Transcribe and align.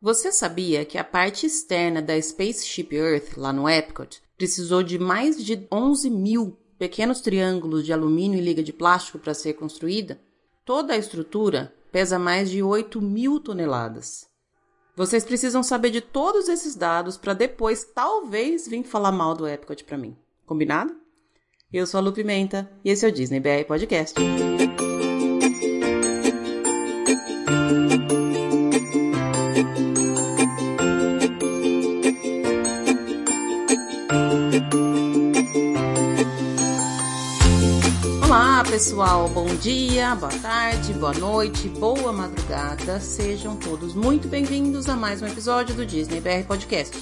Você 0.00 0.30
sabia 0.30 0.84
que 0.84 0.96
a 0.96 1.02
parte 1.02 1.44
externa 1.44 2.00
da 2.00 2.20
Spaceship 2.20 2.88
Earth, 2.92 3.36
lá 3.36 3.52
no 3.52 3.68
Epcot, 3.68 4.22
precisou 4.36 4.80
de 4.80 4.96
mais 4.96 5.44
de 5.44 5.66
11 5.72 6.08
mil 6.08 6.56
pequenos 6.78 7.20
triângulos 7.20 7.84
de 7.84 7.92
alumínio 7.92 8.38
e 8.38 8.42
liga 8.42 8.62
de 8.62 8.72
plástico 8.72 9.18
para 9.18 9.34
ser 9.34 9.54
construída? 9.54 10.20
Toda 10.64 10.92
a 10.92 10.96
estrutura 10.96 11.74
pesa 11.90 12.16
mais 12.16 12.48
de 12.48 12.62
8 12.62 13.02
mil 13.02 13.40
toneladas. 13.40 14.28
Vocês 14.94 15.24
precisam 15.24 15.64
saber 15.64 15.90
de 15.90 16.00
todos 16.00 16.48
esses 16.48 16.76
dados 16.76 17.16
para 17.16 17.34
depois, 17.34 17.82
talvez, 17.82 18.68
vir 18.68 18.84
falar 18.84 19.10
mal 19.10 19.34
do 19.34 19.48
Epcot 19.48 19.82
para 19.82 19.98
mim. 19.98 20.16
Combinado? 20.46 20.94
Eu 21.72 21.86
sou 21.88 21.98
a 21.98 22.00
Lu 22.00 22.12
Pimenta 22.12 22.70
e 22.84 22.90
esse 22.90 23.04
é 23.04 23.08
o 23.08 23.12
Disney 23.12 23.40
BR 23.40 23.66
Podcast. 23.66 24.14
Pessoal, 38.88 39.28
bom 39.28 39.44
dia, 39.56 40.14
boa 40.14 40.32
tarde, 40.40 40.94
boa 40.94 41.12
noite, 41.12 41.68
boa 41.68 42.10
madrugada. 42.10 42.98
Sejam 42.98 43.54
todos 43.54 43.94
muito 43.94 44.26
bem-vindos 44.28 44.88
a 44.88 44.96
mais 44.96 45.20
um 45.20 45.26
episódio 45.26 45.74
do 45.74 45.84
Disney 45.84 46.22
BR 46.22 46.46
Podcast. 46.46 46.96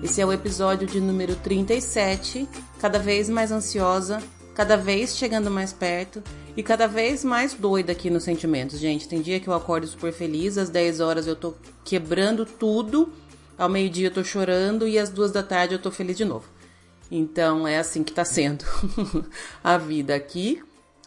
Esse 0.00 0.20
é 0.20 0.26
o 0.26 0.32
episódio 0.32 0.86
de 0.86 1.00
número 1.00 1.34
37, 1.34 2.48
cada 2.80 3.00
vez 3.00 3.28
mais 3.28 3.50
ansiosa, 3.50 4.22
cada 4.54 4.76
vez 4.76 5.16
chegando 5.16 5.50
mais 5.50 5.72
perto 5.72 6.22
e 6.56 6.62
cada 6.62 6.86
vez 6.86 7.24
mais 7.24 7.52
doida 7.52 7.90
aqui 7.90 8.10
nos 8.10 8.22
sentimentos, 8.22 8.78
gente. 8.78 9.08
Tem 9.08 9.20
dia 9.20 9.40
que 9.40 9.48
eu 9.48 9.54
acordo 9.54 9.88
super 9.88 10.12
feliz, 10.12 10.56
às 10.56 10.70
10 10.70 11.00
horas 11.00 11.26
eu 11.26 11.34
tô 11.34 11.52
quebrando 11.84 12.46
tudo, 12.46 13.12
ao 13.58 13.68
meio-dia 13.68 14.06
eu 14.06 14.14
tô 14.14 14.22
chorando 14.22 14.86
e 14.86 14.96
às 14.96 15.10
duas 15.10 15.32
da 15.32 15.42
tarde 15.42 15.74
eu 15.74 15.80
tô 15.80 15.90
feliz 15.90 16.16
de 16.16 16.24
novo. 16.24 16.44
Então 17.10 17.66
é 17.66 17.76
assim 17.76 18.04
que 18.04 18.12
tá 18.12 18.24
sendo 18.24 18.64
a 19.64 19.76
vida 19.76 20.14
aqui. 20.14 20.62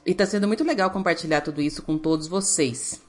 E 0.05 0.15
tá 0.15 0.25
sendo 0.25 0.47
muito 0.47 0.63
legal 0.63 0.89
compartilhar 0.89 1.41
tudo 1.41 1.61
isso 1.61 1.83
com 1.83 1.97
todos 1.97 2.27
vocês. 2.27 3.01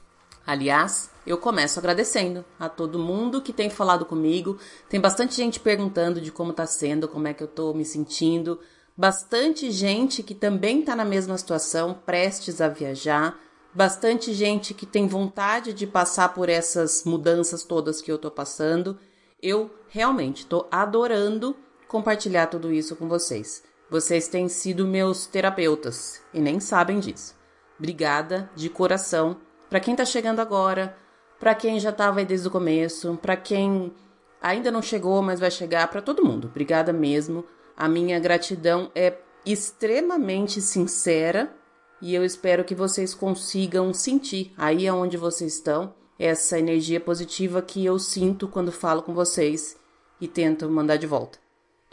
Aliás, 0.45 1.09
eu 1.25 1.37
começo 1.37 1.79
agradecendo 1.79 2.45
a 2.59 2.69
todo 2.69 2.99
mundo 2.99 3.41
que 3.41 3.53
tem 3.53 3.69
falado 3.69 4.05
comigo. 4.05 4.59
Tem 4.89 4.99
bastante 4.99 5.35
gente 5.35 5.59
perguntando 5.59 6.21
de 6.21 6.31
como 6.31 6.53
tá 6.53 6.65
sendo, 6.65 7.07
como 7.07 7.27
é 7.27 7.33
que 7.33 7.41
eu 7.41 7.47
tô 7.47 7.73
me 7.73 7.83
sentindo. 7.83 8.59
Bastante 8.95 9.71
gente 9.71 10.21
que 10.21 10.35
também 10.35 10.83
tá 10.83 10.95
na 10.95 11.05
mesma 11.05 11.35
situação, 11.37 11.97
prestes 12.05 12.61
a 12.61 12.67
viajar. 12.67 13.39
Bastante 13.73 14.31
gente 14.33 14.73
que 14.73 14.85
tem 14.85 15.07
vontade 15.07 15.73
de 15.73 15.87
passar 15.87 16.33
por 16.33 16.47
essas 16.47 17.03
mudanças 17.05 17.63
todas 17.63 18.01
que 18.01 18.11
eu 18.11 18.19
tô 18.19 18.29
passando. 18.29 18.99
Eu 19.41 19.71
realmente 19.89 20.45
tô 20.45 20.67
adorando 20.69 21.55
compartilhar 21.87 22.47
tudo 22.47 22.71
isso 22.71 22.95
com 22.95 23.07
vocês. 23.07 23.63
Vocês 23.93 24.27
têm 24.27 24.49
sido 24.49 24.87
meus 24.87 25.27
terapeutas 25.27 26.19
e 26.33 26.41
nem 26.41 26.59
sabem 26.59 26.99
disso. 26.99 27.35
Obrigada 27.77 28.49
de 28.55 28.67
coração 28.67 29.37
para 29.69 29.79
quem 29.79 29.93
está 29.93 30.03
chegando 30.03 30.39
agora, 30.39 30.97
para 31.39 31.53
quem 31.53 31.79
já 31.79 31.91
estava 31.91 32.17
aí 32.17 32.25
desde 32.25 32.47
o 32.47 32.49
começo, 32.49 33.15
para 33.21 33.37
quem 33.37 33.93
ainda 34.41 34.71
não 34.71 34.81
chegou, 34.81 35.21
mas 35.21 35.39
vai 35.39 35.51
chegar, 35.51 35.87
para 35.89 36.01
todo 36.01 36.25
mundo. 36.25 36.47
Obrigada 36.47 36.91
mesmo. 36.91 37.45
A 37.77 37.87
minha 37.87 38.19
gratidão 38.19 38.89
é 38.95 39.15
extremamente 39.45 40.59
sincera 40.59 41.55
e 42.01 42.15
eu 42.15 42.25
espero 42.25 42.63
que 42.63 42.73
vocês 42.73 43.13
consigam 43.13 43.93
sentir 43.93 44.55
aí 44.57 44.87
aonde 44.87 45.17
vocês 45.17 45.53
estão 45.53 45.93
essa 46.17 46.57
energia 46.57 46.99
positiva 46.99 47.61
que 47.61 47.85
eu 47.85 47.99
sinto 47.99 48.47
quando 48.47 48.71
falo 48.71 49.03
com 49.03 49.13
vocês 49.13 49.77
e 50.19 50.27
tento 50.27 50.67
mandar 50.67 50.97
de 50.97 51.05
volta. 51.05 51.42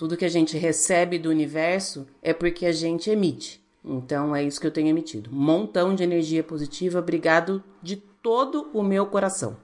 Tudo 0.01 0.17
que 0.17 0.25
a 0.25 0.31
gente 0.31 0.57
recebe 0.57 1.19
do 1.19 1.29
universo 1.29 2.07
é 2.23 2.33
porque 2.33 2.65
a 2.65 2.73
gente 2.73 3.11
emite. 3.11 3.63
Então 3.85 4.35
é 4.35 4.43
isso 4.43 4.59
que 4.59 4.67
eu 4.67 4.71
tenho 4.71 4.89
emitido. 4.89 5.29
Montão 5.31 5.95
de 5.95 6.03
energia 6.03 6.43
positiva, 6.43 7.01
obrigado 7.01 7.63
de 7.83 7.97
todo 7.97 8.71
o 8.73 8.83
meu 8.83 9.05
coração. 9.05 9.59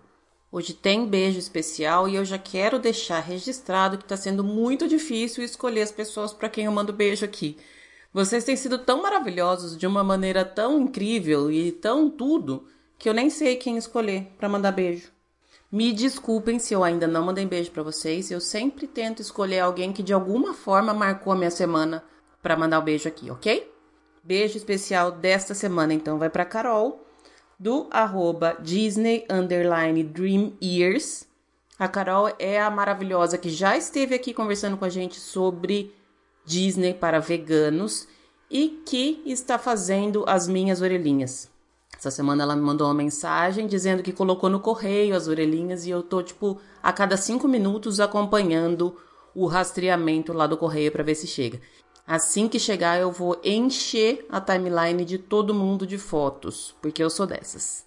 Hoje 0.52 0.74
tem 0.74 1.08
beijo 1.08 1.38
especial 1.38 2.06
e 2.06 2.16
eu 2.16 2.22
já 2.22 2.36
quero 2.36 2.78
deixar 2.78 3.20
registrado 3.20 3.96
que 3.96 4.04
está 4.04 4.14
sendo 4.14 4.44
muito 4.44 4.86
difícil 4.86 5.42
escolher 5.42 5.80
as 5.80 5.90
pessoas 5.90 6.34
para 6.34 6.50
quem 6.50 6.66
eu 6.66 6.72
mando 6.72 6.92
beijo 6.92 7.24
aqui. 7.24 7.56
Vocês 8.12 8.44
têm 8.44 8.56
sido 8.56 8.76
tão 8.76 9.00
maravilhosos 9.00 9.74
de 9.74 9.86
uma 9.86 10.04
maneira 10.04 10.44
tão 10.44 10.82
incrível 10.82 11.50
e 11.50 11.72
tão 11.72 12.10
tudo 12.10 12.66
que 12.98 13.08
eu 13.08 13.14
nem 13.14 13.30
sei 13.30 13.56
quem 13.56 13.78
escolher 13.78 14.26
para 14.36 14.50
mandar 14.50 14.72
beijo. 14.72 15.15
Me 15.70 15.92
desculpem 15.92 16.58
se 16.58 16.72
eu 16.72 16.84
ainda 16.84 17.06
não 17.06 17.24
mandei 17.24 17.44
beijo 17.44 17.70
para 17.70 17.82
vocês. 17.82 18.30
Eu 18.30 18.40
sempre 18.40 18.86
tento 18.86 19.20
escolher 19.20 19.60
alguém 19.60 19.92
que 19.92 20.02
de 20.02 20.12
alguma 20.12 20.54
forma 20.54 20.94
marcou 20.94 21.32
a 21.32 21.36
minha 21.36 21.50
semana 21.50 22.04
para 22.42 22.56
mandar 22.56 22.78
o 22.78 22.82
um 22.82 22.84
beijo 22.84 23.08
aqui, 23.08 23.30
ok? 23.30 23.72
Beijo 24.22 24.56
especial 24.56 25.10
desta 25.10 25.54
semana 25.54 25.92
então 25.92 26.18
vai 26.18 26.30
para 26.30 26.44
Carol 26.44 27.04
do 27.58 27.88
arroba 27.90 28.56
Disney 28.60 29.24
underline 29.30 30.02
Dream 30.04 30.52
Years. 30.62 31.26
A 31.78 31.88
Carol 31.88 32.32
é 32.38 32.60
a 32.60 32.70
maravilhosa 32.70 33.36
que 33.36 33.50
já 33.50 33.76
esteve 33.76 34.14
aqui 34.14 34.32
conversando 34.32 34.76
com 34.76 34.84
a 34.84 34.88
gente 34.88 35.18
sobre 35.18 35.94
Disney 36.44 36.94
para 36.94 37.18
veganos 37.18 38.06
e 38.50 38.82
que 38.86 39.22
está 39.26 39.58
fazendo 39.58 40.24
as 40.26 40.46
minhas 40.46 40.80
orelhinhas. 40.80 41.50
Essa 41.98 42.10
semana 42.10 42.42
ela 42.42 42.54
me 42.54 42.62
mandou 42.62 42.86
uma 42.86 42.94
mensagem 42.94 43.66
dizendo 43.66 44.02
que 44.02 44.12
colocou 44.12 44.50
no 44.50 44.60
correio 44.60 45.16
as 45.16 45.28
orelhinhas 45.28 45.86
e 45.86 45.90
eu 45.90 46.02
tô, 46.02 46.22
tipo, 46.22 46.60
a 46.82 46.92
cada 46.92 47.16
cinco 47.16 47.48
minutos 47.48 48.00
acompanhando 48.00 48.96
o 49.34 49.46
rastreamento 49.46 50.32
lá 50.32 50.46
do 50.46 50.56
correio 50.56 50.92
para 50.92 51.02
ver 51.02 51.14
se 51.14 51.26
chega. 51.26 51.60
Assim 52.06 52.48
que 52.48 52.58
chegar, 52.58 53.00
eu 53.00 53.10
vou 53.10 53.38
encher 53.42 54.26
a 54.30 54.40
timeline 54.40 55.04
de 55.04 55.18
todo 55.18 55.54
mundo 55.54 55.86
de 55.86 55.98
fotos, 55.98 56.74
porque 56.80 57.02
eu 57.02 57.10
sou 57.10 57.26
dessas. 57.26 57.84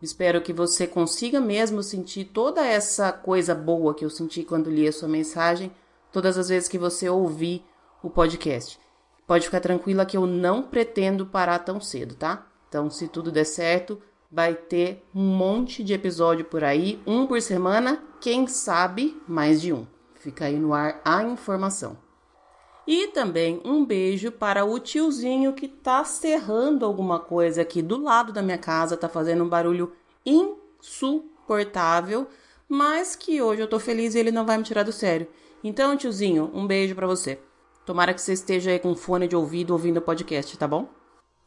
Espero 0.00 0.40
que 0.40 0.52
você 0.52 0.86
consiga 0.86 1.40
mesmo 1.40 1.82
sentir 1.82 2.26
toda 2.26 2.64
essa 2.64 3.12
coisa 3.12 3.54
boa 3.54 3.92
que 3.92 4.04
eu 4.04 4.10
senti 4.10 4.44
quando 4.44 4.70
li 4.70 4.86
a 4.86 4.92
sua 4.92 5.08
mensagem 5.08 5.72
todas 6.12 6.38
as 6.38 6.48
vezes 6.48 6.68
que 6.68 6.78
você 6.78 7.08
ouvir 7.08 7.64
o 8.02 8.10
podcast. 8.10 8.78
Pode 9.26 9.44
ficar 9.44 9.60
tranquila 9.60 10.06
que 10.06 10.16
eu 10.16 10.26
não 10.26 10.62
pretendo 10.62 11.26
parar 11.26 11.58
tão 11.58 11.80
cedo, 11.80 12.14
tá? 12.14 12.46
Então, 12.68 12.90
se 12.90 13.08
tudo 13.08 13.30
der 13.30 13.44
certo, 13.44 14.00
vai 14.30 14.54
ter 14.54 15.04
um 15.14 15.22
monte 15.22 15.82
de 15.82 15.94
episódio 15.94 16.44
por 16.44 16.62
aí, 16.62 17.00
um 17.06 17.26
por 17.26 17.40
semana, 17.40 18.02
quem 18.20 18.46
sabe 18.46 19.20
mais 19.26 19.60
de 19.60 19.72
um. 19.72 19.86
Fica 20.14 20.46
aí 20.46 20.58
no 20.58 20.74
ar 20.74 21.00
a 21.04 21.22
informação. 21.22 21.96
E 22.86 23.08
também 23.08 23.60
um 23.64 23.84
beijo 23.84 24.32
para 24.32 24.64
o 24.64 24.78
tiozinho 24.78 25.52
que 25.52 25.68
tá 25.68 26.04
serrando 26.04 26.86
alguma 26.86 27.20
coisa 27.20 27.60
aqui 27.60 27.82
do 27.82 28.00
lado 28.00 28.32
da 28.32 28.40
minha 28.40 28.56
casa, 28.56 28.96
tá 28.96 29.10
fazendo 29.10 29.44
um 29.44 29.48
barulho 29.48 29.92
insuportável, 30.24 32.26
mas 32.66 33.14
que 33.14 33.42
hoje 33.42 33.60
eu 33.60 33.68
tô 33.68 33.78
feliz 33.78 34.14
e 34.14 34.18
ele 34.18 34.30
não 34.30 34.46
vai 34.46 34.56
me 34.56 34.64
tirar 34.64 34.84
do 34.84 34.92
sério. 34.92 35.28
Então, 35.62 35.96
tiozinho, 35.96 36.50
um 36.54 36.66
beijo 36.66 36.94
para 36.94 37.06
você. 37.06 37.40
Tomara 37.84 38.14
que 38.14 38.20
você 38.20 38.32
esteja 38.32 38.70
aí 38.70 38.78
com 38.78 38.94
fone 38.94 39.26
de 39.26 39.34
ouvido 39.34 39.72
ouvindo 39.72 39.96
o 39.96 40.02
podcast, 40.02 40.56
tá 40.56 40.68
bom? 40.68 40.88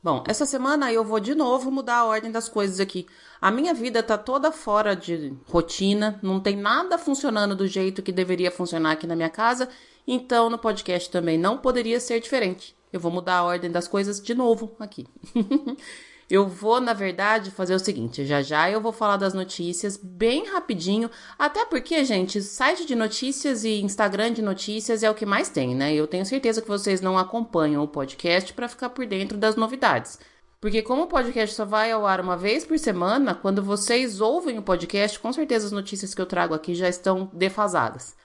Bom, 0.03 0.23
essa 0.27 0.47
semana 0.47 0.91
eu 0.91 1.05
vou 1.05 1.19
de 1.19 1.35
novo 1.35 1.69
mudar 1.69 1.97
a 1.97 2.05
ordem 2.05 2.31
das 2.31 2.49
coisas 2.49 2.79
aqui. 2.79 3.05
A 3.39 3.51
minha 3.51 3.71
vida 3.73 4.01
tá 4.01 4.17
toda 4.17 4.51
fora 4.51 4.95
de 4.95 5.31
rotina, 5.47 6.19
não 6.23 6.39
tem 6.39 6.57
nada 6.57 6.97
funcionando 6.97 7.55
do 7.55 7.67
jeito 7.67 8.01
que 8.01 8.11
deveria 8.11 8.49
funcionar 8.49 8.93
aqui 8.93 9.05
na 9.05 9.15
minha 9.15 9.29
casa, 9.29 9.69
então 10.07 10.49
no 10.49 10.57
podcast 10.57 11.11
também 11.11 11.37
não 11.37 11.59
poderia 11.59 11.99
ser 11.99 12.19
diferente. 12.19 12.75
Eu 12.91 12.99
vou 12.99 13.11
mudar 13.11 13.37
a 13.37 13.43
ordem 13.43 13.69
das 13.69 13.87
coisas 13.87 14.19
de 14.19 14.33
novo 14.33 14.75
aqui. 14.79 15.05
Eu 16.31 16.47
vou, 16.47 16.79
na 16.79 16.93
verdade, 16.93 17.51
fazer 17.51 17.75
o 17.75 17.79
seguinte: 17.79 18.25
já 18.25 18.41
já 18.41 18.71
eu 18.71 18.79
vou 18.79 18.93
falar 18.93 19.17
das 19.17 19.33
notícias 19.33 19.97
bem 19.97 20.45
rapidinho, 20.45 21.11
até 21.37 21.65
porque, 21.65 22.05
gente, 22.05 22.41
site 22.41 22.85
de 22.85 22.95
notícias 22.95 23.65
e 23.65 23.81
Instagram 23.81 24.31
de 24.31 24.41
notícias 24.41 25.03
é 25.03 25.11
o 25.11 25.13
que 25.13 25.25
mais 25.25 25.49
tem, 25.49 25.75
né? 25.75 25.93
Eu 25.93 26.07
tenho 26.07 26.25
certeza 26.25 26.61
que 26.61 26.69
vocês 26.69 27.01
não 27.01 27.17
acompanham 27.17 27.83
o 27.83 27.87
podcast 27.87 28.53
para 28.53 28.69
ficar 28.69 28.91
por 28.91 29.05
dentro 29.05 29.37
das 29.37 29.57
novidades. 29.57 30.19
Porque 30.61 30.81
como 30.81 31.03
o 31.03 31.07
podcast 31.07 31.53
só 31.53 31.65
vai 31.65 31.91
ao 31.91 32.07
ar 32.07 32.21
uma 32.21 32.37
vez 32.37 32.63
por 32.63 32.79
semana, 32.79 33.35
quando 33.35 33.61
vocês 33.61 34.21
ouvem 34.21 34.57
o 34.57 34.63
podcast, 34.63 35.19
com 35.19 35.33
certeza 35.33 35.65
as 35.65 35.73
notícias 35.73 36.13
que 36.13 36.21
eu 36.21 36.25
trago 36.25 36.53
aqui 36.53 36.73
já 36.73 36.87
estão 36.87 37.29
defasadas. 37.33 38.15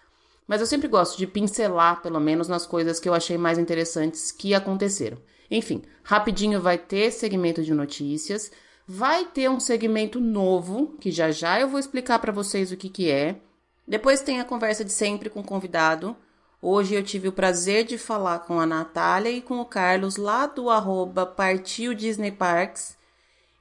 Mas 0.46 0.60
eu 0.60 0.66
sempre 0.68 0.86
gosto 0.86 1.18
de 1.18 1.26
pincelar, 1.26 2.00
pelo 2.02 2.20
menos, 2.20 2.46
nas 2.46 2.66
coisas 2.66 3.00
que 3.00 3.08
eu 3.08 3.14
achei 3.14 3.36
mais 3.36 3.58
interessantes 3.58 4.30
que 4.30 4.54
aconteceram. 4.54 5.18
Enfim, 5.50 5.82
rapidinho 6.02 6.60
vai 6.60 6.78
ter 6.78 7.10
segmento 7.10 7.62
de 7.62 7.72
notícias, 7.72 8.50
vai 8.86 9.24
ter 9.26 9.48
um 9.50 9.60
segmento 9.60 10.20
novo, 10.20 10.96
que 11.00 11.10
já 11.10 11.30
já 11.30 11.60
eu 11.60 11.68
vou 11.68 11.78
explicar 11.78 12.18
para 12.18 12.32
vocês 12.32 12.72
o 12.72 12.76
que 12.76 12.88
que 12.88 13.10
é. 13.10 13.40
Depois 13.86 14.20
tem 14.20 14.40
a 14.40 14.44
conversa 14.44 14.84
de 14.84 14.92
sempre 14.92 15.30
com 15.30 15.40
o 15.40 15.44
convidado, 15.44 16.16
Hoje 16.60 16.94
eu 16.94 17.02
tive 17.02 17.28
o 17.28 17.32
prazer 17.32 17.84
de 17.84 17.98
falar 17.98 18.40
com 18.40 18.58
a 18.58 18.66
Natália 18.66 19.30
e 19.30 19.42
com 19.42 19.60
o 19.60 19.64
Carlos 19.64 20.16
lá 20.16 20.46
do 20.46 20.70
arroba 20.70 21.26
Partiu 21.26 21.94
Disney 21.94 22.32
Parks 22.32 22.96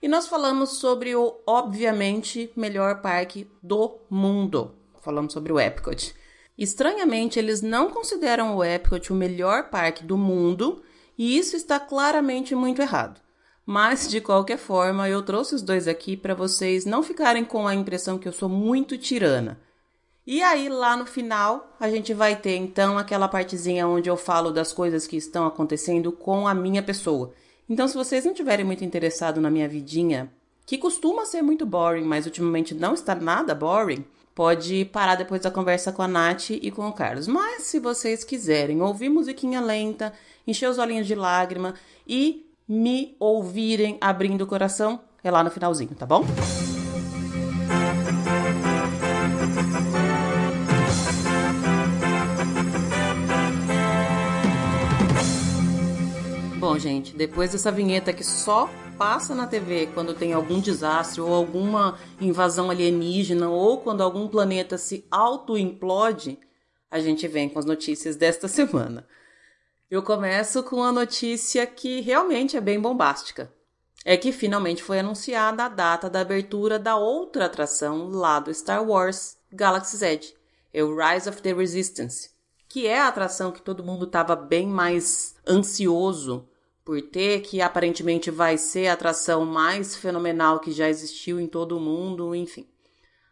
e 0.02 0.08
nós 0.08 0.28
falamos 0.28 0.78
sobre 0.78 1.16
o, 1.16 1.36
obviamente, 1.48 2.52
melhor 2.56 3.02
parque 3.02 3.50
do 3.62 4.00
mundo. 4.10 4.76
Falamos 5.02 5.34
sobre 5.34 5.52
o 5.52 5.60
Epcot. 5.60 6.16
Estranhamente, 6.58 7.38
eles 7.38 7.62
não 7.62 7.90
consideram 7.90 8.56
o 8.56 8.64
Epcot 8.64 9.12
o 9.12 9.16
melhor 9.16 9.70
parque 9.70 10.04
do 10.04 10.18
mundo 10.18 10.82
e 11.18 11.38
isso 11.38 11.56
está 11.56 11.80
claramente 11.80 12.56
muito 12.56 12.82
errado. 12.82 13.20
Mas, 13.66 14.08
de 14.08 14.22
qualquer 14.22 14.58
forma, 14.58 15.10
eu 15.10 15.24
trouxe 15.24 15.56
os 15.56 15.62
dois 15.62 15.88
aqui 15.88 16.16
para 16.16 16.36
vocês 16.36 16.86
não 16.86 17.02
ficarem 17.02 17.44
com 17.44 17.68
a 17.68 17.74
impressão 17.74 18.18
que 18.20 18.28
eu 18.28 18.34
sou 18.34 18.48
muito 18.48 18.98
tirana. 18.98 19.60
E 20.28 20.42
aí, 20.42 20.70
lá 20.70 20.96
no 20.96 21.06
final, 21.06 21.76
a 21.80 21.90
gente 21.90 22.14
vai 22.14 22.36
ter 22.36 22.56
então 22.56 22.98
aquela 22.98 23.28
partezinha 23.28 23.88
onde 23.88 24.10
eu 24.10 24.18
falo 24.18 24.52
das 24.52 24.72
coisas 24.72 25.08
que 25.08 25.18
estão 25.18 25.46
acontecendo 25.46 26.12
com 26.12 26.48
a 26.48 26.54
minha 26.54 26.84
pessoa. 26.84 27.34
Então, 27.68 27.88
se 27.88 27.96
vocês 27.96 28.24
não 28.26 28.34
tiverem 28.34 28.66
muito 28.66 28.84
interessado 28.84 29.42
na 29.42 29.50
minha 29.50 29.68
vidinha, 29.68 30.32
que 30.66 30.78
costuma 30.78 31.26
ser 31.26 31.42
muito 31.42 31.66
boring, 31.66 32.04
mas 32.04 32.26
ultimamente 32.26 32.74
não 32.74 32.94
está 32.94 33.16
nada 33.16 33.56
boring, 33.56 34.04
pode 34.36 34.84
parar 34.86 35.16
depois 35.16 35.42
da 35.42 35.50
conversa 35.50 35.94
com 35.94 36.02
a 36.02 36.08
Nath 36.08 36.50
e 36.50 36.70
com 36.70 36.86
o 36.86 36.94
Carlos. 36.94 37.26
Mas 37.26 37.64
se 37.64 37.80
vocês 37.80 38.26
quiserem 38.26 38.82
ouvir 38.82 39.08
musiquinha 39.08 39.62
lenta, 39.62 40.12
encher 40.46 40.70
os 40.70 40.78
olhinhos 40.78 41.08
de 41.08 41.16
lágrima 41.16 41.74
e 42.06 42.46
me 42.68 43.16
ouvirem 43.18 43.98
abrindo 44.02 44.42
o 44.42 44.48
coração, 44.48 45.00
é 45.24 45.32
lá 45.32 45.42
no 45.42 45.50
finalzinho, 45.50 45.96
tá 45.96 46.06
bom? 46.06 46.26
Bom, 56.60 56.78
gente, 56.78 57.16
depois 57.16 57.52
dessa 57.52 57.72
vinheta 57.72 58.12
que 58.12 58.24
só 58.24 58.70
passa 58.98 59.36
na 59.36 59.46
TV 59.46 59.88
quando 59.94 60.14
tem 60.14 60.34
algum 60.34 60.60
desastre 60.60 61.20
ou 61.20 61.34
alguma 61.34 62.00
invasão 62.20 62.70
alienígena 62.70 63.50
ou 63.50 63.80
quando 63.80 64.02
algum 64.02 64.28
planeta 64.28 64.78
se 64.78 65.06
auto-implode, 65.12 66.40
a 66.90 67.00
gente 67.00 67.28
vem 67.28 67.50
com 67.50 67.60
as 67.60 67.66
notícias 67.66 68.16
desta 68.16 68.48
semana. 68.50 69.06
Eu 69.92 70.02
começo 70.02 70.64
com 70.64 70.82
a 70.82 70.92
notícia 70.92 71.68
que 71.68 72.02
realmente 72.02 72.58
é 72.58 72.62
bem 72.62 72.80
bombástica. 72.80 73.52
É 74.04 74.16
que 74.16 74.32
finalmente 74.32 74.84
foi 74.84 75.00
anunciada 75.00 75.66
a 75.66 75.70
data 75.70 76.10
da 76.10 76.22
abertura 76.22 76.78
da 76.78 76.96
outra 76.96 77.46
atração 77.46 78.10
lá 78.10 78.40
do 78.40 78.54
Star 78.54 78.84
Wars 78.84 79.38
Galaxy's 79.52 80.02
Edge, 80.02 80.36
é 80.74 80.84
o 80.84 80.96
Rise 80.96 81.30
of 81.30 81.42
the 81.42 81.54
Resistance, 81.54 82.30
que 82.68 82.86
é 82.86 83.00
a 83.00 83.08
atração 83.08 83.52
que 83.52 83.62
todo 83.62 83.84
mundo 83.84 84.06
estava 84.06 84.36
bem 84.36 84.68
mais 84.68 85.36
ansioso 85.48 86.48
por 86.86 87.02
ter, 87.02 87.42
que 87.42 87.62
aparentemente 87.62 88.30
vai 88.30 88.60
ser 88.60 88.88
a 88.88 88.94
atração 88.94 89.44
mais 89.44 89.96
fenomenal 89.96 90.60
que 90.60 90.72
já 90.72 90.88
existiu 90.88 91.40
em 91.40 91.48
todo 91.48 91.76
o 91.76 91.80
mundo, 91.80 92.36
enfim. 92.36 92.68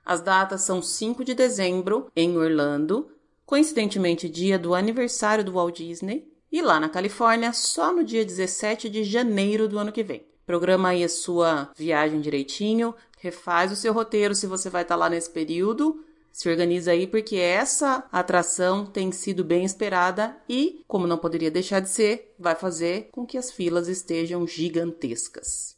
As 0.03 0.21
datas 0.21 0.63
são 0.63 0.81
5 0.81 1.23
de 1.23 1.35
dezembro 1.35 2.11
em 2.15 2.35
Orlando, 2.35 3.11
coincidentemente 3.45 4.27
dia 4.27 4.57
do 4.57 4.73
aniversário 4.73 5.43
do 5.43 5.53
Walt 5.53 5.77
Disney, 5.77 6.27
e 6.51 6.61
lá 6.61 6.79
na 6.79 6.89
Califórnia 6.89 7.53
só 7.53 7.93
no 7.93 8.03
dia 8.03 8.25
17 8.25 8.89
de 8.89 9.03
janeiro 9.03 9.67
do 9.67 9.77
ano 9.77 9.91
que 9.91 10.03
vem. 10.03 10.25
Programa 10.45 10.89
aí 10.89 11.03
a 11.03 11.09
sua 11.09 11.71
viagem 11.75 12.19
direitinho, 12.19 12.93
refaz 13.19 13.71
o 13.71 13.75
seu 13.75 13.93
roteiro 13.93 14.33
se 14.33 14.47
você 14.47 14.69
vai 14.69 14.81
estar 14.81 14.95
lá 14.95 15.09
nesse 15.09 15.29
período 15.29 16.03
se 16.33 16.49
organiza 16.49 16.91
aí 16.91 17.05
porque 17.05 17.35
essa 17.35 18.07
atração 18.11 18.87
tem 18.87 19.11
sido 19.11 19.43
bem 19.43 19.63
esperada 19.63 20.35
e, 20.49 20.83
como 20.87 21.05
não 21.05 21.15
poderia 21.15 21.51
deixar 21.51 21.79
de 21.79 21.89
ser, 21.89 22.33
vai 22.39 22.55
fazer 22.55 23.09
com 23.11 23.23
que 23.23 23.37
as 23.37 23.51
filas 23.51 23.87
estejam 23.87 24.47
gigantescas. 24.47 25.77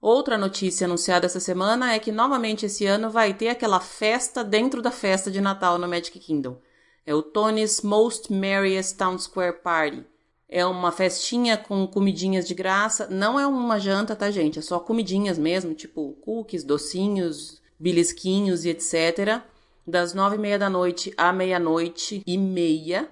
Outra 0.00 0.38
notícia 0.38 0.84
anunciada 0.84 1.26
essa 1.26 1.40
semana 1.40 1.92
é 1.92 1.98
que 1.98 2.12
novamente 2.12 2.66
esse 2.66 2.86
ano 2.86 3.10
vai 3.10 3.34
ter 3.34 3.48
aquela 3.48 3.80
festa 3.80 4.44
dentro 4.44 4.80
da 4.80 4.92
festa 4.92 5.28
de 5.28 5.40
Natal 5.40 5.76
no 5.76 5.88
Magic 5.88 6.16
Kingdom. 6.20 6.56
É 7.04 7.12
o 7.12 7.22
Tony's 7.22 7.82
Most 7.82 8.32
Merriest 8.32 8.96
Town 8.96 9.18
Square 9.18 9.60
Party. 9.64 10.04
É 10.48 10.64
uma 10.64 10.92
festinha 10.92 11.56
com 11.56 11.84
comidinhas 11.84 12.46
de 12.46 12.54
graça. 12.54 13.08
Não 13.10 13.40
é 13.40 13.46
uma 13.46 13.80
janta, 13.80 14.14
tá, 14.14 14.30
gente? 14.30 14.60
É 14.60 14.62
só 14.62 14.78
comidinhas 14.78 15.36
mesmo, 15.36 15.74
tipo 15.74 16.12
cookies, 16.20 16.62
docinhos, 16.62 17.60
belisquinhos 17.80 18.64
e 18.64 18.68
etc 18.68 19.42
das 19.86 20.12
nove 20.12 20.36
e 20.36 20.38
meia 20.38 20.58
da 20.58 20.68
noite 20.68 21.14
à 21.16 21.32
meia-noite 21.32 22.22
e 22.26 22.36
meia. 22.36 23.08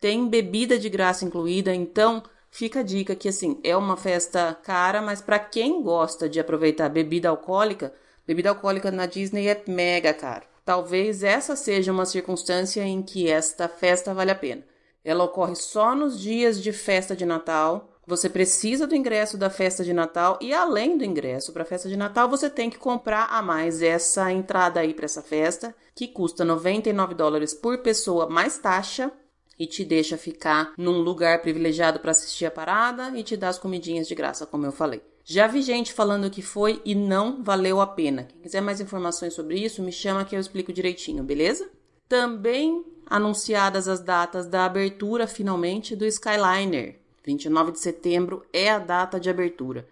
Tem 0.00 0.28
bebida 0.28 0.78
de 0.78 0.88
graça 0.88 1.24
incluída, 1.24 1.74
então 1.74 2.22
fica 2.50 2.80
a 2.80 2.82
dica 2.82 3.14
que 3.14 3.28
assim 3.28 3.60
é 3.64 3.76
uma 3.76 3.96
festa 3.96 4.54
cara, 4.62 5.02
mas 5.02 5.20
para 5.20 5.38
quem 5.38 5.82
gosta 5.82 6.28
de 6.28 6.38
aproveitar 6.38 6.88
bebida 6.88 7.28
alcoólica, 7.28 7.92
bebida 8.26 8.50
alcoólica 8.50 8.90
na 8.90 9.06
Disney 9.06 9.48
é 9.48 9.62
mega 9.66 10.14
caro. 10.14 10.46
Talvez 10.64 11.24
essa 11.24 11.56
seja 11.56 11.90
uma 11.90 12.06
circunstância 12.06 12.82
em 12.82 13.02
que 13.02 13.28
esta 13.28 13.68
festa 13.68 14.14
vale 14.14 14.30
a 14.30 14.34
pena. 14.34 14.62
Ela 15.04 15.24
ocorre 15.24 15.56
só 15.56 15.94
nos 15.94 16.20
dias 16.20 16.62
de 16.62 16.72
festa 16.72 17.16
de 17.16 17.26
Natal, 17.26 17.91
você 18.06 18.28
precisa 18.28 18.86
do 18.86 18.96
ingresso 18.96 19.38
da 19.38 19.48
festa 19.48 19.84
de 19.84 19.92
Natal 19.92 20.38
e 20.40 20.52
além 20.52 20.98
do 20.98 21.04
ingresso 21.04 21.52
para 21.52 21.62
a 21.62 21.66
festa 21.66 21.88
de 21.88 21.96
Natal, 21.96 22.28
você 22.28 22.50
tem 22.50 22.68
que 22.68 22.78
comprar 22.78 23.26
a 23.26 23.40
mais 23.40 23.80
essa 23.80 24.30
entrada 24.32 24.80
aí 24.80 24.92
para 24.92 25.04
essa 25.04 25.22
festa, 25.22 25.74
que 25.94 26.08
custa 26.08 26.44
99 26.44 27.14
dólares 27.14 27.54
por 27.54 27.78
pessoa 27.78 28.28
mais 28.28 28.58
taxa 28.58 29.12
e 29.58 29.66
te 29.66 29.84
deixa 29.84 30.16
ficar 30.16 30.72
num 30.76 31.00
lugar 31.00 31.42
privilegiado 31.42 32.00
para 32.00 32.10
assistir 32.10 32.46
a 32.46 32.50
parada 32.50 33.16
e 33.16 33.22
te 33.22 33.36
dá 33.36 33.48
as 33.48 33.58
comidinhas 33.58 34.08
de 34.08 34.14
graça, 34.14 34.46
como 34.46 34.66
eu 34.66 34.72
falei. 34.72 35.00
Já 35.24 35.46
vi 35.46 35.62
gente 35.62 35.92
falando 35.92 36.30
que 36.30 36.42
foi 36.42 36.82
e 36.84 36.96
não 36.96 37.44
valeu 37.44 37.80
a 37.80 37.86
pena. 37.86 38.24
Quem 38.24 38.40
quiser 38.40 38.60
mais 38.60 38.80
informações 38.80 39.34
sobre 39.34 39.56
isso, 39.56 39.80
me 39.80 39.92
chama 39.92 40.24
que 40.24 40.34
eu 40.34 40.40
explico 40.40 40.72
direitinho, 40.72 41.22
beleza? 41.22 41.70
Também 42.08 42.84
anunciadas 43.06 43.86
as 43.86 44.00
datas 44.00 44.46
da 44.46 44.64
abertura 44.64 45.26
finalmente 45.28 45.94
do 45.94 46.04
Skyliner, 46.04 47.01
29 47.24 47.72
de 47.72 47.78
setembro 47.78 48.44
é 48.52 48.70
a 48.70 48.78
data 48.78 49.18
de 49.18 49.30
abertura. 49.30 49.88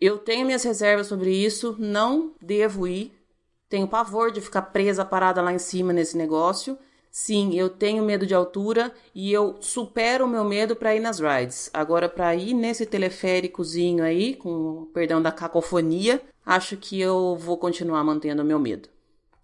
Eu 0.00 0.18
tenho 0.18 0.44
minhas 0.44 0.64
reservas 0.64 1.06
sobre 1.06 1.32
isso, 1.32 1.76
não 1.78 2.32
devo 2.40 2.88
ir. 2.88 3.12
Tenho 3.68 3.86
pavor 3.86 4.32
de 4.32 4.40
ficar 4.40 4.62
presa 4.62 5.04
parada 5.04 5.40
lá 5.40 5.52
em 5.52 5.58
cima 5.58 5.92
nesse 5.92 6.16
negócio. 6.16 6.76
Sim, 7.10 7.54
eu 7.54 7.68
tenho 7.68 8.02
medo 8.02 8.26
de 8.26 8.34
altura 8.34 8.92
e 9.14 9.32
eu 9.32 9.56
supero 9.60 10.24
o 10.24 10.28
meu 10.28 10.44
medo 10.44 10.74
para 10.74 10.94
ir 10.96 11.00
nas 11.00 11.20
rides. 11.20 11.70
Agora, 11.72 12.08
para 12.08 12.34
ir 12.34 12.54
nesse 12.54 12.86
teleféricozinho 12.86 14.02
aí, 14.02 14.34
com 14.34 14.88
perdão 14.94 15.20
da 15.20 15.30
cacofonia, 15.30 16.22
acho 16.44 16.76
que 16.76 16.98
eu 16.98 17.36
vou 17.36 17.58
continuar 17.58 18.02
mantendo 18.02 18.42
o 18.42 18.44
meu 18.44 18.58
medo. 18.58 18.88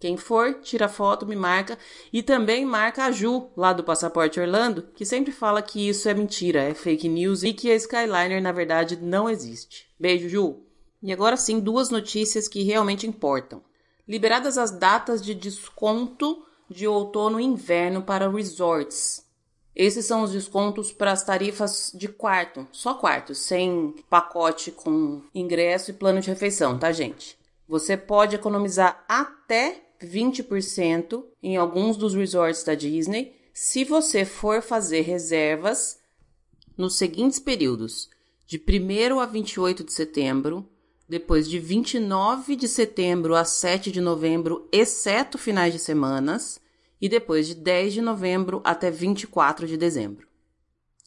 Quem 0.01 0.17
for, 0.17 0.61
tira 0.63 0.89
foto, 0.89 1.27
me 1.27 1.35
marca 1.35 1.77
e 2.13 2.23
também 2.23 2.65
marca 2.65 3.05
a 3.05 3.11
Ju, 3.11 3.51
lá 3.57 3.73
do 3.73 3.83
Passaporte 3.83 4.39
Orlando, 4.39 4.83
que 4.95 5.05
sempre 5.05 5.33
fala 5.33 5.61
que 5.61 5.89
isso 5.89 6.09
é 6.09 6.15
mentira, 6.15 6.63
é 6.63 6.73
fake 6.73 7.09
news 7.09 7.43
e 7.43 7.53
que 7.53 7.71
a 7.71 7.75
Skyliner 7.75 8.41
na 8.41 8.53
verdade 8.53 8.97
não 8.97 9.29
existe. 9.29 9.89
Beijo, 9.99 10.29
Ju! 10.29 10.63
E 11.03 11.13
agora 11.13 11.37
sim, 11.37 11.59
duas 11.59 11.91
notícias 11.91 12.47
que 12.47 12.63
realmente 12.63 13.07
importam. 13.07 13.63
Liberadas 14.07 14.57
as 14.57 14.71
datas 14.71 15.21
de 15.21 15.35
desconto 15.35 16.45
de 16.71 16.87
outono 16.87 17.41
e 17.41 17.45
inverno 17.45 18.03
para 18.03 18.31
resorts. 18.31 19.27
Esses 19.75 20.07
são 20.07 20.23
os 20.23 20.33
descontos 20.33 20.93
para 20.93 21.13
as 21.13 21.25
tarifas 21.25 21.93
de 21.95 22.09
quarto, 22.09 22.67
só 22.73 22.95
quarto, 22.95 23.35
sem 23.35 23.95
pacote 24.11 24.73
com 24.73 25.23
ingresso 25.35 25.91
e 25.91 25.95
plano 25.95 26.21
de 26.21 26.29
refeição, 26.29 26.79
tá, 26.79 26.91
gente? 26.91 27.39
Você 27.69 27.97
pode 27.97 28.35
economizar 28.35 29.05
até 29.09 29.88
20% 30.01 31.25
em 31.43 31.57
alguns 31.57 31.97
dos 31.97 32.15
resorts 32.15 32.63
da 32.63 32.75
Disney 32.75 33.35
se 33.53 33.85
você 33.85 34.25
for 34.25 34.63
fazer 34.63 35.01
reservas 35.01 35.99
nos 36.77 36.97
seguintes 36.97 37.41
períodos: 37.41 38.09
de 38.47 38.57
1 38.57 39.19
a 39.19 39.27
28 39.27 39.83
de 39.83 39.93
setembro, 39.93 40.69
depois 41.09 41.49
de 41.49 41.59
29 41.59 42.55
de 42.55 42.69
setembro 42.69 43.35
a 43.35 43.45
7 43.45 43.91
de 43.91 44.01
novembro, 44.01 44.69
exceto 44.71 45.37
finais 45.37 45.73
de 45.73 45.79
semanas, 45.79 46.61
e 47.01 47.09
depois 47.09 47.47
de 47.47 47.55
10 47.55 47.95
de 47.95 48.01
novembro 48.01 48.61
até 48.65 48.91
24 48.91 49.67
de 49.67 49.77
dezembro. 49.77 50.29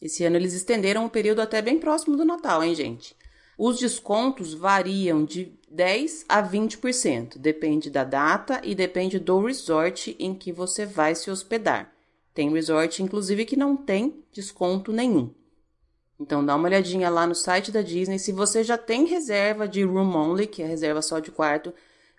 Esse 0.00 0.24
ano 0.24 0.36
eles 0.36 0.52
estenderam 0.52 1.06
o 1.06 1.10
período 1.10 1.40
até 1.40 1.62
bem 1.62 1.78
próximo 1.78 2.16
do 2.16 2.24
Natal, 2.24 2.62
hein, 2.62 2.74
gente? 2.74 3.16
Os 3.56 3.78
descontos 3.78 4.52
variam 4.52 5.24
de 5.24 5.56
10 5.74 6.26
a 6.28 6.42
20%, 6.42 7.38
depende 7.38 7.88
da 7.88 8.04
data 8.04 8.60
e 8.62 8.74
depende 8.74 9.18
do 9.18 9.40
resort 9.40 10.14
em 10.18 10.34
que 10.34 10.52
você 10.52 10.84
vai 10.84 11.14
se 11.14 11.30
hospedar. 11.30 11.90
Tem 12.34 12.52
resort, 12.52 13.02
inclusive, 13.02 13.46
que 13.46 13.56
não 13.56 13.74
tem 13.74 14.22
desconto 14.30 14.92
nenhum. 14.92 15.32
Então 16.20 16.44
dá 16.44 16.54
uma 16.56 16.68
olhadinha 16.68 17.08
lá 17.08 17.26
no 17.26 17.34
site 17.34 17.72
da 17.72 17.80
Disney. 17.80 18.18
Se 18.18 18.32
você 18.32 18.62
já 18.62 18.76
tem 18.76 19.06
reserva 19.06 19.66
de 19.66 19.82
room 19.82 20.14
only, 20.14 20.46
que 20.46 20.62
é 20.62 20.66
reserva 20.66 21.00
só 21.00 21.18
de 21.20 21.30
quarto, 21.30 21.72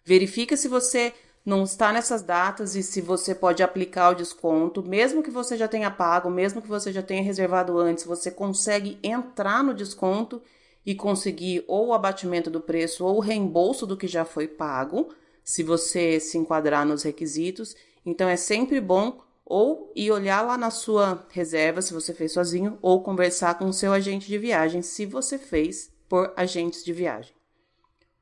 verifica 0.04 0.58
se 0.58 0.68
você 0.68 1.14
não 1.46 1.64
está 1.64 1.94
nessas 1.94 2.24
datas 2.24 2.76
e 2.76 2.82
se 2.82 3.02
você 3.02 3.36
pode 3.36 3.62
aplicar 3.62 4.10
o 4.10 4.16
desconto, 4.16 4.82
mesmo 4.82 5.22
que 5.22 5.30
você 5.30 5.56
já 5.56 5.68
tenha 5.68 5.92
pago, 5.92 6.28
mesmo 6.28 6.60
que 6.60 6.68
você 6.68 6.92
já 6.92 7.04
tenha 7.04 7.22
reservado 7.22 7.78
antes, 7.78 8.04
você 8.04 8.32
consegue 8.32 8.98
entrar 9.04 9.64
no 9.64 9.76
desconto 9.76 10.42
e 10.86 10.94
conseguir 10.94 11.64
ou 11.68 11.88
o 11.88 11.94
abatimento 11.94 12.50
do 12.50 12.60
preço 12.60 13.06
ou 13.06 13.18
o 13.18 13.22
reembolso 13.22 13.86
do 13.86 13.98
que 13.98 14.08
já 14.08 14.26
foi 14.26 14.48
pago, 14.48 15.14
se 15.44 15.64
você 15.64 16.20
se 16.20 16.38
enquadrar 16.38 16.86
nos 16.86 17.04
requisitos. 17.04 17.76
Então 18.06 18.28
é 18.28 18.36
sempre 18.36 18.80
bom 18.82 19.22
ou 19.46 19.92
ir 19.96 20.12
olhar 20.12 20.42
lá 20.42 20.58
na 20.58 20.70
sua 20.70 21.26
reserva 21.30 21.82
se 21.82 21.94
você 21.94 22.14
fez 22.14 22.32
sozinho 22.32 22.78
ou 22.82 23.04
conversar 23.04 23.58
com 23.58 23.66
o 23.66 23.74
seu 23.74 23.92
agente 23.94 24.28
de 24.28 24.38
viagem 24.38 24.82
se 24.82 25.06
você 25.06 25.38
fez 25.38 25.92
por 26.08 26.34
agentes 26.36 26.84
de 26.84 26.94
viagem. 26.94 27.34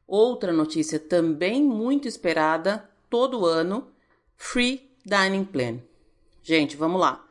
Outra 0.08 0.52
notícia 0.52 1.00
também 1.00 1.64
muito 1.64 2.08
esperada 2.08 2.90
todo 3.10 3.46
ano, 3.46 3.88
Free 4.36 4.92
Dining 5.06 5.46
Plan. 5.46 5.80
Gente, 6.44 6.76
vamos 6.76 7.00
lá. 7.00 7.31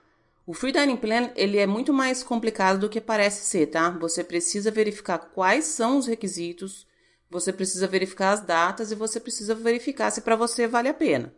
O 0.51 0.53
Free 0.53 0.73
Dining 0.73 0.97
Plan 0.97 1.31
ele 1.37 1.59
é 1.59 1.65
muito 1.65 1.93
mais 1.93 2.25
complicado 2.25 2.81
do 2.81 2.89
que 2.89 3.01
parece 3.01 3.47
ser, 3.47 3.67
tá? 3.67 3.89
Você 3.89 4.25
precisa 4.25 4.69
verificar 4.69 5.17
quais 5.17 5.65
são 5.67 5.97
os 5.97 6.09
requisitos, 6.09 6.89
você 7.31 7.53
precisa 7.53 7.87
verificar 7.87 8.33
as 8.33 8.41
datas 8.41 8.91
e 8.91 8.97
você 8.97 9.21
precisa 9.21 9.55
verificar 9.55 10.11
se 10.11 10.23
para 10.23 10.35
você 10.35 10.67
vale 10.67 10.89
a 10.89 10.93
pena. 10.93 11.33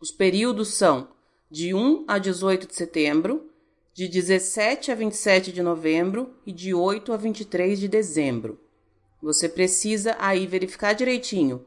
Os 0.00 0.12
períodos 0.12 0.74
são 0.74 1.08
de 1.50 1.74
1 1.74 2.04
a 2.06 2.18
18 2.18 2.68
de 2.68 2.76
setembro, 2.76 3.50
de 3.92 4.06
17 4.06 4.92
a 4.92 4.94
27 4.94 5.50
de 5.50 5.60
novembro 5.60 6.32
e 6.46 6.52
de 6.52 6.72
8 6.72 7.12
a 7.12 7.16
23 7.16 7.80
de 7.80 7.88
dezembro. 7.88 8.60
Você 9.20 9.48
precisa 9.48 10.14
aí 10.20 10.46
verificar 10.46 10.92
direitinho 10.92 11.66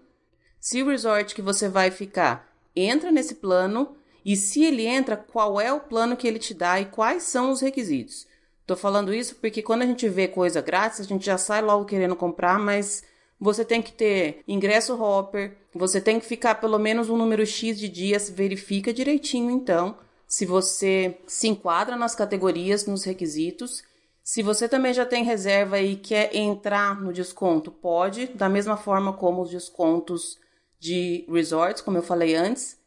se 0.62 0.82
o 0.82 0.88
resort 0.88 1.36
que 1.36 1.42
você 1.42 1.68
vai 1.68 1.92
ficar 1.92 2.56
entra 2.74 3.12
nesse 3.12 3.36
plano 3.36 3.98
e 4.26 4.36
se 4.36 4.64
ele 4.64 4.88
entra, 4.88 5.16
qual 5.16 5.62
é 5.62 5.72
o 5.72 5.80
plano 5.80 6.18
que 6.18 6.28
ele 6.28 6.40
te 6.40 6.54
dá 6.54 6.82
e 6.82 6.86
quais 6.86 7.24
são 7.24 7.52
os 7.52 7.62
requisitos. 7.62 8.28
Tô 8.66 8.76
falando 8.76 9.14
isso 9.14 9.36
porque 9.36 9.62
quando 9.62 9.84
a 9.84 9.86
gente 9.86 10.10
vê 10.10 10.28
coisa 10.28 10.60
grátis, 10.62 11.00
a 11.00 11.04
gente 11.04 11.24
já 11.24 11.38
sai 11.38 11.62
logo 11.62 11.86
querendo 11.86 12.16
comprar, 12.16 12.58
mas 12.58 13.04
você 13.40 13.64
tem 13.64 13.82
que 13.82 13.92
ter 13.92 14.42
ingresso 14.48 15.00
hopper, 15.00 15.56
você 15.74 16.02
tem 16.02 16.20
que 16.20 16.26
ficar 16.26 16.56
pelo 16.56 16.80
menos 16.80 17.10
um 17.10 17.18
número 17.18 17.46
X 17.46 17.78
de 17.78 17.88
dias, 17.88 18.30
verifica 18.30 18.92
direitinho 18.92 19.52
então 19.52 19.96
se 20.28 20.46
você 20.46 21.18
se 21.28 21.48
enquadra 21.48 21.96
nas 21.96 22.16
categorias, 22.16 22.86
nos 22.86 23.04
requisitos. 23.04 23.84
Se 24.24 24.42
você 24.42 24.68
também 24.68 24.94
já 24.94 25.06
tem 25.06 25.24
reserva 25.24 25.80
e 25.80 25.96
quer 25.96 26.36
entrar 26.36 27.00
no 27.00 27.14
desconto, 27.14 27.72
pode, 27.72 28.28
da 28.28 28.50
mesma 28.50 28.76
forma 28.76 29.14
como 29.14 29.44
os 29.44 29.52
descontos 29.52 30.40
de 30.80 31.26
resorts, 31.30 31.82
como 31.82 31.98
eu 31.98 32.04
falei 32.04 32.36
antes. 32.36 32.78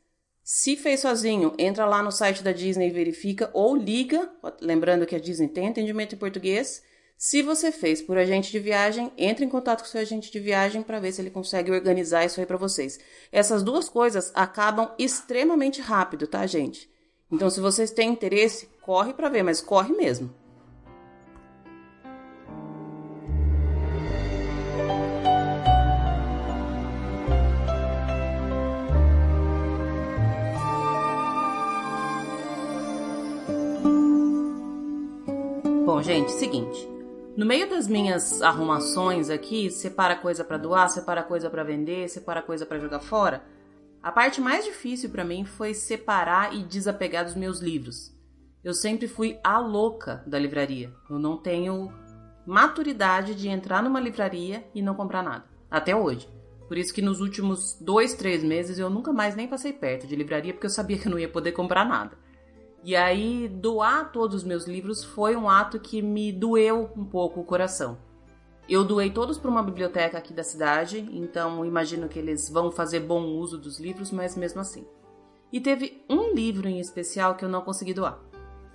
Se 0.50 0.76
fez 0.76 1.00
sozinho, 1.00 1.52
entra 1.58 1.84
lá 1.84 2.02
no 2.02 2.10
site 2.10 2.42
da 2.42 2.52
Disney 2.52 2.88
e 2.88 2.90
verifica 2.90 3.50
ou 3.52 3.76
liga, 3.76 4.32
lembrando 4.62 5.04
que 5.04 5.14
a 5.14 5.20
Disney 5.20 5.46
tem 5.46 5.68
atendimento 5.68 6.14
em 6.14 6.18
português 6.18 6.82
se 7.18 7.42
você 7.42 7.70
fez 7.70 8.00
por 8.00 8.16
agente 8.16 8.50
de 8.50 8.58
viagem, 8.58 9.12
entre 9.18 9.44
em 9.44 9.48
contato 9.50 9.82
com 9.82 9.86
seu 9.86 10.00
agente 10.00 10.32
de 10.32 10.40
viagem 10.40 10.82
para 10.82 11.00
ver 11.00 11.12
se 11.12 11.20
ele 11.20 11.28
consegue 11.28 11.70
organizar 11.70 12.24
isso 12.24 12.40
aí 12.40 12.46
para 12.46 12.56
vocês. 12.56 12.98
Essas 13.30 13.62
duas 13.62 13.90
coisas 13.90 14.32
acabam 14.34 14.90
extremamente 14.98 15.82
rápido, 15.82 16.26
tá, 16.26 16.46
gente? 16.46 16.88
Então, 17.30 17.50
se 17.50 17.60
vocês 17.60 17.90
têm 17.90 18.08
interesse, 18.08 18.70
corre 18.80 19.12
para 19.12 19.28
ver, 19.28 19.42
mas 19.42 19.60
corre 19.60 19.92
mesmo. 19.94 20.34
Bom, 35.98 36.02
gente, 36.04 36.30
seguinte. 36.30 36.88
No 37.36 37.44
meio 37.44 37.68
das 37.68 37.88
minhas 37.88 38.40
arrumações 38.40 39.30
aqui, 39.30 39.68
separa 39.68 40.14
coisa 40.14 40.44
para 40.44 40.56
doar, 40.56 40.88
separa 40.88 41.24
coisa 41.24 41.50
para 41.50 41.64
vender, 41.64 42.08
separa 42.08 42.40
coisa 42.40 42.64
para 42.64 42.78
jogar 42.78 43.00
fora, 43.00 43.42
a 44.00 44.12
parte 44.12 44.40
mais 44.40 44.64
difícil 44.64 45.10
para 45.10 45.24
mim 45.24 45.44
foi 45.44 45.74
separar 45.74 46.54
e 46.54 46.62
desapegar 46.62 47.24
dos 47.24 47.34
meus 47.34 47.58
livros. 47.58 48.14
Eu 48.62 48.74
sempre 48.74 49.08
fui 49.08 49.40
a 49.42 49.58
louca 49.58 50.22
da 50.24 50.38
livraria. 50.38 50.94
Eu 51.10 51.18
não 51.18 51.36
tenho 51.36 51.92
maturidade 52.46 53.34
de 53.34 53.48
entrar 53.48 53.82
numa 53.82 53.98
livraria 53.98 54.64
e 54.72 54.80
não 54.80 54.94
comprar 54.94 55.24
nada. 55.24 55.46
Até 55.68 55.96
hoje. 55.96 56.28
Por 56.68 56.78
isso 56.78 56.94
que 56.94 57.02
nos 57.02 57.20
últimos 57.20 57.76
dois, 57.80 58.14
três 58.14 58.44
meses 58.44 58.78
eu 58.78 58.88
nunca 58.88 59.12
mais 59.12 59.34
nem 59.34 59.48
passei 59.48 59.72
perto 59.72 60.06
de 60.06 60.14
livraria 60.14 60.52
porque 60.52 60.66
eu 60.66 60.70
sabia 60.70 60.96
que 60.96 61.08
eu 61.08 61.10
não 61.10 61.18
ia 61.18 61.28
poder 61.28 61.50
comprar 61.50 61.84
nada. 61.84 62.16
E 62.84 62.94
aí, 62.94 63.48
doar 63.48 64.12
todos 64.12 64.36
os 64.36 64.44
meus 64.44 64.66
livros 64.66 65.04
foi 65.04 65.34
um 65.36 65.48
ato 65.48 65.80
que 65.80 66.00
me 66.00 66.32
doeu 66.32 66.90
um 66.96 67.04
pouco 67.04 67.40
o 67.40 67.44
coração. 67.44 67.98
Eu 68.68 68.84
doei 68.84 69.10
todos 69.10 69.38
para 69.38 69.50
uma 69.50 69.62
biblioteca 69.62 70.18
aqui 70.18 70.32
da 70.32 70.44
cidade, 70.44 71.08
então 71.12 71.64
imagino 71.64 72.08
que 72.08 72.18
eles 72.18 72.50
vão 72.50 72.70
fazer 72.70 73.00
bom 73.00 73.24
uso 73.24 73.58
dos 73.58 73.80
livros, 73.80 74.10
mas 74.12 74.36
mesmo 74.36 74.60
assim. 74.60 74.86
E 75.50 75.60
teve 75.60 76.04
um 76.08 76.34
livro 76.34 76.68
em 76.68 76.78
especial 76.78 77.34
que 77.34 77.44
eu 77.44 77.48
não 77.48 77.62
consegui 77.62 77.94
doar. 77.94 78.20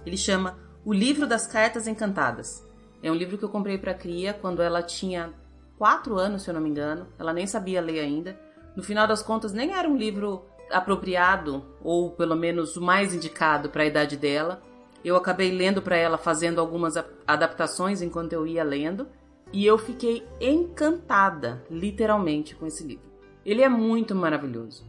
Ele 0.06 0.18
chama 0.18 0.58
O 0.84 0.92
Livro 0.92 1.28
das 1.28 1.46
Cartas 1.46 1.88
Encantadas. 1.88 2.68
É 3.04 3.12
um 3.12 3.16
livro 3.16 3.38
que 3.38 3.46
eu 3.46 3.50
comprei 3.50 3.78
para 3.78 3.92
a 3.92 3.96
Cria 3.96 4.34
quando 4.34 4.62
ela 4.62 4.82
tinha 4.82 5.32
4 5.78 6.18
anos, 6.18 6.42
se 6.42 6.50
eu 6.50 6.54
não 6.54 6.62
me 6.62 6.70
engano. 6.70 7.08
Ela 7.20 7.32
nem 7.32 7.46
sabia 7.46 7.80
ler 7.80 8.00
ainda. 8.00 8.40
No 8.76 8.82
final 8.82 9.08
das 9.08 9.22
contas, 9.22 9.54
nem 9.54 9.74
era 9.74 9.88
um 9.88 9.96
livro 9.96 10.46
apropriado, 10.74 11.64
ou 11.82 12.12
pelo 12.12 12.36
menos 12.36 12.76
o 12.76 12.82
mais 12.82 13.14
indicado 13.14 13.70
para 13.70 13.84
a 13.84 13.86
idade 13.86 14.18
dela. 14.18 14.62
Eu 15.04 15.16
acabei 15.16 15.52
lendo 15.52 15.82
para 15.82 15.96
ela, 15.96 16.18
fazendo 16.18 16.60
algumas 16.60 16.96
adaptações 17.28 18.02
enquanto 18.02 18.34
eu 18.34 18.48
ia 18.48 18.64
lendo, 18.64 19.08
e 19.52 19.66
eu 19.66 19.78
fiquei 19.78 20.26
encantada, 20.42 21.64
literalmente, 21.70 22.56
com 22.56 22.66
esse 22.66 22.84
livro. 22.84 23.06
Ele 23.46 23.62
é 23.62 23.70
muito 23.70 24.16
maravilhoso. 24.16 24.86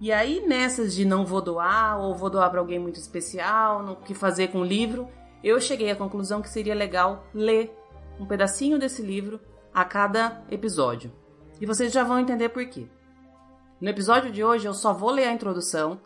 E 0.00 0.12
aí, 0.12 0.46
nessas 0.46 0.94
de 0.94 1.04
não 1.04 1.26
vou 1.26 1.42
doar, 1.42 2.00
ou 2.00 2.14
vou 2.14 2.30
doar 2.30 2.50
para 2.50 2.60
alguém 2.60 2.78
muito 2.78 3.00
especial, 3.00 3.82
no 3.82 3.96
que 3.96 4.14
fazer 4.14 4.48
com 4.48 4.60
o 4.60 4.64
livro, 4.64 5.08
eu 5.42 5.60
cheguei 5.60 5.90
à 5.90 5.96
conclusão 5.96 6.40
que 6.40 6.48
seria 6.48 6.74
legal 6.74 7.26
ler 7.34 7.76
um 8.18 8.24
pedacinho 8.26 8.78
desse 8.78 9.02
livro 9.02 9.40
a 9.74 9.84
cada 9.84 10.42
episódio. 10.50 11.12
E 11.60 11.66
vocês 11.66 11.92
já 11.92 12.04
vão 12.04 12.18
entender 12.18 12.48
por 12.48 12.64
quê. 12.66 12.86
No 13.80 13.88
episódio 13.88 14.32
de 14.32 14.42
hoje 14.42 14.66
eu 14.66 14.74
só 14.74 14.92
vou 14.92 15.10
ler 15.10 15.28
a 15.28 15.32
introdução 15.32 16.00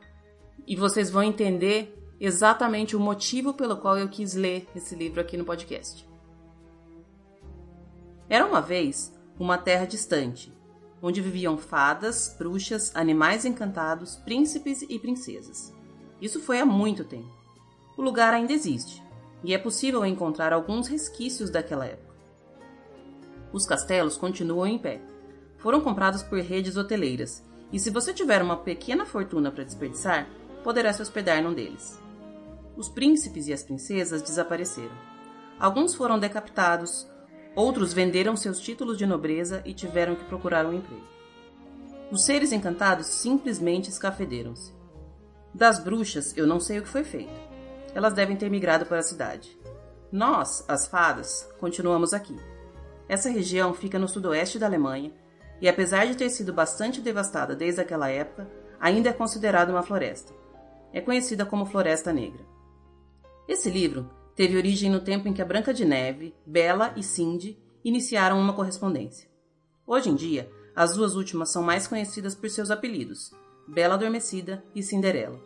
e 0.67 0.77
vocês 0.77 1.09
vão 1.11 1.23
entender 1.23 1.99
exatamente 2.21 2.95
o 2.95 3.01
motivo 3.01 3.55
pelo 3.55 3.79
qual 3.79 3.97
eu 3.97 4.11
quis 4.11 4.35
ler 4.35 4.69
esse 4.77 4.95
livro 4.95 5.23
aqui 5.23 5.39
no 5.39 5.45
podcast. 5.45 6.07
Era 8.29 8.45
uma 8.45 8.61
vez 8.61 9.19
uma 9.41 9.57
terra 9.57 9.87
distante, 9.87 10.53
onde 11.01 11.23
viviam 11.23 11.57
fadas, 11.57 12.37
bruxas, 12.39 12.95
animais 12.95 13.47
encantados, 13.47 14.17
príncipes 14.17 14.83
e 14.83 14.99
princesas. 14.99 15.73
Isso 16.21 16.41
foi 16.41 16.61
há 16.61 16.67
muito 16.67 17.05
tempo. 17.05 17.33
O 17.97 18.03
lugar 18.03 18.35
ainda 18.35 18.53
existe, 18.53 19.03
e 19.43 19.55
é 19.55 19.59
possível 19.59 20.05
encontrar 20.05 20.53
alguns 20.53 20.89
resquícios 20.89 21.49
daquela 21.49 21.87
época. 21.87 22.15
Os 23.51 23.65
castelos 23.65 24.19
continuam 24.19 24.67
em 24.67 24.79
pé. 24.79 25.01
Foram 25.57 25.81
comprados 25.81 26.23
por 26.23 26.39
redes 26.39 26.77
hoteleiras 26.77 27.43
e 27.73 27.81
se 27.81 27.91
você 27.91 28.13
tiver 28.13 28.43
uma 28.43 28.57
pequena 28.57 29.07
fortuna 29.07 29.51
para 29.51 29.65
desperdiçar, 29.65 30.29
poderá 30.63 30.93
se 30.93 31.01
hospedar 31.01 31.43
num 31.43 31.55
deles. 31.55 31.99
Os 32.77 32.89
príncipes 32.89 33.49
e 33.49 33.53
as 33.53 33.63
princesas 33.63 34.21
desapareceram. 34.21 34.95
Alguns 35.59 35.95
foram 35.95 36.19
decapitados, 36.19 37.09
outros 37.57 37.93
venderam 37.93 38.37
seus 38.37 38.61
títulos 38.61 38.99
de 38.99 39.07
nobreza 39.07 39.63
e 39.65 39.73
tiveram 39.73 40.15
que 40.15 40.25
procurar 40.25 40.67
um 40.67 40.75
emprego. 40.75 41.07
Os 42.11 42.25
seres 42.25 42.53
encantados 42.53 43.07
simplesmente 43.07 43.89
escafederam-se. 43.89 44.73
Das 45.55 45.79
bruxas, 45.79 46.37
eu 46.37 46.47
não 46.47 46.61
sei 46.61 46.79
o 46.79 46.83
que 46.83 46.89
foi 46.89 47.05
feito. 47.05 47.33
Elas 47.95 48.13
devem 48.13 48.37
ter 48.37 48.51
migrado 48.51 48.85
para 48.85 48.99
a 48.99 49.03
cidade. 49.03 49.59
Nós, 50.11 50.65
as 50.69 50.87
fadas, 50.87 51.49
continuamos 51.59 52.13
aqui. 52.13 52.37
Essa 53.09 53.31
região 53.31 53.73
fica 53.73 53.99
no 53.99 54.09
sudoeste 54.09 54.59
da 54.59 54.67
Alemanha 54.67 55.13
e 55.63 55.69
apesar 55.69 56.07
de 56.07 56.17
ter 56.17 56.29
sido 56.29 56.53
bastante 56.53 57.01
devastada 57.01 57.55
desde 57.55 57.81
aquela 57.81 58.11
época, 58.11 58.51
ainda 58.81 59.11
é 59.11 59.13
considerada 59.13 59.71
uma 59.71 59.85
floresta. 59.85 60.35
É 60.93 61.01
conhecida 61.01 61.47
como 61.47 61.65
Floresta 61.65 62.13
Negra. 62.13 62.45
Esse 63.47 63.71
livro 63.71 64.11
teve 64.35 64.57
origem 64.57 64.91
no 64.91 65.01
tempo 65.01 65.29
em 65.29 65.33
que 65.33 65.41
a 65.41 65.45
Branca 65.45 65.73
de 65.73 65.85
Neve, 65.85 66.35
Bela 66.45 66.93
e 66.97 67.03
Cindy 67.05 67.57
iniciaram 67.85 68.41
uma 68.41 68.53
correspondência. 68.53 69.31
Hoje 69.87 70.11
em 70.11 70.17
dia, 70.17 70.51
as 70.75 70.97
duas 70.97 71.15
últimas 71.15 71.51
são 71.51 71.63
mais 71.63 71.87
conhecidas 71.87 72.35
por 72.35 72.51
seus 72.51 72.69
apelidos, 72.69 73.31
Bela 73.69 73.95
Adormecida 73.95 74.65
e 74.75 74.83
Cinderela. 74.83 75.41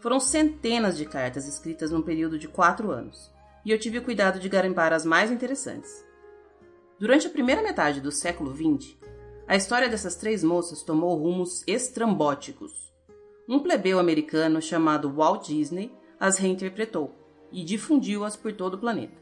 Foram 0.00 0.20
centenas 0.20 0.98
de 0.98 1.06
cartas 1.06 1.48
escritas 1.48 1.90
num 1.90 2.02
período 2.02 2.38
de 2.38 2.46
quatro 2.46 2.90
anos, 2.90 3.32
e 3.64 3.70
eu 3.70 3.78
tive 3.78 3.98
o 3.98 4.02
cuidado 4.02 4.38
de 4.38 4.50
garimpar 4.50 4.92
as 4.92 5.06
mais 5.06 5.30
interessantes. 5.30 6.04
Durante 6.98 7.26
a 7.26 7.30
primeira 7.30 7.62
metade 7.62 8.02
do 8.02 8.12
século 8.12 8.54
XX, 8.54 8.99
a 9.50 9.56
história 9.56 9.88
dessas 9.88 10.14
três 10.14 10.44
moças 10.44 10.80
tomou 10.80 11.18
rumos 11.18 11.64
estrambóticos. 11.66 12.94
Um 13.48 13.58
plebeu 13.58 13.98
americano 13.98 14.62
chamado 14.62 15.12
Walt 15.12 15.48
Disney 15.48 15.92
as 16.20 16.38
reinterpretou 16.38 17.12
e 17.50 17.64
difundiu-as 17.64 18.36
por 18.36 18.52
todo 18.52 18.74
o 18.74 18.78
planeta. 18.78 19.20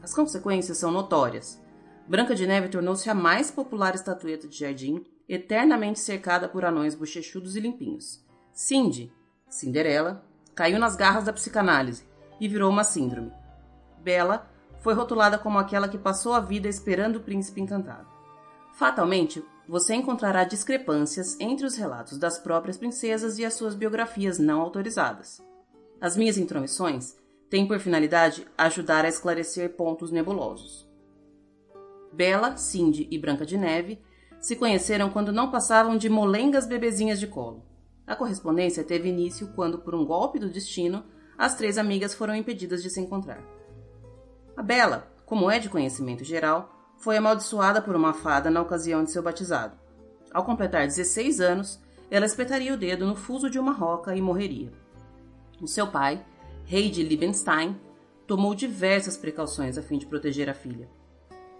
As 0.00 0.14
consequências 0.14 0.78
são 0.78 0.92
notórias. 0.92 1.60
Branca 2.06 2.36
de 2.36 2.46
Neve 2.46 2.68
tornou-se 2.68 3.10
a 3.10 3.14
mais 3.14 3.50
popular 3.50 3.96
estatueta 3.96 4.46
de 4.46 4.56
jardim, 4.56 5.04
eternamente 5.28 5.98
cercada 5.98 6.48
por 6.48 6.64
anões 6.64 6.94
bochechudos 6.94 7.56
e 7.56 7.60
limpinhos. 7.60 8.24
Cindy, 8.52 9.12
Cinderela, 9.48 10.24
caiu 10.54 10.78
nas 10.78 10.94
garras 10.94 11.24
da 11.24 11.32
psicanálise 11.32 12.04
e 12.40 12.46
virou 12.46 12.70
uma 12.70 12.84
síndrome. 12.84 13.32
Bela 14.00 14.48
foi 14.78 14.94
rotulada 14.94 15.36
como 15.36 15.58
aquela 15.58 15.88
que 15.88 15.98
passou 15.98 16.32
a 16.32 16.38
vida 16.38 16.68
esperando 16.68 17.16
o 17.16 17.22
príncipe 17.22 17.60
encantado. 17.60 18.06
Fatalmente, 18.74 19.44
você 19.68 19.94
encontrará 19.94 20.44
discrepâncias 20.44 21.38
entre 21.40 21.64
os 21.66 21.76
relatos 21.76 22.18
das 22.18 22.38
próprias 22.38 22.76
princesas 22.76 23.38
e 23.38 23.44
as 23.44 23.54
suas 23.54 23.74
biografias 23.74 24.38
não 24.38 24.60
autorizadas. 24.60 25.42
As 26.00 26.16
minhas 26.16 26.36
intromissões 26.36 27.16
têm 27.48 27.66
por 27.66 27.78
finalidade 27.78 28.46
ajudar 28.58 29.04
a 29.04 29.08
esclarecer 29.08 29.74
pontos 29.74 30.10
nebulosos. 30.10 30.88
Bela, 32.12 32.56
Cindy 32.56 33.08
e 33.10 33.18
Branca 33.18 33.46
de 33.46 33.56
Neve 33.56 34.00
se 34.40 34.56
conheceram 34.56 35.10
quando 35.10 35.32
não 35.32 35.50
passavam 35.50 35.96
de 35.96 36.08
molengas 36.08 36.66
bebezinhas 36.66 37.18
de 37.18 37.26
colo. 37.26 37.64
A 38.06 38.14
correspondência 38.14 38.84
teve 38.84 39.08
início 39.08 39.48
quando, 39.54 39.78
por 39.78 39.94
um 39.94 40.04
golpe 40.04 40.38
do 40.38 40.50
destino, 40.50 41.04
as 41.38 41.54
três 41.56 41.78
amigas 41.78 42.14
foram 42.14 42.34
impedidas 42.34 42.82
de 42.82 42.90
se 42.90 43.00
encontrar. 43.00 43.42
A 44.56 44.62
Bela, 44.62 45.10
como 45.24 45.50
é 45.50 45.58
de 45.58 45.70
conhecimento 45.70 46.22
geral, 46.22 46.73
foi 47.04 47.18
amaldiçoada 47.18 47.82
por 47.82 47.94
uma 47.94 48.14
fada 48.14 48.50
na 48.50 48.62
ocasião 48.62 49.04
de 49.04 49.10
seu 49.10 49.22
batizado. 49.22 49.76
Ao 50.32 50.42
completar 50.42 50.86
16 50.86 51.38
anos, 51.38 51.78
ela 52.10 52.24
espetaria 52.24 52.72
o 52.72 52.78
dedo 52.78 53.04
no 53.04 53.14
fuso 53.14 53.50
de 53.50 53.58
uma 53.58 53.72
roca 53.72 54.16
e 54.16 54.22
morreria. 54.22 54.72
O 55.60 55.68
seu 55.68 55.86
pai, 55.86 56.24
rei 56.64 56.90
de 56.90 57.02
Liebenstein, 57.02 57.78
tomou 58.26 58.54
diversas 58.54 59.18
precauções 59.18 59.76
a 59.76 59.82
fim 59.82 59.98
de 59.98 60.06
proteger 60.06 60.48
a 60.48 60.54
filha. 60.54 60.88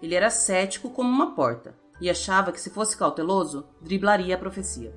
Ele 0.01 0.15
era 0.15 0.31
cético 0.31 0.89
como 0.89 1.09
uma 1.09 1.35
porta 1.35 1.75
e 2.01 2.09
achava 2.09 2.51
que, 2.51 2.59
se 2.59 2.71
fosse 2.71 2.97
cauteloso, 2.97 3.67
driblaria 3.79 4.33
a 4.33 4.39
profecia. 4.39 4.95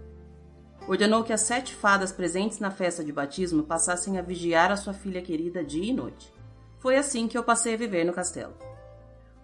Ordenou 0.89 1.25
que 1.25 1.33
as 1.35 1.43
sete 1.43 1.75
fadas 1.75 2.11
presentes 2.11 2.59
na 2.59 2.71
festa 2.71 3.05
de 3.05 3.13
batismo 3.13 3.65
passassem 3.65 4.17
a 4.17 4.23
vigiar 4.23 4.73
a 4.73 4.79
sua 4.79 4.95
filha 4.95 5.21
querida 5.21 5.63
dia 5.63 5.91
e 5.91 5.93
noite. 5.93 6.33
Foi 6.79 6.97
assim 6.97 7.29
que 7.29 7.37
eu 7.37 7.45
passei 7.45 7.75
a 7.75 7.77
viver 7.77 8.05
no 8.05 8.15
castelo. 8.15 8.55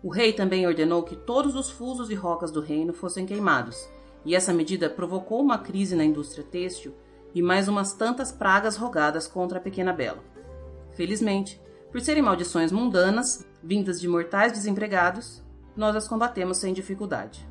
O 0.05 0.11
rei 0.11 0.35
também 0.35 0.67
ordenou 0.67 1.03
que 1.03 1.17
todos 1.17 1.57
os 1.57 1.71
fusos 1.71 2.11
e 2.11 2.15
rocas 2.15 2.51
do 2.51 2.61
reino 2.61 2.93
fossem 2.93 3.25
queimados, 3.25 3.89
e 4.23 4.35
essa 4.35 4.53
medida 4.53 4.91
provocou 4.91 5.41
uma 5.41 5.57
crise 5.57 5.97
na 5.97 6.05
indústria 6.05 6.45
têxtil 6.45 6.93
e 7.35 7.41
mais 7.41 7.69
umas 7.69 7.95
tantas 7.95 8.31
pragas 8.31 8.77
rogadas 8.77 9.27
contra 9.27 9.57
a 9.57 9.63
pequena 9.63 9.95
Bela. 9.95 10.23
Felizmente, 10.93 11.59
por 11.91 12.03
serem 12.03 12.23
maldições 12.23 12.71
mundanas, 12.71 13.47
vindas 13.63 13.99
de 13.99 14.07
mortais 14.07 14.53
desempregados, 14.53 15.43
nós 15.75 15.97
as 15.97 16.07
combatemos 16.07 16.59
sem 16.59 16.75
dificuldade. 16.75 17.49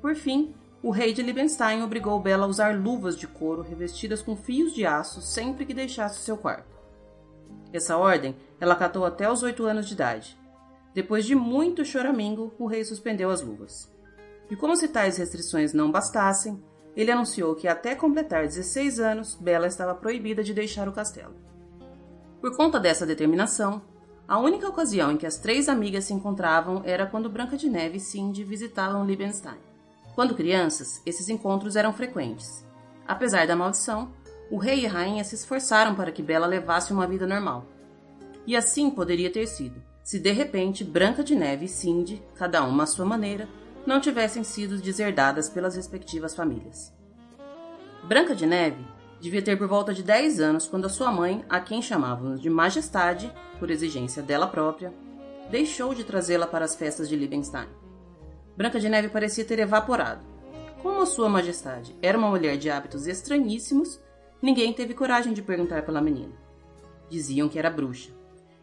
Por 0.00 0.16
fim, 0.16 0.56
o 0.82 0.90
rei 0.90 1.12
de 1.12 1.22
Liebenstein 1.22 1.80
obrigou 1.84 2.18
Bela 2.18 2.44
a 2.44 2.48
usar 2.48 2.76
luvas 2.76 3.16
de 3.16 3.28
couro 3.28 3.62
revestidas 3.62 4.20
com 4.20 4.34
fios 4.34 4.74
de 4.74 4.84
aço 4.84 5.20
sempre 5.20 5.64
que 5.64 5.72
deixasse 5.72 6.22
seu 6.22 6.36
quarto. 6.36 6.76
Essa 7.72 7.96
ordem 7.96 8.34
ela 8.58 8.74
acatou 8.74 9.04
até 9.04 9.30
os 9.30 9.44
oito 9.44 9.64
anos 9.64 9.86
de 9.86 9.94
idade, 9.94 10.41
depois 10.94 11.24
de 11.24 11.34
muito 11.34 11.84
choramingo, 11.84 12.52
o 12.58 12.66
rei 12.66 12.84
suspendeu 12.84 13.30
as 13.30 13.40
luvas. 13.40 13.90
E 14.50 14.56
como 14.56 14.76
se 14.76 14.88
tais 14.88 15.16
restrições 15.16 15.72
não 15.72 15.90
bastassem, 15.90 16.62
ele 16.94 17.10
anunciou 17.10 17.54
que 17.54 17.66
até 17.66 17.94
completar 17.94 18.46
16 18.46 19.00
anos, 19.00 19.34
Bela 19.34 19.66
estava 19.66 19.94
proibida 19.94 20.44
de 20.44 20.52
deixar 20.52 20.86
o 20.88 20.92
castelo. 20.92 21.34
Por 22.40 22.54
conta 22.54 22.78
dessa 22.78 23.06
determinação, 23.06 23.80
a 24.28 24.38
única 24.38 24.68
ocasião 24.68 25.12
em 25.12 25.16
que 25.16 25.26
as 25.26 25.38
três 25.38 25.68
amigas 25.68 26.04
se 26.04 26.12
encontravam 26.12 26.82
era 26.84 27.06
quando 27.06 27.30
Branca 27.30 27.56
de 27.56 27.70
Neve 27.70 27.96
e 27.96 28.00
Cindy 28.00 28.44
visitavam 28.44 29.06
Liebenstein. 29.06 29.58
Quando 30.14 30.34
crianças, 30.34 31.00
esses 31.06 31.30
encontros 31.30 31.74
eram 31.74 31.92
frequentes. 31.94 32.66
Apesar 33.06 33.46
da 33.46 33.56
maldição, 33.56 34.12
o 34.50 34.58
rei 34.58 34.80
e 34.80 34.86
a 34.86 34.90
rainha 34.90 35.24
se 35.24 35.34
esforçaram 35.34 35.94
para 35.94 36.12
que 36.12 36.22
Bela 36.22 36.46
levasse 36.46 36.92
uma 36.92 37.06
vida 37.06 37.26
normal. 37.26 37.64
E 38.46 38.54
assim 38.54 38.90
poderia 38.90 39.32
ter 39.32 39.46
sido 39.46 39.82
se 40.02 40.18
de 40.18 40.32
repente 40.32 40.84
Branca 40.84 41.22
de 41.22 41.34
Neve 41.34 41.66
e 41.66 41.68
Cindy, 41.68 42.22
cada 42.34 42.62
uma 42.64 42.84
à 42.84 42.86
sua 42.86 43.04
maneira, 43.04 43.48
não 43.86 44.00
tivessem 44.00 44.42
sido 44.44 44.78
deserdadas 44.78 45.48
pelas 45.48 45.76
respectivas 45.76 46.34
famílias. 46.34 46.92
Branca 48.04 48.34
de 48.34 48.46
Neve 48.46 48.84
devia 49.20 49.42
ter 49.42 49.56
por 49.56 49.68
volta 49.68 49.94
de 49.94 50.02
10 50.02 50.40
anos 50.40 50.66
quando 50.66 50.86
a 50.86 50.90
sua 50.90 51.12
mãe, 51.12 51.44
a 51.48 51.60
quem 51.60 51.80
chamávamos 51.80 52.40
de 52.40 52.50
Majestade, 52.50 53.32
por 53.58 53.70
exigência 53.70 54.22
dela 54.22 54.48
própria, 54.48 54.92
deixou 55.50 55.94
de 55.94 56.02
trazê-la 56.02 56.46
para 56.46 56.64
as 56.64 56.74
festas 56.74 57.08
de 57.08 57.14
Liebenstein. 57.14 57.68
Branca 58.56 58.80
de 58.80 58.88
Neve 58.88 59.08
parecia 59.08 59.44
ter 59.44 59.60
evaporado. 59.60 60.24
Como 60.82 61.00
a 61.00 61.06
sua 61.06 61.28
Majestade 61.28 61.96
era 62.02 62.18
uma 62.18 62.28
mulher 62.28 62.56
de 62.56 62.68
hábitos 62.68 63.06
estranhíssimos, 63.06 64.00
ninguém 64.40 64.72
teve 64.72 64.94
coragem 64.94 65.32
de 65.32 65.42
perguntar 65.42 65.82
pela 65.84 66.00
menina. 66.00 66.34
Diziam 67.08 67.48
que 67.48 67.58
era 67.58 67.70
bruxa. 67.70 68.10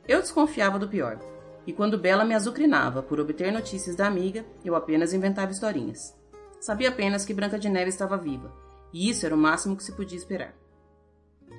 Eu 0.09 0.21
desconfiava 0.21 0.79
do 0.79 0.87
pior, 0.87 1.19
e 1.67 1.71
quando 1.71 1.95
Bela 1.95 2.25
me 2.25 2.33
azucrinava 2.33 3.03
por 3.03 3.19
obter 3.19 3.53
notícias 3.53 3.95
da 3.95 4.07
amiga, 4.07 4.43
eu 4.65 4.75
apenas 4.75 5.13
inventava 5.13 5.51
historinhas. 5.51 6.17
Sabia 6.59 6.89
apenas 6.89 7.25
que 7.25 7.33
Branca 7.33 7.59
de 7.59 7.69
Neve 7.69 7.89
estava 7.89 8.17
viva, 8.17 8.51
e 8.91 9.07
isso 9.07 9.23
era 9.27 9.35
o 9.35 9.37
máximo 9.37 9.77
que 9.77 9.83
se 9.83 9.95
podia 9.95 10.17
esperar. 10.17 10.55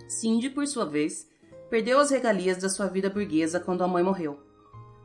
Cindy, 0.08 0.50
por 0.50 0.66
sua 0.66 0.84
vez, 0.84 1.28
perdeu 1.70 2.00
as 2.00 2.10
regalias 2.10 2.56
da 2.56 2.68
sua 2.68 2.88
vida 2.88 3.08
burguesa 3.08 3.60
quando 3.60 3.84
a 3.84 3.88
mãe 3.88 4.02
morreu. 4.02 4.40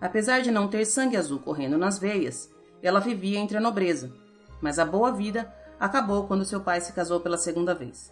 Apesar 0.01 0.41
de 0.41 0.49
não 0.49 0.67
ter 0.67 0.83
sangue 0.83 1.15
azul 1.15 1.37
correndo 1.37 1.77
nas 1.77 1.99
veias, 1.99 2.49
ela 2.81 2.99
vivia 2.99 3.37
entre 3.37 3.57
a 3.57 3.61
nobreza, 3.61 4.11
mas 4.59 4.79
a 4.79 4.85
boa 4.85 5.11
vida 5.11 5.53
acabou 5.79 6.25
quando 6.25 6.45
seu 6.45 6.61
pai 6.61 6.81
se 6.81 6.93
casou 6.93 7.19
pela 7.19 7.37
segunda 7.37 7.75
vez. 7.75 8.11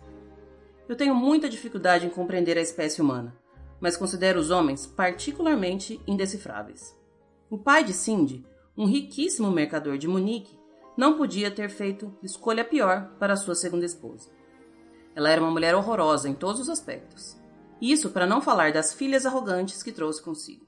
Eu 0.88 0.96
tenho 0.96 1.16
muita 1.16 1.50
dificuldade 1.50 2.06
em 2.06 2.12
compreender 2.12 2.56
a 2.56 2.62
espécie 2.62 3.02
humana 3.02 3.42
mas 3.84 3.98
considera 3.98 4.40
os 4.40 4.50
homens 4.50 4.88
particularmente 4.88 6.00
indecifráveis. 6.08 6.98
O 7.50 7.58
pai 7.58 7.84
de 7.84 7.92
Cindy, 7.92 8.46
um 8.78 8.86
riquíssimo 8.86 9.52
mercador 9.52 9.98
de 9.98 10.08
Munique, 10.08 10.58
não 10.96 11.18
podia 11.18 11.52
ter 11.52 11.70
feito 11.70 12.18
escolha 12.24 12.64
pior 12.64 13.10
para 13.20 13.36
sua 13.36 13.56
segunda 13.56 13.86
esposa. 13.86 14.30
Ela 15.14 15.30
era 15.30 15.42
uma 15.42 15.52
mulher 15.52 15.76
horrorosa 15.76 16.30
em 16.30 16.34
todos 16.34 16.62
os 16.62 16.70
aspectos. 16.70 17.38
Isso 17.82 18.12
para 18.12 18.26
não 18.26 18.42
falar 18.42 18.72
das 18.72 18.94
filhas 18.94 19.26
arrogantes 19.26 19.84
que 19.84 19.92
trouxe 19.92 20.24
consigo. 20.24 20.66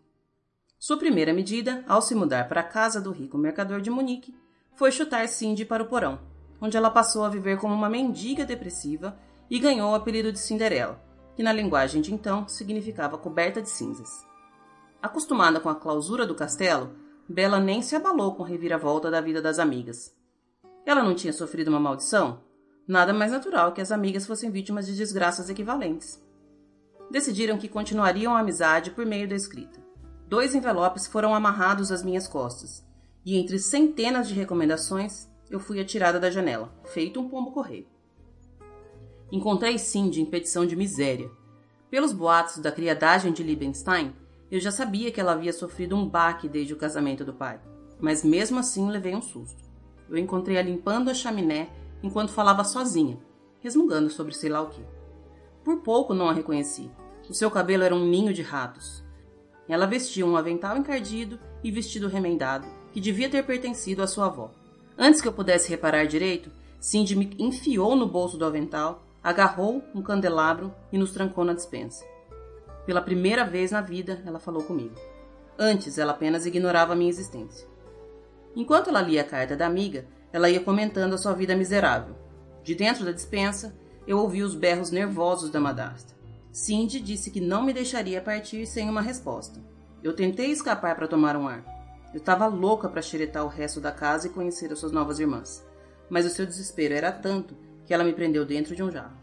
Sua 0.77 0.97
primeira 0.97 1.31
medida, 1.31 1.85
ao 1.87 2.01
se 2.01 2.13
mudar 2.13 2.49
para 2.49 2.59
a 2.59 2.65
casa 2.65 2.99
do 2.99 3.13
rico 3.13 3.37
mercador 3.37 3.79
de 3.79 3.89
Munique, 3.89 4.35
foi 4.73 4.91
chutar 4.91 5.25
Cindy 5.29 5.63
para 5.63 5.81
o 5.81 5.87
porão, 5.87 6.19
onde 6.59 6.75
ela 6.75 6.91
passou 6.91 7.23
a 7.23 7.29
viver 7.29 7.59
como 7.59 7.73
uma 7.73 7.89
mendiga 7.89 8.43
depressiva 8.43 9.17
e 9.49 9.57
ganhou 9.57 9.93
o 9.93 9.95
apelido 9.95 10.33
de 10.33 10.39
Cinderela, 10.39 11.04
que 11.35 11.43
na 11.43 11.53
linguagem 11.53 12.01
de 12.01 12.13
então 12.13 12.47
significava 12.47 13.17
coberta 13.17 13.61
de 13.61 13.69
cinzas. 13.69 14.25
Acostumada 15.01 15.59
com 15.59 15.69
a 15.69 15.75
clausura 15.75 16.25
do 16.25 16.33
castelo, 16.33 16.95
Bela 17.27 17.59
nem 17.59 17.81
se 17.81 17.95
abalou 17.95 18.35
com 18.35 18.43
a 18.43 18.47
reviravolta 18.47 19.09
da 19.09 19.19
vida 19.19 19.41
das 19.41 19.57
amigas. 19.57 20.15
Ela 20.85 21.03
não 21.03 21.15
tinha 21.15 21.33
sofrido 21.33 21.69
uma 21.69 21.79
maldição? 21.79 22.41
Nada 22.87 23.11
mais 23.11 23.31
natural 23.31 23.71
que 23.71 23.81
as 23.81 23.91
amigas 23.91 24.27
fossem 24.27 24.51
vítimas 24.51 24.85
de 24.85 24.95
desgraças 24.95 25.49
equivalentes. 25.49 26.23
Decidiram 27.09 27.57
que 27.57 27.67
continuariam 27.67 28.35
a 28.35 28.39
amizade 28.39 28.91
por 28.91 29.05
meio 29.05 29.27
da 29.27 29.35
escrita. 29.35 29.83
Dois 30.27 30.53
envelopes 30.53 31.07
foram 31.07 31.33
amarrados 31.33 31.91
às 31.91 32.03
minhas 32.03 32.27
costas, 32.27 32.85
e 33.25 33.37
entre 33.37 33.57
centenas 33.57 34.27
de 34.27 34.35
recomendações, 34.35 35.27
eu 35.49 35.59
fui 35.59 35.79
atirada 35.79 36.19
da 36.19 36.29
janela, 36.29 36.71
feito 36.85 37.19
um 37.19 37.27
pombo 37.27 37.51
correio. 37.51 37.87
Encontrei 39.35 39.77
Cindy 39.77 40.21
em 40.21 40.25
petição 40.25 40.65
de 40.65 40.77
miséria. 40.77 41.29
Pelos 41.91 42.13
boatos 42.13 42.59
da 42.59 42.71
criadagem 42.71 43.33
de 43.33 43.43
Liebenstein, 43.43 44.15
eu 44.49 44.61
já 44.61 44.71
sabia 44.71 45.11
que 45.11 45.19
ela 45.19 45.33
havia 45.33 45.51
sofrido 45.51 45.93
um 45.93 46.07
baque 46.07 46.47
desde 46.47 46.71
o 46.71 46.77
casamento 46.77 47.25
do 47.25 47.33
pai, 47.33 47.59
mas 47.99 48.23
mesmo 48.23 48.59
assim 48.59 48.89
levei 48.89 49.13
um 49.13 49.21
susto. 49.21 49.61
Eu 50.09 50.17
encontrei-a 50.17 50.61
limpando 50.61 51.09
a 51.09 51.13
chaminé 51.13 51.67
enquanto 52.01 52.31
falava 52.31 52.63
sozinha, 52.63 53.19
resmungando 53.59 54.09
sobre 54.09 54.33
sei 54.33 54.49
lá 54.49 54.61
o 54.61 54.69
que. 54.69 54.81
Por 55.65 55.81
pouco 55.81 56.13
não 56.13 56.29
a 56.29 56.33
reconheci. 56.33 56.89
O 57.29 57.33
seu 57.33 57.51
cabelo 57.51 57.83
era 57.83 57.93
um 57.93 58.07
ninho 58.07 58.33
de 58.33 58.41
ratos. 58.41 59.03
Ela 59.67 59.85
vestia 59.85 60.25
um 60.25 60.37
avental 60.37 60.77
encardido 60.77 61.37
e 61.61 61.69
vestido 61.69 62.07
remendado, 62.07 62.65
que 62.93 63.01
devia 63.01 63.29
ter 63.29 63.45
pertencido 63.45 64.01
à 64.01 64.07
sua 64.07 64.27
avó. 64.27 64.49
Antes 64.97 65.19
que 65.19 65.27
eu 65.27 65.33
pudesse 65.33 65.69
reparar 65.69 66.05
direito, 66.05 66.49
Cindy 66.79 67.17
me 67.17 67.35
enfiou 67.37 67.97
no 67.97 68.07
bolso 68.07 68.37
do 68.37 68.45
avental, 68.45 69.04
agarrou 69.25 69.83
um 69.95 70.03
candelabro 70.03 70.71
e 70.91 70.99
nos 70.99 71.11
trancou 71.11 71.43
na 71.43 71.53
despensa. 71.53 72.05
Pela 72.85 73.01
primeira 73.01 73.43
vez 73.43 73.71
na 73.71 73.81
vida, 73.81 74.21
ela 74.23 74.39
falou 74.39 74.61
comigo. 74.61 74.93
Antes, 75.57 75.97
ela 75.97 76.11
apenas 76.11 76.45
ignorava 76.45 76.93
a 76.93 76.95
minha 76.95 77.09
existência. 77.09 77.67
Enquanto 78.55 78.91
ela 78.91 79.01
lia 79.01 79.21
a 79.21 79.25
carta 79.25 79.55
da 79.55 79.65
amiga, 79.65 80.05
ela 80.31 80.47
ia 80.47 80.59
comentando 80.59 81.15
a 81.15 81.17
sua 81.17 81.33
vida 81.33 81.55
miserável. 81.55 82.15
De 82.61 82.75
dentro 82.75 83.03
da 83.03 83.11
despensa, 83.11 83.75
eu 84.05 84.19
ouvi 84.19 84.43
os 84.43 84.53
berros 84.53 84.91
nervosos 84.91 85.49
da 85.49 85.59
madrasta. 85.59 86.13
Cindy 86.51 86.99
disse 86.99 87.31
que 87.31 87.41
não 87.41 87.63
me 87.63 87.73
deixaria 87.73 88.21
partir 88.21 88.67
sem 88.67 88.87
uma 88.87 89.01
resposta. 89.01 89.59
Eu 90.03 90.13
tentei 90.13 90.51
escapar 90.51 90.95
para 90.95 91.07
tomar 91.07 91.35
um 91.35 91.47
ar. 91.47 91.65
Eu 92.13 92.19
estava 92.19 92.45
louca 92.45 92.87
para 92.87 93.01
xeretar 93.01 93.43
o 93.43 93.49
resto 93.49 93.81
da 93.81 93.91
casa 93.91 94.27
e 94.27 94.29
conhecer 94.29 94.71
as 94.71 94.77
suas 94.77 94.91
novas 94.91 95.19
irmãs. 95.19 95.65
Mas 96.11 96.27
o 96.27 96.29
seu 96.29 96.45
desespero 96.45 96.93
era 96.93 97.11
tanto 97.11 97.64
que 97.85 97.93
ela 97.93 98.03
me 98.03 98.13
prendeu 98.13 98.45
dentro 98.45 98.75
de 98.75 98.83
um 98.83 98.91
jarro. 98.91 99.17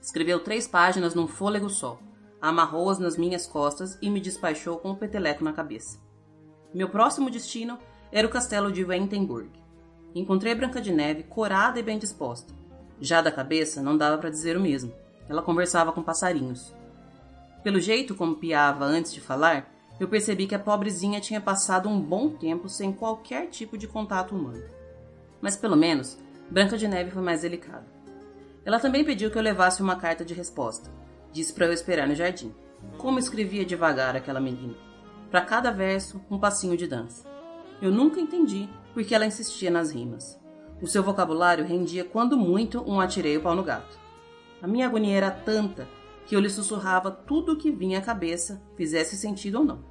Escreveu 0.00 0.40
três 0.40 0.68
páginas 0.68 1.14
num 1.14 1.26
fôlego 1.26 1.70
só, 1.70 1.98
amarrou-as 2.40 2.98
nas 2.98 3.16
minhas 3.16 3.46
costas 3.46 3.96
e 4.02 4.10
me 4.10 4.20
despachou 4.20 4.76
com 4.78 4.90
um 4.90 4.94
peteleco 4.94 5.42
na 5.42 5.52
cabeça. 5.52 5.98
Meu 6.74 6.88
próximo 6.88 7.30
destino 7.30 7.78
era 8.12 8.26
o 8.26 8.30
castelo 8.30 8.70
de 8.70 8.84
Wentenburg. 8.84 9.48
Encontrei 10.14 10.54
Branca 10.54 10.80
de 10.80 10.92
Neve 10.92 11.22
corada 11.22 11.78
e 11.78 11.82
bem 11.82 11.98
disposta. 11.98 12.52
Já 13.00 13.22
da 13.22 13.32
cabeça 13.32 13.82
não 13.82 13.96
dava 13.96 14.18
para 14.18 14.30
dizer 14.30 14.56
o 14.56 14.60
mesmo. 14.60 14.92
Ela 15.28 15.42
conversava 15.42 15.92
com 15.92 16.02
passarinhos. 16.02 16.74
Pelo 17.62 17.80
jeito 17.80 18.14
como 18.14 18.36
piava 18.36 18.84
antes 18.84 19.12
de 19.12 19.20
falar, 19.20 19.72
eu 19.98 20.06
percebi 20.06 20.46
que 20.46 20.54
a 20.54 20.58
pobrezinha 20.58 21.20
tinha 21.20 21.40
passado 21.40 21.88
um 21.88 22.00
bom 22.00 22.28
tempo 22.28 22.68
sem 22.68 22.92
qualquer 22.92 23.48
tipo 23.48 23.78
de 23.78 23.88
contato 23.88 24.34
humano. 24.34 24.64
Mas 25.40 25.56
pelo 25.56 25.76
menos, 25.76 26.18
Branca 26.50 26.76
de 26.76 26.86
Neve 26.86 27.10
foi 27.10 27.22
mais 27.22 27.42
delicada. 27.42 27.93
Ela 28.64 28.80
também 28.80 29.04
pediu 29.04 29.30
que 29.30 29.36
eu 29.36 29.42
levasse 29.42 29.82
uma 29.82 29.96
carta 29.96 30.24
de 30.24 30.32
resposta. 30.32 30.90
Disse 31.32 31.52
para 31.52 31.66
eu 31.66 31.72
esperar 31.72 32.08
no 32.08 32.14
jardim. 32.14 32.54
Como 32.96 33.18
escrevia 33.18 33.64
devagar 33.64 34.16
aquela 34.16 34.40
menina. 34.40 34.74
Para 35.30 35.42
cada 35.42 35.70
verso, 35.70 36.20
um 36.30 36.38
passinho 36.38 36.76
de 36.76 36.86
dança. 36.86 37.26
Eu 37.82 37.90
nunca 37.90 38.20
entendi 38.20 38.68
por 38.92 39.04
que 39.04 39.14
ela 39.14 39.26
insistia 39.26 39.70
nas 39.70 39.90
rimas. 39.90 40.38
O 40.80 40.86
seu 40.86 41.02
vocabulário 41.02 41.64
rendia 41.64 42.04
quando 42.04 42.36
muito 42.36 42.80
um 42.88 43.00
atirei 43.00 43.36
o 43.36 43.42
pau 43.42 43.54
no 43.54 43.62
gato. 43.62 43.98
A 44.62 44.66
minha 44.66 44.86
agonia 44.86 45.16
era 45.16 45.30
tanta 45.30 45.86
que 46.26 46.34
eu 46.34 46.40
lhe 46.40 46.48
sussurrava 46.48 47.10
tudo 47.10 47.52
o 47.52 47.56
que 47.56 47.70
vinha 47.70 47.98
à 47.98 48.02
cabeça, 48.02 48.62
fizesse 48.76 49.16
sentido 49.16 49.58
ou 49.58 49.64
não. 49.64 49.84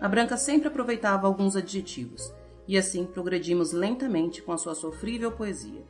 A 0.00 0.08
Branca 0.08 0.36
sempre 0.36 0.68
aproveitava 0.68 1.26
alguns 1.26 1.56
adjetivos, 1.56 2.32
e 2.68 2.76
assim 2.76 3.04
progredimos 3.04 3.72
lentamente 3.72 4.42
com 4.42 4.52
a 4.52 4.58
sua 4.58 4.74
sofrível 4.74 5.32
poesia. 5.32 5.84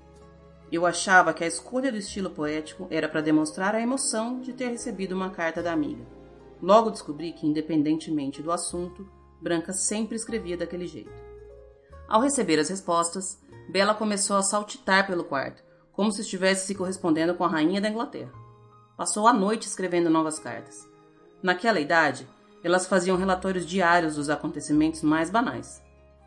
Eu 0.71 0.85
achava 0.85 1.33
que 1.33 1.45
a 1.45 1.47
escolha 1.47 1.93
do 1.93 1.99
estilo 1.99 2.31
poético 2.31 2.87
era 2.91 3.09
para 3.09 3.21
demonstrar 3.21 3.75
a 3.75 3.81
emoção 3.81 4.41
de 4.41 4.53
ter 4.53 4.69
recebido 4.69 5.15
uma 5.15 5.31
carta 5.31 5.63
da 5.63 5.73
amiga. 5.73 6.05
Logo 6.61 6.91
descobri 6.91 7.33
que, 7.33 7.47
independentemente 7.47 8.43
do 8.43 8.51
assunto, 8.51 9.09
Branca 9.41 9.73
sempre 9.73 10.17
escrevia 10.17 10.57
daquele 10.57 10.87
jeito. 10.87 11.13
Ao 12.09 12.21
receber 12.21 12.59
as 12.59 12.69
respostas, 12.69 13.39
Bela 13.69 13.95
começou 13.95 14.37
a 14.37 14.43
saltitar 14.43 15.07
pelo 15.07 15.25
quarto, 15.25 15.63
como 15.93 16.13
se 16.13 16.21
estivesse 16.21 16.67
se 16.67 16.75
correspondendo 16.75 17.35
com 17.35 17.45
a 17.45 17.49
rainha 17.49 17.81
da 17.81 17.89
Inglaterra. 17.89 18.33
Passou 18.97 19.27
a 19.27 19.33
noite 19.33 19.67
escrevendo 19.67 20.11
novas 20.11 20.39
cartas. 20.39 20.87
Naquela 21.43 21.81
idade, 21.81 22.29
elas 22.63 22.87
faziam 22.87 23.17
relatórios 23.17 23.67
diários 23.67 24.17
dos 24.17 24.29
acontecimentos 24.29 25.03
mais 25.03 25.31
banais. 25.31 25.83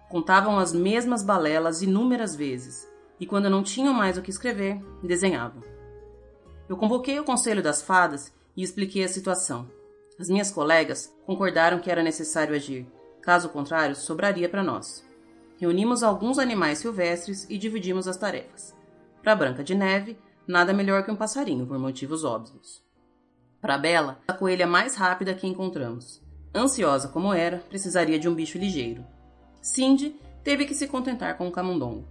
Contavam 0.10 0.58
as 0.58 0.74
mesmas 0.74 1.24
balelas 1.24 1.82
inúmeras 1.82 2.36
vezes, 2.36 2.88
e 3.20 3.26
quando 3.26 3.50
não 3.50 3.64
tinham 3.64 3.94
mais 3.94 4.18
o 4.18 4.22
que 4.22 4.30
escrever, 4.30 4.82
desenhavam. 5.04 5.62
Eu 6.68 6.78
convoquei 6.78 7.20
o 7.20 7.24
conselho 7.24 7.62
das 7.62 7.82
fadas 7.82 8.34
e 8.56 8.64
expliquei 8.64 9.04
a 9.04 9.10
situação. 9.10 9.70
As 10.20 10.30
minhas 10.30 10.52
colegas 10.52 11.14
concordaram 11.26 11.80
que 11.80 11.90
era 11.90 12.04
necessário 12.04 12.56
agir, 12.56 12.88
caso 13.22 13.50
contrário, 13.50 13.96
sobraria 13.96 14.48
para 14.48 14.64
nós. 14.64 15.06
Reunimos 15.58 16.04
alguns 16.04 16.40
animais 16.40 16.78
silvestres 16.78 17.46
e 17.50 17.58
dividimos 17.58 18.08
as 18.08 18.18
tarefas. 18.18 18.76
Para 19.22 19.36
Branca 19.36 19.64
de 19.64 19.76
Neve, 19.76 20.18
nada 20.48 20.74
melhor 20.74 21.04
que 21.04 21.12
um 21.12 21.16
passarinho, 21.16 21.66
por 21.66 21.78
motivos 21.78 22.24
óbvios. 22.24 22.84
Para 23.62 23.78
Bela, 23.78 24.20
a 24.28 24.34
coelha 24.34 24.66
mais 24.66 24.96
rápida 24.96 25.34
que 25.34 25.46
encontramos. 25.46 26.22
Ansiosa 26.56 27.10
como 27.10 27.34
era, 27.34 27.58
precisaria 27.70 28.18
de 28.18 28.30
um 28.30 28.34
bicho 28.34 28.58
ligeiro. 28.58 29.06
Cindy 29.62 30.16
teve 30.44 30.66
que 30.66 30.74
se 30.74 30.88
contentar 30.88 31.38
com 31.38 31.48
um 31.48 31.52
camundongo. 31.52 32.08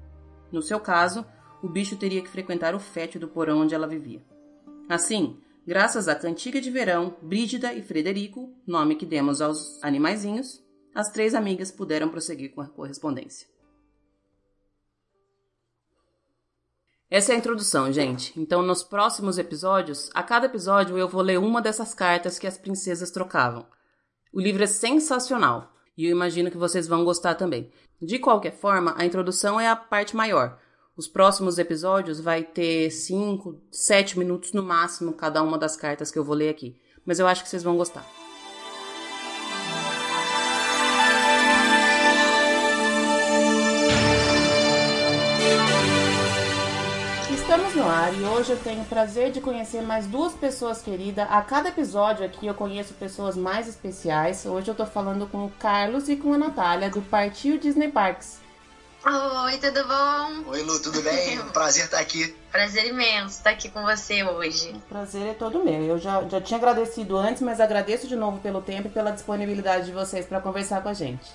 No 0.51 0.63
seu 0.63 0.81
caso, 0.81 1.27
o 1.63 1.69
bicho 1.69 1.97
teria 1.97 2.23
que 2.23 2.29
frequentar 2.29 2.75
o 2.75 2.81
fétido 2.81 3.29
porão 3.29 3.61
onde 3.61 3.75
ela 3.75 3.87
vivia. 3.87 4.23
Assim, 4.89 5.41
graças 5.67 6.09
à 6.09 6.15
cantiga 6.15 6.61
de 6.61 6.71
verão, 6.71 7.17
Brígida 7.21 7.75
e 7.75 7.83
Frederico, 7.83 8.53
nome 8.67 8.97
que 8.97 9.05
demos 9.05 9.41
aos 9.41 9.83
animaizinhos, 9.83 10.63
as 10.95 11.11
três 11.11 11.35
amigas 11.35 11.71
puderam 11.71 12.09
prosseguir 12.09 12.55
com 12.55 12.61
a 12.61 12.69
correspondência. 12.69 13.47
Essa 17.11 17.33
é 17.33 17.37
a 17.37 17.39
introdução, 17.39 17.91
gente. 17.91 18.39
Então, 18.39 18.63
nos 18.63 18.83
próximos 18.83 19.39
episódios, 19.39 20.11
a 20.15 20.23
cada 20.23 20.47
episódio 20.47 20.99
eu 20.99 21.09
vou 21.09 21.23
ler 21.23 21.39
uma 21.39 21.63
dessas 21.63 21.95
cartas 21.95 22.39
que 22.39 22.47
as 22.47 22.59
princesas 22.59 23.11
trocavam. 23.11 23.67
O 24.33 24.41
livro 24.41 24.63
é 24.63 24.67
sensacional 24.67 25.73
e 25.99 26.07
eu 26.07 26.13
imagino 26.13 26.49
que 26.49 26.57
vocês 26.57 26.87
vão 26.87 27.05
gostar 27.05 27.35
também. 27.35 27.73
De 28.01 28.21
qualquer 28.21 28.53
forma, 28.53 28.95
a 28.97 29.05
introdução 29.05 29.61
é 29.61 29.69
a 29.69 29.75
parte 29.75 30.15
maior. 30.15 30.57
Os 30.97 31.09
próximos 31.09 31.59
episódios 31.59 32.21
vai 32.21 32.45
ter 32.45 32.91
5, 32.91 33.61
7 33.69 34.17
minutos 34.17 34.53
no 34.53 34.63
máximo 34.63 35.13
cada 35.13 35.43
uma 35.43 35.59
das 35.59 35.77
cartas 35.77 36.13
que 36.13 36.19
eu 36.19 36.25
vou 36.25 36.37
ler 36.37 36.51
aqui. 36.51 36.77
Mas 37.05 37.19
eu 37.19 37.27
acho 37.27 37.43
que 37.43 37.49
vocês 37.49 37.65
vão 37.65 37.77
gostar. 37.77 38.28
Estamos 47.49 47.75
no 47.75 47.89
ar 47.89 48.13
e 48.13 48.23
hoje 48.25 48.53
eu 48.53 48.59
tenho 48.59 48.83
o 48.83 48.85
prazer 48.85 49.33
de 49.33 49.41
conhecer 49.41 49.81
mais 49.81 50.07
duas 50.07 50.35
pessoas 50.35 50.83
queridas. 50.83 51.27
A 51.31 51.41
cada 51.41 51.71
episódio 51.71 52.23
aqui 52.23 52.47
eu 52.47 52.53
conheço 52.53 52.93
pessoas 52.93 53.39
mais 53.39 53.67
especiais. 53.67 54.45
Hoje 54.45 54.69
eu 54.69 54.75
tô 54.75 54.85
falando 54.85 55.27
com 55.27 55.47
o 55.47 55.51
Carlos 55.53 56.11
e 56.11 56.17
com 56.17 56.35
a 56.35 56.37
Natália 56.37 56.91
do 56.91 57.01
Partiu 57.01 57.57
Disney 57.57 57.91
Parks. 57.91 58.41
Oi, 59.03 59.57
tudo 59.57 59.83
bom? 59.89 60.51
Oi, 60.51 60.63
Lu, 60.63 60.79
tudo 60.79 61.01
bem? 61.01 61.39
Prazer 61.55 61.87
estar 61.87 62.01
aqui. 62.01 62.37
Prazer 62.53 62.89
imenso 62.89 63.39
estar 63.39 63.49
aqui 63.49 63.71
com 63.71 63.83
você 63.83 64.23
hoje. 64.23 64.73
O 64.73 64.81
prazer 64.81 65.29
é 65.29 65.33
todo 65.33 65.65
meu. 65.65 65.83
Eu 65.85 65.99
já, 65.99 66.23
já 66.29 66.43
tinha 66.43 66.59
agradecido 66.59 67.17
antes, 67.17 67.41
mas 67.41 67.63
agradeço 67.63 68.07
de 68.07 68.15
novo 68.15 68.41
pelo 68.41 68.61
tempo 68.61 68.89
e 68.89 68.91
pela 68.91 69.11
disponibilidade 69.11 69.87
de 69.87 69.93
vocês 69.93 70.27
para 70.27 70.39
conversar 70.39 70.83
com 70.83 70.91
a 70.91 70.95
gente. 70.95 71.31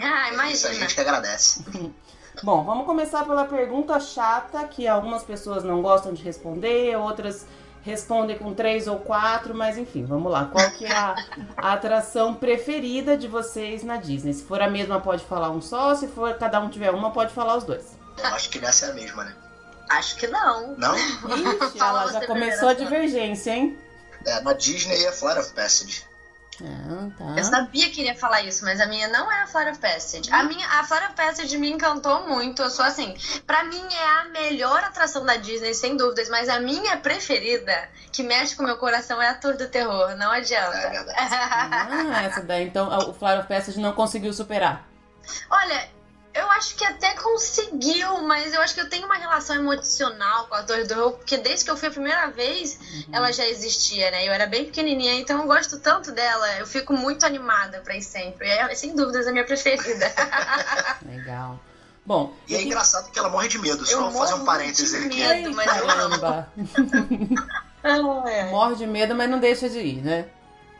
Ah, 0.00 0.32
imagina. 0.32 0.48
É 0.48 0.52
isso, 0.52 0.66
a 0.66 0.72
gente 0.72 0.96
que 0.96 1.00
agradece. 1.00 1.64
Bom, 2.42 2.64
vamos 2.64 2.86
começar 2.86 3.24
pela 3.24 3.44
pergunta 3.44 3.98
chata 3.98 4.64
que 4.64 4.86
algumas 4.86 5.22
pessoas 5.22 5.64
não 5.64 5.82
gostam 5.82 6.12
de 6.12 6.22
responder, 6.22 6.96
outras 6.96 7.46
respondem 7.82 8.36
com 8.36 8.54
três 8.54 8.86
ou 8.86 8.98
quatro, 8.98 9.54
mas 9.54 9.78
enfim, 9.78 10.04
vamos 10.04 10.30
lá. 10.30 10.46
Qual 10.46 10.70
que 10.72 10.84
é 10.84 10.92
a, 10.92 11.16
a, 11.56 11.72
atração 11.72 12.34
preferida 12.34 13.16
de 13.16 13.26
vocês 13.26 13.82
na 13.82 13.96
Disney? 13.96 14.34
Se 14.34 14.44
for 14.44 14.60
a 14.60 14.68
mesma, 14.68 15.00
pode 15.00 15.24
falar 15.24 15.50
um 15.50 15.60
só. 15.60 15.94
Se 15.94 16.06
for 16.06 16.34
cada 16.34 16.60
um 16.60 16.68
tiver 16.68 16.90
uma, 16.90 17.10
pode 17.10 17.32
falar 17.32 17.56
os 17.56 17.64
dois. 17.64 17.96
Eu 18.18 18.26
acho 18.26 18.50
que 18.50 18.58
nessa 18.58 18.86
é 18.86 18.90
a 18.90 18.94
mesma, 18.94 19.24
né? 19.24 19.34
Acho 19.88 20.16
que 20.16 20.26
não. 20.26 20.76
Não? 20.76 20.94
Ixi, 20.96 21.78
ela 21.80 22.12
já 22.12 22.26
começou 22.26 22.68
a 22.68 22.74
divergência, 22.74 23.52
hein? 23.52 23.78
É, 24.26 24.40
na 24.42 24.52
Disney 24.52 25.04
é 25.04 25.12
Flight 25.12 25.40
of 25.40 25.52
Passage. 25.54 26.04
Ah, 26.64 27.08
tá. 27.16 27.34
Eu 27.36 27.44
sabia 27.44 27.88
que 27.90 28.00
iria 28.00 28.16
falar 28.16 28.42
isso, 28.42 28.64
mas 28.64 28.80
a 28.80 28.86
minha 28.86 29.08
não 29.08 29.30
é 29.30 29.42
a 29.42 29.46
Flora 29.46 29.74
Passage. 29.76 30.30
A 30.32 30.42
minha, 30.42 30.66
a 30.66 30.84
Flora 30.84 31.10
Passage 31.10 31.56
me 31.56 31.70
encantou 31.70 32.26
muito. 32.26 32.62
Eu 32.62 32.70
sou 32.70 32.84
assim, 32.84 33.16
para 33.46 33.64
mim 33.64 33.82
é 33.92 34.20
a 34.20 34.24
melhor 34.26 34.82
atração 34.82 35.24
da 35.24 35.36
Disney, 35.36 35.74
sem 35.74 35.96
dúvidas, 35.96 36.28
mas 36.28 36.48
a 36.48 36.58
minha 36.58 36.96
preferida, 36.96 37.88
que 38.12 38.22
mexe 38.22 38.56
com 38.56 38.62
o 38.62 38.66
meu 38.66 38.76
coração, 38.76 39.22
é 39.22 39.28
a 39.28 39.34
Tour 39.34 39.56
do 39.56 39.68
Terror. 39.68 40.16
Não 40.16 40.30
adianta. 40.30 40.76
É 40.76 41.04
ah, 41.16 42.22
essa 42.24 42.42
daí, 42.42 42.66
então, 42.66 42.88
o 43.08 43.14
Flora 43.14 43.42
Passage 43.42 43.78
não 43.78 43.92
conseguiu 43.92 44.32
superar. 44.32 44.88
Olha, 45.50 45.88
eu 46.34 46.50
acho 46.52 46.76
que 46.76 46.84
até 46.84 47.14
conseguiu, 47.14 48.22
mas 48.22 48.52
eu 48.52 48.60
acho 48.60 48.74
que 48.74 48.80
eu 48.80 48.88
tenho 48.88 49.06
uma 49.06 49.16
relação 49.16 49.56
emocional 49.56 50.46
com 50.46 50.54
a 50.54 50.62
Torre 50.62 50.82
do 50.82 50.88
Terror, 50.88 51.12
porque 51.12 51.36
desde 51.38 51.64
que 51.64 51.70
eu 51.70 51.76
fui 51.76 51.88
a 51.88 51.90
primeira 51.90 52.30
vez, 52.30 52.78
uhum. 52.80 53.04
ela 53.12 53.32
já 53.32 53.46
existia, 53.46 54.10
né? 54.10 54.26
Eu 54.26 54.32
era 54.32 54.46
bem 54.46 54.66
pequenininha, 54.66 55.14
então 55.14 55.40
eu 55.40 55.46
gosto 55.46 55.78
tanto 55.80 56.12
dela, 56.12 56.58
eu 56.58 56.66
fico 56.66 56.92
muito 56.92 57.24
animada 57.26 57.80
pra 57.80 57.96
ir 57.96 58.02
sempre. 58.02 58.48
É, 58.48 58.74
sem 58.74 58.94
dúvidas, 58.94 59.26
a 59.26 59.32
minha 59.32 59.44
preferida. 59.44 60.12
Legal. 61.06 61.58
Bom, 62.04 62.34
e 62.48 62.54
é 62.54 62.62
engraçado 62.62 63.10
que 63.10 63.18
ela 63.18 63.28
morre 63.28 63.48
de 63.48 63.58
medo, 63.58 63.84
só 63.84 64.10
fazer 64.10 64.34
um 64.34 64.44
parênteses 64.44 64.94
aqui. 64.94 65.18
Medo, 65.18 65.54
mas 65.54 65.76
eu 65.76 65.90
amo. 65.90 66.46
Morre 68.50 68.76
de 68.76 68.86
medo, 68.86 69.14
mas 69.14 69.28
não 69.28 69.38
deixa 69.38 69.68
de 69.68 69.78
ir, 69.78 70.02
né? 70.02 70.26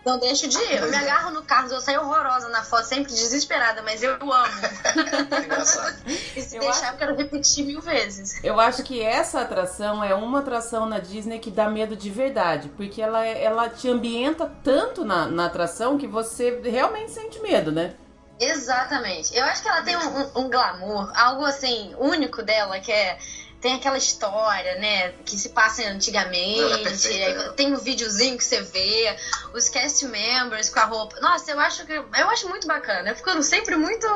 Não 0.09 0.19
deixo 0.19 0.49
de 0.49 0.57
ir. 0.57 0.77
Eu 0.83 0.89
me 0.89 0.97
agarro 0.97 1.31
no 1.33 1.43
carro, 1.43 1.69
eu 1.71 1.81
saio 1.83 2.01
horrorosa 2.01 2.49
na 2.49 2.63
foto, 2.65 2.85
sempre 2.85 3.13
desesperada, 3.13 3.83
mas 3.83 4.03
eu 4.03 4.15
amo. 4.15 4.55
Engraçado. 5.45 5.97
E 6.35 6.41
se 6.41 6.57
Eu 6.57 6.61
deixar, 6.61 6.87
acho- 6.87 6.95
eu 6.95 6.99
quero 6.99 7.15
repetir 7.17 7.67
mil 7.67 7.81
vezes. 7.83 8.43
Eu 8.43 8.59
acho 8.59 8.83
que 8.83 9.03
essa 9.03 9.43
atração 9.43 10.03
é 10.03 10.15
uma 10.15 10.39
atração 10.39 10.87
na 10.87 10.99
Disney 10.99 11.39
que 11.39 11.51
dá 11.51 11.69
medo 11.69 11.95
de 11.95 12.09
verdade, 12.09 12.71
porque 12.77 13.03
ela, 13.03 13.23
é- 13.27 13.45
ela 13.45 13.69
te 13.69 13.87
ambienta 13.91 14.51
tanto 14.65 15.05
na, 15.05 15.27
na 15.27 15.45
atração 15.45 15.99
que 15.99 16.07
você 16.07 16.59
realmente 16.65 17.13
sente 17.13 17.39
medo, 17.43 17.71
né? 17.71 17.95
Exatamente. 18.41 19.37
Eu 19.37 19.45
acho 19.45 19.63
que 19.63 19.69
ela 19.69 19.83
tem 19.83 19.97
um, 19.97 20.01
um- 20.21 20.31
um 20.45 20.49
glamour, 20.51 21.13
algo 21.15 21.45
assim, 21.45 21.95
único 21.99 22.43
dela, 22.43 22.79
que 22.81 22.91
é. 22.93 23.19
Tem 23.61 23.75
aquela 23.75 23.99
história, 23.99 24.77
né? 24.77 25.13
Que 25.25 25.37
se 25.37 25.49
passa 25.49 25.83
é 25.83 25.89
antigamente. 25.89 26.83
perfeita, 26.83 27.27
aí 27.27 27.35
né? 27.35 27.53
tem 27.57 27.73
um 27.73 27.77
videozinho 27.77 28.37
que 28.39 28.45
você 28.45 28.63
vê, 28.63 29.17
os 29.53 29.69
cast 29.69 30.05
members 30.07 30.71
com 30.71 30.79
a 30.79 30.85
roupa. 30.85 31.19
Nossa, 31.21 31.51
eu 31.51 31.59
acho 31.59 31.85
que. 31.85 31.93
Eu 31.93 32.31
acho 32.31 32.49
muito 32.49 32.69
bacana. 32.69 33.11
Eu 33.11 33.17
fico 33.17 33.43
sempre 33.43 33.77
muito. 33.77 34.07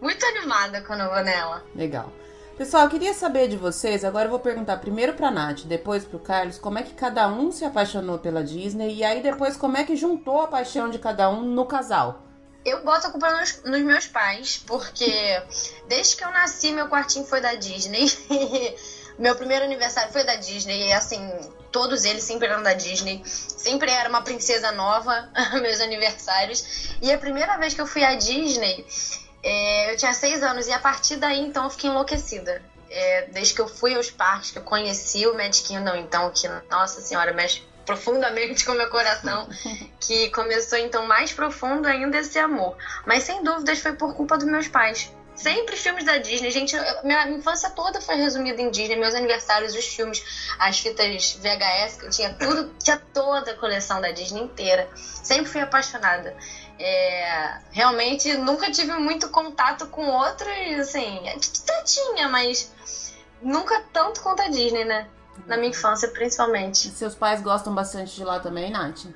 Muito 0.00 0.24
animada 0.26 0.80
quando 0.82 1.00
eu 1.00 1.10
vou 1.10 1.22
nela. 1.22 1.62
Legal. 1.74 2.12
Pessoal, 2.60 2.84
eu 2.84 2.90
queria 2.90 3.14
saber 3.14 3.48
de 3.48 3.56
vocês, 3.56 4.04
agora 4.04 4.26
eu 4.26 4.30
vou 4.30 4.38
perguntar 4.38 4.76
primeiro 4.76 5.14
pra 5.14 5.30
Nath, 5.30 5.60
depois 5.64 6.04
pro 6.04 6.18
Carlos, 6.18 6.58
como 6.58 6.78
é 6.78 6.82
que 6.82 6.92
cada 6.92 7.26
um 7.26 7.50
se 7.50 7.64
apaixonou 7.64 8.18
pela 8.18 8.44
Disney 8.44 8.96
e 8.96 9.02
aí 9.02 9.22
depois 9.22 9.56
como 9.56 9.78
é 9.78 9.84
que 9.84 9.96
juntou 9.96 10.42
a 10.42 10.46
paixão 10.46 10.90
de 10.90 10.98
cada 10.98 11.30
um 11.30 11.40
no 11.40 11.64
casal. 11.64 12.29
Eu 12.64 12.82
boto 12.84 13.06
a 13.06 13.10
culpa 13.10 13.30
nos, 13.30 13.62
nos 13.64 13.80
meus 13.82 14.06
pais, 14.06 14.62
porque 14.66 15.42
desde 15.88 16.16
que 16.16 16.24
eu 16.24 16.30
nasci, 16.30 16.72
meu 16.72 16.88
quartinho 16.88 17.24
foi 17.24 17.40
da 17.40 17.54
Disney. 17.54 18.06
meu 19.18 19.34
primeiro 19.34 19.64
aniversário 19.64 20.12
foi 20.12 20.24
da 20.24 20.36
Disney. 20.36 20.88
E 20.88 20.92
assim, 20.92 21.20
todos 21.72 22.04
eles 22.04 22.22
sempre 22.22 22.48
eram 22.48 22.62
da 22.62 22.74
Disney. 22.74 23.22
Sempre 23.24 23.90
era 23.90 24.08
uma 24.08 24.22
princesa 24.22 24.72
nova, 24.72 25.30
meus 25.62 25.80
aniversários. 25.80 26.94
E 27.00 27.10
a 27.10 27.18
primeira 27.18 27.56
vez 27.56 27.72
que 27.72 27.80
eu 27.80 27.86
fui 27.86 28.04
à 28.04 28.14
Disney, 28.14 28.86
é, 29.42 29.92
eu 29.92 29.96
tinha 29.96 30.12
seis 30.12 30.42
anos. 30.42 30.66
E 30.66 30.72
a 30.72 30.78
partir 30.78 31.16
daí, 31.16 31.40
então, 31.40 31.64
eu 31.64 31.70
fiquei 31.70 31.88
enlouquecida. 31.88 32.62
É, 32.90 33.28
desde 33.32 33.54
que 33.54 33.60
eu 33.60 33.68
fui 33.68 33.94
aos 33.94 34.10
parques, 34.10 34.50
que 34.50 34.58
eu 34.58 34.64
conheci 34.64 35.26
o 35.26 35.34
Magic 35.34 35.68
Kingdom, 35.68 35.94
então, 35.94 36.30
que, 36.32 36.48
nossa 36.68 37.00
senhora, 37.00 37.32
mexe 37.32 37.62
profundamente 37.90 38.64
com 38.64 38.72
meu 38.72 38.88
coração 38.88 39.48
que 39.98 40.30
começou 40.30 40.78
então 40.78 41.06
mais 41.06 41.32
profundo 41.32 41.88
ainda 41.88 42.18
esse 42.18 42.38
amor. 42.38 42.76
Mas 43.04 43.24
sem 43.24 43.42
dúvidas 43.42 43.80
foi 43.80 43.94
por 43.94 44.14
culpa 44.14 44.38
dos 44.38 44.46
meus 44.46 44.68
pais. 44.68 45.12
Sempre 45.34 45.76
filmes 45.76 46.04
da 46.04 46.18
Disney, 46.18 46.50
gente. 46.50 46.76
minha 47.02 47.28
infância 47.30 47.70
toda 47.70 48.00
foi 48.00 48.14
resumida 48.16 48.60
em 48.60 48.70
Disney. 48.70 48.96
Meus 48.96 49.14
aniversários, 49.14 49.74
os 49.74 49.86
filmes, 49.86 50.22
as 50.58 50.78
fitas 50.78 51.32
VHS, 51.32 51.96
que 51.96 52.06
eu 52.06 52.10
tinha 52.10 52.34
tudo, 52.34 52.74
tinha 52.78 53.00
toda 53.12 53.52
a 53.52 53.56
coleção 53.56 54.00
da 54.00 54.10
Disney 54.10 54.42
inteira. 54.42 54.88
Sempre 54.94 55.46
fui 55.46 55.60
apaixonada. 55.60 56.36
É, 56.78 57.58
realmente 57.72 58.32
nunca 58.34 58.70
tive 58.70 58.92
muito 58.92 59.30
contato 59.30 59.86
com 59.86 60.06
outros, 60.06 60.78
assim, 60.78 61.28
até 61.28 61.82
tinha, 61.84 62.28
mas 62.28 62.72
nunca 63.42 63.82
tanto 63.92 64.20
quanto 64.22 64.42
a 64.42 64.48
Disney, 64.48 64.84
né? 64.84 65.08
Na 65.46 65.56
minha 65.56 65.70
infância, 65.70 66.08
principalmente. 66.08 66.90
Seus 66.90 67.14
pais 67.14 67.42
gostam 67.42 67.74
bastante 67.74 68.14
de 68.14 68.24
lá 68.24 68.40
também, 68.40 68.70
Nath? 68.70 69.06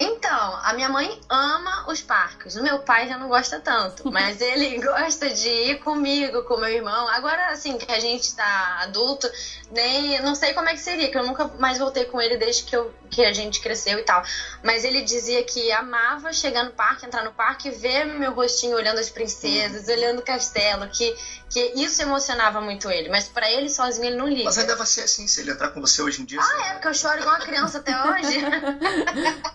Então, 0.00 0.60
a 0.62 0.72
minha 0.74 0.88
mãe 0.88 1.20
ama 1.28 1.90
os 1.90 2.00
parques. 2.00 2.54
O 2.54 2.62
meu 2.62 2.78
pai 2.80 3.08
já 3.08 3.18
não 3.18 3.28
gosta 3.28 3.58
tanto, 3.58 4.10
mas 4.10 4.38
ele 4.42 4.80
gosta 4.80 5.28
de 5.30 5.48
ir 5.48 5.80
comigo, 5.80 6.44
com 6.44 6.56
meu 6.56 6.68
irmão. 6.68 7.08
Agora, 7.08 7.48
assim, 7.48 7.76
que 7.76 7.90
a 7.90 7.98
gente 7.98 8.34
tá 8.34 8.78
adulto, 8.82 9.28
nem 9.72 10.20
não 10.22 10.36
sei 10.36 10.54
como 10.54 10.68
é 10.68 10.74
que 10.74 10.80
seria, 10.80 11.10
que 11.10 11.18
eu 11.18 11.26
nunca 11.26 11.48
mais 11.58 11.78
voltei 11.78 12.04
com 12.04 12.20
ele 12.20 12.36
desde 12.36 12.62
que, 12.62 12.76
eu, 12.76 12.94
que 13.10 13.24
a 13.24 13.32
gente 13.32 13.60
cresceu 13.60 13.98
e 13.98 14.02
tal. 14.02 14.22
Mas 14.62 14.84
ele 14.84 15.02
dizia 15.02 15.42
que 15.42 15.72
amava 15.72 16.32
chegar 16.32 16.64
no 16.64 16.70
parque, 16.70 17.04
entrar 17.04 17.24
no 17.24 17.32
parque 17.32 17.68
e 17.68 17.72
ver 17.72 18.04
meu 18.04 18.32
rostinho 18.32 18.76
olhando 18.76 19.00
as 19.00 19.10
princesas, 19.10 19.88
olhando 19.88 20.20
o 20.20 20.22
castelo, 20.22 20.88
que, 20.88 21.16
que 21.50 21.72
isso 21.74 22.00
emocionava 22.02 22.60
muito 22.60 22.88
ele. 22.88 23.08
Mas 23.08 23.26
pra 23.26 23.50
ele 23.50 23.68
sozinho 23.68 24.06
ele 24.06 24.16
não 24.16 24.28
liga. 24.28 24.44
Mas 24.44 24.58
ainda 24.58 24.76
vai 24.76 24.86
ser 24.86 25.02
assim, 25.02 25.26
se 25.26 25.40
ele 25.40 25.50
entrar 25.50 25.70
com 25.70 25.80
você 25.80 26.00
hoje 26.02 26.22
em 26.22 26.24
dia. 26.24 26.38
Ah, 26.40 26.66
é, 26.68 26.72
porque 26.74 26.88
eu 26.88 26.94
choro 26.94 27.18
igual 27.18 27.34
uma 27.34 27.44
criança 27.44 27.78
até 27.78 27.92
hoje. 28.08 28.38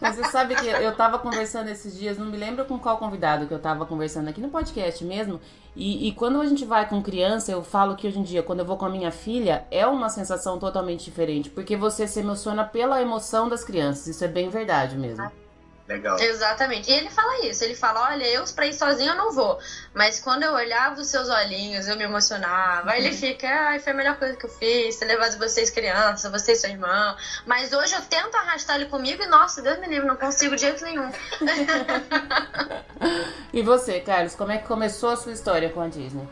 Mas 0.01 0.17
você 0.17 0.32
sabe 0.33 0.55
que 0.55 0.65
eu 0.65 0.95
tava 0.95 1.19
conversando 1.19 1.69
esses 1.69 1.95
dias, 1.95 2.17
não 2.17 2.25
me 2.25 2.35
lembro 2.35 2.65
com 2.65 2.79
qual 2.79 2.97
convidado 2.97 3.45
que 3.45 3.53
eu 3.53 3.59
tava 3.59 3.85
conversando 3.85 4.27
aqui 4.29 4.41
no 4.41 4.49
podcast 4.49 5.05
mesmo. 5.05 5.39
E, 5.75 6.07
e 6.07 6.11
quando 6.11 6.41
a 6.41 6.45
gente 6.45 6.65
vai 6.65 6.89
com 6.89 7.03
criança, 7.03 7.51
eu 7.51 7.63
falo 7.63 7.95
que 7.95 8.07
hoje 8.07 8.17
em 8.17 8.23
dia, 8.23 8.41
quando 8.41 8.59
eu 8.59 8.65
vou 8.65 8.75
com 8.75 8.85
a 8.85 8.89
minha 8.89 9.11
filha, 9.11 9.65
é 9.69 9.85
uma 9.85 10.09
sensação 10.09 10.57
totalmente 10.57 11.05
diferente. 11.05 11.51
Porque 11.51 11.77
você 11.77 12.07
se 12.07 12.19
emociona 12.19 12.63
pela 12.63 12.99
emoção 12.99 13.47
das 13.47 13.63
crianças. 13.63 14.07
Isso 14.07 14.25
é 14.25 14.27
bem 14.27 14.49
verdade 14.49 14.97
mesmo. 14.97 15.42
Legal. 15.87 16.17
Exatamente. 16.17 16.89
E 16.89 16.93
ele 16.93 17.09
fala 17.09 17.45
isso. 17.45 17.63
Ele 17.63 17.75
fala: 17.75 18.09
olha, 18.11 18.25
eu 18.25 18.43
pra 18.55 18.65
ir 18.65 18.73
sozinho 18.73 19.11
eu 19.11 19.15
não 19.15 19.31
vou. 19.31 19.59
Mas 19.93 20.19
quando 20.19 20.43
eu 20.43 20.53
olhava 20.53 21.01
os 21.01 21.07
seus 21.07 21.29
olhinhos, 21.29 21.87
eu 21.87 21.97
me 21.97 22.03
emocionava. 22.03 22.91
Aí 22.91 23.05
ele 23.05 23.15
fica: 23.15 23.47
ai, 23.47 23.79
foi 23.79 23.91
a 23.91 23.95
melhor 23.95 24.17
coisa 24.17 24.37
que 24.37 24.45
eu 24.45 24.49
fiz. 24.49 24.95
Ter 24.95 25.05
levado 25.05 25.37
vocês 25.37 25.69
crianças, 25.69 26.31
vocês 26.31 26.61
seu 26.61 26.69
irmão. 26.69 27.17
Mas 27.45 27.73
hoje 27.73 27.93
eu 27.93 28.01
tento 28.03 28.35
arrastar 28.35 28.77
ele 28.77 28.85
comigo 28.85 29.21
e, 29.21 29.27
nossa, 29.27 29.61
Deus 29.61 29.77
me 29.79 29.87
livre, 29.87 30.07
não 30.07 30.15
consigo 30.15 30.55
de 30.55 30.61
jeito 30.61 30.83
nenhum. 30.83 31.11
E 33.51 33.61
você, 33.61 33.99
Carlos, 33.99 34.33
como 34.33 34.51
é 34.51 34.57
que 34.57 34.67
começou 34.67 35.09
a 35.11 35.15
sua 35.15 35.31
história 35.31 35.69
com 35.69 35.81
a 35.81 35.87
Disney? 35.87 36.27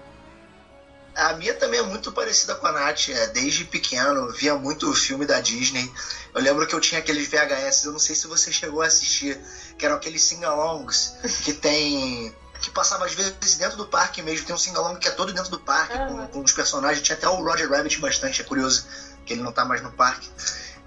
A 1.15 1.34
minha 1.34 1.54
também 1.54 1.80
é 1.80 1.84
muito 1.84 2.12
parecida 2.12 2.56
com 2.56 2.67
a 2.67 2.71
Nath. 2.71 3.10
É, 3.10 3.28
desde 3.28 3.65
pequeno, 3.65 4.32
via 4.32 4.56
muito 4.56 4.89
o 4.89 4.93
filme 4.93 5.26
da 5.26 5.39
Disney. 5.39 5.91
Eu 6.34 6.41
lembro 6.41 6.65
que 6.65 6.74
eu 6.74 6.80
tinha 6.80 7.00
aqueles 7.00 7.28
VHS, 7.28 7.86
eu 7.86 7.91
não 7.91 8.00
sei 8.00 8.15
se 8.15 8.28
você 8.28 8.52
chegou 8.52 8.82
a 8.82 8.86
assistir, 8.86 9.39
que 9.78 9.86
eram 9.86 9.95
aqueles 9.95 10.24
sing-alongs 10.24 11.13
que 11.43 11.54
tem. 11.54 12.34
que 12.62 12.71
passava 12.71 13.06
às 13.06 13.13
vezes 13.13 13.56
dentro 13.58 13.78
do 13.78 13.88
parque 13.88 14.21
mesmo. 14.21 14.45
Tem 14.45 14.56
um 14.56 14.60
sing-along 14.60 14.97
que 14.97 15.08
é 15.08 15.12
todo 15.12 15.34
dentro 15.34 15.52
do 15.52 15.60
parque, 15.60 15.97
com, 15.97 16.28
com 16.28 16.43
os 16.43 16.54
personagens. 16.54 17.02
Tinha 17.02 17.17
até 17.17 17.28
o 17.28 17.43
Roger 17.43 17.69
Rabbit 17.69 18.00
bastante, 18.00 18.41
é 18.41 18.45
curioso 18.45 18.86
que 19.26 19.34
ele 19.34 19.41
não 19.43 19.52
tá 19.52 19.65
mais 19.65 19.82
no 19.82 19.91
parque. 19.91 20.30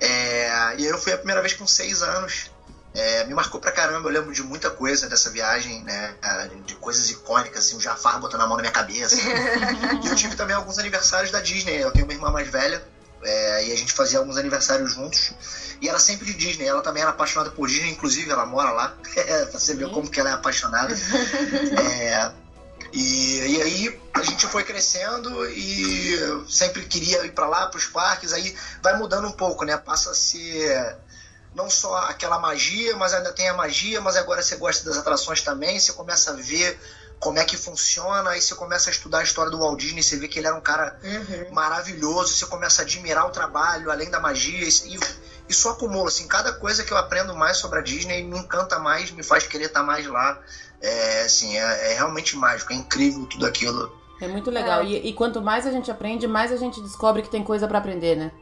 É, 0.00 0.48
e 0.78 0.84
aí 0.84 0.86
eu 0.86 0.98
fui 0.98 1.12
a 1.12 1.16
primeira 1.16 1.40
vez 1.40 1.54
com 1.54 1.66
seis 1.66 2.02
anos. 2.02 2.50
É, 2.94 3.24
me 3.24 3.34
marcou 3.34 3.60
pra 3.60 3.72
caramba, 3.72 4.08
eu 4.08 4.12
lembro 4.12 4.32
de 4.32 4.42
muita 4.42 4.70
coisa 4.70 5.08
dessa 5.08 5.28
viagem, 5.28 5.82
né? 5.82 6.14
De 6.64 6.76
coisas 6.76 7.10
icônicas, 7.10 7.66
assim, 7.66 7.76
o 7.76 7.80
Jafar 7.80 8.20
botando 8.20 8.42
a 8.42 8.46
mão 8.46 8.56
na 8.56 8.62
minha 8.62 8.72
cabeça. 8.72 9.16
e 10.02 10.06
eu 10.06 10.14
tive 10.14 10.36
também 10.36 10.54
alguns 10.54 10.78
aniversários 10.78 11.32
da 11.32 11.40
Disney. 11.40 11.82
Eu 11.82 11.90
tenho 11.90 12.04
uma 12.04 12.12
irmã 12.12 12.30
mais 12.30 12.46
velha, 12.48 12.80
é, 13.24 13.66
e 13.66 13.72
a 13.72 13.76
gente 13.76 13.92
fazia 13.92 14.20
alguns 14.20 14.36
aniversários 14.36 14.92
juntos. 14.92 15.32
E 15.80 15.88
era 15.88 15.98
sempre 15.98 16.26
de 16.26 16.34
Disney. 16.34 16.66
Ela 16.66 16.82
também 16.82 17.02
era 17.02 17.10
apaixonada 17.10 17.50
por 17.50 17.66
Disney, 17.66 17.90
inclusive 17.90 18.30
ela 18.30 18.46
mora 18.46 18.70
lá. 18.70 18.96
pra 19.50 19.58
você 19.58 19.74
ver 19.74 19.90
como 19.90 20.08
que 20.08 20.20
ela 20.20 20.30
é 20.30 20.32
apaixonada. 20.34 20.94
É, 20.94 22.30
e, 22.92 23.56
e 23.56 23.62
aí 23.62 24.00
a 24.12 24.22
gente 24.22 24.46
foi 24.46 24.62
crescendo 24.62 25.50
e 25.50 26.12
eu 26.12 26.48
sempre 26.48 26.84
queria 26.84 27.26
ir 27.26 27.32
pra 27.32 27.48
lá, 27.48 27.66
pros 27.66 27.86
parques. 27.86 28.32
Aí 28.32 28.54
vai 28.80 28.96
mudando 28.96 29.26
um 29.26 29.32
pouco, 29.32 29.64
né? 29.64 29.76
Passa 29.76 30.12
a 30.12 30.14
ser 30.14 30.96
não 31.54 31.70
só 31.70 31.96
aquela 32.08 32.38
magia, 32.38 32.96
mas 32.96 33.14
ainda 33.14 33.32
tem 33.32 33.48
a 33.48 33.54
magia, 33.54 34.00
mas 34.00 34.16
agora 34.16 34.42
você 34.42 34.56
gosta 34.56 34.84
das 34.84 34.98
atrações 34.98 35.40
também, 35.40 35.78
você 35.78 35.92
começa 35.92 36.32
a 36.32 36.34
ver 36.34 36.78
como 37.20 37.38
é 37.38 37.44
que 37.44 37.56
funciona, 37.56 38.30
aí 38.30 38.42
você 38.42 38.54
começa 38.54 38.90
a 38.90 38.92
estudar 38.92 39.18
a 39.20 39.22
história 39.22 39.50
do 39.50 39.58
Walt 39.58 39.78
Disney, 39.78 40.02
você 40.02 40.16
vê 40.16 40.28
que 40.28 40.38
ele 40.38 40.46
era 40.48 40.56
um 40.56 40.60
cara 40.60 40.98
Uhum. 41.02 41.54
maravilhoso, 41.54 42.34
você 42.34 42.44
começa 42.46 42.82
a 42.82 42.84
admirar 42.84 43.26
o 43.26 43.30
trabalho, 43.30 43.90
além 43.90 44.10
da 44.10 44.20
magia, 44.20 44.66
e, 44.66 44.98
e 45.48 45.54
só 45.54 45.70
acumula, 45.70 46.08
assim, 46.08 46.26
cada 46.26 46.52
coisa 46.52 46.82
que 46.82 46.92
eu 46.92 46.96
aprendo 46.98 47.34
mais 47.34 47.56
sobre 47.56 47.78
a 47.78 47.82
Disney 47.82 48.22
me 48.22 48.38
encanta 48.38 48.78
mais, 48.78 49.10
me 49.10 49.22
faz 49.22 49.46
querer 49.46 49.66
estar 49.66 49.82
mais 49.82 50.06
lá, 50.06 50.38
é, 50.82 51.22
assim, 51.22 51.56
é, 51.56 51.92
é 51.92 51.94
realmente 51.94 52.36
mágico, 52.36 52.72
é 52.72 52.76
incrível 52.76 53.24
tudo 53.26 53.46
aquilo. 53.46 53.90
É 54.20 54.28
muito 54.28 54.50
legal. 54.50 54.80
É. 54.80 54.84
E, 54.84 55.08
e 55.08 55.12
quanto 55.12 55.40
mais 55.40 55.66
a 55.66 55.70
gente 55.70 55.90
aprende, 55.90 56.26
mais 56.26 56.52
a 56.52 56.56
gente 56.56 56.80
descobre 56.80 57.22
que 57.22 57.30
tem 57.30 57.42
coisa 57.42 57.66
pra 57.66 57.78
aprender, 57.78 58.16
né? 58.16 58.32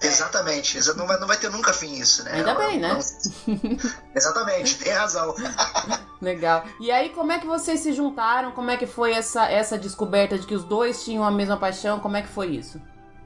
Exatamente, 0.00 0.78
exa- 0.78 0.94
não 0.94 1.06
vai, 1.06 1.18
não 1.18 1.26
vai 1.26 1.36
ter 1.36 1.50
nunca 1.50 1.72
fim 1.72 1.92
isso, 1.94 2.22
né? 2.24 2.32
Ainda 2.34 2.54
bem, 2.54 2.78
né? 2.78 2.88
Não- 2.92 2.98
exatamente, 4.14 4.78
tem 4.78 4.92
razão. 4.92 5.34
Legal. 6.20 6.64
E 6.80 6.90
aí, 6.90 7.10
como 7.10 7.32
é 7.32 7.38
que 7.38 7.46
vocês 7.46 7.80
se 7.80 7.92
juntaram? 7.92 8.52
Como 8.52 8.70
é 8.70 8.76
que 8.76 8.86
foi 8.86 9.12
essa, 9.12 9.46
essa 9.50 9.78
descoberta 9.78 10.38
de 10.38 10.46
que 10.46 10.54
os 10.54 10.64
dois 10.64 11.04
tinham 11.04 11.24
a 11.24 11.30
mesma 11.30 11.56
paixão? 11.56 12.00
Como 12.00 12.16
é 12.16 12.22
que 12.22 12.28
foi 12.28 12.48
isso? 12.48 12.80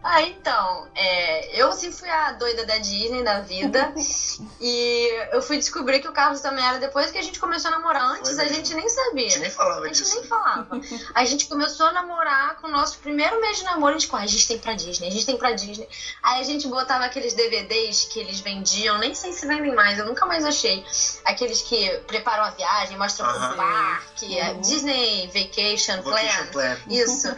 Ah, 0.05 0.21
então, 0.23 0.88
é, 0.95 1.61
eu 1.61 1.73
sim 1.73 1.93
fui 1.93 2.09
a 2.11 2.33
doida 2.33 2.67
da 2.67 2.77
Disney 2.79 3.23
na 3.23 3.41
vida. 3.41 3.93
e 4.61 5.09
eu 5.33 5.41
fui 5.43 5.59
descobrir 5.59 6.01
que 6.01 6.09
o 6.09 6.12
Carlos 6.12 6.41
também 6.41 6.65
era 6.67 6.79
depois 6.79 7.11
que 7.11 7.19
a 7.19 7.23
gente 7.23 7.38
começou 7.38 7.69
a 7.69 7.79
namorar. 7.79 8.03
Antes 8.12 8.38
a 8.38 8.47
gente 8.47 8.75
nem 8.75 8.85
A 8.87 8.88
sabia. 8.88 9.31
gente 9.31 9.38
nem 9.41 9.51
falava 9.51 9.85
A 9.85 9.87
gente 9.88 10.03
disso. 10.03 10.15
nem 10.17 10.25
falava. 10.25 10.81
A 11.15 11.25
gente 11.25 11.47
começou 11.47 11.87
a 11.87 11.93
namorar 11.93 12.57
com 12.61 12.67
o 12.67 12.71
nosso 12.71 12.99
primeiro 12.99 13.41
mês 13.41 13.59
de 13.59 13.65
namoro. 13.65 13.95
A 13.95 13.99
gente, 13.99 14.11
"Ah, 14.12 14.19
a 14.19 14.27
gente 14.27 14.49
tem 14.49 14.59
pra 14.59 14.75
Disney, 14.75 15.09
a 15.09 15.11
gente 15.11 15.27
tem 15.27 15.37
pra 15.37 15.53
Disney. 15.53 15.88
Aí 16.23 16.41
a 16.41 16.45
gente 16.45 16.67
botava 16.69 17.05
aqueles 17.05 17.35
DVDs 17.35 18.05
que 18.05 18.19
eles 18.19 18.41
vendiam, 18.41 18.99
nem 18.99 19.15
sei 19.15 19.33
se 19.33 19.47
vendem 19.47 19.75
mais, 19.75 19.99
eu 19.99 20.05
nunca 20.05 20.27
mais 20.27 20.45
achei. 20.45 20.85
Aqueles 21.25 21.62
que 21.62 21.91
preparam 22.07 22.45
a 22.45 22.51
viagem, 22.51 22.97
mostram 22.99 23.27
Aham. 23.29 23.53
o 23.53 23.57
parque, 23.57 24.41
a 24.41 24.51
Uhum. 24.53 24.61
Disney 24.61 25.27
Vacation 25.29 26.03
Plan. 26.03 26.12
Vacation 26.17 26.47
Plan. 26.53 26.77
Isso. 26.88 27.29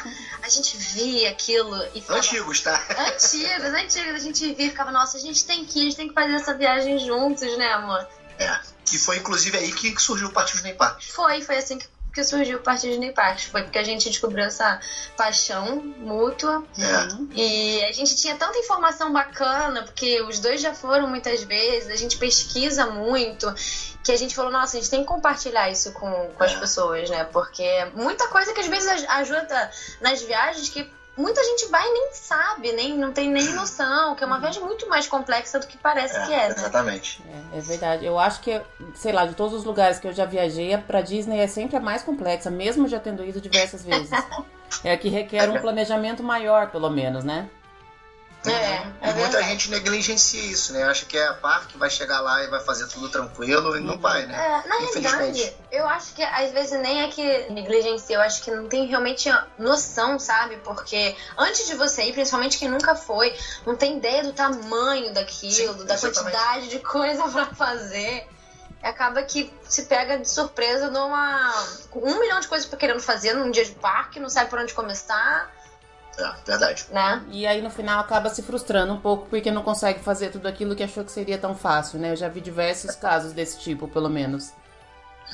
A 0.42 0.48
gente 0.48 0.76
via 0.76 1.30
aquilo 1.30 1.74
e 1.94 2.00
falava, 2.00 2.24
Antigos, 2.26 2.53
antigos, 2.54 2.60
tá? 2.60 2.80
Antigos, 2.98 3.74
antigos. 3.74 4.14
A 4.14 4.18
gente 4.24 4.54
via 4.54 4.66
e 4.66 4.70
ficava, 4.70 4.90
nossa, 4.92 5.16
a 5.16 5.20
gente 5.20 5.44
tem 5.44 5.64
que 5.64 5.78
ir, 5.78 5.82
a 5.82 5.84
gente 5.84 5.96
tem 5.96 6.08
que 6.08 6.14
fazer 6.14 6.34
essa 6.34 6.54
viagem 6.54 6.98
juntos, 6.98 7.56
né, 7.58 7.72
amor? 7.72 8.06
É. 8.38 8.58
E 8.92 8.98
foi 8.98 9.16
inclusive 9.18 9.56
aí 9.56 9.72
que 9.72 9.96
surgiu 10.00 10.28
o 10.28 10.32
Partido 10.32 10.56
Disney 10.56 10.74
Parks. 10.74 11.08
Foi, 11.08 11.40
foi 11.40 11.56
assim 11.56 11.78
que, 11.78 11.86
que 12.14 12.22
surgiu 12.22 12.58
o 12.58 12.62
Partido 12.62 12.90
Disney 12.90 13.12
Parks. 13.12 13.44
Foi 13.44 13.62
porque 13.62 13.78
a 13.78 13.82
gente 13.82 14.08
descobriu 14.10 14.44
essa 14.44 14.80
paixão 15.16 15.76
mútua. 15.98 16.62
É. 16.78 17.08
E 17.34 17.84
a 17.84 17.92
gente 17.92 18.14
tinha 18.16 18.36
tanta 18.36 18.58
informação 18.58 19.12
bacana, 19.12 19.82
porque 19.82 20.20
os 20.22 20.38
dois 20.38 20.60
já 20.60 20.74
foram 20.74 21.06
muitas 21.08 21.42
vezes, 21.42 21.90
a 21.90 21.96
gente 21.96 22.16
pesquisa 22.18 22.86
muito, 22.86 23.52
que 24.04 24.12
a 24.12 24.16
gente 24.16 24.34
falou, 24.34 24.52
nossa, 24.52 24.76
a 24.76 24.80
gente 24.80 24.90
tem 24.90 25.00
que 25.00 25.06
compartilhar 25.06 25.70
isso 25.70 25.92
com, 25.92 26.10
com 26.36 26.44
as 26.44 26.52
É. 26.52 26.58
pessoas, 26.58 27.08
né? 27.08 27.24
Porque 27.24 27.62
é 27.62 27.86
muita 27.86 28.28
coisa 28.28 28.52
que 28.52 28.60
às 28.60 28.66
vezes 28.66 28.86
aj- 28.88 29.06
ajuda 29.08 29.70
nas 30.00 30.20
viagens 30.22 30.68
que 30.68 30.88
muita 31.16 31.42
gente 31.42 31.66
vai 31.66 31.86
e 31.86 31.92
nem 31.92 32.08
sabe, 32.12 32.72
nem, 32.72 32.96
não 32.96 33.12
tem 33.12 33.30
nem 33.30 33.44
noção, 33.54 34.14
que 34.14 34.24
é 34.24 34.26
uma 34.26 34.38
viagem 34.38 34.62
muito 34.62 34.88
mais 34.88 35.06
complexa 35.06 35.58
do 35.58 35.66
que 35.66 35.76
parece 35.76 36.14
que 36.26 36.32
é, 36.32 36.48
né? 36.48 36.54
exatamente. 36.56 37.22
É, 37.52 37.58
é 37.58 37.60
verdade. 37.60 38.04
Eu 38.04 38.18
acho 38.18 38.40
que, 38.40 38.60
sei 38.94 39.12
lá, 39.12 39.26
de 39.26 39.34
todos 39.34 39.54
os 39.54 39.64
lugares 39.64 39.98
que 39.98 40.06
eu 40.06 40.12
já 40.12 40.24
viajei, 40.24 40.76
pra 40.78 41.00
Disney 41.00 41.38
é 41.38 41.46
sempre 41.46 41.76
a 41.76 41.80
mais 41.80 42.02
complexa, 42.02 42.50
mesmo 42.50 42.88
já 42.88 42.98
tendo 42.98 43.24
ido 43.24 43.40
diversas 43.40 43.84
vezes. 43.84 44.10
É 44.82 44.92
a 44.92 44.98
que 44.98 45.08
requer 45.08 45.48
um 45.48 45.60
planejamento 45.60 46.22
maior, 46.22 46.70
pelo 46.70 46.90
menos, 46.90 47.22
né? 47.22 47.48
É, 48.50 48.52
é 48.52 49.10
e 49.10 49.14
muita 49.14 49.14
verdade. 49.14 49.48
gente 49.48 49.70
negligencia 49.70 50.42
isso, 50.42 50.72
né? 50.72 50.84
Acha 50.84 51.06
que 51.06 51.16
é 51.16 51.26
a 51.26 51.34
parque 51.34 51.78
vai 51.78 51.88
chegar 51.88 52.20
lá 52.20 52.42
e 52.42 52.48
vai 52.48 52.60
fazer 52.60 52.86
tudo 52.88 53.08
tranquilo 53.08 53.76
e 53.76 53.80
não 53.80 53.98
vai, 53.98 54.26
né? 54.26 54.34
É, 54.34 54.68
na 54.68 54.76
Infelizmente. 54.82 55.40
realidade, 55.40 55.56
eu 55.72 55.88
acho 55.88 56.14
que 56.14 56.22
às 56.22 56.52
vezes 56.52 56.78
nem 56.80 57.02
é 57.02 57.08
que 57.08 57.50
negligencia, 57.50 58.16
eu 58.16 58.20
acho 58.20 58.42
que 58.42 58.50
não 58.50 58.68
tem 58.68 58.86
realmente 58.86 59.30
noção, 59.58 60.18
sabe? 60.18 60.56
Porque 60.58 61.16
antes 61.38 61.66
de 61.66 61.74
você 61.74 62.04
ir, 62.04 62.12
principalmente 62.12 62.58
quem 62.58 62.68
nunca 62.68 62.94
foi, 62.94 63.34
não 63.66 63.76
tem 63.76 63.96
ideia 63.96 64.22
do 64.22 64.32
tamanho 64.32 65.12
daquilo, 65.14 65.78
Sim, 65.78 65.86
da 65.86 65.96
quantidade 65.98 66.68
de 66.68 66.78
coisa 66.80 67.22
pra 67.28 67.46
fazer. 67.46 68.28
Acaba 68.82 69.22
que 69.22 69.50
se 69.66 69.84
pega 69.84 70.18
de 70.18 70.28
surpresa 70.28 70.90
numa. 70.90 71.52
com 71.90 72.00
um 72.00 72.20
milhão 72.20 72.38
de 72.38 72.46
coisas 72.46 72.68
pra 72.68 72.78
querendo 72.78 73.00
fazer 73.00 73.32
num 73.32 73.50
dia 73.50 73.64
de 73.64 73.72
parque, 73.72 74.20
não 74.20 74.28
sabe 74.28 74.50
por 74.50 74.58
onde 74.58 74.74
começar, 74.74 75.50
É, 76.18 76.32
verdade. 76.46 76.86
né? 76.90 77.22
E 77.30 77.46
aí 77.46 77.60
no 77.60 77.70
final 77.70 78.00
acaba 78.00 78.28
se 78.28 78.42
frustrando 78.42 78.92
um 78.92 79.00
pouco 79.00 79.26
porque 79.28 79.50
não 79.50 79.62
consegue 79.62 80.00
fazer 80.00 80.30
tudo 80.30 80.46
aquilo 80.46 80.76
que 80.76 80.82
achou 80.82 81.04
que 81.04 81.12
seria 81.12 81.38
tão 81.38 81.54
fácil, 81.54 81.98
né? 81.98 82.12
Eu 82.12 82.16
já 82.16 82.28
vi 82.28 82.40
diversos 82.40 82.94
casos 82.96 83.32
desse 83.32 83.58
tipo, 83.58 83.88
pelo 83.88 84.08
menos. 84.08 84.52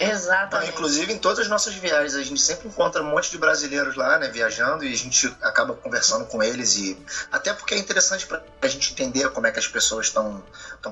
Exatamente. 0.00 0.70
inclusive, 0.72 1.12
em 1.12 1.18
todas 1.18 1.40
as 1.40 1.48
nossas 1.48 1.74
viagens, 1.74 2.14
a 2.14 2.22
gente 2.22 2.40
sempre 2.40 2.68
encontra 2.68 3.02
um 3.02 3.06
monte 3.10 3.30
de 3.30 3.38
brasileiros 3.38 3.96
lá, 3.96 4.18
né, 4.18 4.28
viajando, 4.28 4.84
e 4.84 4.92
a 4.92 4.96
gente 4.96 5.26
acaba 5.42 5.74
conversando 5.74 6.24
com 6.24 6.42
eles. 6.42 6.76
e 6.76 6.98
Até 7.30 7.52
porque 7.52 7.74
é 7.74 7.78
interessante 7.78 8.26
pra 8.26 8.42
a 8.62 8.66
gente 8.68 8.92
entender 8.92 9.28
como 9.30 9.46
é 9.46 9.50
que 9.50 9.58
as 9.58 9.68
pessoas 9.68 10.06
estão 10.06 10.42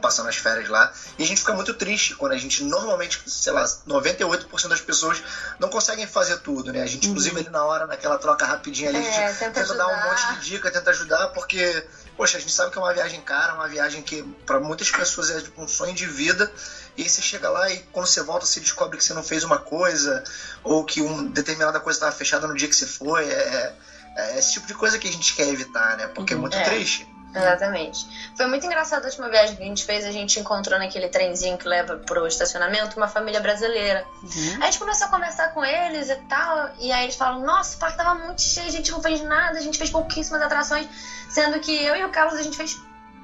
passando 0.00 0.28
as 0.28 0.36
férias 0.36 0.68
lá. 0.68 0.92
E 1.18 1.22
a 1.22 1.26
gente 1.26 1.40
fica 1.40 1.52
muito 1.54 1.74
triste 1.74 2.14
quando 2.14 2.32
a 2.32 2.36
gente, 2.38 2.62
normalmente, 2.62 3.22
sei 3.26 3.52
lá, 3.52 3.64
98% 3.86 4.68
das 4.68 4.80
pessoas 4.80 5.22
não 5.58 5.68
conseguem 5.68 6.06
fazer 6.06 6.38
tudo, 6.38 6.72
né? 6.72 6.82
A 6.82 6.86
gente, 6.86 7.08
inclusive, 7.08 7.38
ali 7.40 7.48
na 7.50 7.64
hora, 7.64 7.86
naquela 7.86 8.18
troca 8.18 8.44
rapidinha 8.44 8.90
ali, 8.90 8.98
a 8.98 9.02
gente 9.02 9.18
É, 9.18 9.32
tenta 9.32 9.60
tenta 9.60 9.74
dar 9.74 9.86
um 9.86 10.08
monte 10.10 10.34
de 10.34 10.50
dica, 10.50 10.70
tenta 10.70 10.90
ajudar, 10.90 11.28
porque, 11.28 11.84
poxa, 12.18 12.36
a 12.36 12.40
gente 12.40 12.52
sabe 12.52 12.72
que 12.72 12.76
é 12.78 12.80
uma 12.82 12.92
viagem 12.92 13.20
cara, 13.20 13.54
uma 13.54 13.68
viagem 13.68 14.02
que 14.02 14.24
para 14.44 14.58
muitas 14.58 14.90
pessoas 14.90 15.30
é 15.30 15.40
tipo, 15.40 15.62
um 15.62 15.68
sonho 15.68 15.94
de 15.94 16.04
vida. 16.04 16.50
E 16.96 17.02
aí 17.02 17.08
você 17.08 17.22
chega 17.22 17.48
lá 17.48 17.70
e 17.70 17.78
quando 17.92 18.06
você 18.06 18.20
volta, 18.20 18.44
você 18.44 18.58
descobre 18.58 18.98
que 18.98 19.04
você 19.04 19.14
não 19.14 19.22
fez 19.22 19.44
uma 19.44 19.56
coisa, 19.56 20.24
ou 20.64 20.84
que 20.84 21.00
uma 21.00 21.22
determinada 21.22 21.78
coisa 21.78 21.96
estava 21.96 22.10
fechada 22.10 22.48
no 22.48 22.56
dia 22.56 22.66
que 22.66 22.74
você 22.74 22.86
foi. 22.86 23.24
É, 23.30 23.72
é 24.16 24.38
esse 24.38 24.54
tipo 24.54 24.66
de 24.66 24.74
coisa 24.74 24.98
que 24.98 25.06
a 25.06 25.12
gente 25.12 25.32
quer 25.32 25.46
evitar, 25.46 25.96
né? 25.96 26.08
Porque 26.08 26.34
é 26.34 26.36
muito 26.36 26.56
É. 26.56 26.64
triste. 26.64 27.06
Exatamente. 27.38 28.32
Foi 28.36 28.46
muito 28.46 28.64
engraçado 28.66 29.04
a 29.04 29.06
última 29.06 29.28
viagem 29.28 29.56
que 29.56 29.62
a 29.62 29.66
gente 29.66 29.84
fez. 29.84 30.04
A 30.04 30.12
gente 30.12 30.38
encontrou 30.40 30.78
naquele 30.78 31.08
trenzinho 31.08 31.56
que 31.58 31.68
leva 31.68 31.96
pro 31.96 32.26
estacionamento 32.26 32.96
uma 32.96 33.08
família 33.08 33.40
brasileira. 33.40 34.04
Uhum. 34.22 34.54
Aí 34.56 34.62
a 34.62 34.66
gente 34.66 34.78
começou 34.78 35.06
a 35.06 35.10
conversar 35.10 35.52
com 35.54 35.64
eles 35.64 36.08
e 36.10 36.16
tal. 36.28 36.70
E 36.78 36.92
aí 36.92 37.04
eles 37.04 37.16
falam: 37.16 37.40
Nossa, 37.40 37.76
o 37.76 37.78
parque 37.78 37.96
tava 37.96 38.14
muito 38.14 38.42
cheio, 38.42 38.66
a 38.66 38.70
gente 38.70 38.90
não 38.90 39.02
fez 39.02 39.20
nada, 39.22 39.58
a 39.58 39.62
gente 39.62 39.78
fez 39.78 39.90
pouquíssimas 39.90 40.42
atrações. 40.42 40.86
Sendo 41.28 41.58
que 41.60 41.72
eu 41.84 41.96
e 41.96 42.04
o 42.04 42.10
Carlos 42.10 42.38
a 42.38 42.42
gente 42.42 42.56
fez 42.56 42.76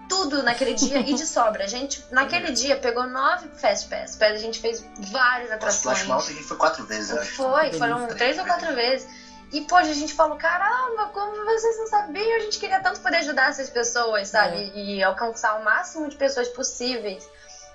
tudo 0.09 0.43
naquele 0.43 0.75
dia 0.75 1.01
e 1.01 1.15
de 1.15 1.27
sobra. 1.27 1.65
A 1.65 1.67
gente, 1.67 2.05
naquele 2.11 2.53
dia, 2.53 2.77
pegou 2.77 3.07
nove 3.07 3.49
Fast 3.57 3.89
Pass. 3.89 4.21
A 4.21 4.37
gente 4.37 4.59
fez 4.61 4.85
várias 4.99 5.51
Nossa, 5.51 5.55
atrações. 5.55 5.99
Splash 5.99 6.07
Mountain 6.07 6.33
a 6.33 6.37
gente 6.37 6.49
foi 6.49 6.57
quatro 6.57 6.85
vezes, 6.85 7.11
eu 7.11 7.21
acho. 7.21 7.35
Foi, 7.35 7.73
foram 7.73 8.07
três 8.09 8.39
ou 8.39 8.45
quatro 8.45 8.75
vezes. 8.75 9.09
E, 9.57 9.61
poxa, 9.63 9.91
a 9.91 9.95
gente 9.95 10.13
falou, 10.15 10.37
caramba, 10.37 11.07
como 11.13 11.45
vocês 11.45 11.79
não 11.79 11.87
sabiam? 11.87 12.37
A 12.37 12.41
gente 12.41 12.59
queria 12.59 12.81
tanto 12.81 13.01
poder 13.01 13.19
ajudar 13.19 13.51
essas 13.51 13.71
pessoas, 13.71 14.29
sabe? 14.29 14.57
É. 14.75 14.79
E 14.79 15.03
alcançar 15.03 15.59
o 15.61 15.65
máximo 15.65 16.09
de 16.09 16.17
pessoas 16.17 16.49
possíveis. 16.49 17.29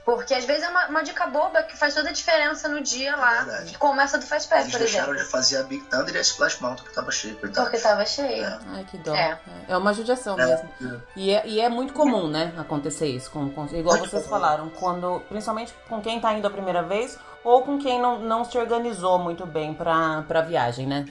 Porque 0.05 0.33
às 0.33 0.43
vezes 0.43 0.63
é 0.63 0.69
uma, 0.69 0.87
uma 0.87 1.03
dica 1.03 1.27
boba 1.27 1.61
que 1.61 1.77
faz 1.77 1.93
toda 1.93 2.09
a 2.09 2.11
diferença 2.11 2.67
no 2.67 2.81
dia 2.81 3.15
lá. 3.15 3.43
verdade. 3.43 3.77
como 3.77 4.01
essa 4.01 4.17
do 4.17 4.25
Fast 4.25 4.51
Eles 4.51 4.63
Pass, 4.63 4.71
por 4.71 4.79
deixaram 4.79 5.13
exemplo. 5.13 5.25
de 5.25 5.31
fazer 5.31 5.57
a 5.57 5.63
Big 5.63 5.83
Thunder 5.85 6.15
e 6.15 6.17
a 6.17 6.21
Splash 6.21 6.59
Mountain 6.61 6.85
que 6.87 6.93
tava 6.95 7.11
cheio, 7.11 7.35
coitado. 7.37 7.69
Porque 7.69 7.81
tava 7.81 8.05
cheio. 8.05 8.43
É. 8.43 8.59
Ai, 8.69 8.83
que 8.89 8.97
dó. 8.97 9.13
É. 9.13 9.39
É 9.67 9.77
uma 9.77 9.93
judiação 9.93 10.39
É. 10.39 10.45
mesmo. 10.47 10.69
E 11.15 11.31
é, 11.31 11.45
e 11.47 11.61
é 11.61 11.69
muito 11.69 11.93
comum, 11.93 12.27
né, 12.27 12.51
acontecer 12.57 13.05
isso. 13.07 13.29
Com, 13.29 13.49
com- 13.51 13.65
igual 13.67 13.97
Muito 13.97 14.09
vocês 14.09 14.23
comum. 14.23 14.35
falaram, 14.35 14.69
quando, 14.69 15.19
principalmente 15.29 15.73
com 15.87 16.01
quem 16.01 16.19
tá 16.19 16.33
indo 16.33 16.47
a 16.47 16.49
primeira 16.51 16.81
vez 16.81 17.17
ou 17.43 17.61
com 17.61 17.77
quem 17.77 18.01
não, 18.01 18.17
não 18.19 18.43
se 18.43 18.57
organizou 18.57 19.19
muito 19.19 19.45
bem 19.45 19.73
pra, 19.75 20.23
pra 20.27 20.41
viagem, 20.41 20.87
né? 20.87 21.05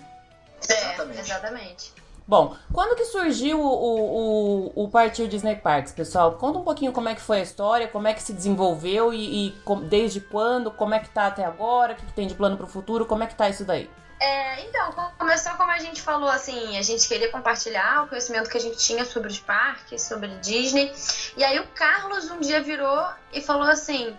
Exatamente. 0.62 1.18
É, 1.18 1.20
exatamente. 1.20 1.92
Bom, 2.26 2.54
quando 2.74 2.94
que 2.94 3.06
surgiu 3.06 3.58
o, 3.58 4.72
o, 4.76 4.84
o 4.84 4.88
Partir 4.90 5.28
Disney 5.28 5.56
Parks, 5.56 5.92
pessoal? 5.92 6.32
Conta 6.32 6.58
um 6.58 6.62
pouquinho 6.62 6.92
como 6.92 7.08
é 7.08 7.14
que 7.14 7.22
foi 7.22 7.38
a 7.38 7.42
história, 7.42 7.88
como 7.88 8.06
é 8.06 8.12
que 8.12 8.22
se 8.22 8.34
desenvolveu 8.34 9.14
e, 9.14 9.46
e 9.48 9.52
com- 9.64 9.80
desde 9.80 10.20
quando, 10.20 10.70
como 10.70 10.92
é 10.94 10.98
que 10.98 11.08
tá 11.08 11.26
até 11.28 11.42
agora, 11.42 11.94
o 11.94 11.96
que, 11.96 12.04
que 12.04 12.12
tem 12.12 12.26
de 12.28 12.34
plano 12.34 12.56
pro 12.58 12.66
futuro, 12.66 13.06
como 13.06 13.24
é 13.24 13.26
que 13.26 13.34
tá 13.34 13.48
isso 13.48 13.64
daí? 13.64 13.90
É, 14.20 14.66
então, 14.66 14.92
começou 15.16 15.52
como 15.52 15.70
a 15.70 15.78
gente 15.78 16.02
falou, 16.02 16.28
assim, 16.28 16.76
a 16.76 16.82
gente 16.82 17.08
queria 17.08 17.30
compartilhar 17.30 18.04
o 18.04 18.08
conhecimento 18.08 18.50
que 18.50 18.58
a 18.58 18.60
gente 18.60 18.76
tinha 18.76 19.04
sobre 19.06 19.28
os 19.30 19.38
parques, 19.38 20.02
sobre 20.02 20.28
Disney. 20.40 20.92
E 21.36 21.42
aí 21.42 21.58
o 21.60 21.66
Carlos 21.68 22.30
um 22.30 22.40
dia 22.40 22.60
virou 22.60 23.06
e 23.32 23.40
falou 23.40 23.68
assim: 23.68 24.14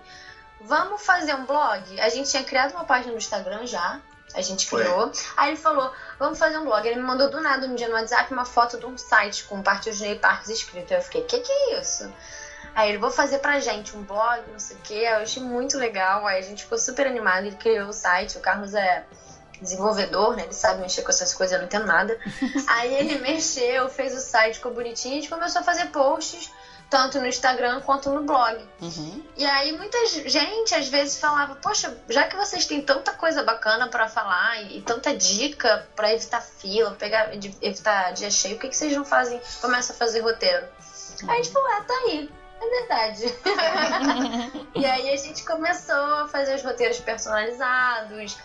vamos 0.61 1.05
fazer 1.05 1.35
um 1.35 1.45
blog? 1.45 1.99
A 1.99 2.09
gente 2.09 2.29
tinha 2.31 2.43
criado 2.43 2.71
uma 2.71 2.85
página 2.85 3.11
no 3.11 3.17
Instagram 3.17 3.67
já. 3.67 3.99
A 4.33 4.41
gente 4.41 4.67
Foi. 4.67 4.83
criou. 4.83 5.11
Aí 5.35 5.49
ele 5.49 5.57
falou, 5.57 5.91
vamos 6.19 6.37
fazer 6.37 6.57
um 6.57 6.65
blog. 6.65 6.85
Ele 6.85 6.97
me 6.97 7.03
mandou 7.03 7.29
do 7.29 7.41
nada 7.41 7.65
um 7.65 7.75
dia 7.75 7.87
no 7.87 7.95
WhatsApp 7.95 8.31
uma 8.31 8.45
foto 8.45 8.77
de 8.77 8.85
um 8.85 8.97
site 8.97 9.43
com 9.45 9.61
parte 9.61 9.89
Disney 9.89 10.15
Parques 10.15 10.49
escrito. 10.49 10.93
Eu 10.93 11.01
fiquei, 11.01 11.23
que 11.23 11.39
que 11.39 11.51
é 11.51 11.79
isso? 11.79 12.11
Aí 12.75 12.89
ele, 12.89 12.99
vou 12.99 13.09
fazer 13.09 13.39
pra 13.39 13.59
gente 13.59 13.97
um 13.97 14.03
blog, 14.03 14.43
não 14.51 14.59
sei 14.59 14.77
o 14.77 14.79
quê. 14.81 14.93
Aí 14.93 15.15
eu 15.15 15.23
achei 15.23 15.41
muito 15.41 15.77
legal. 15.77 16.25
Aí 16.27 16.39
a 16.39 16.43
gente 16.43 16.63
ficou 16.63 16.77
super 16.77 17.07
animado. 17.07 17.45
Ele 17.45 17.55
criou 17.55 17.89
o 17.89 17.93
site. 17.93 18.37
O 18.37 18.41
Carlos 18.41 18.75
é 18.75 19.03
desenvolvedor, 19.61 20.35
né? 20.35 20.43
Ele 20.43 20.53
sabe 20.53 20.81
mexer 20.81 21.01
com 21.01 21.09
essas 21.09 21.33
coisas, 21.33 21.53
eu 21.53 21.59
não 21.59 21.65
entendo 21.65 21.85
nada. 21.85 22.17
Aí 22.67 22.93
ele 22.93 23.19
mexeu, 23.19 23.89
fez 23.89 24.15
o 24.15 24.21
site, 24.21 24.55
ficou 24.55 24.73
bonitinho. 24.73 25.15
A 25.15 25.21
gente 25.21 25.29
começou 25.29 25.61
a 25.61 25.63
fazer 25.63 25.87
posts, 25.87 26.51
tanto 26.89 27.19
no 27.19 27.27
Instagram 27.27 27.81
quanto 27.81 28.09
no 28.09 28.23
blog. 28.23 28.57
Uhum. 28.81 29.23
E 29.37 29.45
aí 29.45 29.71
muita 29.77 29.97
gente 30.07 30.73
às 30.73 30.87
vezes 30.87 31.19
falava, 31.19 31.55
poxa, 31.55 31.95
já 32.09 32.25
que 32.27 32.35
vocês 32.35 32.65
têm 32.65 32.81
tanta 32.81 33.11
coisa 33.13 33.43
bacana 33.43 33.87
pra 33.87 34.07
falar 34.07 34.61
e, 34.63 34.77
e 34.77 34.81
tanta 34.81 35.15
dica 35.15 35.87
pra 35.95 36.13
evitar 36.13 36.41
fila, 36.41 36.91
pegar, 36.91 37.37
de- 37.37 37.55
evitar 37.61 38.11
dia 38.13 38.31
cheio, 38.31 38.55
por 38.55 38.61
que, 38.61 38.69
que 38.69 38.77
vocês 38.77 38.95
não 38.95 39.05
fazem, 39.05 39.39
começam 39.61 39.95
a 39.95 39.99
fazer 39.99 40.21
roteiro? 40.21 40.65
Aí 41.27 41.29
a 41.39 41.43
gente 41.43 41.51
falou, 41.51 41.69
é, 41.69 41.81
tá 41.81 41.93
aí. 41.93 42.29
É 42.61 42.69
verdade. 42.81 43.35
e 44.75 44.85
aí 44.85 45.13
a 45.13 45.17
gente 45.17 45.45
começou 45.45 45.95
a 45.95 46.27
fazer 46.27 46.55
os 46.55 46.63
roteiros 46.63 46.99
personalizados. 46.99 48.35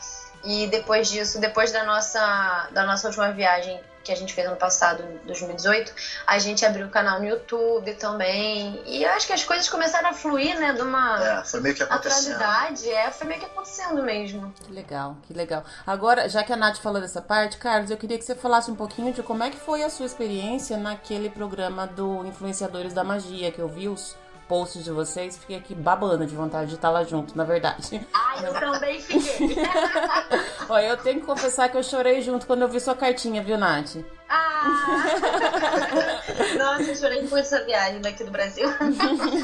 E 0.45 0.67
depois 0.67 1.09
disso, 1.09 1.41
depois 1.41 1.73
da 1.73 1.85
nossa, 1.85 2.69
da 2.73 2.85
nossa 2.85 3.09
última 3.09 3.33
viagem 3.33 3.81
que 4.05 4.13
a 4.13 4.17
gente 4.17 4.33
fez 4.35 4.47
ano 4.47 4.57
passado, 4.57 5.03
em 5.03 5.27
2018, 5.27 5.93
a 6.27 6.39
gente 6.39 6.65
abriu 6.65 6.87
o 6.87 6.91
canal 6.91 7.19
no 7.19 7.27
YouTube 7.27 7.93
também. 7.95 8.81
E 8.87 9.03
eu 9.03 9.11
acho 9.11 9.27
que 9.27 9.33
as 9.33 9.43
coisas 9.43 9.69
começaram 9.69 10.11
a 10.11 10.13
fluir, 10.13 10.59
né? 10.61 10.73
De 10.75 10.83
uma 10.83 11.41
É, 11.41 11.45
foi 11.45 11.61
meio 11.61 11.75
que 11.75 11.83
acontecendo. 11.83 12.33
naturalidade. 12.35 12.89
É, 12.91 13.11
foi 13.11 13.27
meio 13.27 13.41
que 13.41 13.47
acontecendo 13.47 14.03
mesmo. 14.03 14.53
Que 14.63 14.73
legal, 14.73 15.17
que 15.27 15.33
legal. 15.33 15.65
Agora, 15.87 16.29
já 16.29 16.45
que 16.45 16.53
a 16.53 16.57
Nath 16.57 16.79
falou 16.79 17.01
dessa 17.01 17.23
parte, 17.23 17.57
Carlos, 17.57 17.91
eu 17.91 17.97
queria 17.97 18.19
que 18.19 18.25
você 18.25 18.35
falasse 18.35 18.71
um 18.71 18.77
pouquinho 18.77 19.13
de 19.13 19.23
como 19.23 19.43
é 19.43 19.51
que 19.51 19.57
foi 19.57 19.83
a 19.83 19.91
sua 19.91 20.07
experiência 20.07 20.77
naquele 20.77 21.31
programa 21.31 21.87
do 21.87 22.25
Influenciadores 22.27 22.93
da 22.93 23.03
Magia, 23.03 23.51
que 23.51 23.59
eu 23.59 23.69
vi 23.69 23.89
os 23.89 24.15
posts 24.49 24.85
de 24.85 24.91
vocês, 24.91 25.37
fiquei 25.37 25.57
aqui 25.57 25.75
babando 25.75 26.27
de 26.27 26.35
vontade 26.35 26.69
de 26.69 26.75
estar 26.77 26.91
lá 26.91 27.05
junto, 27.05 27.37
na 27.37 27.45
verdade. 27.45 28.07
Ai, 28.13 28.47
eu 28.47 28.55
também 28.55 29.01
fiquei. 29.01 29.57
Ó, 30.69 30.79
eu 30.79 30.97
tenho 30.99 31.21
que 31.21 31.27
confessar 31.27 31.69
que 31.69 31.77
eu 31.77 31.83
chorei 31.83 32.21
junto 32.23 32.47
quando 32.47 32.63
eu 32.63 32.69
vi 32.69 32.81
sua 32.81 32.95
cartinha, 32.95 33.43
viu, 33.43 33.59
Nath? 33.59 33.97
ah! 34.29 34.65
Nossa, 36.59 36.83
eu 36.83 36.97
chorei 36.97 37.21
muito 37.21 37.37
essa 37.37 37.65
viagem 37.65 38.01
daqui 38.01 38.25
do 38.25 38.31
Brasil. 38.31 38.69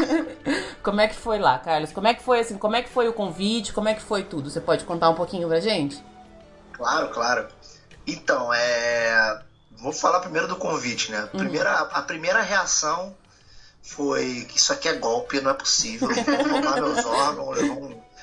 Como 0.83 1.01
é 1.01 1.09
que 1.09 1.15
foi 1.15 1.39
lá, 1.39 1.59
Carlos? 1.59 1.93
Como 1.93 2.09
é 2.09 2.15
que 2.15 2.23
foi 2.23 2.41
assim? 2.41 2.59
Como 2.59 2.77
é 2.77 2.83
que 2.83 2.89
foi 2.89 3.09
o 3.09 3.13
convite? 3.13 3.73
Como 3.73 3.89
é 3.89 3.95
que 3.95 4.03
foi 4.03 4.25
tudo? 4.25 4.51
Você 4.51 4.61
pode 4.61 4.85
contar 4.85 5.11
um 5.11 5.15
pouquinho 5.15 5.49
pra 5.49 5.61
gente? 5.61 6.03
Claro, 6.73 7.11
claro. 7.11 7.49
Então, 8.07 8.53
é. 8.53 9.43
vou 9.77 9.93
falar 9.93 10.21
primeiro 10.21 10.49
do 10.49 10.57
convite, 10.57 11.13
né? 11.13 11.29
Primeira, 11.31 11.71
a, 11.71 11.83
a 11.99 12.03
primeira 12.03 12.41
reação 12.41 13.15
foi 13.83 14.47
que 14.49 14.59
isso 14.59 14.73
aqui 14.73 14.89
é 14.89 14.95
golpe, 14.95 15.41
não 15.41 15.51
é 15.51 15.55
possível. 15.55 16.09
Vão 16.09 16.75
meus 16.75 17.05
órgãos, 17.05 17.59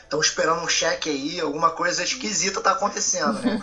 estão 0.03 0.21
esperando 0.21 0.61
um 0.61 0.67
cheque 0.67 1.09
aí, 1.09 1.39
alguma 1.39 1.71
coisa 1.71 2.03
esquisita 2.03 2.61
tá 2.61 2.71
acontecendo, 2.71 3.39
né? 3.41 3.59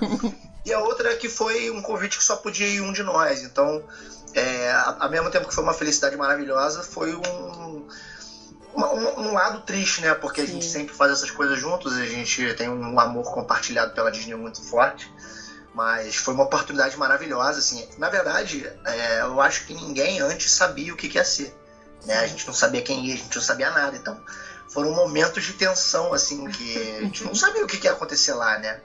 E 0.65 0.73
a 0.73 0.81
outra 0.81 1.13
é 1.13 1.17
que 1.17 1.29
foi 1.29 1.71
um 1.71 1.83
convite 1.83 2.17
que 2.17 2.25
só 2.25 2.37
podia 2.37 2.67
ir 2.67 2.81
um 2.81 2.93
de 2.93 3.03
nós. 3.03 3.43
Então, 3.43 3.85
é, 4.33 4.73
ao 4.99 5.11
mesmo 5.11 5.31
tempo 5.31 5.47
que 5.47 5.55
foi 5.55 5.63
uma 5.63 5.75
felicidade 5.75 6.17
maravilhosa, 6.17 6.83
foi 6.83 7.15
um, 7.15 7.87
um, 8.75 9.21
um 9.21 9.35
lado 9.35 9.61
triste, 9.61 10.01
né? 10.01 10.15
Porque 10.15 10.41
Sim. 10.41 10.47
a 10.47 10.51
gente 10.51 10.65
sempre 10.65 10.95
faz 10.95 11.13
essas 11.13 11.31
coisas 11.31 11.61
juntos, 11.61 11.93
a 11.93 12.07
gente 12.07 12.55
tem 12.55 12.69
um 12.69 12.99
amor 12.99 13.31
compartilhado 13.31 13.93
pela 13.93 14.11
Disney 14.11 14.35
muito 14.35 14.63
forte. 14.63 15.13
Mas 15.75 16.17
foi 16.17 16.33
uma 16.33 16.45
oportunidade 16.45 16.97
maravilhosa, 16.97 17.59
assim. 17.59 17.87
Na 17.99 18.09
verdade, 18.09 18.67
é, 18.87 19.21
eu 19.21 19.41
acho 19.41 19.67
que 19.67 19.75
ninguém 19.75 20.21
antes 20.21 20.53
sabia 20.53 20.95
o 20.95 20.97
que, 20.97 21.09
que 21.09 21.19
ia 21.19 21.25
ser. 21.25 21.55
Né? 22.05 22.19
A 22.19 22.27
gente 22.27 22.47
não 22.47 22.55
sabia 22.55 22.83
quem 22.83 23.07
ia, 23.07 23.15
a 23.15 23.17
gente 23.17 23.35
não 23.35 23.43
sabia 23.43 23.71
nada. 23.71 23.97
Então, 23.97 24.21
foram 24.69 24.93
momentos 24.93 25.45
de 25.45 25.53
tensão, 25.53 26.13
assim, 26.13 26.49
que 26.51 26.97
a 26.99 27.01
gente 27.03 27.25
não 27.25 27.35
sabia 27.35 27.65
o 27.65 27.67
que, 27.67 27.79
que 27.79 27.87
ia 27.87 27.93
acontecer 27.93 28.35
lá, 28.35 28.59
né? 28.59 28.81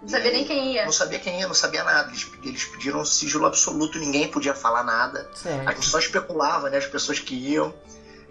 Não 0.00 0.08
sabia 0.08 0.30
nem 0.30 0.44
quem 0.44 0.74
ia. 0.74 0.84
Não 0.84 0.92
sabia 0.92 1.18
quem 1.18 1.40
ia, 1.40 1.46
não 1.46 1.54
sabia 1.54 1.82
nada. 1.82 2.08
Eles, 2.08 2.26
eles 2.42 2.64
pediram 2.64 3.04
sigilo 3.04 3.46
absoluto, 3.46 3.98
ninguém 3.98 4.28
podia 4.28 4.54
falar 4.54 4.84
nada. 4.84 5.28
Certo. 5.34 5.68
A 5.68 5.72
gente 5.72 5.86
só 5.86 5.98
especulava, 5.98 6.70
né? 6.70 6.78
As 6.78 6.86
pessoas 6.86 7.18
que 7.18 7.34
iam. 7.34 7.74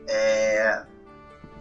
É... 0.08 0.82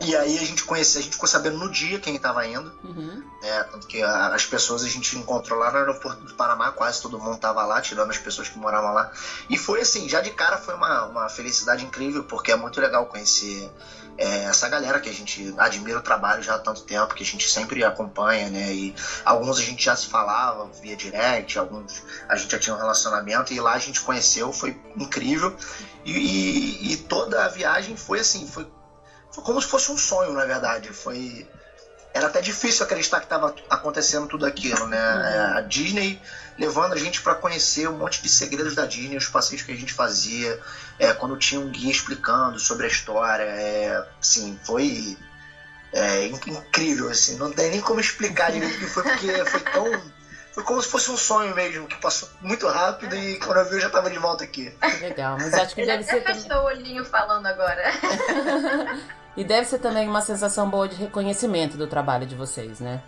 E 0.01 0.15
aí 0.15 0.39
a 0.39 0.45
gente 0.45 0.63
conhecia, 0.65 1.01
a 1.01 1.03
gente 1.03 1.15
ficou 1.15 1.29
sabendo 1.29 1.59
no 1.59 1.71
dia 1.71 1.99
quem 1.99 2.17
estava 2.17 2.47
indo. 2.47 2.71
Uhum. 2.85 3.23
Né? 3.43 3.63
Tanto 3.65 3.87
que 3.87 4.03
as 4.03 4.45
pessoas 4.45 4.85
a 4.85 4.89
gente 4.89 5.17
encontrou 5.17 5.59
lá 5.59 5.71
no 5.71 5.79
aeroporto 5.79 6.23
do 6.23 6.35
Panamá, 6.35 6.71
quase 6.73 7.01
todo 7.01 7.19
mundo 7.19 7.37
estava 7.37 7.65
lá, 7.65 7.81
tirando 7.81 8.11
as 8.11 8.19
pessoas 8.19 8.49
que 8.49 8.59
moravam 8.59 8.93
lá. 8.93 9.11
E 9.49 9.57
foi 9.57 9.81
assim, 9.81 10.09
já 10.09 10.21
de 10.21 10.31
cara 10.31 10.59
foi 10.59 10.75
uma, 10.75 11.07
uma 11.07 11.29
felicidade 11.29 11.85
incrível, 11.85 12.25
porque 12.25 12.53
é 12.53 12.57
muito 12.57 12.81
legal 12.81 13.07
conhecer 13.07 13.71
é, 14.19 14.45
essa 14.45 14.69
galera 14.69 15.01
que 15.01 15.09
a 15.09 15.13
gente 15.13 15.55
admira 15.59 15.99
o 15.99 16.03
trabalho 16.03 16.43
já 16.43 16.55
há 16.55 16.59
tanto 16.59 16.83
tempo, 16.83 17.15
que 17.15 17.23
a 17.23 17.27
gente 17.27 17.49
sempre 17.49 17.85
acompanha, 17.85 18.49
né? 18.49 18.73
E 18.73 18.95
alguns 19.25 19.59
a 19.59 19.63
gente 19.63 19.85
já 19.85 19.95
se 19.95 20.07
falava 20.07 20.69
via 20.83 20.97
direct, 20.97 21.59
alguns 21.59 22.03
a 22.29 22.37
gente 22.37 22.51
já 22.51 22.59
tinha 22.59 22.75
um 22.75 22.79
relacionamento, 22.79 23.53
e 23.53 23.61
lá 23.61 23.73
a 23.73 23.79
gente 23.79 24.01
conheceu, 24.01 24.53
foi 24.53 24.79
incrível. 24.97 25.55
E, 26.05 26.13
e, 26.13 26.93
e 26.93 26.97
toda 26.97 27.45
a 27.45 27.49
viagem 27.49 27.97
foi 27.97 28.21
assim, 28.21 28.47
foi 28.47 28.67
foi 29.37 29.45
como 29.45 29.61
se 29.61 29.69
fosse 29.69 29.93
um 29.93 29.99
sonho, 29.99 30.33
na 30.33 30.47
verdade. 30.47 30.89
Foi 30.89 31.47
era 32.15 32.29
até 32.29 32.41
difícil 32.41 32.83
acreditar 32.83 33.19
que 33.19 33.27
estava 33.27 33.55
acontecendo 33.69 34.27
tudo 34.27 34.47
aquilo, 34.47 34.87
né? 34.87 34.97
Uhum. 34.97 35.21
É, 35.21 35.59
a 35.59 35.61
Disney 35.61 36.19
levando 36.59 36.95
a 36.95 36.97
gente 36.97 37.21
para 37.21 37.35
conhecer 37.35 37.87
um 37.87 37.99
monte 37.99 38.23
de 38.23 38.31
segredos 38.31 38.75
da 38.75 38.87
Disney, 38.87 39.19
os 39.19 39.29
passeios 39.29 39.61
que 39.61 39.71
a 39.71 39.77
gente 39.77 39.93
fazia, 39.93 40.59
é, 40.99 41.13
quando 41.13 41.37
tinha 41.37 41.61
um 41.61 41.69
guia 41.69 41.91
explicando 41.91 42.59
sobre 42.59 42.87
a 42.87 42.89
história, 42.89 43.43
é, 43.43 44.03
assim, 44.19 44.59
foi 44.65 45.19
é, 45.93 46.25
incrível, 46.29 47.11
assim, 47.11 47.37
não 47.37 47.53
tem 47.53 47.71
nem 47.71 47.83
como 47.83 48.01
explicar 48.01 48.51
direito 48.51 48.77
o 48.77 48.79
que 48.79 48.87
foi, 48.87 49.03
porque 49.03 49.45
foi 49.45 49.61
tão 49.61 50.17
foi 50.55 50.65
como 50.65 50.81
se 50.81 50.89
fosse 50.89 51.11
um 51.11 51.19
sonho 51.19 51.55
mesmo, 51.55 51.87
que 51.87 51.97
passou 51.97 52.31
muito 52.41 52.67
rápido 52.67 53.15
e 53.15 53.39
quando 53.41 53.59
eu 53.59 53.67
vi 53.67 53.75
eu 53.75 53.81
já 53.81 53.91
tava 53.91 54.09
de 54.09 54.19
volta 54.19 54.43
aqui. 54.43 54.71
Que 54.71 54.97
legal, 55.03 55.37
mas 55.37 55.53
acho 55.53 55.75
que 55.75 55.85
deve 55.85 56.03
ser. 56.03 56.21
Até 56.21 56.35
fechou 56.35 56.63
o 56.63 56.65
olhinho 56.65 57.05
falando 57.05 57.45
agora. 57.45 57.93
e 59.37 59.45
deve 59.45 59.67
ser 59.67 59.79
também 59.79 60.09
uma 60.09 60.23
sensação 60.23 60.69
boa 60.69 60.89
de 60.89 60.97
reconhecimento 60.97 61.77
do 61.77 61.87
trabalho 61.87 62.27
de 62.27 62.35
vocês, 62.35 62.81
né? 62.81 63.03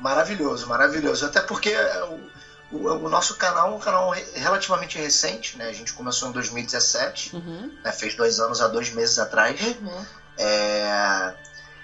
Maravilhoso, 0.00 0.66
maravilhoso. 0.66 1.26
Até 1.26 1.40
porque 1.40 1.74
o, 2.70 2.76
o, 2.76 2.88
o 3.06 3.08
nosso 3.08 3.36
canal 3.36 3.72
é 3.72 3.74
um 3.74 3.78
canal 3.78 4.10
relativamente 4.34 4.96
recente, 4.98 5.58
né? 5.58 5.68
A 5.68 5.72
gente 5.72 5.92
começou 5.92 6.28
em 6.28 6.32
2017, 6.32 7.36
uhum. 7.36 7.72
né? 7.84 7.92
fez 7.92 8.14
dois 8.14 8.40
anos 8.40 8.60
há 8.60 8.68
dois 8.68 8.90
meses 8.92 9.18
atrás. 9.18 9.60
Uhum. 9.60 10.06
É... 10.38 11.34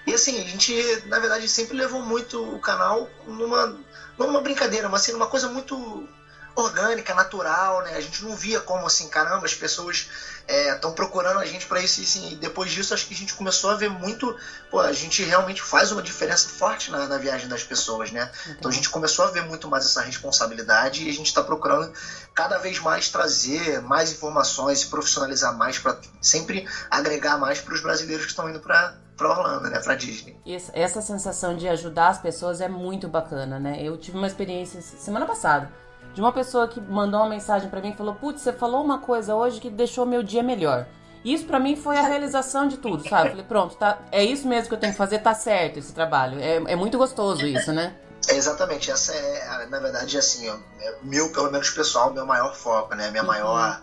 E 0.07 0.13
assim, 0.13 0.39
a 0.39 0.43
gente, 0.43 1.03
na 1.07 1.19
verdade, 1.19 1.47
sempre 1.47 1.75
levou 1.75 2.01
muito 2.01 2.41
o 2.55 2.59
canal 2.59 3.09
numa 3.27 3.77
não 4.17 4.29
uma 4.29 4.41
brincadeira, 4.41 4.87
mas 4.87 5.01
assim, 5.01 5.13
uma 5.13 5.27
coisa 5.27 5.49
muito 5.49 6.07
orgânica, 6.55 7.13
natural, 7.13 7.83
né? 7.83 7.95
A 7.95 8.01
gente 8.01 8.23
não 8.23 8.35
via 8.35 8.59
como 8.61 8.85
assim, 8.85 9.09
caramba, 9.09 9.45
as 9.45 9.53
pessoas 9.53 10.09
estão 10.47 10.91
é, 10.91 10.93
procurando 10.93 11.39
a 11.39 11.45
gente 11.45 11.65
para 11.65 11.81
isso 11.81 11.99
e 11.99 12.03
assim, 12.03 12.37
depois 12.39 12.71
disso 12.71 12.93
acho 12.93 13.07
que 13.07 13.13
a 13.13 13.17
gente 13.17 13.33
começou 13.33 13.71
a 13.71 13.75
ver 13.75 13.89
muito, 13.89 14.35
pô, 14.69 14.79
a 14.79 14.93
gente 14.93 15.23
realmente 15.23 15.61
faz 15.61 15.91
uma 15.91 16.01
diferença 16.01 16.47
forte 16.47 16.91
na, 16.91 17.07
na 17.07 17.17
viagem 17.17 17.47
das 17.47 17.63
pessoas, 17.63 18.11
né? 18.11 18.31
Uhum. 18.45 18.55
Então 18.57 18.71
a 18.71 18.73
gente 18.73 18.89
começou 18.89 19.25
a 19.25 19.31
ver 19.31 19.43
muito 19.43 19.67
mais 19.67 19.85
essa 19.85 20.01
responsabilidade 20.01 21.03
e 21.03 21.09
a 21.09 21.13
gente 21.13 21.27
está 21.27 21.43
procurando 21.43 21.91
cada 22.33 22.57
vez 22.57 22.79
mais 22.79 23.09
trazer 23.09 23.81
mais 23.81 24.11
informações 24.11 24.83
e 24.83 24.87
profissionalizar 24.87 25.57
mais 25.57 25.79
para 25.79 25.99
sempre 26.21 26.67
agregar 26.89 27.37
mais 27.37 27.59
para 27.59 27.73
os 27.73 27.81
brasileiros 27.81 28.25
que 28.25 28.31
estão 28.31 28.49
indo 28.49 28.59
para 28.59 28.97
pra 29.17 29.29
Orlando, 29.29 29.69
né? 29.69 29.79
Pra 29.79 29.95
Disney. 29.95 30.37
Essa 30.73 31.01
sensação 31.01 31.55
de 31.55 31.67
ajudar 31.69 32.09
as 32.09 32.17
pessoas 32.17 32.59
é 32.59 32.67
muito 32.67 33.07
bacana, 33.07 33.57
né? 33.57 33.81
Eu 33.81 33.97
tive 33.97 34.17
uma 34.17 34.27
experiência 34.27 34.81
semana 34.81 35.25
passada 35.25 35.71
de 36.13 36.21
uma 36.21 36.31
pessoa 36.31 36.67
que 36.67 36.79
mandou 36.79 37.19
uma 37.19 37.29
mensagem 37.29 37.69
para 37.69 37.81
mim 37.81 37.89
e 37.89 37.95
falou: 37.95 38.15
Putz, 38.15 38.41
você 38.41 38.53
falou 38.53 38.83
uma 38.83 38.99
coisa 38.99 39.35
hoje 39.35 39.59
que 39.59 39.69
deixou 39.69 40.05
meu 40.05 40.23
dia 40.23 40.43
melhor. 40.43 40.85
Isso 41.25 41.45
para 41.45 41.59
mim 41.59 41.75
foi 41.75 41.97
a 41.97 42.03
realização 42.03 42.67
de 42.67 42.77
tudo, 42.77 43.07
sabe? 43.09 43.31
Falei, 43.31 43.45
pronto, 43.45 43.75
tá, 43.75 43.97
é 44.11 44.23
isso 44.23 44.47
mesmo 44.47 44.69
que 44.69 44.75
eu 44.75 44.79
tenho 44.79 44.93
que 44.93 44.97
fazer, 44.97 45.17
tá 45.19 45.33
certo 45.33 45.79
esse 45.79 45.91
trabalho. 45.91 46.39
É, 46.39 46.57
é 46.73 46.75
muito 46.75 46.99
gostoso 46.99 47.43
isso, 47.47 47.73
né? 47.73 47.95
É 48.27 48.35
exatamente, 48.35 48.91
essa 48.91 49.13
é, 49.13 49.65
na 49.67 49.79
verdade, 49.79 50.17
assim, 50.17 50.47
ó, 50.49 50.55
é 50.79 50.95
meu, 51.01 51.31
pelo 51.31 51.51
menos 51.51 51.69
pessoal, 51.71 52.13
meu 52.13 52.27
maior 52.27 52.55
foco, 52.55 52.93
né? 52.93 53.09
Minha 53.09 53.23
uhum. 53.23 53.27
maior, 53.27 53.81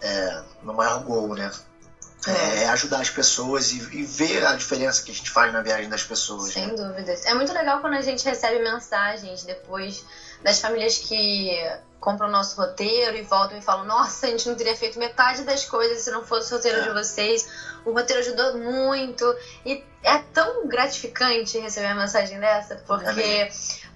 é, 0.00 0.42
meu 0.62 0.74
maior 0.74 1.04
gol, 1.04 1.34
né? 1.36 1.50
É, 2.26 2.68
ajudar 2.68 3.00
as 3.00 3.10
pessoas 3.10 3.72
e, 3.72 3.78
e, 3.96 4.04
ver 4.04 4.46
a 4.46 4.54
diferença 4.54 5.02
que 5.02 5.10
a 5.10 5.14
gente 5.14 5.28
faz 5.28 5.52
na 5.52 5.60
viagem 5.60 5.88
das 5.88 6.04
pessoas. 6.04 6.52
Sem 6.52 6.68
né? 6.68 6.74
dúvidas. 6.74 7.24
É 7.26 7.34
muito 7.34 7.52
legal 7.52 7.80
quando 7.80 7.94
a 7.94 8.00
gente 8.00 8.24
recebe 8.24 8.62
mensagens 8.62 9.42
depois 9.42 10.04
das 10.42 10.60
famílias 10.60 10.98
que 10.98 11.50
compram 12.00 12.28
o 12.28 12.30
nosso 12.30 12.60
roteiro 12.60 13.16
e 13.16 13.22
voltam 13.22 13.56
e 13.56 13.62
falam: 13.62 13.84
Nossa, 13.84 14.26
a 14.26 14.30
gente 14.30 14.48
não 14.48 14.56
teria 14.56 14.76
feito 14.76 14.98
metade 14.98 15.42
das 15.44 15.64
coisas 15.64 16.02
se 16.02 16.10
não 16.10 16.24
fosse 16.24 16.52
o 16.52 16.56
roteiro 16.56 16.78
é. 16.78 16.82
de 16.82 16.90
vocês. 16.90 17.48
O 17.84 17.92
roteiro 17.92 18.20
ajudou 18.20 18.58
muito. 18.58 19.24
E 19.64 19.84
é 20.02 20.18
tão 20.18 20.66
gratificante 20.66 21.58
receber 21.58 21.86
uma 21.86 22.02
mensagem 22.02 22.38
dessa, 22.38 22.76
porque 22.86 23.48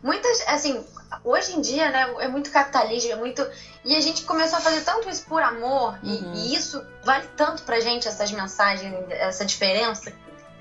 muitas, 0.03 0.41
assim, 0.47 0.85
hoje 1.25 1.57
em 1.57 1.61
dia, 1.61 1.91
né, 1.91 2.15
é 2.21 2.29
muito 2.29 2.51
capitalismo, 2.51 3.13
é 3.13 3.17
muito. 3.17 3.47
E 3.85 3.95
a 3.95 4.01
gente 4.01 4.23
começou 4.23 4.59
a 4.59 4.61
fazer 4.61 4.81
tanto 4.83 5.09
isso 5.09 5.25
por 5.27 5.43
amor, 5.43 5.99
uhum. 6.03 6.35
e, 6.35 6.53
e, 6.53 6.55
isso 6.57 6.85
vale 7.05 7.29
tanto 7.37 7.63
pra 7.63 7.81
gente, 7.81 8.09
essas 8.09 8.31
mensagens, 8.33 8.95
essa 9.11 9.45
diferença 9.45 10.13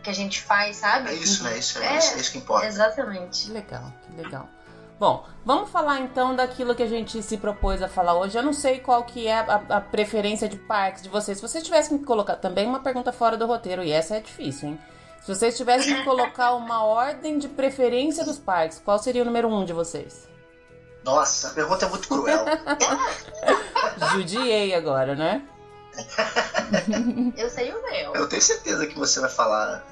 que 0.03 0.09
a 0.09 0.13
gente 0.13 0.41
faz, 0.41 0.77
sabe? 0.77 1.09
É 1.09 1.13
isso, 1.13 1.43
né? 1.43 1.57
Isso 1.57 1.79
é, 1.79 1.95
é, 1.95 1.97
isso, 1.97 2.13
é 2.13 2.17
isso 2.17 2.31
que 2.31 2.37
importa. 2.37 2.67
Exatamente. 2.67 3.47
Que 3.47 3.51
legal, 3.51 3.93
que 4.03 4.21
legal. 4.21 4.49
Bom, 4.97 5.25
vamos 5.43 5.69
falar 5.69 5.99
então 5.99 6.33
daquilo 6.33 6.73
que 6.73 6.83
a 6.83 6.87
gente 6.87 7.21
se 7.21 7.37
propôs 7.37 7.81
a 7.81 7.89
falar 7.89 8.17
hoje. 8.17 8.37
Eu 8.37 8.43
não 8.43 8.53
sei 8.53 8.79
qual 8.79 9.03
que 9.03 9.27
é 9.27 9.39
a, 9.39 9.55
a 9.69 9.81
preferência 9.81 10.47
de 10.47 10.55
parques 10.55 11.03
de 11.03 11.09
vocês. 11.09 11.37
Se 11.37 11.41
vocês 11.41 11.63
tivessem 11.63 11.97
que 11.97 12.05
colocar 12.05 12.37
também 12.37 12.65
uma 12.65 12.79
pergunta 12.79 13.11
fora 13.11 13.35
do 13.35 13.45
roteiro, 13.45 13.83
e 13.83 13.91
essa 13.91 14.15
é 14.15 14.21
difícil, 14.21 14.69
hein? 14.69 14.79
Se 15.21 15.35
vocês 15.35 15.57
tivessem 15.57 15.95
que 15.95 16.03
colocar 16.03 16.53
uma 16.53 16.85
ordem 16.85 17.37
de 17.37 17.49
preferência 17.49 18.23
dos 18.23 18.37
parques, 18.37 18.79
qual 18.79 18.97
seria 18.97 19.23
o 19.23 19.25
número 19.25 19.49
um 19.49 19.65
de 19.65 19.73
vocês? 19.73 20.29
Nossa, 21.03 21.49
a 21.49 21.51
pergunta 21.51 21.85
é 21.85 21.89
muito 21.89 22.07
cruel. 22.07 22.45
Judiei 24.13 24.73
agora, 24.73 25.13
né? 25.13 25.43
Eu 27.35 27.49
sei 27.49 27.73
o 27.73 27.81
meu. 27.83 28.13
Eu 28.13 28.29
tenho 28.29 28.41
certeza 28.41 28.87
que 28.87 28.97
você 28.97 29.19
vai 29.19 29.29
falar. 29.29 29.85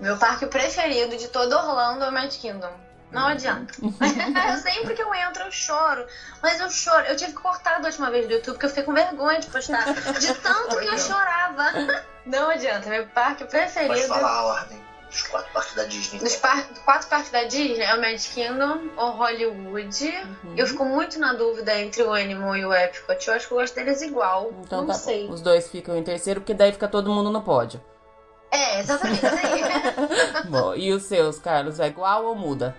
Meu 0.00 0.16
parque 0.16 0.46
preferido 0.46 1.16
de 1.16 1.28
todo 1.28 1.52
Orlando 1.54 2.04
é 2.04 2.08
o 2.08 2.12
Magic 2.12 2.38
Kingdom. 2.38 2.87
Não 3.10 3.26
adianta. 3.26 3.72
Sempre 4.62 4.94
que 4.94 5.02
eu 5.02 5.14
entro, 5.14 5.44
eu 5.44 5.52
choro. 5.52 6.06
Mas 6.42 6.60
eu 6.60 6.70
choro. 6.70 7.04
Eu 7.06 7.16
tive 7.16 7.32
que 7.32 7.40
cortar 7.40 7.80
da 7.80 7.88
última 7.88 8.10
vez 8.10 8.26
do 8.26 8.32
YouTube, 8.34 8.54
porque 8.54 8.66
eu 8.66 8.70
fiquei 8.70 8.84
com 8.84 8.92
vergonha 8.92 9.40
de 9.40 9.46
postar. 9.48 9.92
De 9.92 10.34
tanto 10.34 10.78
que 10.78 10.86
eu 10.86 10.98
chorava. 10.98 11.64
Não 12.26 12.50
adianta. 12.50 12.88
Meu 12.88 13.06
parque 13.08 13.44
preferido. 13.44 13.94
Pode 13.94 14.06
falar 14.06 14.30
a 14.30 14.44
ordem 14.44 14.88
dos 15.08 15.22
quatro 15.22 15.52
parques 15.52 15.74
da 15.74 15.84
Disney. 15.84 16.20
Dos 16.20 16.36
par 16.36 16.68
quatro 16.84 17.08
parques 17.08 17.30
da 17.30 17.44
Disney 17.44 17.80
é 17.80 17.94
o 17.94 18.00
Magic 18.00 18.34
Kingdom, 18.34 18.88
o 18.96 19.10
Hollywood. 19.10 20.06
Uhum. 20.06 20.54
Eu 20.56 20.66
fico 20.66 20.84
muito 20.84 21.18
na 21.18 21.32
dúvida 21.32 21.78
entre 21.80 22.02
o 22.02 22.12
Animal 22.12 22.56
e 22.56 22.64
o 22.64 22.74
Epcot. 22.74 23.26
Eu 23.26 23.34
acho 23.34 23.48
que 23.48 23.54
eu 23.54 23.58
gosto 23.58 23.74
deles 23.74 24.02
igual. 24.02 24.52
Então 24.62 24.80
Não 24.80 24.88
tá 24.88 24.94
sei. 24.94 25.28
Os 25.28 25.40
dois 25.40 25.68
ficam 25.68 25.96
em 25.96 26.02
terceiro, 26.02 26.40
porque 26.40 26.54
daí 26.54 26.72
fica 26.72 26.88
todo 26.88 27.10
mundo 27.10 27.30
no 27.30 27.42
pódio. 27.42 27.82
É, 28.50 28.80
exatamente. 28.80 29.20
Bom, 30.48 30.74
e 30.74 30.92
os 30.92 31.02
seus, 31.02 31.38
Carlos, 31.38 31.80
é 31.80 31.86
igual 31.86 32.24
ou 32.24 32.34
muda? 32.34 32.74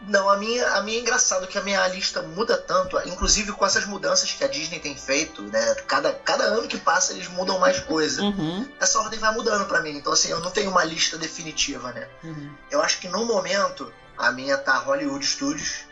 Não, 0.00 0.30
a 0.30 0.36
minha, 0.36 0.66
a 0.74 0.82
minha 0.82 0.98
é 0.98 1.00
engraçado 1.00 1.46
que 1.46 1.58
a 1.58 1.62
minha 1.62 1.86
lista 1.88 2.22
muda 2.22 2.56
tanto, 2.56 2.96
inclusive 3.06 3.52
com 3.52 3.66
essas 3.66 3.84
mudanças 3.84 4.30
que 4.30 4.44
a 4.44 4.48
Disney 4.48 4.78
tem 4.78 4.96
feito, 4.96 5.42
né? 5.42 5.74
Cada, 5.86 6.12
cada 6.12 6.44
ano 6.44 6.68
que 6.68 6.78
passa 6.78 7.12
eles 7.12 7.28
mudam 7.28 7.58
mais 7.58 7.80
coisa. 7.80 8.22
Uhum. 8.22 8.70
Essa 8.80 9.00
ordem 9.00 9.18
vai 9.18 9.32
mudando 9.32 9.66
para 9.66 9.82
mim, 9.82 9.90
então 9.90 10.12
assim, 10.12 10.30
eu 10.30 10.40
não 10.40 10.50
tenho 10.50 10.70
uma 10.70 10.84
lista 10.84 11.18
definitiva, 11.18 11.92
né? 11.92 12.08
Uhum. 12.22 12.54
Eu 12.70 12.80
acho 12.80 13.00
que 13.00 13.08
no 13.08 13.24
momento 13.24 13.92
a 14.16 14.30
minha 14.30 14.56
tá 14.56 14.78
Hollywood 14.78 15.26
Studios, 15.26 15.84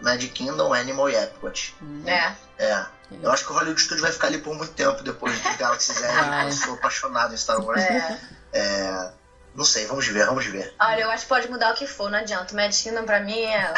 Magic 0.00 0.32
Kingdom, 0.32 0.72
Animal 0.72 1.08
e 1.10 1.16
Epcot. 1.16 1.74
Hum. 1.80 2.02
É. 2.06 2.34
É. 2.58 2.86
Eu 3.22 3.30
acho 3.30 3.44
que 3.44 3.52
o 3.52 3.54
Hollywood 3.54 3.80
Studios 3.80 4.02
vai 4.02 4.12
ficar 4.12 4.26
ali 4.26 4.38
por 4.38 4.54
muito 4.54 4.72
tempo 4.72 5.02
depois 5.02 5.40
de 5.40 5.48
Galaxy's 5.56 6.02
Edge. 6.02 6.44
Eu 6.44 6.52
sou 6.52 6.74
apaixonado 6.74 7.32
em 7.32 7.36
Star 7.36 7.60
Wars. 7.64 7.80
É. 7.80 8.20
é. 8.52 9.10
Não 9.56 9.64
sei, 9.64 9.86
vamos 9.86 10.06
ver, 10.06 10.26
vamos 10.26 10.44
ver. 10.46 10.74
Olha, 10.78 11.00
eu 11.00 11.10
acho 11.10 11.22
que 11.22 11.28
pode 11.30 11.50
mudar 11.50 11.72
o 11.72 11.74
que 11.74 11.86
for, 11.86 12.10
não 12.10 12.18
adianta. 12.18 12.52
O 12.52 12.56
Magic 12.56 12.88
Kingdom 12.88 13.04
pra 13.04 13.20
mim 13.20 13.40
é. 13.40 13.72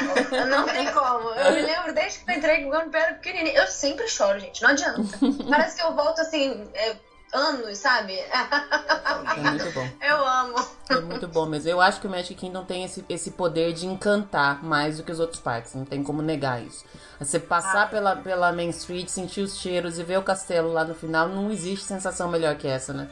Não 0.47 0.67
tem 0.67 0.93
como. 0.93 1.31
Eu 1.31 1.53
me 1.53 1.63
lembro 1.63 1.95
desde 1.95 2.19
que 2.19 2.31
eu 2.31 2.37
entrei 2.37 2.65
quando 2.65 2.93
eu 2.93 3.01
era 3.01 3.15
pequenininha. 3.15 3.61
Eu 3.61 3.67
sempre 3.69 4.09
choro, 4.09 4.41
gente, 4.41 4.61
não 4.61 4.71
adianta. 4.71 5.19
Parece 5.49 5.77
que 5.77 5.83
eu 5.83 5.95
volto 5.95 6.21
assim. 6.21 6.69
É 6.75 6.97
anos, 7.33 7.79
sabe? 7.79 8.15
É 8.19 9.41
muito 9.41 9.71
bom. 9.73 9.89
Eu 10.01 10.27
amo. 10.27 10.69
É 10.89 11.01
muito 11.01 11.29
bom 11.29 11.47
mesmo. 11.47 11.69
Eu 11.69 11.81
acho 11.81 12.01
que 12.01 12.07
o 12.07 12.11
Magic 12.11 12.35
Kingdom 12.35 12.65
tem 12.65 12.85
esse, 12.85 13.05
esse 13.09 13.31
poder 13.33 13.73
de 13.73 13.87
encantar 13.87 14.65
mais 14.65 14.97
do 14.97 15.03
que 15.03 15.13
os 15.13 15.21
outros 15.21 15.41
parques. 15.41 15.75
Não 15.75 15.85
tem 15.85 16.03
como 16.03 16.23
negar 16.23 16.63
isso. 16.63 16.85
Você 17.19 17.39
passar 17.39 17.83
ah. 17.83 17.87
pela, 17.87 18.17
pela 18.17 18.53
Main 18.53 18.71
Street, 18.71 19.09
sentir 19.09 19.43
os 19.43 19.59
cheiros 19.59 19.99
e 19.99 20.03
ver 20.03 20.19
o 20.19 20.23
castelo 20.23 20.73
lá 20.73 20.85
no 20.85 20.95
final, 20.95 21.29
não 21.29 21.51
existe 21.51 21.85
sensação 21.85 22.29
melhor 22.29 22.57
que 22.57 22.67
essa, 22.67 22.93
né? 22.93 23.09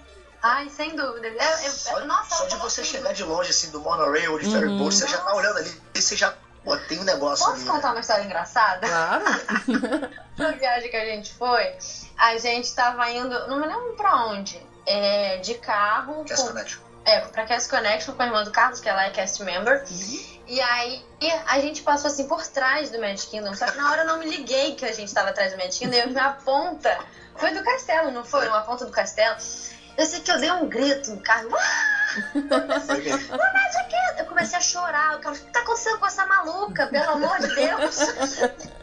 Ai, 0.46 0.70
sem 0.70 0.94
dúvida. 0.94 1.26
É, 1.26 1.34
é, 1.36 1.70
só, 1.70 1.98
nossa, 2.04 2.36
só 2.36 2.44
de 2.46 2.56
você 2.56 2.84
chegar 2.84 3.12
de 3.12 3.24
longe, 3.24 3.50
assim, 3.50 3.70
do 3.70 3.80
monorail 3.80 4.32
ou 4.32 4.38
de 4.38 4.48
ferry 4.48 4.68
boat, 4.68 4.80
uhum. 4.80 4.90
você 4.92 5.08
já 5.08 5.18
tá 5.18 5.34
olhando 5.34 5.58
ali 5.58 5.82
e 5.94 6.00
você 6.00 6.14
já 6.14 6.32
Pô, 6.66 6.76
tem 6.76 6.98
um 6.98 7.04
negócio 7.04 7.46
Posso 7.46 7.58
ali, 7.58 7.64
contar 7.64 7.88
né? 7.88 7.94
uma 7.94 8.00
história 8.00 8.24
engraçada? 8.24 8.88
Claro. 8.88 9.24
Na 10.36 10.50
viagem 10.50 10.90
que 10.90 10.96
a 10.96 11.04
gente 11.04 11.32
foi, 11.34 11.76
a 12.18 12.36
gente 12.38 12.74
tava 12.74 13.08
indo, 13.08 13.48
não 13.48 13.60
me 13.60 13.66
lembro 13.66 13.94
pra 13.96 14.26
onde, 14.26 14.60
é, 14.84 15.36
de 15.36 15.54
carro. 15.54 16.24
Cast 16.24 16.42
com, 16.42 16.52
Connection. 16.52 16.80
É, 17.04 17.20
pra 17.20 17.44
Cast 17.44 17.70
Connection 17.70 18.14
com 18.14 18.22
a 18.22 18.26
irmã 18.26 18.42
do 18.42 18.50
Carlos, 18.50 18.80
que 18.80 18.88
ela 18.88 19.04
é 19.04 19.10
cast 19.10 19.40
member. 19.44 19.84
Uhum. 19.88 20.40
E 20.48 20.60
aí 20.60 21.04
a 21.46 21.60
gente 21.60 21.82
passou 21.82 22.10
assim 22.10 22.26
por 22.26 22.44
trás 22.46 22.90
do 22.90 23.00
Magic 23.00 23.30
Kingdom, 23.30 23.54
só 23.54 23.66
que 23.66 23.76
na 23.76 23.90
hora 23.90 24.02
eu 24.02 24.06
não 24.06 24.18
me 24.18 24.28
liguei 24.28 24.74
que 24.74 24.84
a 24.84 24.92
gente 24.92 25.14
tava 25.14 25.30
atrás 25.30 25.52
do 25.52 25.58
Magic 25.58 25.78
Kingdom, 25.78 25.96
e 25.96 26.00
eu 26.00 26.08
uma 26.08 26.32
ponta. 26.32 26.98
Foi 27.36 27.52
do 27.52 27.62
castelo, 27.62 28.10
não 28.10 28.24
foi? 28.24 28.48
Uma 28.48 28.62
ponta 28.62 28.84
do 28.84 28.90
castelo. 28.90 29.36
Eu 29.96 30.06
sei 30.06 30.20
que 30.20 30.30
eu 30.30 30.38
dei 30.38 30.50
um 30.52 30.68
grito 30.68 31.10
no 31.10 31.20
carro. 31.20 31.48
Eu 34.18 34.26
comecei 34.26 34.58
a 34.58 34.60
chorar. 34.60 35.16
O 35.16 35.20
que 35.20 35.40
tá 35.52 35.60
acontecendo 35.60 35.98
com 35.98 36.06
essa 36.06 36.26
maluca? 36.26 36.86
Pelo 36.86 37.12
amor 37.12 37.38
de 37.40 37.54
Deus. 37.54 37.98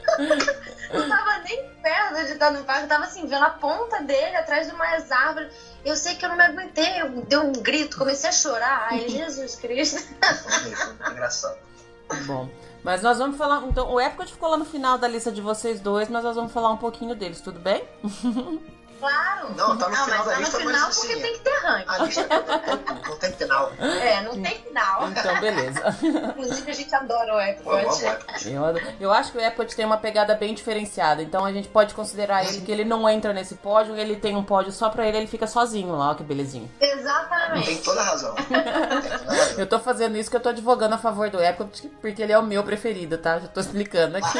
Não 0.94 1.10
tava 1.10 1.40
nem 1.40 1.70
perto 1.82 2.26
de 2.26 2.34
estar 2.34 2.52
no 2.52 2.64
parque. 2.64 2.84
Eu 2.84 2.88
tava 2.88 3.06
assim, 3.06 3.26
vendo 3.26 3.44
a 3.44 3.50
ponta 3.50 4.02
dele 4.02 4.36
atrás 4.36 4.68
de 4.68 4.74
umas 4.74 5.12
árvores. 5.12 5.54
Eu 5.84 5.96
sei 5.96 6.16
que 6.16 6.24
eu 6.24 6.30
não 6.30 6.38
me 6.38 6.44
aguentei. 6.44 7.02
Eu 7.02 7.10
dei 7.26 7.38
um 7.40 7.52
grito, 7.52 7.98
comecei 7.98 8.30
a 8.30 8.34
chorar. 8.34 8.88
Ai, 8.92 9.08
Jesus 9.10 9.56
Cristo. 9.56 10.02
Engraçado. 11.12 11.58
Bom. 12.26 12.50
Mas 12.84 13.02
nós 13.02 13.18
vamos 13.18 13.38
falar. 13.38 13.64
Então, 13.64 13.92
o 13.92 14.00
Epcot 14.00 14.32
ficou 14.32 14.50
lá 14.50 14.58
no 14.58 14.66
final 14.66 14.98
da 14.98 15.08
lista 15.08 15.32
de 15.32 15.42
vocês 15.42 15.80
dois, 15.80 16.10
mas 16.10 16.24
nós 16.24 16.36
vamos 16.36 16.52
falar 16.52 16.70
um 16.70 16.78
pouquinho 16.78 17.16
deles, 17.16 17.42
tudo 17.42 17.60
bem? 17.60 17.84
Claro. 19.04 19.54
Não, 19.58 19.78
tá 19.78 19.90
no 19.90 19.96
não, 19.98 20.06
final 20.06 20.26
da 20.26 20.32
tá 20.32 20.40
lista, 20.40 20.60
no 20.60 20.66
final 20.66 20.88
mas 20.88 20.98
porque 20.98 21.12
assim, 21.12 21.22
tem 21.22 21.34
que 21.34 21.40
ter 21.40 21.58
ranking. 21.58 21.90
A 21.90 21.98
lista 21.98 22.28
não 23.10 23.18
tem 23.18 23.34
final. 23.34 23.72
É, 23.80 24.22
não 24.22 24.42
tem 24.42 24.64
final. 24.64 25.10
Então, 25.10 25.42
beleza. 25.42 25.98
Inclusive, 26.30 26.72
a 26.72 26.74
gente 26.74 26.96
adora 26.96 27.36
o 27.36 27.42
Epcot. 27.42 28.06
Eu, 28.46 28.64
eu 29.02 29.12
acho 29.12 29.34
que 29.34 29.38
o 29.38 29.42
Epcot 29.42 29.76
tem 29.76 29.86
uma 29.86 29.98
pegada 29.98 30.36
bem 30.36 30.54
diferenciada, 30.54 31.22
então 31.22 31.44
a 31.44 31.52
gente 31.52 31.68
pode 31.68 31.94
considerar 31.94 32.46
ele 32.46 32.62
que 32.62 32.72
ele 32.72 32.86
não 32.86 33.10
entra 33.10 33.34
nesse 33.34 33.56
pódio, 33.56 33.98
ele 33.98 34.16
tem 34.16 34.38
um 34.38 34.44
pódio 34.44 34.72
só 34.72 34.90
pra 34.90 35.06
ele, 35.06 35.18
ele 35.18 35.28
fica 35.28 35.48
sozinho 35.48 35.94
lá, 35.98 36.12
ó 36.12 36.14
que 36.14 36.24
belezinha. 36.24 36.70
Exatamente. 36.80 37.66
Tem 37.66 37.78
toda 37.82 38.00
a 38.00 38.06
razão. 38.06 38.34
Eu 39.58 39.68
tô 39.68 39.80
fazendo 39.80 40.18
isso 40.18 40.30
que 40.30 40.38
eu 40.38 40.42
tô 40.42 40.50
advogando 40.50 40.96
a 40.96 40.98
favor 40.98 41.30
do 41.30 41.44
Epcot, 41.44 41.90
porque 42.00 42.22
ele 42.22 42.32
é 42.32 42.40
o 42.40 42.44
meu 42.44 42.64
preferido, 42.64 43.18
tá? 43.18 43.40
Já 43.40 43.48
tô 43.48 43.60
explicando 43.60 44.16
aqui. 44.18 44.40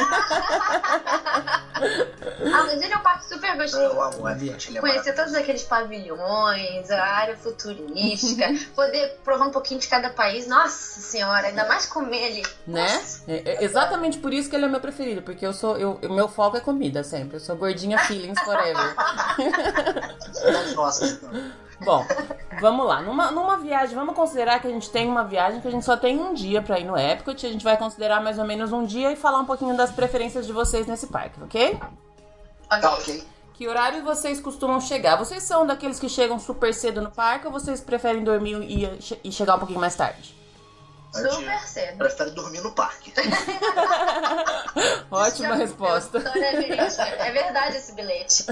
ah, 2.54 2.62
mas 2.66 2.80
ele 2.80 2.92
é 2.92 2.96
um 2.96 3.02
parque 3.02 3.26
super 3.26 3.56
gostoso. 3.56 3.82
Eu 3.82 4.02
amo 4.02 4.22
o 4.22 4.28
Epcot, 4.28 4.53
é 4.54 4.80
Conhecer 4.80 5.14
todos 5.14 5.34
aqueles 5.34 5.62
pavilhões, 5.62 6.90
a 6.90 7.02
área 7.02 7.36
futurística, 7.36 8.46
poder 8.74 9.18
provar 9.24 9.46
um 9.46 9.50
pouquinho 9.50 9.80
de 9.80 9.88
cada 9.88 10.10
país. 10.10 10.46
Nossa 10.46 11.00
senhora, 11.00 11.48
ainda 11.48 11.66
mais 11.66 11.86
comer 11.86 12.24
ali. 12.26 12.42
Né? 12.66 13.02
É, 13.26 13.56
é 13.56 13.64
exatamente 13.64 14.18
por 14.18 14.32
isso 14.32 14.48
que 14.48 14.56
ele 14.56 14.64
é 14.64 14.68
meu 14.68 14.80
preferido, 14.80 15.22
porque 15.22 15.46
eu 15.46 15.52
sou. 15.52 15.76
Eu, 15.76 15.98
o 16.02 16.12
meu 16.12 16.28
foco 16.28 16.56
é 16.56 16.60
comida 16.60 17.02
sempre. 17.02 17.36
Eu 17.36 17.40
sou 17.40 17.56
gordinha 17.56 17.98
feelings 17.98 18.40
forever. 18.40 18.94
Nossa, 20.74 21.06
então. 21.06 21.30
Bom, 21.80 22.06
vamos 22.60 22.86
lá. 22.86 23.02
Numa, 23.02 23.30
numa 23.30 23.56
viagem, 23.58 23.94
vamos 23.94 24.14
considerar 24.14 24.60
que 24.60 24.66
a 24.66 24.70
gente 24.70 24.90
tem 24.90 25.08
uma 25.08 25.24
viagem 25.24 25.60
que 25.60 25.68
a 25.68 25.70
gente 25.70 25.84
só 25.84 25.96
tem 25.96 26.18
um 26.18 26.32
dia 26.32 26.62
pra 26.62 26.78
ir 26.78 26.84
no 26.84 26.96
Epcot. 26.96 27.46
A 27.46 27.50
gente 27.50 27.64
vai 27.64 27.76
considerar 27.76 28.22
mais 28.22 28.38
ou 28.38 28.44
menos 28.44 28.72
um 28.72 28.84
dia 28.84 29.12
e 29.12 29.16
falar 29.16 29.40
um 29.40 29.44
pouquinho 29.44 29.76
das 29.76 29.90
preferências 29.90 30.46
de 30.46 30.52
vocês 30.52 30.86
nesse 30.86 31.08
parque, 31.08 31.42
ok? 31.42 31.78
Tá, 32.68 32.94
ok. 32.94 33.24
Que 33.54 33.68
horário 33.68 34.02
vocês 34.02 34.40
costumam 34.40 34.80
chegar? 34.80 35.16
Vocês 35.16 35.42
são 35.44 35.64
daqueles 35.64 36.00
que 36.00 36.08
chegam 36.08 36.40
super 36.40 36.74
cedo 36.74 37.00
no 37.00 37.10
parque 37.10 37.46
ou 37.46 37.52
vocês 37.52 37.80
preferem 37.80 38.24
dormir 38.24 38.60
e, 38.62 38.84
e 39.22 39.30
chegar 39.30 39.54
um 39.54 39.58
pouquinho 39.58 39.80
mais 39.80 39.94
tarde? 39.94 40.43
Super 41.14 41.60
cedo. 41.68 41.98
Prefere 41.98 42.30
dormir 42.30 42.60
no 42.60 42.72
parque. 42.72 43.12
Ótima 45.10 45.54
resposta. 45.54 46.18
É 46.18 47.30
verdade 47.30 47.76
esse 47.76 47.92
bilhete. 47.92 48.46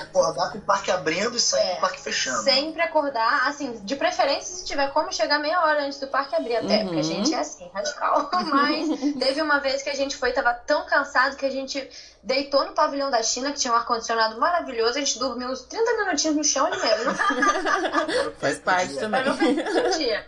Acordar 0.00 0.52
com 0.52 0.58
o 0.58 0.60
parque 0.62 0.90
abrindo 0.90 1.36
e 1.36 1.40
sair 1.40 1.62
é, 1.62 1.70
com 1.72 1.76
o 1.76 1.80
parque 1.82 2.00
fechando. 2.00 2.42
Sempre 2.42 2.80
acordar, 2.80 3.46
assim, 3.46 3.78
de 3.84 3.96
preferência 3.96 4.56
se 4.56 4.64
tiver 4.64 4.88
como 4.92 5.12
chegar 5.12 5.38
meia 5.38 5.60
hora 5.62 5.84
antes 5.84 6.00
do 6.00 6.06
parque 6.06 6.34
abrir 6.34 6.56
até, 6.56 6.78
uhum. 6.78 6.84
porque 6.84 7.00
a 7.00 7.04
gente 7.04 7.34
é 7.34 7.38
assim, 7.38 7.70
radical. 7.74 8.30
Mas 8.48 8.88
teve 9.18 9.42
uma 9.42 9.58
vez 9.58 9.82
que 9.82 9.90
a 9.90 9.94
gente 9.94 10.16
foi, 10.16 10.32
tava 10.32 10.54
tão 10.54 10.86
cansado 10.86 11.36
que 11.36 11.44
a 11.44 11.50
gente 11.50 11.88
deitou 12.22 12.64
no 12.64 12.72
pavilhão 12.72 13.10
da 13.10 13.22
China, 13.22 13.52
que 13.52 13.58
tinha 13.58 13.72
um 13.72 13.76
ar-condicionado 13.76 14.38
maravilhoso, 14.40 14.98
a 14.98 15.00
gente 15.00 15.18
dormiu 15.18 15.48
uns 15.48 15.62
30 15.62 16.04
minutinhos 16.04 16.36
no 16.36 16.44
chão 16.44 16.66
ali 16.66 16.80
mesmo. 16.80 17.14
Faz 18.40 18.58
parte 18.58 18.94
também. 18.96 19.24
Mas 19.24 19.74
não 19.74 19.90
dia. 19.90 20.26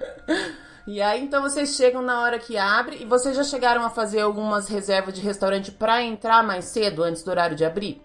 E 0.90 1.00
aí, 1.00 1.22
então, 1.22 1.40
vocês 1.40 1.76
chegam 1.76 2.02
na 2.02 2.20
hora 2.20 2.36
que 2.36 2.58
abre 2.58 2.96
e 3.00 3.04
vocês 3.04 3.36
já 3.36 3.44
chegaram 3.44 3.84
a 3.84 3.90
fazer 3.90 4.22
algumas 4.22 4.66
reservas 4.66 5.14
de 5.14 5.20
restaurante 5.20 5.70
para 5.70 6.02
entrar 6.02 6.42
mais 6.42 6.64
cedo, 6.64 7.04
antes 7.04 7.22
do 7.22 7.30
horário 7.30 7.54
de 7.54 7.64
abrir? 7.64 8.04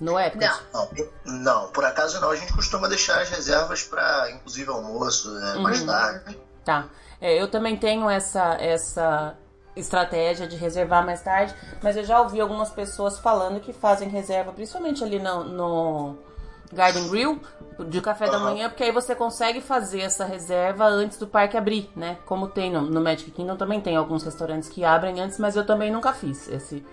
No 0.00 0.18
Epcot? 0.18 0.44
Não. 0.74 0.88
não. 1.24 1.36
Não, 1.38 1.68
por 1.70 1.84
acaso 1.84 2.20
não. 2.20 2.30
A 2.30 2.34
gente 2.34 2.52
costuma 2.52 2.88
deixar 2.88 3.22
as 3.22 3.30
reservas 3.30 3.84
para, 3.84 4.28
inclusive, 4.32 4.68
almoço, 4.68 5.32
né, 5.34 5.54
uhum. 5.54 5.62
mais 5.62 5.84
tarde. 5.84 6.36
Tá. 6.64 6.86
É, 7.20 7.40
eu 7.40 7.48
também 7.48 7.76
tenho 7.76 8.10
essa, 8.10 8.54
essa 8.54 9.38
estratégia 9.76 10.48
de 10.48 10.56
reservar 10.56 11.06
mais 11.06 11.22
tarde, 11.22 11.54
mas 11.80 11.96
eu 11.96 12.02
já 12.02 12.20
ouvi 12.20 12.40
algumas 12.40 12.70
pessoas 12.70 13.20
falando 13.20 13.60
que 13.60 13.72
fazem 13.72 14.08
reserva, 14.08 14.52
principalmente 14.52 15.04
ali 15.04 15.20
no, 15.20 15.44
no 15.44 16.18
Garden 16.72 17.08
Grill 17.08 17.40
de 17.88 18.00
café 18.00 18.30
da 18.30 18.38
manhã, 18.38 18.68
porque 18.68 18.84
aí 18.84 18.92
você 18.92 19.14
consegue 19.14 19.60
fazer 19.60 20.00
essa 20.00 20.24
reserva 20.24 20.86
antes 20.86 21.18
do 21.18 21.26
parque 21.26 21.56
abrir, 21.56 21.90
né? 21.94 22.18
Como 22.24 22.48
tem 22.48 22.70
no, 22.70 22.82
no 22.82 23.00
Magic 23.00 23.30
Kingdom 23.30 23.56
também 23.56 23.80
tem 23.80 23.96
alguns 23.96 24.24
restaurantes 24.24 24.68
que 24.68 24.84
abrem 24.84 25.20
antes, 25.20 25.38
mas 25.38 25.56
eu 25.56 25.66
também 25.66 25.90
nunca 25.90 26.12
fiz 26.12 26.48
esse, 26.48 26.84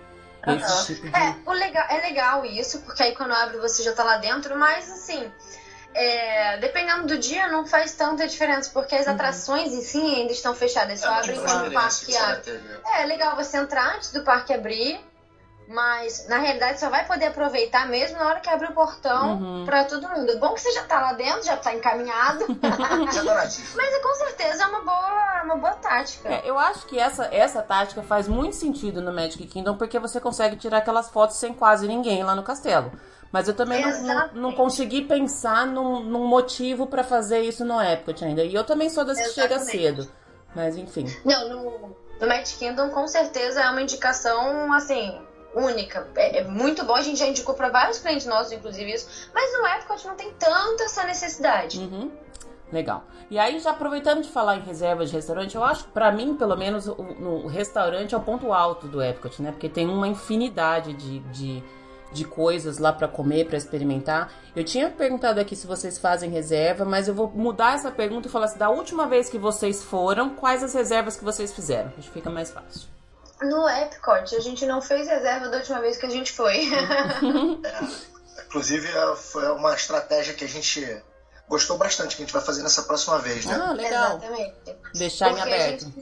esse 0.46 0.86
tipo 0.86 1.08
de... 1.08 1.16
É, 1.16 1.36
o 1.46 1.52
legal, 1.52 1.86
é 1.88 2.00
legal 2.02 2.44
isso, 2.44 2.80
porque 2.80 3.02
aí 3.02 3.14
quando 3.14 3.32
abre 3.32 3.58
você 3.58 3.82
já 3.82 3.92
tá 3.92 4.04
lá 4.04 4.18
dentro, 4.18 4.58
mas 4.58 4.90
assim, 4.92 5.30
é, 5.94 6.58
dependendo 6.58 7.06
do 7.06 7.18
dia 7.18 7.48
não 7.48 7.66
faz 7.66 7.94
tanta 7.94 8.26
diferença, 8.26 8.70
porque 8.72 8.94
as 8.94 9.06
uhum. 9.06 9.14
atrações 9.14 9.72
em 9.72 9.80
si 9.80 9.98
ainda 9.98 10.32
estão 10.32 10.54
fechadas, 10.54 11.00
só 11.00 11.08
é, 11.08 11.18
abrem 11.18 11.40
quando 11.40 11.68
o 11.68 11.72
parque 11.72 12.16
abre. 12.16 12.50
Né? 12.52 12.78
É 12.98 13.06
legal 13.06 13.36
você 13.36 13.56
entrar 13.56 13.96
antes 13.96 14.12
do 14.12 14.22
parque 14.22 14.52
abrir, 14.52 15.00
mas, 15.66 16.28
na 16.28 16.38
realidade, 16.38 16.78
só 16.78 16.90
vai 16.90 17.06
poder 17.06 17.26
aproveitar 17.26 17.88
mesmo 17.88 18.18
na 18.18 18.26
hora 18.26 18.40
que 18.40 18.50
abrir 18.50 18.70
o 18.70 18.74
portão 18.74 19.38
uhum. 19.38 19.64
para 19.64 19.84
todo 19.84 20.08
mundo. 20.08 20.38
Bom 20.38 20.52
que 20.52 20.60
você 20.60 20.70
já 20.72 20.82
tá 20.82 21.00
lá 21.00 21.12
dentro, 21.14 21.42
já 21.42 21.56
tá 21.56 21.72
encaminhado. 21.74 22.44
Mas 23.74 24.02
com 24.02 24.14
certeza 24.14 24.64
é 24.64 24.66
uma 24.66 24.80
boa, 24.80 25.42
uma 25.44 25.56
boa 25.56 25.72
tática. 25.74 26.28
É, 26.28 26.42
eu 26.44 26.58
acho 26.58 26.86
que 26.86 26.98
essa, 26.98 27.24
essa 27.32 27.62
tática 27.62 28.02
faz 28.02 28.28
muito 28.28 28.56
sentido 28.56 29.00
no 29.00 29.12
Magic 29.12 29.46
Kingdom, 29.46 29.76
porque 29.76 29.98
você 29.98 30.20
consegue 30.20 30.56
tirar 30.56 30.78
aquelas 30.78 31.08
fotos 31.08 31.36
sem 31.36 31.54
quase 31.54 31.88
ninguém 31.88 32.22
lá 32.22 32.34
no 32.34 32.42
castelo. 32.42 32.92
Mas 33.32 33.48
eu 33.48 33.54
também 33.54 33.82
não, 33.82 34.02
não, 34.02 34.34
não, 34.34 34.52
consegui 34.52 35.02
pensar 35.02 35.66
num, 35.66 36.00
num 36.00 36.26
motivo 36.26 36.86
para 36.86 37.02
fazer 37.02 37.40
isso 37.40 37.64
no 37.64 37.80
Epcot 37.82 38.24
ainda. 38.24 38.44
E 38.44 38.54
eu 38.54 38.62
também 38.62 38.88
sou 38.90 39.04
das 39.04 39.18
que 39.18 39.30
chega 39.30 39.58
cedo. 39.58 40.08
Mas 40.54 40.76
enfim. 40.76 41.06
Não, 41.24 41.48
no, 41.48 41.96
no 42.20 42.28
Magic 42.28 42.58
Kingdom 42.58 42.90
com 42.90 43.08
certeza 43.08 43.60
é 43.60 43.68
uma 43.68 43.82
indicação, 43.82 44.72
assim, 44.72 45.20
única. 45.54 46.08
É, 46.16 46.38
é, 46.38 46.44
muito 46.44 46.84
bom, 46.84 46.94
a 46.94 47.02
gente 47.02 47.18
já 47.18 47.26
indicou 47.26 47.54
para 47.54 47.68
vários 47.68 47.98
clientes 47.98 48.26
nossos, 48.26 48.52
inclusive 48.52 48.92
isso, 48.92 49.28
mas 49.34 49.52
no 49.52 49.66
Epcot 49.66 50.06
não 50.06 50.14
tem 50.14 50.32
tanta 50.32 50.84
essa 50.84 51.04
necessidade. 51.04 51.78
Uhum. 51.78 52.10
Legal. 52.72 53.04
E 53.30 53.38
aí, 53.38 53.58
já 53.60 53.70
aproveitando 53.70 54.22
de 54.22 54.28
falar 54.28 54.56
em 54.56 54.60
reservas 54.60 55.10
de 55.10 55.16
restaurante, 55.16 55.54
eu 55.54 55.62
acho 55.62 55.84
que 55.84 55.90
pra 55.90 56.10
mim, 56.10 56.34
pelo 56.34 56.56
menos, 56.56 56.86
o, 56.88 56.92
o, 56.92 57.46
restaurante 57.46 58.14
é 58.14 58.18
o 58.18 58.20
ponto 58.20 58.52
alto 58.52 58.88
do 58.88 59.02
Epcot, 59.02 59.40
né? 59.40 59.52
Porque 59.52 59.68
tem 59.68 59.88
uma 59.88 60.08
infinidade 60.08 60.92
de, 60.92 61.20
de, 61.20 61.62
de 62.12 62.24
coisas 62.24 62.78
lá 62.78 62.92
para 62.92 63.06
comer, 63.06 63.46
para 63.46 63.56
experimentar. 63.56 64.32
Eu 64.56 64.64
tinha 64.64 64.90
perguntado 64.90 65.40
aqui 65.40 65.54
se 65.54 65.66
vocês 65.66 65.98
fazem 65.98 66.30
reserva, 66.30 66.84
mas 66.84 67.06
eu 67.06 67.14
vou 67.14 67.30
mudar 67.30 67.74
essa 67.74 67.90
pergunta 67.90 68.28
e 68.28 68.30
falar 68.30 68.46
assim: 68.46 68.58
da 68.58 68.70
última 68.70 69.06
vez 69.06 69.28
que 69.28 69.38
vocês 69.38 69.82
foram, 69.82 70.30
quais 70.30 70.62
as 70.62 70.74
reservas 70.74 71.16
que 71.16 71.24
vocês 71.24 71.52
fizeram? 71.52 71.92
Acho 71.96 72.08
que 72.08 72.14
fica 72.14 72.30
mais 72.30 72.50
fácil. 72.50 72.88
No 73.42 73.68
Epcot, 73.68 74.34
a 74.34 74.40
gente 74.40 74.64
não 74.64 74.80
fez 74.80 75.08
reserva 75.08 75.48
da 75.48 75.58
última 75.58 75.80
vez 75.80 75.96
que 75.96 76.06
a 76.06 76.10
gente 76.10 76.32
foi. 76.32 76.68
é, 76.72 78.42
inclusive, 78.46 78.88
é, 78.88 79.16
foi 79.16 79.46
uma 79.50 79.74
estratégia 79.74 80.34
que 80.34 80.44
a 80.44 80.48
gente 80.48 81.02
gostou 81.48 81.76
bastante, 81.76 82.16
que 82.16 82.22
a 82.22 82.24
gente 82.24 82.32
vai 82.32 82.42
fazer 82.42 82.62
nessa 82.62 82.82
próxima 82.82 83.18
vez, 83.18 83.44
né? 83.44 83.54
Ah, 83.60 83.72
legal. 83.72 84.16
Exatamente. 84.18 84.76
Deixar 84.94 85.32
em 85.32 85.40
aberto. 85.40 85.92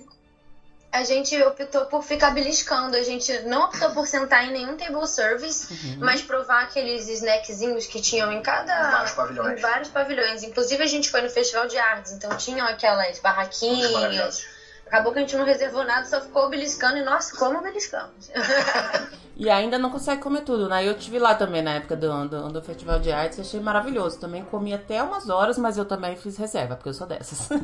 A 0.93 1.05
gente, 1.05 1.35
a 1.35 1.39
gente, 1.39 1.43
optou 1.43 1.87
por 1.87 2.05
ficar 2.05 2.31
beliscando. 2.31 2.97
A 2.97 3.03
gente 3.03 3.33
não 3.41 3.65
optou 3.65 3.91
por 3.91 4.07
sentar 4.07 4.47
em 4.47 4.53
nenhum 4.53 4.77
table 4.77 5.07
service, 5.07 5.73
uhum. 5.73 5.97
mas 6.01 6.23
provar 6.23 6.65
aqueles 6.65 7.09
snackzinhos 7.09 7.87
que 7.87 8.01
tinham 8.01 8.31
em 8.31 8.43
cada. 8.43 8.89
Em 8.89 8.91
vários 8.93 9.13
pavilhões. 9.13 9.59
Em 9.59 9.63
vários 9.63 9.89
pavilhões. 9.89 10.43
Inclusive, 10.43 10.83
a 10.83 10.87
gente 10.87 11.11
foi 11.11 11.23
no 11.23 11.31
Festival 11.31 11.67
de 11.67 11.79
Artes, 11.79 12.13
então 12.13 12.37
tinham 12.37 12.67
aquelas 12.67 13.19
barraquinhas 13.19 14.45
Acabou 14.93 15.11
que 15.11 15.21
a 15.21 15.23
gente 15.23 15.35
não 15.39 15.47
reservou 15.47 15.85
nada, 15.85 16.05
só 16.05 16.21
ficou 16.21 16.51
beliscando 16.51 16.99
e, 16.99 17.03
nossa, 17.03 17.35
como 17.35 17.63
beliscamos. 17.63 18.31
e 19.35 19.49
ainda 19.49 19.79
não 19.79 19.89
consegue 19.89 20.21
comer 20.21 20.43
tudo, 20.43 20.69
né? 20.69 20.87
Eu 20.87 20.99
tive 20.99 21.19
lá 21.19 21.35
também 21.35 21.63
na 21.63 21.77
época 21.77 21.97
do, 21.97 22.29
do, 22.29 22.51
do 22.51 22.61
Festival 22.63 23.01
de 23.01 23.11
Artes, 23.11 23.41
achei 23.41 23.59
maravilhoso. 23.59 24.21
Também 24.21 24.45
comi 24.45 24.75
até 24.75 25.03
umas 25.03 25.31
horas, 25.31 25.57
mas 25.57 25.79
eu 25.79 25.87
também 25.87 26.15
fiz 26.15 26.37
reserva, 26.37 26.77
porque 26.77 26.91
eu 26.91 26.95
sou 26.95 27.07
dessas. 27.07 27.49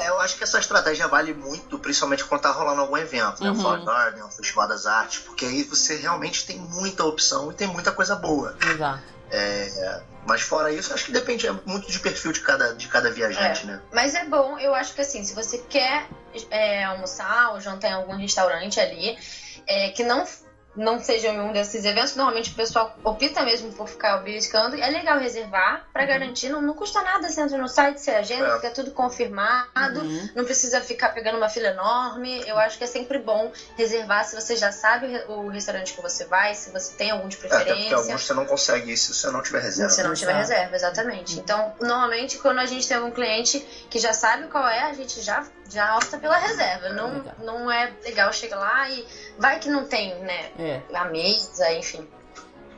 É, 0.00 0.08
eu 0.08 0.18
acho 0.20 0.38
que 0.38 0.44
essa 0.44 0.58
estratégia 0.58 1.06
vale 1.08 1.34
muito, 1.34 1.78
principalmente 1.78 2.24
quando 2.24 2.40
tá 2.40 2.50
rolando 2.52 2.80
algum 2.80 2.96
evento, 2.96 3.42
né? 3.42 3.50
Uhum. 3.50 3.58
O 3.58 3.60
Flower 3.60 3.84
Garden, 3.84 4.22
o 4.22 4.30
Festival 4.30 4.66
das 4.66 4.86
Artes, 4.86 5.18
porque 5.18 5.44
aí 5.44 5.62
você 5.62 5.96
realmente 5.96 6.46
tem 6.46 6.58
muita 6.58 7.04
opção 7.04 7.50
e 7.50 7.54
tem 7.54 7.66
muita 7.66 7.92
coisa 7.92 8.16
boa. 8.16 8.56
Exato. 8.62 9.17
É, 9.30 10.00
mas 10.26 10.42
fora 10.42 10.72
isso, 10.72 10.92
acho 10.92 11.06
que 11.06 11.12
depende 11.12 11.46
é 11.46 11.52
muito 11.64 11.90
de 11.90 11.98
perfil 11.98 12.32
de 12.32 12.40
cada, 12.40 12.74
de 12.74 12.88
cada 12.88 13.10
viajante, 13.10 13.62
é. 13.64 13.66
né? 13.66 13.82
Mas 13.92 14.14
é 14.14 14.24
bom, 14.24 14.58
eu 14.58 14.74
acho 14.74 14.94
que 14.94 15.00
assim, 15.00 15.24
se 15.24 15.34
você 15.34 15.58
quer 15.58 16.06
é, 16.50 16.84
almoçar 16.84 17.52
ou 17.52 17.60
jantar 17.60 17.90
em 17.90 17.94
algum 17.94 18.16
restaurante 18.16 18.80
ali, 18.80 19.18
é, 19.66 19.90
que 19.90 20.02
não 20.02 20.26
não 20.78 21.00
seja 21.00 21.32
um 21.32 21.52
desses 21.52 21.84
eventos, 21.84 22.14
normalmente 22.14 22.52
o 22.52 22.54
pessoal 22.54 22.96
opta 23.02 23.42
mesmo 23.42 23.72
por 23.72 23.88
ficar 23.88 24.18
beliscando. 24.18 24.76
É 24.76 24.88
legal 24.88 25.18
reservar 25.18 25.86
para 25.92 26.02
uhum. 26.02 26.08
garantir, 26.08 26.48
não, 26.48 26.62
não 26.62 26.74
custa 26.74 27.02
nada 27.02 27.28
você 27.28 27.40
entra 27.40 27.58
no 27.58 27.68
site, 27.68 28.00
você 28.00 28.12
agenda, 28.12 28.46
é. 28.46 28.54
fica 28.56 28.70
tudo 28.70 28.92
confirmado, 28.92 30.00
uhum. 30.00 30.28
não 30.36 30.44
precisa 30.44 30.80
ficar 30.80 31.08
pegando 31.10 31.36
uma 31.36 31.48
fila 31.48 31.68
enorme. 31.68 32.42
Eu 32.46 32.56
acho 32.58 32.78
que 32.78 32.84
é 32.84 32.86
sempre 32.86 33.18
bom 33.18 33.50
reservar 33.76 34.24
se 34.24 34.36
você 34.36 34.56
já 34.56 34.70
sabe 34.70 35.06
o 35.28 35.48
restaurante 35.48 35.92
que 35.92 36.00
você 36.00 36.24
vai, 36.24 36.54
se 36.54 36.70
você 36.70 36.94
tem 36.94 37.10
algum 37.10 37.26
de 37.26 37.36
preferência. 37.36 37.72
É, 37.72 37.76
porque 37.76 37.94
alguns 37.94 38.24
você 38.24 38.34
não 38.34 38.46
consegue 38.46 38.92
ir 38.92 38.96
se 38.96 39.12
você 39.12 39.30
não 39.30 39.42
tiver 39.42 39.60
reserva. 39.60 39.90
Se 39.90 40.02
não 40.04 40.14
tiver 40.14 40.34
reserva, 40.34 40.76
exatamente. 40.76 41.34
Uhum. 41.34 41.40
Então, 41.42 41.72
normalmente, 41.80 42.38
quando 42.38 42.58
a 42.58 42.66
gente 42.66 42.86
tem 42.86 42.98
um 42.98 43.10
cliente 43.10 43.58
que 43.90 43.98
já 43.98 44.12
sabe 44.12 44.46
qual 44.46 44.66
é, 44.68 44.82
a 44.82 44.92
gente 44.92 45.20
já, 45.22 45.44
já 45.68 45.96
opta 45.96 46.18
pela 46.18 46.38
reserva. 46.38 46.90
Não, 46.90 47.24
não 47.40 47.70
é 47.70 47.92
legal 48.04 48.32
chegar 48.32 48.58
lá 48.58 48.88
e 48.88 49.04
vai 49.38 49.58
que 49.58 49.68
não 49.68 49.84
tem, 49.84 50.14
né? 50.20 50.50
É 50.58 50.67
é. 50.68 50.84
A 50.94 51.04
mesa, 51.06 51.72
enfim. 51.72 52.06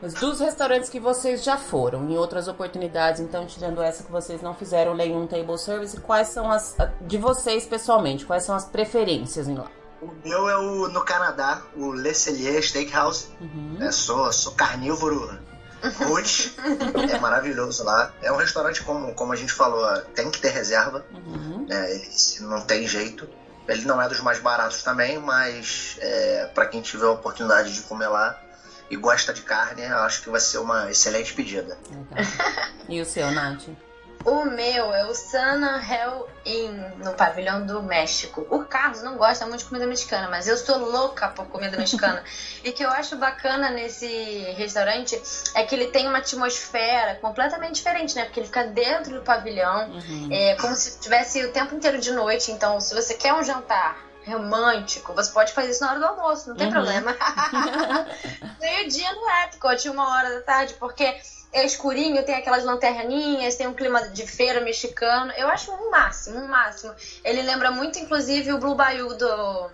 Mas 0.02 0.14
dos 0.14 0.40
restaurantes 0.40 0.88
que 0.88 0.98
vocês 0.98 1.44
já 1.44 1.58
foram, 1.58 2.08
em 2.08 2.16
outras 2.16 2.48
oportunidades, 2.48 3.20
então 3.20 3.46
tirando 3.46 3.82
essa 3.82 4.02
que 4.02 4.10
vocês 4.10 4.40
não 4.40 4.54
fizeram 4.54 4.94
nenhum 4.94 5.26
table 5.26 5.58
service, 5.58 6.00
quais 6.00 6.28
são 6.28 6.50
as 6.50 6.74
de 7.02 7.18
vocês 7.18 7.66
pessoalmente? 7.66 8.24
Quais 8.24 8.44
são 8.44 8.54
as 8.54 8.64
preferências 8.64 9.46
em 9.46 9.56
lá? 9.56 9.70
O 10.00 10.10
meu 10.24 10.48
é 10.48 10.56
o 10.56 10.88
no 10.88 11.04
Canadá, 11.04 11.62
o 11.76 11.92
Le 11.92 12.14
Cellier 12.14 12.62
Steakhouse. 12.62 13.28
Uhum. 13.40 13.76
É, 13.80 13.92
sou, 13.92 14.32
sou 14.32 14.52
carnívoro 14.52 15.38
Ruth. 16.06 16.56
é 17.10 17.18
maravilhoso 17.18 17.84
lá. 17.84 18.12
É 18.22 18.32
um 18.32 18.36
restaurante, 18.36 18.82
como, 18.82 19.14
como 19.14 19.32
a 19.32 19.36
gente 19.36 19.52
falou, 19.52 19.86
tem 20.14 20.30
que 20.30 20.40
ter 20.40 20.48
reserva. 20.50 21.04
Uhum. 21.12 21.66
Né, 21.68 22.02
não 22.40 22.62
tem 22.62 22.86
jeito. 22.86 23.28
Ele 23.70 23.84
não 23.84 24.00
é 24.00 24.08
dos 24.08 24.20
mais 24.20 24.38
baratos 24.40 24.82
também, 24.82 25.18
mas 25.18 25.96
é, 26.00 26.50
para 26.54 26.66
quem 26.66 26.80
tiver 26.80 27.06
a 27.06 27.10
oportunidade 27.10 27.72
de 27.72 27.82
comer 27.82 28.08
lá 28.08 28.40
e 28.90 28.96
gosta 28.96 29.32
de 29.32 29.42
carne, 29.42 29.84
acho 29.84 30.22
que 30.22 30.30
vai 30.30 30.40
ser 30.40 30.58
uma 30.58 30.90
excelente 30.90 31.32
pedida. 31.32 31.78
E 32.88 33.00
o 33.00 33.04
seu, 33.04 33.30
Nath? 33.30 33.68
O 34.24 34.44
meu 34.44 34.92
é 34.92 35.06
o 35.06 35.14
Sana 35.14 35.82
Hell 35.82 36.28
Inn, 36.44 36.98
no 36.98 37.14
pavilhão 37.14 37.64
do 37.64 37.82
México. 37.82 38.46
O 38.50 38.64
Carlos 38.64 39.02
não 39.02 39.16
gosta 39.16 39.46
muito 39.46 39.60
de 39.60 39.64
comida 39.64 39.86
mexicana, 39.86 40.28
mas 40.28 40.46
eu 40.46 40.58
sou 40.58 40.78
louca 40.78 41.28
por 41.28 41.46
comida 41.46 41.78
mexicana. 41.78 42.22
e 42.62 42.68
o 42.68 42.72
que 42.72 42.84
eu 42.84 42.90
acho 42.90 43.16
bacana 43.16 43.70
nesse 43.70 44.06
restaurante 44.58 45.20
é 45.54 45.64
que 45.64 45.74
ele 45.74 45.86
tem 45.86 46.06
uma 46.06 46.18
atmosfera 46.18 47.14
completamente 47.14 47.76
diferente, 47.76 48.14
né? 48.14 48.24
Porque 48.24 48.40
ele 48.40 48.46
fica 48.46 48.64
dentro 48.64 49.14
do 49.14 49.22
pavilhão, 49.22 49.90
uhum. 49.90 50.28
é 50.30 50.54
como 50.56 50.74
se 50.74 50.90
estivesse 50.90 51.42
o 51.46 51.52
tempo 51.52 51.74
inteiro 51.74 51.98
de 51.98 52.12
noite. 52.12 52.52
Então, 52.52 52.78
se 52.78 52.94
você 52.94 53.14
quer 53.14 53.32
um 53.32 53.42
jantar 53.42 53.96
romântico, 54.26 55.14
você 55.14 55.32
pode 55.32 55.52
fazer 55.54 55.70
isso 55.70 55.82
na 55.82 55.92
hora 55.92 55.98
do 55.98 56.04
almoço, 56.04 56.50
não 56.50 56.56
tem 56.56 56.66
uhum. 56.66 56.72
problema. 56.74 57.16
Meio-dia 58.60 59.12
no 59.14 59.30
Epcot, 59.44 59.88
uma 59.88 60.10
hora 60.10 60.34
da 60.34 60.42
tarde, 60.42 60.74
porque 60.74 61.18
é 61.52 61.64
escurinho, 61.64 62.24
tem 62.24 62.34
aquelas 62.34 62.64
lanterninhas, 62.64 63.56
tem 63.56 63.66
um 63.66 63.74
clima 63.74 64.08
de 64.08 64.26
feira 64.26 64.60
mexicano. 64.60 65.32
Eu 65.36 65.48
acho 65.48 65.72
um 65.72 65.90
máximo, 65.90 66.38
um 66.38 66.48
máximo. 66.48 66.94
Ele 67.24 67.42
lembra 67.42 67.70
muito, 67.70 67.98
inclusive, 67.98 68.52
o 68.52 68.58
Blue 68.58 68.74
Bayou 68.74 69.16
do, 69.16 69.70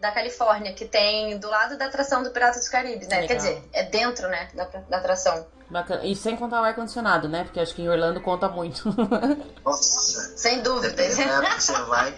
da 0.00 0.10
Califórnia, 0.12 0.72
que 0.74 0.84
tem 0.84 1.38
do 1.38 1.48
lado 1.48 1.78
da 1.78 1.86
atração 1.86 2.22
do 2.22 2.30
Piratas 2.30 2.66
do 2.66 2.70
Caribe, 2.70 3.06
né? 3.06 3.20
Legal. 3.20 3.28
Quer 3.28 3.36
dizer, 3.36 3.62
é 3.72 3.82
dentro, 3.84 4.28
né, 4.28 4.48
da, 4.54 4.64
da 4.64 4.96
atração. 4.98 5.46
Bacana. 5.70 6.04
E 6.04 6.14
sem 6.14 6.36
contar 6.36 6.60
o 6.60 6.64
ar-condicionado, 6.64 7.28
né? 7.28 7.44
Porque 7.44 7.58
acho 7.58 7.74
que 7.74 7.82
em 7.82 7.88
Orlando 7.88 8.20
conta 8.20 8.48
muito. 8.48 8.84
Nossa! 9.64 10.36
Sem 10.36 10.60
dúvida. 10.60 10.94
Depende 10.94 11.16
da 11.16 11.34
época 11.38 11.54
que 11.56 11.62
você 11.62 11.82
vai. 11.82 12.14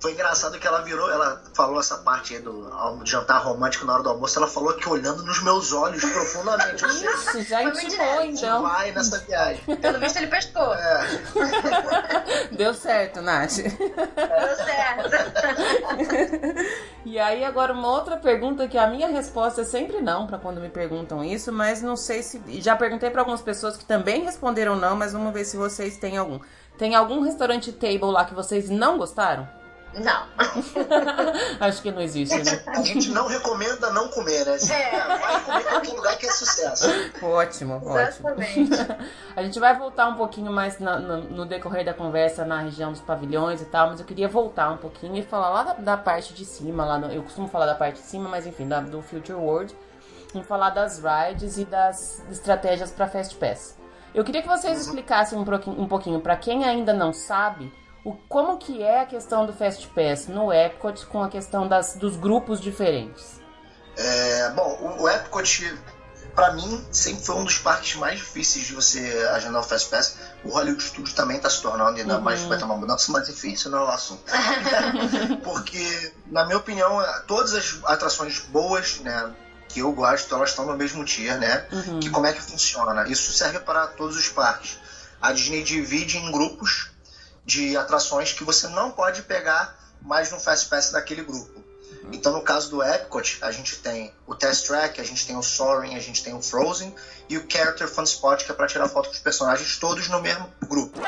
Foi 0.00 0.12
engraçado 0.12 0.58
que 0.58 0.66
ela 0.66 0.80
virou, 0.82 1.10
ela 1.10 1.42
falou 1.54 1.80
essa 1.80 1.98
parte 1.98 2.34
aí 2.36 2.40
do, 2.40 2.62
do 2.62 3.06
jantar 3.06 3.42
romântico 3.42 3.84
na 3.84 3.94
hora 3.94 4.02
do 4.02 4.10
almoço, 4.10 4.38
ela 4.38 4.46
falou 4.46 4.72
que 4.74 4.88
olhando 4.88 5.24
nos 5.24 5.42
meus 5.42 5.72
olhos 5.72 6.04
profundamente. 6.04 6.84
Isso, 6.84 7.42
já 7.42 7.62
intimou 7.64 8.22
então. 8.22 8.62
Vai 8.62 8.92
nessa 8.92 9.18
viagem. 9.18 9.76
Pelo 9.76 9.98
visto 9.98 10.16
ele 10.18 10.28
pescou. 10.28 10.72
É. 10.74 11.06
Deu 12.56 12.72
certo, 12.74 13.20
Nath. 13.20 13.56
Deu 13.56 14.56
certo. 14.56 15.10
e 17.04 17.18
aí 17.18 17.44
agora 17.44 17.72
uma 17.72 17.88
outra 17.88 18.16
pergunta 18.16 18.68
que 18.68 18.78
a 18.78 18.86
minha 18.86 19.08
resposta 19.08 19.62
é 19.62 19.64
sempre 19.64 20.00
não 20.00 20.26
para 20.26 20.38
quando 20.38 20.60
me 20.60 20.68
perguntam 20.68 21.24
isso, 21.24 21.52
mas 21.52 21.82
não 21.82 21.96
sei 21.96 22.22
se 22.22 22.40
já 22.60 22.76
perguntei 22.76 23.10
para 23.10 23.22
algumas 23.22 23.42
pessoas 23.42 23.76
que 23.76 23.84
também 23.84 24.22
responderam 24.22 24.76
não, 24.76 24.94
mas 24.94 25.12
vamos 25.12 25.32
ver 25.32 25.44
se 25.44 25.56
vocês 25.56 25.96
têm 25.96 26.16
algum. 26.16 26.38
Tem 26.76 26.94
algum 26.94 27.20
restaurante 27.22 27.72
table 27.72 28.12
lá 28.12 28.24
que 28.24 28.34
vocês 28.34 28.70
não 28.70 28.96
gostaram? 28.98 29.57
Não. 29.94 30.26
Acho 31.60 31.82
que 31.82 31.90
não 31.90 32.00
existe, 32.00 32.36
né? 32.36 32.62
A 32.66 32.82
gente 32.82 33.10
não 33.10 33.26
recomenda 33.26 33.90
não 33.90 34.08
comer, 34.08 34.44
né? 34.44 34.56
É. 34.70 35.18
Vai 35.18 35.40
comer 35.40 35.60
em 35.60 35.64
qualquer 35.64 35.92
lugar 35.92 36.18
que 36.18 36.26
é 36.26 36.30
sucesso. 36.30 36.88
Ótimo, 37.22 37.82
Exatamente. 37.84 38.74
ótimo. 38.74 38.96
A 39.34 39.42
gente 39.42 39.58
vai 39.58 39.76
voltar 39.76 40.08
um 40.08 40.14
pouquinho 40.14 40.52
mais 40.52 40.78
na, 40.78 40.98
no, 40.98 41.22
no, 41.22 41.46
decorrer 41.46 41.84
da 41.84 41.94
conversa 41.94 42.44
na 42.44 42.60
região 42.60 42.90
dos 42.90 43.00
pavilhões 43.00 43.62
e 43.62 43.66
tal, 43.66 43.90
mas 43.90 44.00
eu 44.00 44.06
queria 44.06 44.28
voltar 44.28 44.70
um 44.70 44.76
pouquinho 44.76 45.16
e 45.16 45.22
falar 45.22 45.50
lá 45.50 45.62
da, 45.62 45.72
da 45.74 45.96
parte 45.96 46.34
de 46.34 46.44
cima, 46.44 46.84
lá 46.84 46.98
no, 46.98 47.12
eu 47.12 47.22
costumo 47.22 47.46
falar 47.46 47.66
da 47.66 47.74
parte 47.74 48.00
de 48.00 48.06
cima, 48.06 48.28
mas 48.28 48.46
enfim, 48.46 48.66
da, 48.66 48.80
do 48.80 49.00
Future 49.00 49.38
World, 49.38 49.76
e 50.34 50.42
falar 50.42 50.70
das 50.70 51.00
rides 51.02 51.56
e 51.56 51.64
das 51.64 52.22
estratégias 52.30 52.90
para 52.90 53.06
Fast 53.06 53.36
Pass. 53.36 53.78
Eu 54.14 54.24
queria 54.24 54.42
que 54.42 54.48
vocês 54.48 54.80
explicassem 54.80 55.38
um 55.38 55.44
pouquinho, 55.44 55.80
um 55.80 55.86
pouquinho 55.86 56.20
para 56.20 56.36
quem 56.36 56.64
ainda 56.64 56.92
não 56.92 57.12
sabe, 57.12 57.72
o, 58.04 58.12
como 58.28 58.58
que 58.58 58.82
é 58.82 59.00
a 59.00 59.06
questão 59.06 59.46
do 59.46 59.52
Fast 59.52 59.86
Pass 59.88 60.26
no 60.28 60.52
Epcot 60.52 61.06
com 61.06 61.22
a 61.22 61.28
questão 61.28 61.66
das, 61.66 61.94
dos 61.94 62.16
grupos 62.16 62.60
diferentes? 62.60 63.40
É, 63.96 64.50
bom, 64.50 64.96
o, 65.00 65.08
Epcot, 65.08 65.76
para 66.34 66.52
mim, 66.52 66.86
sempre 66.92 67.24
foi 67.24 67.34
um 67.34 67.44
dos 67.44 67.58
parques 67.58 67.96
mais 67.96 68.18
difíceis 68.18 68.66
de 68.66 68.72
você 68.72 69.00
agendar 69.32 69.60
o 69.60 69.64
Fast 69.64 69.90
Pass. 69.90 70.16
O 70.44 70.50
Hollywood 70.50 70.82
Studios 70.82 71.12
também 71.12 71.36
está 71.36 71.50
se 71.50 71.60
tornando, 71.60 71.98
ainda 71.98 72.16
uhum. 72.16 72.22
mais 72.22 72.40
vai 72.42 72.56
ter 72.56 72.64
uma 72.64 72.76
mudança, 72.76 73.10
mas 73.10 73.28
enfim, 73.28 73.52
isso 73.52 73.68
não 73.68 73.78
é 73.78 73.84
o 73.84 73.88
assunto. 73.88 74.22
Porque, 75.42 76.12
na 76.26 76.44
minha 76.44 76.58
opinião, 76.58 77.02
todas 77.26 77.54
as 77.54 77.80
atrações 77.84 78.38
boas, 78.40 79.00
né, 79.00 79.34
que 79.68 79.80
eu 79.80 79.92
gosto, 79.92 80.32
elas 80.34 80.50
estão 80.50 80.64
no 80.64 80.76
mesmo 80.76 81.04
tier, 81.04 81.38
né? 81.38 81.66
Uhum. 81.72 82.00
Que 82.00 82.08
como 82.08 82.26
é 82.26 82.32
que 82.32 82.40
funciona? 82.40 83.06
Isso 83.08 83.32
serve 83.32 83.58
para 83.60 83.88
todos 83.88 84.16
os 84.16 84.28
parques. 84.28 84.78
A 85.20 85.32
Disney 85.32 85.64
divide 85.64 86.16
em 86.16 86.30
grupos 86.30 86.90
de 87.48 87.78
atrações 87.78 88.34
que 88.34 88.44
você 88.44 88.68
não 88.68 88.90
pode 88.90 89.22
pegar 89.22 89.74
mais 90.02 90.30
no 90.30 90.38
Fast 90.38 90.68
Pass 90.68 90.92
daquele 90.92 91.22
grupo. 91.22 91.64
Então, 92.12 92.34
no 92.34 92.42
caso 92.42 92.68
do 92.68 92.82
Epcot, 92.82 93.38
a 93.40 93.50
gente 93.50 93.78
tem 93.78 94.12
o 94.26 94.34
Test 94.34 94.66
Track, 94.66 95.00
a 95.00 95.04
gente 95.04 95.26
tem 95.26 95.34
o 95.34 95.42
Soaring, 95.42 95.94
a 95.94 95.98
gente 95.98 96.22
tem 96.22 96.34
o 96.34 96.42
Frozen 96.42 96.94
e 97.26 97.38
o 97.38 97.46
Character 97.48 97.88
Fun 97.88 98.02
Spot, 98.02 98.44
que 98.44 98.52
é 98.52 98.54
para 98.54 98.66
tirar 98.66 98.86
foto 98.90 99.08
com 99.08 99.14
os 99.14 99.20
personagens 99.20 99.78
todos 99.78 100.08
no 100.08 100.20
mesmo 100.20 100.46
grupo. 100.68 101.00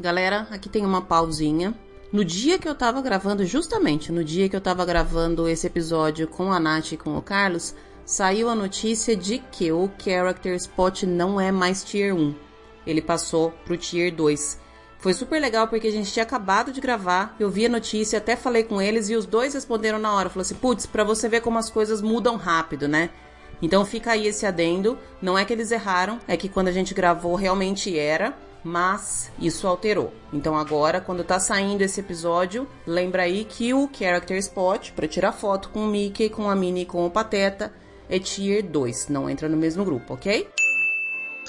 Galera, 0.00 0.46
aqui 0.50 0.70
tem 0.70 0.84
uma 0.84 1.02
pausinha. 1.02 1.74
No 2.10 2.24
dia 2.24 2.58
que 2.58 2.68
eu 2.68 2.74
tava 2.74 3.02
gravando, 3.02 3.44
justamente 3.44 4.10
no 4.10 4.24
dia 4.24 4.48
que 4.48 4.56
eu 4.56 4.60
tava 4.62 4.82
gravando 4.86 5.46
esse 5.46 5.66
episódio 5.66 6.26
com 6.26 6.50
a 6.52 6.58
Nath 6.58 6.92
e 6.92 6.96
com 6.96 7.18
o 7.18 7.22
Carlos, 7.22 7.74
saiu 8.06 8.48
a 8.48 8.54
notícia 8.54 9.14
de 9.14 9.38
que 9.38 9.70
o 9.70 9.90
Character 9.98 10.54
Spot 10.54 11.02
não 11.02 11.38
é 11.38 11.52
mais 11.52 11.84
Tier 11.84 12.14
1. 12.14 12.34
Ele 12.86 13.02
passou 13.02 13.50
pro 13.66 13.76
Tier 13.76 14.14
2. 14.14 14.65
Foi 15.06 15.14
super 15.14 15.40
legal 15.40 15.68
porque 15.68 15.86
a 15.86 15.92
gente 15.92 16.12
tinha 16.12 16.24
acabado 16.24 16.72
de 16.72 16.80
gravar, 16.80 17.36
eu 17.38 17.48
vi 17.48 17.66
a 17.66 17.68
notícia, 17.68 18.18
até 18.18 18.34
falei 18.34 18.64
com 18.64 18.82
eles 18.82 19.08
e 19.08 19.14
os 19.14 19.24
dois 19.24 19.54
responderam 19.54 20.00
na 20.00 20.12
hora. 20.12 20.28
Falou 20.28 20.42
assim: 20.42 20.56
putz, 20.56 20.84
pra 20.84 21.04
você 21.04 21.28
ver 21.28 21.42
como 21.42 21.60
as 21.60 21.70
coisas 21.70 22.02
mudam 22.02 22.34
rápido, 22.34 22.88
né? 22.88 23.10
Então 23.62 23.84
fica 23.84 24.10
aí 24.10 24.26
esse 24.26 24.44
adendo. 24.44 24.98
Não 25.22 25.38
é 25.38 25.44
que 25.44 25.52
eles 25.52 25.70
erraram, 25.70 26.18
é 26.26 26.36
que 26.36 26.48
quando 26.48 26.66
a 26.66 26.72
gente 26.72 26.92
gravou 26.92 27.36
realmente 27.36 27.96
era, 27.96 28.36
mas 28.64 29.30
isso 29.38 29.68
alterou. 29.68 30.12
Então 30.32 30.56
agora, 30.56 31.00
quando 31.00 31.22
tá 31.22 31.38
saindo 31.38 31.82
esse 31.82 32.00
episódio, 32.00 32.66
lembra 32.84 33.22
aí 33.22 33.44
que 33.44 33.72
o 33.72 33.88
Character 33.96 34.36
Spot, 34.38 34.90
para 34.90 35.06
tirar 35.06 35.30
foto 35.30 35.68
com 35.68 35.84
o 35.84 35.86
Mickey, 35.86 36.28
com 36.28 36.50
a 36.50 36.56
Minnie 36.56 36.82
e 36.82 36.84
com 36.84 37.06
o 37.06 37.10
Pateta, 37.12 37.72
é 38.10 38.18
Tier 38.18 38.60
2, 38.60 39.06
não 39.06 39.30
entra 39.30 39.48
no 39.48 39.56
mesmo 39.56 39.84
grupo, 39.84 40.14
ok? 40.14 40.48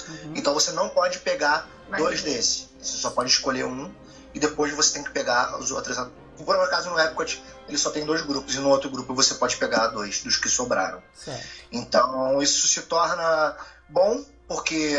Uhum. 0.08 0.32
Então 0.36 0.54
você 0.54 0.70
não 0.70 0.88
pode 0.90 1.18
pegar 1.18 1.68
mas 1.90 2.00
dois 2.00 2.22
desses. 2.22 2.67
Você 2.78 2.96
só 2.96 3.10
pode 3.10 3.30
escolher 3.30 3.64
um 3.64 3.92
e 4.34 4.40
depois 4.40 4.72
você 4.72 4.94
tem 4.94 5.04
que 5.04 5.10
pegar 5.10 5.58
os 5.58 5.70
outros. 5.70 5.96
Por 6.36 6.56
um 6.56 6.62
acaso 6.62 6.90
no 6.90 6.98
Epcot 6.98 7.42
ele 7.68 7.78
só 7.78 7.90
tem 7.90 8.04
dois 8.04 8.22
grupos 8.22 8.54
e 8.54 8.58
no 8.58 8.68
outro 8.68 8.88
grupo 8.88 9.14
você 9.14 9.34
pode 9.34 9.56
pegar 9.56 9.88
dois 9.88 10.22
dos 10.22 10.36
que 10.36 10.48
sobraram. 10.48 11.02
Certo. 11.14 11.46
Então 11.70 12.40
isso 12.42 12.66
se 12.68 12.82
torna 12.82 13.56
bom 13.88 14.24
porque 14.46 14.96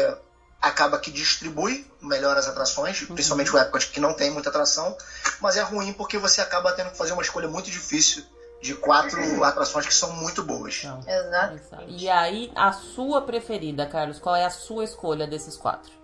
acaba 0.61 0.99
que 0.99 1.09
distribui 1.09 1.89
melhor 2.01 2.37
as 2.37 2.47
atrações, 2.47 3.01
uhum. 3.01 3.15
principalmente 3.15 3.55
o 3.55 3.57
Epcot 3.57 3.87
que 3.87 3.99
não 3.99 4.13
tem 4.13 4.29
muita 4.29 4.49
atração, 4.49 4.95
mas 5.39 5.57
é 5.57 5.61
ruim 5.61 5.93
porque 5.93 6.17
você 6.17 6.41
acaba 6.41 6.73
tendo 6.73 6.91
que 6.91 6.97
fazer 6.97 7.13
uma 7.13 7.21
escolha 7.21 7.47
muito 7.47 7.71
difícil 7.71 8.23
de 8.61 8.75
quatro 8.75 9.19
uhum. 9.19 9.43
atrações 9.43 9.85
que 9.85 9.93
são 9.93 10.11
muito 10.17 10.43
boas. 10.43 10.83
Exato. 11.07 11.85
E 11.87 12.09
aí, 12.09 12.51
a 12.55 12.73
sua 12.73 13.21
preferida, 13.21 13.85
Carlos, 13.85 14.19
qual 14.19 14.35
é 14.35 14.45
a 14.45 14.49
sua 14.49 14.83
escolha 14.83 15.25
desses 15.25 15.55
quatro? 15.55 15.98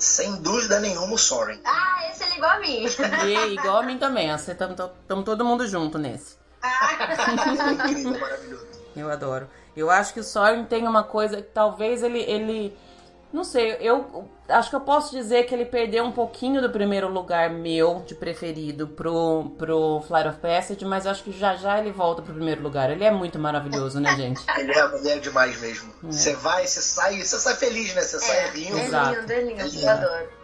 Sem 0.00 0.36
dúvida 0.36 0.80
nenhuma, 0.80 1.14
o 1.14 1.18
Soren. 1.18 1.60
Ah, 1.64 2.08
esse 2.10 2.24
é 2.24 2.36
igual 2.36 2.52
a 2.52 2.58
mim. 2.58 2.86
E 3.26 3.54
igual 3.54 3.76
a 3.76 3.82
mim 3.82 3.98
também. 3.98 4.30
Estamos 4.30 5.24
todo 5.24 5.44
mundo 5.44 5.68
junto 5.68 5.98
nesse. 5.98 6.38
Ah. 6.62 7.72
incrível, 7.72 8.18
maravilhoso. 8.18 8.66
Eu 8.96 9.10
adoro. 9.10 9.48
Eu 9.76 9.90
acho 9.90 10.12
que 10.14 10.20
o 10.20 10.24
Soren 10.24 10.64
tem 10.64 10.88
uma 10.88 11.04
coisa 11.04 11.36
que 11.36 11.50
talvez 11.50 12.02
ele, 12.02 12.20
ele 12.20 12.76
não 13.32 13.44
sei, 13.44 13.76
eu 13.80 14.28
acho 14.48 14.70
que 14.70 14.76
eu 14.76 14.80
posso 14.80 15.12
dizer 15.12 15.44
que 15.44 15.54
ele 15.54 15.64
perdeu 15.64 16.04
um 16.04 16.10
pouquinho 16.10 16.60
do 16.60 16.68
primeiro 16.68 17.08
lugar 17.08 17.48
meu 17.48 18.02
de 18.04 18.14
preferido 18.14 18.88
pro, 18.88 19.52
pro 19.56 20.02
Flight 20.08 20.28
of 20.28 20.38
Passage, 20.38 20.84
mas 20.84 21.06
acho 21.06 21.22
que 21.22 21.30
já 21.30 21.54
já 21.54 21.78
ele 21.78 21.92
volta 21.92 22.22
pro 22.22 22.34
primeiro 22.34 22.60
lugar. 22.60 22.90
Ele 22.90 23.04
é 23.04 23.10
muito 23.10 23.38
maravilhoso, 23.38 24.00
né, 24.00 24.16
gente? 24.16 24.42
ele, 24.58 24.72
é, 24.72 24.96
ele 24.96 25.08
é 25.10 25.18
demais 25.18 25.60
mesmo. 25.60 25.92
É. 26.02 26.06
Você 26.10 26.34
vai, 26.34 26.66
você 26.66 26.80
sai, 26.80 27.22
você 27.22 27.38
sai 27.38 27.54
feliz, 27.54 27.94
né? 27.94 28.02
Você 28.02 28.16
é, 28.16 28.18
sai 28.18 28.50
rindo. 28.50 28.78
É 28.78 28.82
lindo, 28.82 29.32
é 29.32 29.40
lindo, 29.42 29.80
eu 29.80 29.90
adoro. 29.90 30.40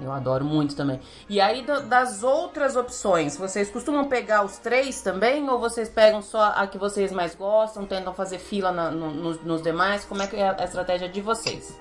Eu 0.00 0.10
adoro 0.10 0.44
muito 0.44 0.74
também. 0.74 1.00
E 1.28 1.40
aí, 1.40 1.62
do, 1.62 1.82
das 1.82 2.24
outras 2.24 2.74
opções, 2.74 3.36
vocês 3.36 3.70
costumam 3.70 4.08
pegar 4.08 4.44
os 4.44 4.58
três 4.58 5.00
também? 5.00 5.48
Ou 5.48 5.60
vocês 5.60 5.88
pegam 5.88 6.20
só 6.20 6.52
a 6.56 6.66
que 6.66 6.76
vocês 6.76 7.12
mais 7.12 7.36
gostam, 7.36 7.86
tentam 7.86 8.12
fazer 8.12 8.38
fila 8.38 8.72
na, 8.72 8.90
no, 8.90 9.12
nos, 9.12 9.40
nos 9.44 9.62
demais? 9.62 10.04
Como 10.04 10.20
é 10.20 10.26
que 10.26 10.34
é 10.34 10.48
a 10.48 10.64
estratégia 10.64 11.08
de 11.08 11.20
vocês? 11.20 11.78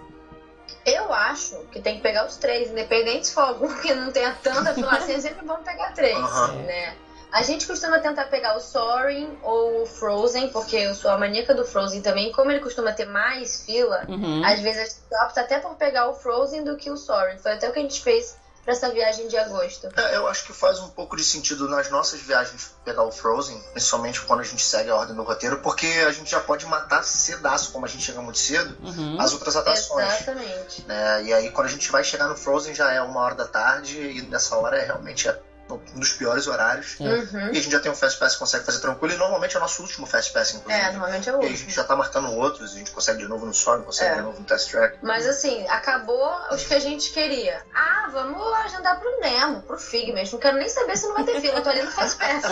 Eu 0.86 1.14
acho 1.14 1.56
que 1.72 1.80
tem 1.82 1.98
que 1.98 2.02
pegar 2.02 2.26
os 2.26 2.38
três, 2.38 2.70
independente 2.70 3.28
se 3.28 3.34
for 3.34 3.42
algum 3.42 3.74
que 3.82 3.94
não 3.94 4.12
tenha 4.12 4.36
tanta 4.44 4.74
filação, 4.74 5.16
é 5.16 5.20
sempre 5.20 5.46
bom 5.46 5.58
pegar 5.58 5.94
três, 5.94 6.18
uhum. 6.18 6.64
né? 6.64 6.96
A 7.32 7.42
gente 7.42 7.66
costuma 7.66 7.98
tentar 7.98 8.26
pegar 8.26 8.56
o 8.56 8.60
Soaring 8.60 9.40
ou 9.42 9.82
o 9.82 9.86
Frozen, 9.88 10.50
porque 10.50 10.76
eu 10.76 10.94
sou 10.94 11.10
a 11.10 11.18
maníaca 11.18 11.56
do 11.56 11.66
Frozen 11.66 12.00
também. 12.02 12.32
Como 12.32 12.52
ele 12.52 12.60
costuma 12.60 12.92
ter 12.92 13.06
mais 13.06 13.66
fila, 13.66 14.06
uhum. 14.08 14.46
às 14.46 14.60
vezes 14.60 14.80
a 14.80 14.86
gente 14.86 15.26
opta 15.26 15.42
até 15.42 15.58
por 15.58 15.74
pegar 15.74 16.08
o 16.10 16.14
Frozen 16.14 16.64
do 16.64 16.78
que 16.78 16.92
o 16.92 16.98
Soaring. 16.98 17.40
Foi 17.40 17.54
até 17.54 17.68
o 17.68 17.74
que 17.74 17.80
a 17.80 17.82
gente 17.82 18.04
fez 18.04 18.38
para 18.64 18.74
essa 18.74 18.90
viagem 18.92 19.28
de 19.28 19.38
agosto. 19.38 19.90
É, 19.96 20.16
eu 20.16 20.28
acho 20.28 20.46
que 20.46 20.54
faz 20.54 20.80
um 20.80 20.90
pouco 20.90 21.16
de 21.16 21.24
sentido 21.24 21.68
nas 21.68 21.90
nossas 21.90 22.22
viagens 22.22 22.72
pegar 22.86 23.04
o 23.04 23.12
Frozen, 23.12 23.62
principalmente 23.74 24.22
quando 24.22 24.40
a 24.40 24.44
gente 24.44 24.64
segue 24.64 24.90
a 24.90 24.96
ordem 24.96 25.16
do 25.16 25.24
roteiro, 25.24 25.60
porque 25.60 25.88
a 26.08 26.12
gente 26.12 26.32
já 26.32 26.40
pode 26.40 26.66
matar 26.66 27.04
cedaço, 27.04 27.72
como 27.72 27.86
a 27.86 27.90
gente 27.90 28.04
chega 28.04 28.22
muito 28.22 28.40
cedo, 28.40 28.78
uhum. 28.82 29.20
as 29.20 29.34
outras 29.34 29.56
atrações. 29.56 30.14
Exatamente. 30.14 30.86
Né? 30.88 31.24
E 31.26 31.34
aí 31.34 31.52
quando 31.52 31.68
a 31.68 31.72
gente 31.72 31.92
vai 31.92 32.04
chegar 32.04 32.28
no 32.28 32.36
Frozen 32.36 32.74
já 32.74 32.92
é 32.92 33.02
uma 33.02 33.20
hora 33.20 33.36
da 33.36 33.48
tarde 33.48 34.00
e 34.00 34.22
nessa 34.24 34.56
hora 34.56 34.78
é 34.78 34.86
realmente 34.86 35.28
é 35.28 35.40
um 35.70 36.00
dos 36.00 36.14
piores 36.14 36.48
horários. 36.48 37.00
Uhum. 37.00 37.48
E 37.48 37.58
a 37.58 37.62
gente 37.62 37.72
já 37.72 37.80
tem 37.80 37.92
um 37.92 37.96
Fast 37.96 38.20
Pass 38.20 38.34
que 38.34 38.40
consegue 38.40 38.66
fazer 38.66 38.80
tranquilo. 38.80 39.14
E 39.14 39.18
normalmente 39.18 39.56
é 39.56 39.60
o 39.60 39.62
nosso 39.62 39.82
último 39.82 40.06
Fast 40.06 40.34
Pass, 40.34 40.54
inclusive. 40.54 40.84
É, 40.84 40.92
normalmente 40.92 41.30
é 41.30 41.32
o 41.32 41.36
último. 41.36 41.52
E 41.52 41.56
a 41.56 41.58
gente 41.58 41.74
já 41.74 41.84
tá 41.84 41.96
marcando 41.96 42.32
outros, 42.32 42.74
a 42.74 42.78
gente 42.78 42.92
consegue 42.92 43.20
de 43.20 43.28
novo 43.28 43.46
no 43.46 43.52
Storm, 43.52 43.84
consegue 43.84 44.12
é. 44.12 44.16
de 44.16 44.22
novo 44.22 44.40
no 44.40 44.46
Test 44.46 44.70
Track. 44.70 44.98
Mas 45.02 45.26
assim, 45.26 45.68
acabou 45.68 46.32
os 46.52 46.64
que 46.64 46.74
a 46.74 46.80
gente 46.80 47.12
queria. 47.12 47.62
Ah, 47.74 48.10
vamos 48.12 48.42
agendar 48.66 49.00
pro 49.00 49.20
Nemo, 49.20 49.62
pro 49.62 49.78
Fig 49.78 50.12
mesmo. 50.12 50.34
Não 50.34 50.40
quero 50.40 50.58
nem 50.58 50.70
saber 50.70 50.98
se 50.98 51.08
não 51.08 51.16
vai 51.16 51.24
ter 51.24 51.40
fila. 51.40 51.60
Eu 51.60 51.64
tô 51.64 51.70
ali 51.70 51.84
no 51.84 51.92
Fast 51.92 52.18
Pass. 52.18 52.44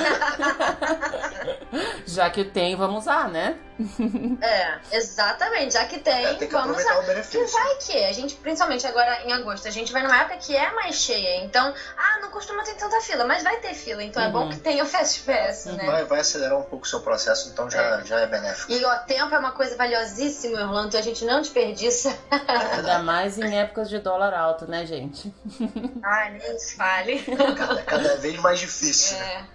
já 2.05 2.29
que 2.29 2.45
tem, 2.45 2.75
vamos 2.75 3.01
usar, 3.01 3.29
né? 3.29 3.57
é, 4.41 4.79
exatamente. 4.91 5.73
Já 5.73 5.85
que 5.85 5.99
tem, 5.99 6.25
é, 6.25 6.33
tem 6.33 6.47
que 6.47 6.53
vamos 6.53 6.77
usar. 6.77 6.99
O 6.99 7.03
benefício. 7.03 7.45
Que 7.45 7.51
vai 7.51 7.75
que? 7.75 8.03
A 8.05 8.11
gente, 8.11 8.35
principalmente 8.35 8.85
agora 8.85 9.23
em 9.25 9.33
agosto, 9.33 9.67
a 9.67 9.71
gente 9.71 9.91
vai 9.91 10.03
numa 10.03 10.17
época 10.17 10.37
que 10.37 10.55
é 10.55 10.71
mais 10.73 10.95
cheia. 10.95 11.43
Então, 11.43 11.73
ah, 11.97 12.19
não 12.21 12.29
costuma 12.29 12.63
ter 12.63 12.75
tanta 12.75 12.99
fila, 13.01 13.25
mas 13.25 13.43
vai 13.43 13.57
ter 13.57 13.73
fila, 13.73 14.03
então 14.03 14.21
uhum. 14.21 14.29
é 14.29 14.31
bom 14.31 14.43
uhum. 14.43 14.49
que 14.49 14.57
tenha 14.57 14.83
o 14.83 14.87
Fast 14.87 15.21
Pass, 15.21 15.65
né? 15.65 15.85
Vai, 15.85 16.05
vai 16.05 16.19
acelerar 16.19 16.57
um 16.57 16.63
pouco 16.63 16.85
o 16.85 16.89
seu 16.89 17.01
processo, 17.01 17.49
então 17.49 17.69
já 17.69 17.81
é, 17.81 18.05
já 18.05 18.19
é 18.19 18.27
benéfico. 18.27 18.71
E 18.71 18.83
o 18.83 18.99
tempo 19.05 19.33
é 19.33 19.39
uma 19.39 19.51
coisa 19.51 19.75
valiosíssima, 19.75 20.61
Orlando, 20.61 20.87
então 20.87 20.99
a 20.99 21.03
gente 21.03 21.25
não 21.25 21.41
desperdiça. 21.41 22.17
Ainda 22.75 22.99
mais 22.99 23.37
em 23.37 23.57
épocas 23.57 23.89
de 23.89 23.99
dólar 23.99 24.33
alto, 24.33 24.67
né, 24.67 24.85
gente? 24.85 25.33
Ai, 26.03 26.31
nem 26.31 26.59
fale. 26.59 27.23
Cada, 27.57 27.81
cada 27.83 28.15
vez 28.17 28.37
mais 28.37 28.59
difícil. 28.59 29.17
É. 29.17 29.45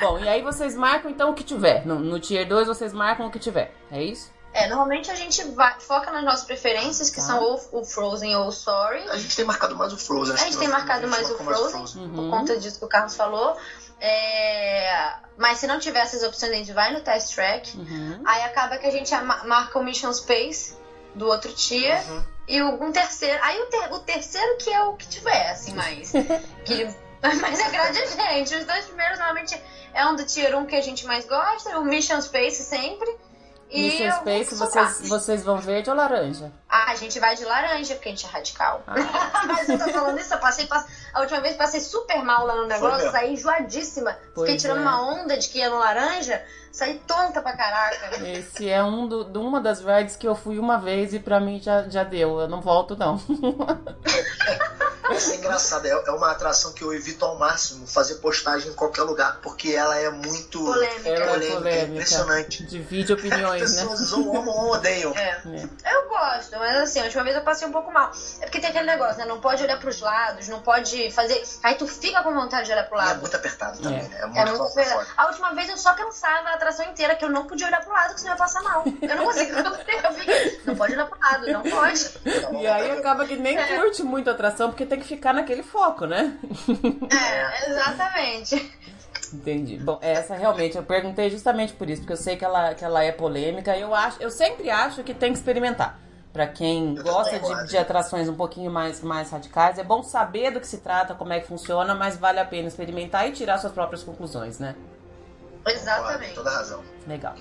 Bom, 0.00 0.18
e 0.18 0.28
aí 0.28 0.42
vocês 0.42 0.74
marcam 0.74 1.10
então 1.10 1.30
o 1.30 1.34
que 1.34 1.44
tiver. 1.44 1.86
No, 1.86 1.98
no 1.98 2.18
Tier 2.20 2.46
2 2.46 2.66
vocês 2.66 2.92
marcam 2.92 3.26
o 3.26 3.30
que 3.30 3.38
tiver, 3.38 3.73
é 3.90 4.02
isso? 4.02 4.32
É, 4.52 4.68
normalmente 4.68 5.10
a 5.10 5.16
gente 5.16 5.42
vai, 5.50 5.80
foca 5.80 6.12
nas 6.12 6.22
nossas 6.24 6.44
preferências, 6.44 7.10
que 7.10 7.18
ah. 7.18 7.24
são 7.24 7.42
ou 7.42 7.60
o 7.72 7.84
Frozen 7.84 8.36
ou 8.36 8.46
o 8.46 8.52
Sorry. 8.52 9.02
A 9.08 9.16
gente 9.16 9.34
tem 9.34 9.44
marcado 9.44 9.74
mais 9.74 9.92
o 9.92 9.98
Frozen. 9.98 10.34
A 10.34 10.38
gente 10.38 10.58
tem 10.58 10.68
marcado 10.68 11.08
mais 11.08 11.28
o 11.28 11.36
Frozen, 11.36 11.70
Frozen. 11.70 12.02
Uhum. 12.02 12.14
por 12.14 12.30
conta 12.30 12.56
disso 12.56 12.78
que 12.78 12.84
o 12.84 12.88
Carlos 12.88 13.16
falou. 13.16 13.56
É... 14.00 15.14
Mas 15.36 15.58
se 15.58 15.66
não 15.66 15.80
tiver 15.80 16.00
essas 16.00 16.22
opções, 16.22 16.52
a 16.52 16.54
gente 16.54 16.72
vai 16.72 16.92
no 16.92 17.00
Test 17.00 17.34
Track. 17.34 17.76
Uhum. 17.76 18.22
Aí 18.24 18.42
acaba 18.42 18.78
que 18.78 18.86
a 18.86 18.90
gente 18.90 19.12
marca 19.44 19.76
o 19.76 19.82
Mission 19.82 20.12
Space 20.12 20.76
do 21.16 21.26
outro 21.26 21.52
tier. 21.52 22.00
Uhum. 22.08 22.24
E 22.46 22.62
um 22.62 22.92
terceiro. 22.92 23.38
Aí 23.42 23.60
o, 23.60 23.66
ter, 23.66 23.92
o 23.92 23.98
terceiro 24.00 24.56
que 24.58 24.70
é 24.70 24.84
o 24.84 24.92
que 24.92 25.08
tiver, 25.08 25.50
assim, 25.50 25.74
mais. 25.74 26.12
que 26.64 26.84
mais 27.40 27.60
agrade 27.60 27.98
a 27.98 28.06
gente. 28.06 28.54
Os 28.54 28.64
dois 28.64 28.84
primeiros 28.84 29.18
normalmente 29.18 29.60
é 29.92 30.06
um 30.06 30.14
do 30.14 30.24
tier 30.24 30.56
1 30.56 30.66
que 30.66 30.76
a 30.76 30.80
gente 30.80 31.06
mais 31.06 31.24
gosta, 31.26 31.78
o 31.78 31.84
Mission 31.84 32.20
Space 32.20 32.62
sempre. 32.62 33.08
Mission 33.72 34.10
Space, 34.20 34.54
vocês, 34.54 35.08
vocês 35.08 35.44
vão 35.44 35.58
verde 35.58 35.90
ou 35.90 35.96
laranja? 35.96 36.52
Ah, 36.68 36.90
a 36.92 36.94
gente 36.96 37.18
vai 37.18 37.34
de 37.34 37.44
laranja, 37.44 37.94
porque 37.94 38.08
a 38.08 38.12
gente 38.12 38.26
é 38.26 38.28
radical. 38.28 38.82
Ah. 38.86 38.94
Mas 39.46 39.68
eu 39.68 39.78
tô 39.78 39.88
falando 39.90 40.18
isso, 40.18 40.34
eu 40.34 40.38
passei, 40.38 40.66
passei, 40.66 40.94
a 41.12 41.20
última 41.20 41.40
vez 41.40 41.56
passei 41.56 41.80
super 41.80 42.22
mal 42.22 42.46
lá 42.46 42.56
no 42.56 42.66
negócio, 42.66 43.10
saí 43.10 43.32
enjoadíssima. 43.32 44.16
Pois 44.34 44.48
Fiquei 44.48 44.60
tirando 44.60 44.78
é. 44.78 44.82
uma 44.82 45.02
onda 45.08 45.36
de 45.36 45.48
que 45.48 45.58
ia 45.58 45.70
no 45.70 45.78
laranja, 45.78 46.42
saí 46.72 46.98
tonta 47.06 47.40
pra 47.40 47.56
caraca. 47.56 48.26
Esse 48.26 48.68
é 48.68 48.82
um 48.82 49.06
do, 49.06 49.24
de 49.24 49.38
uma 49.38 49.60
das 49.60 49.80
rides 49.80 50.16
que 50.16 50.26
eu 50.26 50.34
fui 50.34 50.58
uma 50.58 50.78
vez 50.78 51.14
e 51.14 51.18
pra 51.18 51.40
mim 51.40 51.60
já, 51.60 51.82
já 51.88 52.04
deu. 52.04 52.40
Eu 52.40 52.48
não 52.48 52.60
volto, 52.60 52.96
não. 52.96 53.20
Isso 55.16 55.32
é 55.32 55.36
engraçado, 55.36 55.86
é, 55.86 55.90
é 55.90 56.10
uma 56.10 56.30
atração 56.30 56.72
que 56.72 56.82
eu 56.82 56.92
evito 56.92 57.24
ao 57.24 57.38
máximo 57.38 57.86
fazer 57.86 58.16
postagem 58.16 58.70
em 58.70 58.74
qualquer 58.74 59.02
lugar, 59.02 59.40
porque 59.42 59.72
ela 59.72 59.96
é 59.98 60.10
muito 60.10 60.58
polêmica, 60.58 61.08
ela 61.08 61.24
é 61.24 61.28
polêmica, 61.28 61.56
polêmica. 61.56 61.92
impressionante. 61.92 62.66
Divide 62.66 63.12
opiniões, 63.12 63.74
né? 63.74 63.82
Pessoas 63.82 64.12
amam 64.12 64.48
ou 64.48 64.72
odeiam. 64.72 65.12
É. 65.16 65.40
é. 65.84 65.94
Eu 65.94 66.08
gosto, 66.08 66.58
mas 66.58 66.76
assim, 66.76 67.00
a 67.00 67.04
última 67.04 67.24
vez 67.24 67.36
eu 67.36 67.42
passei 67.42 67.68
um 67.68 67.72
pouco 67.72 67.92
mal. 67.92 68.10
É 68.40 68.46
porque 68.46 68.60
tem 68.60 68.70
aquele 68.70 68.86
negócio, 68.86 69.18
né? 69.18 69.24
Não 69.24 69.40
pode 69.40 69.62
olhar 69.62 69.78
pros 69.78 70.00
lados, 70.00 70.48
não 70.48 70.60
pode 70.60 71.10
fazer. 71.10 71.42
Aí 71.62 71.74
tu 71.74 71.86
fica 71.86 72.22
com 72.22 72.32
vontade 72.34 72.66
de 72.66 72.72
olhar 72.72 72.84
pro 72.88 72.96
lado. 72.96 73.08
E 73.08 73.12
é 73.12 73.16
muito 73.16 73.36
apertado 73.36 73.78
também, 73.80 74.00
é. 74.00 74.02
né? 74.02 74.18
É 74.20 74.26
muito, 74.26 74.38
é 74.38 74.44
muito 74.46 74.62
apertado. 74.62 75.06
A 75.16 75.26
última 75.26 75.54
vez 75.54 75.68
eu 75.68 75.76
só 75.76 75.94
cansava 75.94 76.48
a 76.48 76.54
atração 76.54 76.86
inteira, 76.86 77.14
que 77.14 77.24
eu 77.24 77.30
não 77.30 77.46
podia 77.46 77.66
olhar 77.66 77.80
pro 77.82 77.92
lado, 77.92 78.14
que 78.14 78.20
senão 78.20 78.32
eu 78.32 78.36
ia 78.36 78.38
passar 78.38 78.62
mal. 78.62 78.84
Eu 79.00 79.16
não 79.16 79.24
consigo. 79.26 79.54
Eu 80.04 80.12
fiquei, 80.12 80.60
não 80.64 80.76
pode 80.76 80.92
olhar 80.92 81.06
pro 81.06 81.18
lado, 81.20 81.46
não 81.52 81.62
pode. 81.62 82.10
E 82.60 82.66
aí 82.66 82.90
acaba 82.90 83.26
que 83.26 83.36
nem 83.36 83.56
é. 83.56 83.78
curte 83.78 84.02
muito 84.02 84.28
a 84.28 84.32
atração, 84.32 84.70
porque 84.70 84.84
tem 84.84 84.98
que 84.98 85.03
ficar 85.04 85.32
naquele 85.32 85.62
foco, 85.62 86.06
né? 86.06 86.38
É, 87.10 87.70
exatamente. 87.70 88.72
Entendi. 89.32 89.78
Bom, 89.78 89.98
essa 90.00 90.34
realmente 90.34 90.76
eu 90.76 90.82
perguntei 90.82 91.30
justamente 91.30 91.72
por 91.72 91.88
isso, 91.90 92.02
porque 92.02 92.12
eu 92.12 92.16
sei 92.16 92.36
que 92.36 92.44
ela, 92.44 92.74
que 92.74 92.84
ela 92.84 93.02
é 93.02 93.12
polêmica. 93.12 93.76
Eu 93.76 93.94
acho, 93.94 94.22
eu 94.22 94.30
sempre 94.30 94.70
acho 94.70 95.02
que 95.02 95.14
tem 95.14 95.32
que 95.32 95.38
experimentar. 95.38 95.98
Para 96.32 96.48
quem 96.48 96.96
gosta 96.96 97.38
de, 97.38 97.68
de, 97.68 97.78
atrações 97.78 98.28
um 98.28 98.34
pouquinho 98.34 98.68
mais, 98.68 99.00
mais 99.00 99.30
radicais, 99.30 99.78
é 99.78 99.84
bom 99.84 100.02
saber 100.02 100.50
do 100.50 100.60
que 100.60 100.66
se 100.66 100.78
trata, 100.78 101.14
como 101.14 101.32
é 101.32 101.38
que 101.38 101.46
funciona, 101.46 101.94
mas 101.94 102.16
vale 102.16 102.40
a 102.40 102.44
pena 102.44 102.66
experimentar 102.66 103.28
e 103.28 103.32
tirar 103.32 103.58
suas 103.58 103.72
próprias 103.72 104.02
conclusões, 104.02 104.58
né? 104.58 104.74
Exatamente. 105.64 106.34
Toda 106.34 106.50
razão. 106.50 106.82
Legal. 107.06 107.34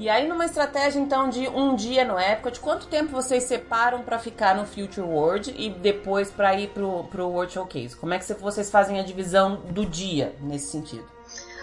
E 0.00 0.08
aí, 0.08 0.26
numa 0.26 0.46
estratégia 0.46 0.98
então 0.98 1.28
de 1.28 1.46
um 1.46 1.76
dia 1.76 2.06
no 2.06 2.18
Epcot, 2.18 2.58
quanto 2.58 2.86
tempo 2.86 3.12
vocês 3.12 3.44
separam 3.44 4.02
para 4.02 4.18
ficar 4.18 4.54
no 4.54 4.64
Future 4.64 5.06
World 5.06 5.54
e 5.54 5.68
depois 5.68 6.30
para 6.30 6.54
ir 6.54 6.68
pro, 6.68 7.04
pro 7.04 7.28
World 7.28 7.52
Showcase? 7.52 7.94
Como 7.96 8.14
é 8.14 8.18
que 8.18 8.32
vocês 8.32 8.70
fazem 8.70 8.98
a 8.98 9.02
divisão 9.02 9.56
do 9.56 9.84
dia 9.84 10.34
nesse 10.40 10.72
sentido? 10.72 11.06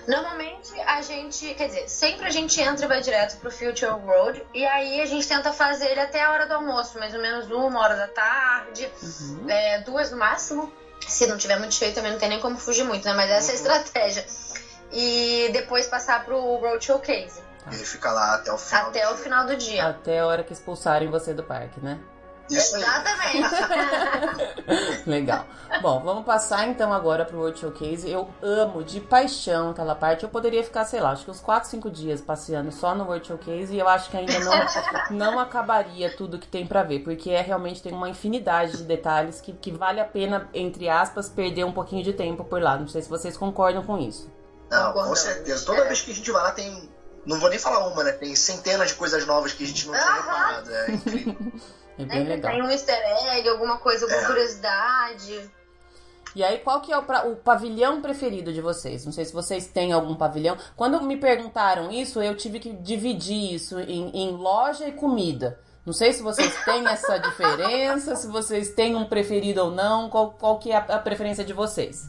Normalmente 0.07 0.79
a 0.81 1.01
gente, 1.01 1.51
quer 1.55 1.65
dizer, 1.65 1.89
sempre 1.89 2.27
a 2.27 2.29
gente 2.29 2.61
entra 2.61 2.85
e 2.85 2.87
vai 2.87 3.01
direto 3.01 3.39
pro 3.39 3.49
Future 3.49 3.91
World 4.05 4.45
e 4.53 4.63
aí 4.67 5.01
a 5.01 5.07
gente 5.07 5.27
tenta 5.27 5.51
fazer 5.51 5.87
ele 5.87 5.99
até 5.99 6.21
a 6.21 6.31
hora 6.31 6.45
do 6.45 6.53
almoço, 6.53 6.99
mais 6.99 7.15
ou 7.15 7.19
menos 7.19 7.49
uma 7.49 7.79
hora 7.79 7.95
da 7.95 8.07
tarde, 8.07 8.87
uhum. 9.01 9.49
é, 9.49 9.81
duas 9.81 10.11
no 10.11 10.17
máximo. 10.17 10.71
Se 11.07 11.25
não 11.25 11.39
tiver 11.39 11.57
muito 11.57 11.73
cheio 11.73 11.91
também 11.95 12.11
não 12.11 12.19
tem 12.19 12.29
nem 12.29 12.39
como 12.39 12.55
fugir 12.59 12.83
muito, 12.83 13.03
né? 13.03 13.15
Mas 13.15 13.31
essa 13.31 13.51
é 13.51 13.55
a 13.55 13.57
uhum. 13.57 13.81
estratégia. 13.81 14.25
E 14.91 15.49
depois 15.51 15.87
passar 15.87 16.23
pro 16.23 16.37
World 16.37 16.85
Showcase. 16.85 17.46
Tá. 17.69 17.75
E 17.75 17.85
fica 17.85 18.11
lá 18.11 18.35
até 18.35 18.51
o 18.51 18.57
final. 18.57 18.87
Até 18.87 19.07
o 19.07 19.13
dia. 19.13 19.23
final 19.23 19.45
do 19.45 19.55
dia. 19.55 19.87
Até 19.87 20.19
a 20.19 20.25
hora 20.25 20.43
que 20.43 20.53
expulsarem 20.53 21.09
você 21.09 21.33
do 21.33 21.43
parque, 21.43 21.79
né? 21.79 21.99
Isso 22.49 22.77
Exatamente. 22.77 23.49
Legal. 25.05 25.45
Bom, 25.81 26.01
vamos 26.01 26.23
passar 26.23 26.65
então 26.67 26.93
agora 26.93 27.25
pro 27.25 27.39
World 27.39 27.59
Showcase. 27.59 28.09
Eu 28.09 28.29
amo 28.41 28.83
de 28.83 29.01
paixão 29.01 29.71
aquela 29.71 29.93
parte. 29.95 30.23
Eu 30.23 30.29
poderia 30.29 30.63
ficar, 30.63 30.85
sei 30.85 31.01
lá, 31.01 31.11
acho 31.11 31.25
que 31.25 31.31
uns 31.31 31.41
4, 31.41 31.69
5 31.69 31.91
dias 31.91 32.21
passeando 32.21 32.71
só 32.71 32.95
no 32.95 33.03
World 33.03 33.27
Showcase 33.27 33.75
e 33.75 33.79
eu 33.79 33.87
acho 33.87 34.09
que 34.09 34.15
ainda 34.15 34.39
não, 34.39 34.53
não 35.11 35.39
acabaria 35.39 36.15
tudo 36.15 36.39
que 36.39 36.47
tem 36.47 36.65
para 36.65 36.83
ver, 36.83 36.99
porque 36.99 37.31
é 37.31 37.41
realmente 37.41 37.81
tem 37.83 37.91
uma 37.91 38.09
infinidade 38.09 38.77
de 38.77 38.83
detalhes 38.83 39.41
que, 39.41 39.51
que 39.51 39.71
vale 39.71 39.99
a 39.99 40.05
pena, 40.05 40.47
entre 40.53 40.87
aspas, 40.87 41.27
perder 41.27 41.65
um 41.65 41.73
pouquinho 41.73 42.03
de 42.03 42.13
tempo 42.13 42.45
por 42.45 42.61
lá. 42.61 42.77
Não 42.77 42.87
sei 42.87 43.01
se 43.01 43.09
vocês 43.09 43.35
concordam 43.35 43.83
com 43.83 43.97
isso. 43.97 44.31
Não, 44.69 44.93
com 44.93 45.15
certeza. 45.15 45.65
Toda 45.65 45.85
vez 45.85 46.01
que 46.01 46.11
a 46.11 46.15
gente 46.15 46.31
vai 46.31 46.43
lá 46.43 46.51
tem 46.51 46.89
não 47.27 47.39
vou 47.39 47.49
nem 47.49 47.59
falar 47.59 47.85
uma, 47.87 48.03
né? 48.03 48.13
Tem 48.13 48.33
centenas 48.35 48.89
de 48.89 48.95
coisas 48.95 49.25
novas 49.25 49.53
que 49.53 49.63
a 49.63 49.67
gente 49.67 49.87
não 49.87 49.93
tinha 49.93 50.13
reparado. 50.13 50.73
É 50.73 50.91
incrível. 50.91 51.35
É 51.99 52.05
bem 52.05 52.23
legal. 52.23 52.51
Tem 52.51 52.63
um 52.63 52.69
easter 52.69 52.95
egg, 53.33 53.49
alguma 53.49 53.77
coisa, 53.79 54.05
alguma 54.05 54.21
é. 54.21 54.25
curiosidade. 54.25 55.51
E 56.35 56.43
aí, 56.43 56.59
qual 56.59 56.79
que 56.81 56.91
é 56.91 56.97
o, 56.97 57.03
pra, 57.03 57.25
o, 57.25 57.35
pavilhão 57.35 58.01
preferido 58.01 58.53
de 58.53 58.61
vocês? 58.61 59.03
Não 59.03 59.11
sei 59.11 59.25
se 59.25 59.33
vocês 59.33 59.67
têm 59.67 59.91
algum 59.91 60.15
pavilhão. 60.15 60.55
Quando 60.75 61.01
me 61.01 61.17
perguntaram 61.17 61.91
isso, 61.91 62.21
eu 62.21 62.35
tive 62.37 62.59
que 62.59 62.71
dividir 62.73 63.55
isso 63.55 63.79
em, 63.79 64.09
em 64.15 64.31
loja 64.31 64.87
e 64.87 64.91
comida. 64.91 65.59
Não 65.85 65.93
sei 65.93 66.13
se 66.13 66.21
vocês 66.21 66.53
têm 66.63 66.87
essa 66.87 67.17
diferença, 67.19 68.15
se 68.15 68.27
vocês 68.27 68.69
têm 68.69 68.95
um 68.95 69.05
preferido 69.05 69.63
ou 69.63 69.71
não. 69.71 70.09
Qual, 70.09 70.31
qual 70.31 70.59
que 70.59 70.71
é 70.71 70.77
a, 70.77 70.79
a 70.79 70.99
preferência 70.99 71.43
de 71.43 71.53
vocês? 71.53 72.07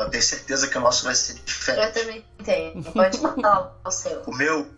Eu 0.00 0.10
tenho 0.10 0.22
certeza 0.22 0.68
que 0.68 0.78
o 0.78 0.80
nosso 0.80 1.04
vai 1.04 1.14
ser 1.14 1.34
diferente. 1.34 1.98
Eu 1.98 2.02
também 2.02 2.26
tenho. 2.44 2.82
Pode 2.82 3.18
falar 3.18 3.76
o 3.84 3.90
seu. 3.90 4.22
O 4.22 4.34
meu. 4.34 4.68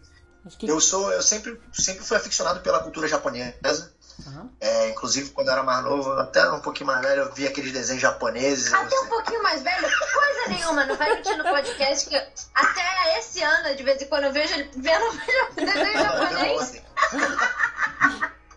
Que... 0.59 0.69
Eu 0.69 0.81
sou, 0.81 1.13
eu 1.13 1.23
sempre, 1.23 1.61
sempre 1.73 2.05
fui 2.05 2.17
aficionado 2.17 2.61
pela 2.61 2.81
cultura 2.81 3.07
japonesa. 3.07 3.93
Uhum. 4.27 4.51
É, 4.61 4.91
inclusive, 4.91 5.31
quando 5.31 5.49
eu 5.49 5.53
era 5.53 5.63
mais 5.63 5.85
novo, 5.85 6.13
até 6.13 6.49
um 6.51 6.61
pouquinho 6.61 6.89
mais 6.89 7.01
velho, 7.01 7.23
eu 7.23 7.33
via 7.33 7.49
aqueles 7.49 7.73
desenhos 7.73 8.03
japoneses. 8.03 8.73
Até 8.73 8.99
um 9.01 9.07
pouquinho 9.07 9.43
mais 9.43 9.63
velho? 9.63 9.83
Coisa 9.83 10.49
nenhuma, 10.49 10.85
não 10.85 10.97
vai 10.97 11.15
mentir 11.15 11.37
no 11.39 11.45
podcast 11.45 12.09
que 12.09 12.17
até 12.17 13.19
esse 13.19 13.43
ano, 13.43 13.75
de 13.75 13.83
vez 13.83 14.03
em 14.03 14.07
quando, 14.07 14.25
eu 14.25 14.33
vejo 14.33 14.53
ele 14.55 14.71
vendo 14.77 15.05
desenho 15.57 15.99
japonês. 15.99 16.83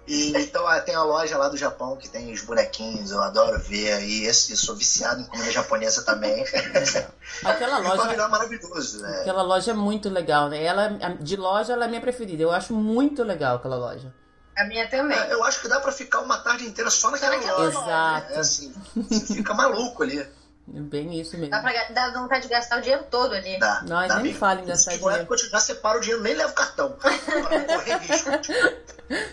E, 0.08 0.38
então 0.38 0.68
ah, 0.68 0.80
tem 0.80 0.93
a 0.93 1.03
loja 1.03 1.38
lá 1.38 1.49
do 1.49 1.58
Japão 1.58 1.97
que 1.97 2.08
tem 2.08 2.32
os 2.32 2.41
bonequinhos, 2.41 3.12
eu 3.12 3.22
adoro 3.22 3.60
ver. 3.60 4.03
E 4.03 4.26
esse, 4.26 4.56
sou 4.56 4.76
viciado 4.76 5.22
em 5.22 5.26
comida 5.26 5.51
japonesa 5.51 6.03
também. 6.03 6.45
Aquela 7.43 7.80
loja. 7.80 8.14
é 8.14 8.28
maravilhoso, 8.28 9.01
né? 9.01 9.22
Aquela 9.22 9.41
loja 9.41 9.72
é 9.72 9.74
muito 9.74 10.10
legal, 10.10 10.49
né? 10.49 10.64
Ela, 10.64 10.89
de 11.20 11.36
loja, 11.36 11.74
ela 11.74 11.86
é 11.86 11.88
minha 11.88 12.01
preferida. 12.01 12.43
Eu 12.43 12.51
acho 12.51 12.74
muito 12.74 13.24
legal 13.24 13.56
aquela 13.56 13.78
loja. 13.78 14.14
A 14.56 14.64
minha 14.66 14.88
também. 14.88 15.18
É, 15.18 15.34
eu 15.34 15.43
acho 15.43 15.62
que 15.62 15.68
dá 15.68 15.80
pra 15.80 15.91
ficar 15.91 16.22
uma 16.22 16.38
tarde 16.38 16.66
inteira 16.66 16.89
só 16.89 17.12
naquela 17.12 17.36
loja. 17.36 17.78
Exato. 17.78 18.34
É 18.34 18.38
assim, 18.38 18.74
você 18.95 19.34
fica 19.34 19.53
maluco 19.53 20.03
ali. 20.03 20.26
É 20.74 20.80
bem 20.80 21.20
isso 21.20 21.38
mesmo. 21.38 21.51
Dá, 21.51 21.59
pra, 21.59 21.72
dá 21.89 22.11
vontade 22.11 22.43
de 22.43 22.49
gastar 22.49 22.80
o 22.80 22.82
dinheiro 22.82 23.05
todo 23.11 23.34
ali. 23.34 23.59
Dá. 23.59 23.84
Nós 23.88 24.07
dá 24.07 24.20
nem 24.20 24.34
falem 24.34 24.63
em 24.63 24.68
gastar 24.68 24.91
dinheiro. 24.91 25.16
Época, 25.22 25.36
eu 25.36 25.49
já 25.49 25.59
separo 25.59 25.99
o 25.99 26.01
dinheiro, 26.01 26.24
nem 26.24 26.34
levo 26.34 26.53
cartão. 26.53 26.93
pra 26.93 27.11
não 27.11 27.66
correr 27.66 27.97
risco. 27.97 28.30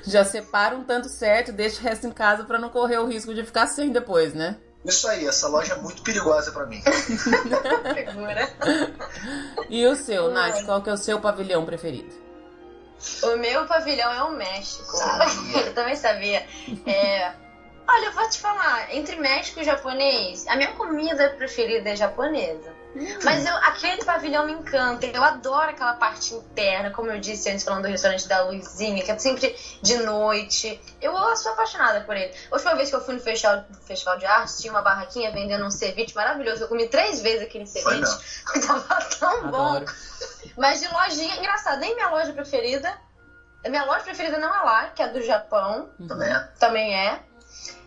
Já 0.05 0.23
separa 0.23 0.77
um 0.77 0.85
tanto 0.85 1.09
certo, 1.09 1.51
deixa 1.51 1.81
o 1.81 1.83
resto 1.83 2.07
em 2.07 2.11
casa 2.11 2.45
para 2.45 2.59
não 2.59 2.69
correr 2.69 2.99
o 2.99 3.07
risco 3.07 3.35
de 3.35 3.43
ficar 3.43 3.67
sem 3.67 3.91
depois, 3.91 4.35
né? 4.35 4.59
Isso 4.85 5.09
aí, 5.09 5.27
essa 5.27 5.49
loja 5.49 5.73
é 5.73 5.77
muito 5.79 6.03
perigosa 6.03 6.53
para 6.53 6.67
mim. 6.67 6.83
e 9.71 9.87
o 9.87 9.97
seu, 9.97 10.31
Nath, 10.31 10.65
qual 10.67 10.83
que 10.83 10.91
é 10.91 10.93
o 10.93 10.99
seu 10.99 11.21
pavilhão 11.21 11.65
preferido? 11.65 12.13
O 13.23 13.37
meu 13.37 13.67
pavilhão 13.67 14.13
é 14.13 14.23
o 14.25 14.33
México. 14.33 14.97
Eu 15.55 15.75
também 15.75 15.97
sabia. 15.97 16.47
É, 16.87 17.33
olha, 17.87 18.07
eu 18.07 18.13
vou 18.13 18.29
te 18.29 18.39
falar, 18.39 18.95
entre 18.95 19.17
México 19.17 19.61
e 19.61 19.65
japonês, 19.65 20.47
a 20.47 20.57
minha 20.57 20.73
comida 20.73 21.31
preferida 21.31 21.91
é 21.91 21.97
japonesa. 21.97 22.83
Mas 23.25 23.47
eu, 23.47 23.57
aquele 23.57 24.05
pavilhão 24.05 24.47
me 24.47 24.53
encanta. 24.53 25.07
Eu 25.07 25.23
adoro 25.23 25.71
aquela 25.71 25.95
parte 25.95 26.35
interna, 26.35 26.91
como 26.91 27.11
eu 27.11 27.19
disse 27.19 27.49
antes, 27.49 27.65
falando 27.65 27.85
do 27.85 27.89
restaurante 27.89 28.29
da 28.29 28.43
Luizinha, 28.45 29.03
que 29.03 29.11
é 29.11 29.19
sempre 29.19 29.57
de 29.81 29.97
noite. 29.99 30.81
Eu 31.01 31.15
sou 31.37 31.53
apaixonada 31.53 32.03
por 32.03 32.17
ele. 32.17 32.35
A 32.51 32.55
última 32.55 32.75
vez 32.75 32.91
que 32.91 32.97
eu 32.97 33.01
fui 33.01 33.15
no 33.15 33.21
festival, 33.21 33.65
festival 33.87 34.19
de 34.19 34.27
arte, 34.27 34.59
tinha 34.59 34.73
uma 34.73 34.83
barraquinha 34.83 35.33
vendendo 35.33 35.65
um 35.65 35.71
ceviche 35.71 36.15
maravilhoso. 36.15 36.65
Eu 36.65 36.69
comi 36.69 36.87
três 36.89 37.23
vezes 37.23 37.43
aquele 37.43 37.67
ceviche. 37.67 38.19
Tava 38.67 39.05
tão 39.19 39.51
bom. 39.51 39.85
Mas 40.59 40.81
de 40.81 40.89
lojinha, 40.93 41.37
engraçado, 41.37 41.81
nem 41.81 41.95
minha 41.95 42.11
loja 42.11 42.33
preferida. 42.33 42.95
A 43.65 43.71
minha 43.71 43.85
loja 43.85 44.05
preferida 44.05 44.39
não 44.39 44.55
é 44.55 44.63
lá, 44.63 44.87
que 44.89 45.03
é 45.03 45.09
do 45.09 45.23
Japão. 45.23 45.89
Também 46.07 46.29
é. 46.29 46.41
Também 46.59 46.95
é. 46.95 47.23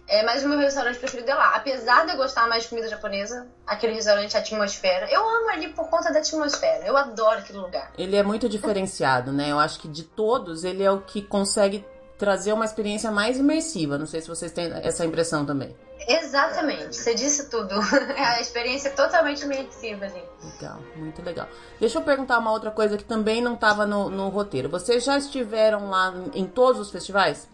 É, 0.08 0.24
mas 0.24 0.43
o 0.43 0.49
meu 0.49 0.60
restaurante 0.60 0.99
preferido 0.99 1.32
é 1.32 1.34
lá. 1.34 1.56
Apesar 1.56 2.06
de 2.06 2.12
eu 2.12 2.18
gostar 2.18 2.47
mais 2.47 2.64
de 2.64 2.70
comida 2.70 2.88
japonesa, 2.88 3.47
aquele 3.66 3.93
restaurante 3.93 4.38
Atmosfera, 4.38 5.12
eu 5.12 5.28
amo 5.28 5.49
ali 5.49 5.70
por 5.70 5.89
conta 5.89 6.14
da 6.14 6.20
atmosfera. 6.20 6.86
Eu 6.86 6.95
adoro 6.95 7.39
aquele 7.39 7.58
lugar. 7.60 7.91
Ele 7.97 8.16
é 8.16 8.22
muito 8.22 8.47
diferenciado, 8.47 9.32
né? 9.32 9.51
Eu 9.51 9.60
acho 9.60 9.80
que 9.80 9.88
de 9.88 10.03
todos, 10.03 10.64
ele 10.64 10.84
é 10.84 10.91
o 10.91 11.01
que 11.01 11.22
consegue 11.24 11.84
trazer 12.18 12.53
uma 12.53 12.66
experiência 12.66 13.12
mais 13.12 13.38
imersiva. 13.38 13.97
Não 13.97 14.06
sei 14.06 14.22
se 14.22 14.28
vocês 14.28 14.51
têm 14.51 14.72
essa 14.84 15.03
impressão 15.03 15.45
também. 15.45 15.76
Exatamente, 16.08 16.95
você 16.95 17.16
disse 17.16 17.49
tudo. 17.49 17.74
a 18.16 18.39
experiência 18.39 18.89
é 18.89 18.91
totalmente 18.91 19.43
imersiva 19.43 20.06
ali. 20.06 20.24
Legal, 20.43 20.80
muito 20.95 21.22
legal. 21.24 21.47
Deixa 21.80 21.97
eu 21.97 22.03
perguntar 22.03 22.38
uma 22.38 22.51
outra 22.51 22.70
coisa 22.70 22.95
que 22.95 23.03
também 23.03 23.41
não 23.41 23.56
estava 23.56 23.88
no, 23.88 24.10
no 24.10 24.30
roteiro. 24.30 24.70
Vocês 24.70 25.03
já 25.03 25.18
estiveram 25.18 25.89
lá 25.89 26.14
em 26.34 26.45
todos 26.45 26.80
os 26.80 26.91
festivais? 26.91 27.49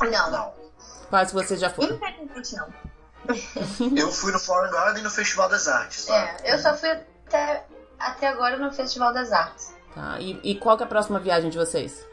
Não. 0.00 0.30
Não. 0.30 0.59
Quais 1.10 1.32
você 1.32 1.56
já 1.56 1.68
foi? 1.68 1.86
Infelizmente 1.86 2.56
não. 2.56 2.72
eu 3.96 4.10
fui 4.10 4.32
no 4.32 4.38
Foreign 4.38 4.72
Garden 4.72 5.00
e 5.00 5.04
no 5.04 5.10
Festival 5.10 5.48
das 5.48 5.68
Artes. 5.68 6.08
É, 6.08 6.54
eu 6.54 6.58
só 6.58 6.74
fui 6.74 6.90
até, 6.90 7.66
até 7.98 8.28
agora 8.28 8.56
no 8.56 8.72
Festival 8.72 9.12
das 9.12 9.32
Artes. 9.32 9.74
Tá, 9.94 10.18
e, 10.20 10.40
e 10.44 10.54
qual 10.54 10.76
que 10.76 10.84
é 10.84 10.86
a 10.86 10.88
próxima 10.88 11.18
viagem 11.18 11.50
de 11.50 11.58
vocês? 11.58 12.06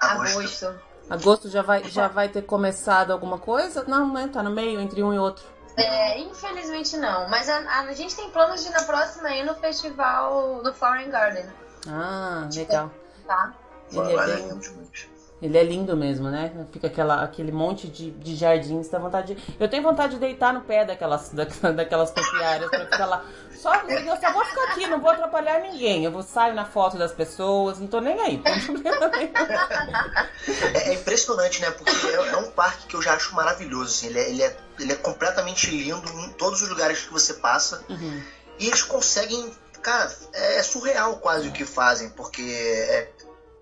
Agosto. 0.00 0.66
Agosto, 0.66 0.80
Agosto 1.08 1.48
já 1.48 1.62
vai, 1.62 1.84
já 1.84 2.08
vai 2.08 2.28
ter 2.28 2.42
começado 2.42 3.12
alguma 3.12 3.38
coisa? 3.38 3.84
Não, 3.86 4.12
né? 4.12 4.28
Tá 4.32 4.42
no 4.42 4.50
meio, 4.50 4.80
entre 4.80 5.02
um 5.02 5.14
e 5.14 5.18
outro. 5.18 5.44
É, 5.76 6.18
infelizmente 6.18 6.96
não. 6.96 7.28
Mas 7.28 7.48
a, 7.48 7.80
a, 7.80 7.92
gente 7.92 8.14
tem 8.16 8.30
planos 8.30 8.62
de 8.62 8.68
ir 8.68 8.72
na 8.72 8.82
próxima 8.82 9.28
aí 9.28 9.44
no 9.44 9.54
festival 9.54 10.62
do 10.62 10.74
Foreign 10.74 11.10
Garden. 11.10 11.46
Ah, 11.88 12.48
legal. 12.52 12.90
Tá. 13.26 13.54
Ele 13.92 14.12
é 14.12 14.26
bem... 14.26 14.60
Ele 15.42 15.56
é 15.56 15.62
lindo 15.64 15.96
mesmo, 15.96 16.28
né? 16.28 16.52
Fica 16.70 16.86
aquela, 16.88 17.22
aquele 17.22 17.50
monte 17.50 17.88
de, 17.88 18.10
de 18.10 18.36
jardins, 18.36 18.88
dá 18.88 18.98
vontade 18.98 19.34
de... 19.34 19.56
Eu 19.58 19.68
tenho 19.68 19.82
vontade 19.82 20.14
de 20.14 20.20
deitar 20.20 20.52
no 20.52 20.60
pé 20.60 20.84
daquelas, 20.84 21.30
daquelas 21.74 22.10
topiárias 22.10 22.68
pra 22.68 22.84
ficar 22.84 23.06
lá. 23.06 23.24
Só, 23.60 23.74
eu 23.74 24.16
só 24.16 24.32
vou 24.32 24.44
ficar 24.44 24.64
aqui, 24.64 24.86
não 24.86 25.00
vou 25.00 25.10
atrapalhar 25.10 25.60
ninguém. 25.60 26.04
Eu 26.04 26.12
vou 26.12 26.22
sair 26.22 26.52
na 26.54 26.66
foto 26.66 26.98
das 26.98 27.12
pessoas, 27.12 27.78
não 27.78 27.86
tô 27.86 28.00
nem 28.00 28.20
aí. 28.20 28.42
é, 30.74 30.90
é, 30.90 30.94
impressionante, 30.94 31.62
né? 31.62 31.70
Porque 31.70 31.90
é, 32.06 32.14
é, 32.14 32.36
um 32.36 32.50
parque 32.50 32.86
que 32.86 32.96
eu 32.96 33.02
já 33.02 33.14
acho 33.14 33.34
maravilhoso. 33.34 33.84
Assim. 33.84 34.08
Ele, 34.08 34.18
é, 34.18 34.28
ele, 34.30 34.42
é, 34.42 34.56
ele 34.78 34.92
é 34.92 34.96
completamente 34.96 35.70
lindo 35.70 36.08
em 36.20 36.32
todos 36.34 36.60
os 36.62 36.68
lugares 36.68 37.00
que 37.00 37.12
você 37.12 37.34
passa. 37.34 37.82
Uhum. 37.88 38.22
E 38.58 38.66
eles 38.66 38.82
conseguem 38.82 39.52
cara, 39.80 40.14
é 40.32 40.62
surreal 40.62 41.16
quase 41.16 41.48
o 41.48 41.52
que 41.52 41.64
fazem, 41.64 42.10
porque 42.10 42.42
é, 42.42 43.10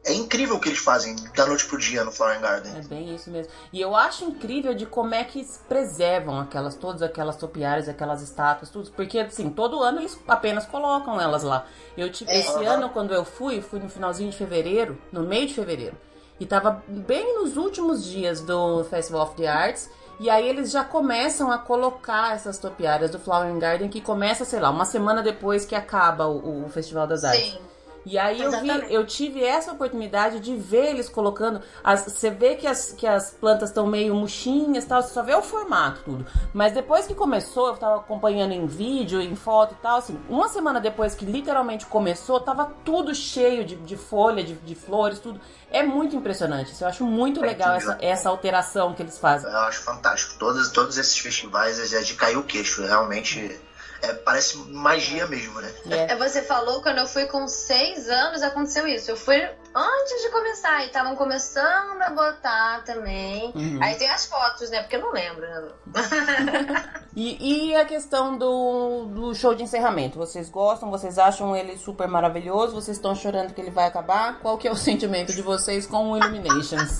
é 0.08 0.14
incrível 0.14 0.56
o 0.56 0.60
que 0.60 0.70
eles 0.70 0.78
fazem 0.78 1.14
da 1.36 1.46
noite 1.46 1.66
pro 1.66 1.78
dia 1.78 2.02
no 2.02 2.10
Flower 2.10 2.40
Garden. 2.40 2.72
É 2.76 2.82
bem 2.82 3.14
isso 3.14 3.30
mesmo. 3.30 3.52
E 3.72 3.80
eu 3.80 3.94
acho 3.94 4.24
incrível 4.24 4.74
de 4.74 4.86
como 4.86 5.14
é 5.14 5.22
que 5.22 5.46
preservam 5.68 6.40
aquelas, 6.40 6.74
todas 6.74 7.02
aquelas 7.02 7.36
topiárias, 7.36 7.88
aquelas 7.88 8.22
estátuas, 8.22 8.70
tudo. 8.70 8.90
Porque, 8.92 9.18
assim, 9.18 9.50
todo 9.50 9.82
ano 9.82 10.00
eles 10.00 10.18
apenas 10.26 10.66
colocam 10.66 11.20
elas 11.20 11.42
lá. 11.42 11.66
Eu 11.96 12.10
tive, 12.10 12.30
é, 12.30 12.40
esse 12.40 12.50
uhum. 12.50 12.68
ano, 12.68 12.88
quando 12.88 13.12
eu 13.12 13.24
fui, 13.24 13.60
fui 13.60 13.78
no 13.80 13.90
finalzinho 13.90 14.30
de 14.30 14.36
fevereiro, 14.36 14.98
no 15.12 15.22
meio 15.22 15.46
de 15.46 15.54
fevereiro. 15.54 15.96
E 16.40 16.46
tava 16.46 16.82
bem 16.88 17.42
nos 17.42 17.56
últimos 17.56 18.04
dias 18.04 18.40
do 18.40 18.84
Festival 18.84 19.22
of 19.22 19.36
the 19.36 19.46
Arts. 19.46 19.90
E 20.20 20.30
aí 20.30 20.48
eles 20.48 20.70
já 20.70 20.82
começam 20.84 21.52
a 21.52 21.58
colocar 21.58 22.34
essas 22.34 22.58
topiárias 22.58 23.10
do 23.10 23.18
Flower 23.18 23.52
Garden, 23.58 23.88
que 23.88 24.00
começa, 24.00 24.44
sei 24.44 24.58
lá, 24.58 24.70
uma 24.70 24.84
semana 24.84 25.22
depois 25.22 25.64
que 25.64 25.74
acaba 25.74 26.26
o, 26.26 26.64
o 26.64 26.68
Festival 26.68 27.06
das 27.06 27.24
Artes. 27.24 27.52
Sim. 27.52 27.77
E 28.08 28.16
aí 28.16 28.40
eu, 28.40 28.50
vi, 28.62 28.70
eu 28.88 29.06
tive 29.06 29.44
essa 29.44 29.70
oportunidade 29.70 30.40
de 30.40 30.56
ver 30.56 30.86
eles 30.86 31.10
colocando. 31.10 31.60
As, 31.84 32.04
você 32.04 32.30
vê 32.30 32.54
que 32.54 32.66
as, 32.66 32.92
que 32.92 33.06
as 33.06 33.32
plantas 33.32 33.68
estão 33.68 33.86
meio 33.86 34.14
murchinhas 34.14 34.86
tal, 34.86 35.02
você 35.02 35.12
só 35.12 35.22
vê 35.22 35.34
o 35.34 35.42
formato, 35.42 36.00
tudo. 36.04 36.26
Mas 36.54 36.72
depois 36.72 37.06
que 37.06 37.14
começou, 37.14 37.68
eu 37.68 37.76
tava 37.76 37.96
acompanhando 37.96 38.52
em 38.52 38.66
vídeo, 38.66 39.20
em 39.20 39.36
foto 39.36 39.74
e 39.74 39.82
tal, 39.82 39.98
assim, 39.98 40.18
uma 40.26 40.48
semana 40.48 40.80
depois 40.80 41.14
que 41.14 41.26
literalmente 41.26 41.84
começou, 41.84 42.40
tava 42.40 42.72
tudo 42.82 43.14
cheio 43.14 43.62
de, 43.62 43.76
de 43.76 43.96
folha, 43.96 44.42
de, 44.42 44.54
de 44.54 44.74
flores, 44.74 45.18
tudo. 45.18 45.38
É 45.70 45.82
muito 45.82 46.16
impressionante. 46.16 46.72
Eu 46.80 46.88
acho 46.88 47.04
muito 47.04 47.44
é 47.44 47.48
legal 47.48 47.74
essa, 47.74 47.98
essa 48.00 48.30
alteração 48.30 48.94
que 48.94 49.02
eles 49.02 49.18
fazem. 49.18 49.50
Eu 49.50 49.58
acho 49.58 49.82
fantástico. 49.82 50.38
Todos, 50.38 50.70
todos 50.70 50.96
esses 50.96 51.18
festivais 51.18 51.92
é 51.92 52.00
de 52.00 52.14
cair 52.14 52.38
o 52.38 52.42
queixo. 52.42 52.86
Realmente 52.86 53.60
é, 54.00 54.12
parece 54.12 54.58
magia 54.58 55.26
mesmo, 55.26 55.60
né? 55.60 55.72
É. 55.90 56.16
Você 56.16 56.42
falou 56.42 56.82
quando 56.82 56.98
eu 56.98 57.06
fui 57.06 57.26
com 57.26 57.48
seis 57.48 58.08
anos 58.08 58.42
aconteceu 58.42 58.86
isso. 58.86 59.10
Eu 59.10 59.16
fui 59.16 59.36
antes 59.74 60.22
de 60.22 60.30
começar 60.30 60.82
e 60.82 60.86
estavam 60.86 61.16
começando 61.16 62.00
a 62.00 62.10
botar 62.10 62.84
também. 62.84 63.52
Uhum. 63.54 63.78
Aí 63.82 63.96
tem 63.96 64.08
as 64.08 64.26
fotos, 64.26 64.70
né? 64.70 64.82
Porque 64.82 64.96
eu 64.96 65.00
não 65.00 65.12
lembro. 65.12 65.46
Né? 65.46 65.72
e, 67.14 67.70
e, 67.70 67.76
a 67.76 67.84
questão 67.84 68.38
do, 68.38 69.06
do 69.06 69.34
show 69.34 69.54
de 69.54 69.64
encerramento? 69.64 70.18
Vocês 70.18 70.48
gostam? 70.48 70.90
Vocês 70.90 71.18
acham 71.18 71.56
ele 71.56 71.76
super 71.76 72.06
maravilhoso? 72.06 72.74
Vocês 72.74 72.96
estão 72.96 73.14
chorando 73.14 73.52
que 73.52 73.60
ele 73.60 73.70
vai 73.70 73.86
acabar? 73.86 74.38
Qual 74.40 74.56
que 74.56 74.68
é 74.68 74.70
o 74.70 74.76
sentimento 74.76 75.32
de 75.32 75.42
vocês 75.42 75.86
com 75.86 76.12
o 76.12 76.16
Illuminations? 76.16 76.98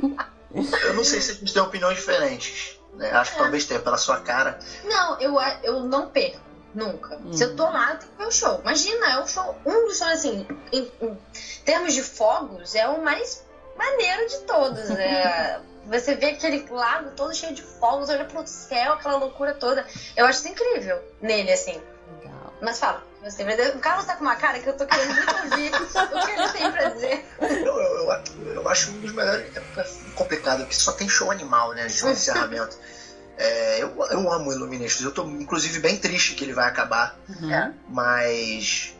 eu 0.54 0.94
não 0.94 1.04
sei 1.04 1.20
se 1.20 1.32
a 1.32 1.34
gente 1.34 1.52
tem 1.52 1.62
opiniões 1.62 1.96
diferentes. 1.96 2.79
Né? 2.94 3.10
Acho 3.10 3.32
que 3.32 3.38
é. 3.38 3.42
talvez 3.42 3.64
tenha 3.64 3.80
pela 3.80 3.96
sua 3.96 4.20
cara. 4.20 4.58
Não, 4.84 5.18
eu, 5.20 5.36
eu 5.62 5.80
não 5.84 6.08
perco. 6.08 6.50
Nunca. 6.74 7.16
Hum. 7.16 7.32
Se 7.32 7.44
eu 7.44 7.56
tô 7.56 7.64
lá, 7.64 7.96
tem 7.96 8.08
que 8.08 8.16
ver 8.16 8.26
o 8.26 8.30
show. 8.30 8.60
Imagina, 8.60 9.12
é 9.12 9.20
um 9.20 9.26
show. 9.26 9.56
Um 9.66 9.86
dos 9.86 9.98
shows, 9.98 10.12
assim, 10.12 10.46
em, 10.72 10.90
em 11.00 11.18
termos 11.64 11.94
de 11.94 12.02
fogos, 12.02 12.74
é 12.74 12.86
o 12.88 13.02
mais 13.02 13.44
maneiro 13.76 14.28
de 14.28 14.38
todos. 14.40 14.88
Né? 14.90 15.60
Você 15.86 16.14
vê 16.14 16.26
aquele 16.26 16.64
lago 16.70 17.10
todo 17.16 17.34
cheio 17.34 17.54
de 17.54 17.62
fogos, 17.62 18.08
olha 18.08 18.24
pro 18.24 18.46
céu, 18.46 18.92
aquela 18.92 19.16
loucura 19.16 19.54
toda. 19.54 19.84
Eu 20.16 20.26
acho 20.26 20.40
isso 20.40 20.48
incrível 20.48 21.02
nele, 21.20 21.52
assim. 21.52 21.80
Legal. 22.20 22.52
Mas 22.60 22.78
fala, 22.78 23.02
você, 23.22 23.42
o 23.74 23.78
Carlos 23.80 24.06
tá 24.06 24.16
com 24.16 24.22
uma 24.22 24.36
cara 24.36 24.58
que 24.58 24.68
eu 24.68 24.76
tô 24.76 24.86
querendo 24.86 25.14
muito 25.14 25.36
ouvir 25.36 25.72
o 25.74 26.26
que 26.26 26.32
ele 26.32 26.48
tem 26.48 26.72
pra 26.72 26.88
dizer. 26.88 27.26
Eu, 27.40 27.48
eu, 27.48 28.10
eu, 28.10 28.54
eu 28.54 28.68
acho 28.68 28.90
um 28.92 29.00
dos 29.00 29.12
melhores. 29.12 29.54
É 29.56 29.62
complicado, 30.14 30.60
porque 30.60 30.74
só 30.74 30.92
tem 30.92 31.08
show 31.08 31.30
animal, 31.30 31.72
né? 31.72 31.86
De 31.86 31.92
encerramento. 32.06 32.78
É, 33.36 33.82
eu, 33.82 33.94
eu 34.10 34.32
amo 34.32 34.52
Illuminations. 34.52 35.02
Eu 35.02 35.12
tô, 35.12 35.24
inclusive, 35.24 35.78
bem 35.80 35.96
triste 35.98 36.34
que 36.34 36.44
ele 36.44 36.52
vai 36.52 36.68
acabar. 36.68 37.18
Uhum. 37.28 37.52
É. 37.52 37.72
Mas 37.88 38.94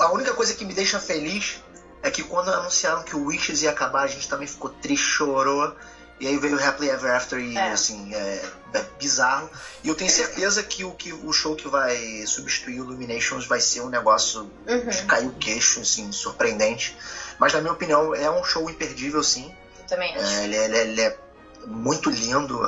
a 0.00 0.12
única 0.12 0.34
coisa 0.34 0.54
que 0.54 0.64
me 0.64 0.74
deixa 0.74 0.98
feliz 0.98 1.62
é 2.02 2.10
que 2.10 2.22
quando 2.22 2.50
anunciaram 2.50 3.02
que 3.02 3.16
o 3.16 3.26
Wishes 3.26 3.62
ia 3.62 3.70
acabar, 3.70 4.02
a 4.02 4.06
gente 4.06 4.28
também 4.28 4.46
ficou 4.46 4.70
triste, 4.70 5.04
chorou. 5.04 5.74
E 6.18 6.26
aí 6.26 6.38
veio 6.38 6.56
o 6.56 6.64
Happily 6.64 6.88
Ever 6.88 7.14
After 7.14 7.38
e, 7.38 7.56
é. 7.56 7.72
assim, 7.72 8.14
é, 8.14 8.18
é, 8.18 8.50
bizarro. 8.98 9.50
E 9.82 9.88
eu 9.88 9.94
tenho 9.94 10.10
certeza 10.10 10.62
que 10.62 10.84
o, 10.84 10.92
que 10.92 11.12
o 11.12 11.32
show 11.32 11.54
que 11.54 11.68
vai 11.68 12.26
substituir 12.26 12.80
o 12.80 12.84
Illuminations 12.84 13.46
vai 13.46 13.60
ser 13.60 13.80
um 13.80 13.88
negócio 13.88 14.50
uhum. 14.66 14.88
de 14.88 15.02
cair 15.04 15.26
o 15.26 15.32
queixo, 15.32 15.80
assim, 15.80 16.10
surpreendente. 16.12 16.96
Mas, 17.38 17.52
na 17.52 17.60
minha 17.60 17.72
opinião, 17.72 18.14
é 18.14 18.30
um 18.30 18.42
show 18.44 18.68
imperdível, 18.68 19.22
sim. 19.22 19.54
Eu 19.78 19.86
também 19.86 20.14
acho. 20.16 20.24
É, 20.24 20.44
ele, 20.44 20.56
ele, 20.56 20.78
ele, 20.78 21.00
é 21.02 21.18
muito 21.66 22.10
lindo. 22.10 22.60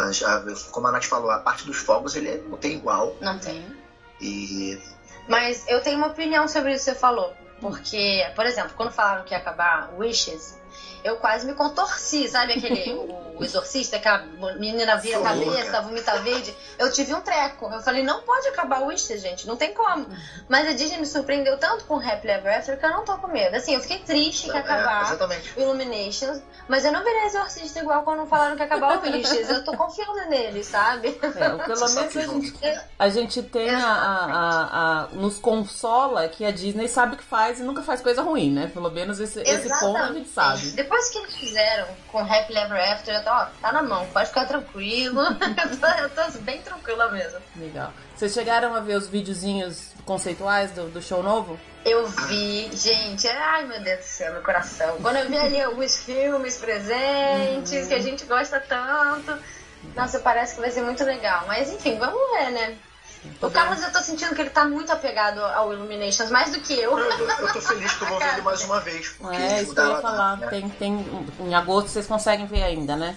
Como 0.71 0.87
a 0.87 0.93
Nath 0.93 1.05
falou, 1.05 1.31
a 1.31 1.39
parte 1.39 1.65
dos 1.65 1.79
fogos 1.79 2.17
ele 2.17 2.39
não 2.49 2.59
tem 2.59 2.75
igual. 2.75 3.17
Não 3.21 3.39
tem. 3.39 3.65
E... 4.21 4.81
Mas 5.29 5.65
eu 5.69 5.81
tenho 5.83 5.99
uma 5.99 6.09
opinião 6.09 6.49
sobre 6.49 6.73
isso 6.73 6.85
que 6.85 6.91
você 6.93 6.99
falou. 6.99 7.33
Porque, 7.61 8.25
por 8.37 8.47
exemplo, 8.47 8.73
quando 8.77 8.93
falaram 8.93 9.25
que 9.25 9.35
ia 9.35 9.39
acabar 9.39 9.93
Wishes, 9.99 10.57
eu 11.03 11.17
quase 11.17 11.47
me 11.47 11.55
contorci, 11.55 12.29
sabe? 12.29 12.53
Aquele 12.53 12.95
o 13.39 13.45
exorcista, 13.45 13.99
que 13.99 14.09
a 14.09 14.19
menina 14.59 14.97
vira 14.97 15.19
a 15.19 15.23
cabeça, 15.23 15.81
vomita 15.83 16.19
verde. 16.21 16.55
Eu 16.79 16.93
tive 16.93 17.15
um 17.15 17.21
treco. 17.21 17.67
Eu 17.73 17.81
falei, 17.81 18.03
não 18.03 18.23
pode 18.23 18.49
acabar 18.49 18.83
o 18.83 18.87
Wish, 18.87 19.17
gente, 19.19 19.47
não 19.47 19.57
tem 19.57 19.73
como. 19.73 20.07
Mas 20.49 20.69
a 20.69 20.73
Disney 20.73 20.99
me 20.99 21.07
surpreendeu 21.07 21.59
tanto 21.59 21.85
com 21.85 21.97
Happily 21.97 22.33
Ever 22.33 22.59
After 22.59 22.79
que 22.79 22.85
eu 22.85 22.91
não 22.91 23.05
tô 23.05 23.17
com 23.19 23.29
medo. 23.29 23.57
Assim, 23.57 23.75
eu 23.75 23.81
fiquei 23.81 23.99
triste 24.01 24.51
que 24.51 24.57
é, 24.57 24.61
acabar 24.61 25.17
é, 25.31 25.61
Illuminations, 25.61 26.41
mas 26.69 26.85
eu 26.85 26.93
não 26.93 27.03
virei 27.03 27.25
exorcista 27.25 27.81
igual 27.81 28.03
quando 28.03 28.27
falaram 28.27 28.57
que 28.57 28.63
acabar 28.63 28.99
o 28.99 29.03
Wishes. 29.03 29.49
Eu 29.49 29.65
tô 29.65 29.77
confiando 29.77 30.29
nele, 30.29 30.63
sabe? 30.65 31.19
É, 31.23 31.31
pelo 31.31 31.59
menos 31.59 31.83
a 31.97 32.09
gente, 32.21 32.55
a 32.99 33.09
gente 33.09 33.43
tem 33.43 33.71
a, 33.71 33.87
a, 33.87 35.03
a, 35.03 35.09
nos 35.13 35.39
consola 35.39 36.29
que 36.29 36.45
a 36.45 36.51
Disney 36.51 36.89
sabe 36.89 37.15
o 37.15 37.17
que 37.19 37.25
faz 37.25 37.61
e 37.61 37.63
nunca 37.63 37.83
faz 37.83 38.01
coisa 38.01 38.23
ruim, 38.23 38.53
né? 38.53 38.71
Pelo 38.73 38.91
menos 38.91 39.21
esse, 39.21 39.41
esse 39.41 39.69
ponto 39.81 39.97
a 39.97 40.13
gente 40.13 40.29
sabe. 40.29 40.71
Depois 40.71 41.11
que 41.11 41.19
eles 41.19 41.37
fizeram 41.37 41.87
com 42.11 42.19
Happy 42.19 42.57
Ever 42.57 42.93
After, 42.93 43.15
eu 43.15 43.25
tô, 43.25 43.28
ó, 43.29 43.47
tá 43.61 43.73
na 43.73 43.83
mão, 43.83 44.07
pode 44.07 44.29
ficar 44.29 44.47
tranquilo. 44.47 45.21
eu, 45.23 45.77
tô, 45.79 45.87
eu 45.87 46.11
tô 46.11 46.39
bem 46.41 46.61
tranquila 46.63 47.11
mesmo. 47.11 47.39
Legal. 47.57 47.93
Vocês 48.15 48.33
chegaram 48.33 48.75
a 48.75 48.81
ver 48.81 48.97
os 48.97 49.09
videozinhos 49.09 49.93
conceituais 50.05 50.71
do, 50.73 50.89
do 50.89 51.03
show 51.03 51.23
novo? 51.23 51.59
Eu 51.85 52.07
vi, 52.07 52.69
gente, 52.73 53.29
ai 53.29 53.65
meu 53.65 53.81
Deus 53.83 54.01
do 54.01 54.05
céu, 54.05 54.33
meu 54.33 54.43
coração. 54.43 54.99
Quando 55.01 55.17
eu 55.17 55.29
vi 55.29 55.37
ali 55.37 55.61
alguns 55.61 55.99
filmes 56.05 56.57
presentes 56.57 57.73
uhum. 57.73 57.89
que 57.89 57.95
a 57.95 58.01
gente 58.01 58.25
gosta 58.27 58.61
tanto, 58.61 59.39
nossa, 59.95 60.19
parece 60.19 60.55
que 60.55 60.61
vai 60.61 60.71
ser 60.71 60.83
muito 60.83 61.05
legal. 61.05 61.45
Mas 61.47 61.73
enfim, 61.73 61.99
vamos 61.99 62.21
ver, 62.33 62.51
né? 62.51 62.77
O 63.41 63.51
Carlos, 63.51 63.83
eu 63.83 63.93
tô 63.93 64.01
sentindo 64.01 64.35
que 64.35 64.41
ele 64.41 64.51
tá 64.51 64.65
muito 64.65 64.91
apegado 64.93 65.41
ao 65.41 65.73
Illuminations, 65.73 66.31
mais 66.31 66.53
do 66.53 66.61
que 66.61 66.75
eu. 66.75 66.99
Eu, 66.99 67.11
eu, 67.11 67.29
eu 67.29 67.53
tô 67.53 67.61
feliz 67.61 67.93
que 67.93 68.03
eu 68.03 68.09
vou 68.09 68.19
ver 68.19 68.33
ele 68.33 68.43
mais 68.43 68.65
uma 68.65 68.81
vez. 68.81 69.09
Porque 69.09 69.37
é, 69.37 69.63
isso 69.63 69.75
que 69.75 69.81
eu 69.81 69.91
ia 69.91 70.01
falar. 70.01 70.37
Né? 70.37 70.47
Tem, 70.49 70.69
tem, 70.69 71.25
em 71.41 71.55
agosto 71.55 71.89
vocês 71.89 72.07
conseguem 72.07 72.47
ver 72.47 72.63
ainda, 72.63 72.97
né? 72.97 73.17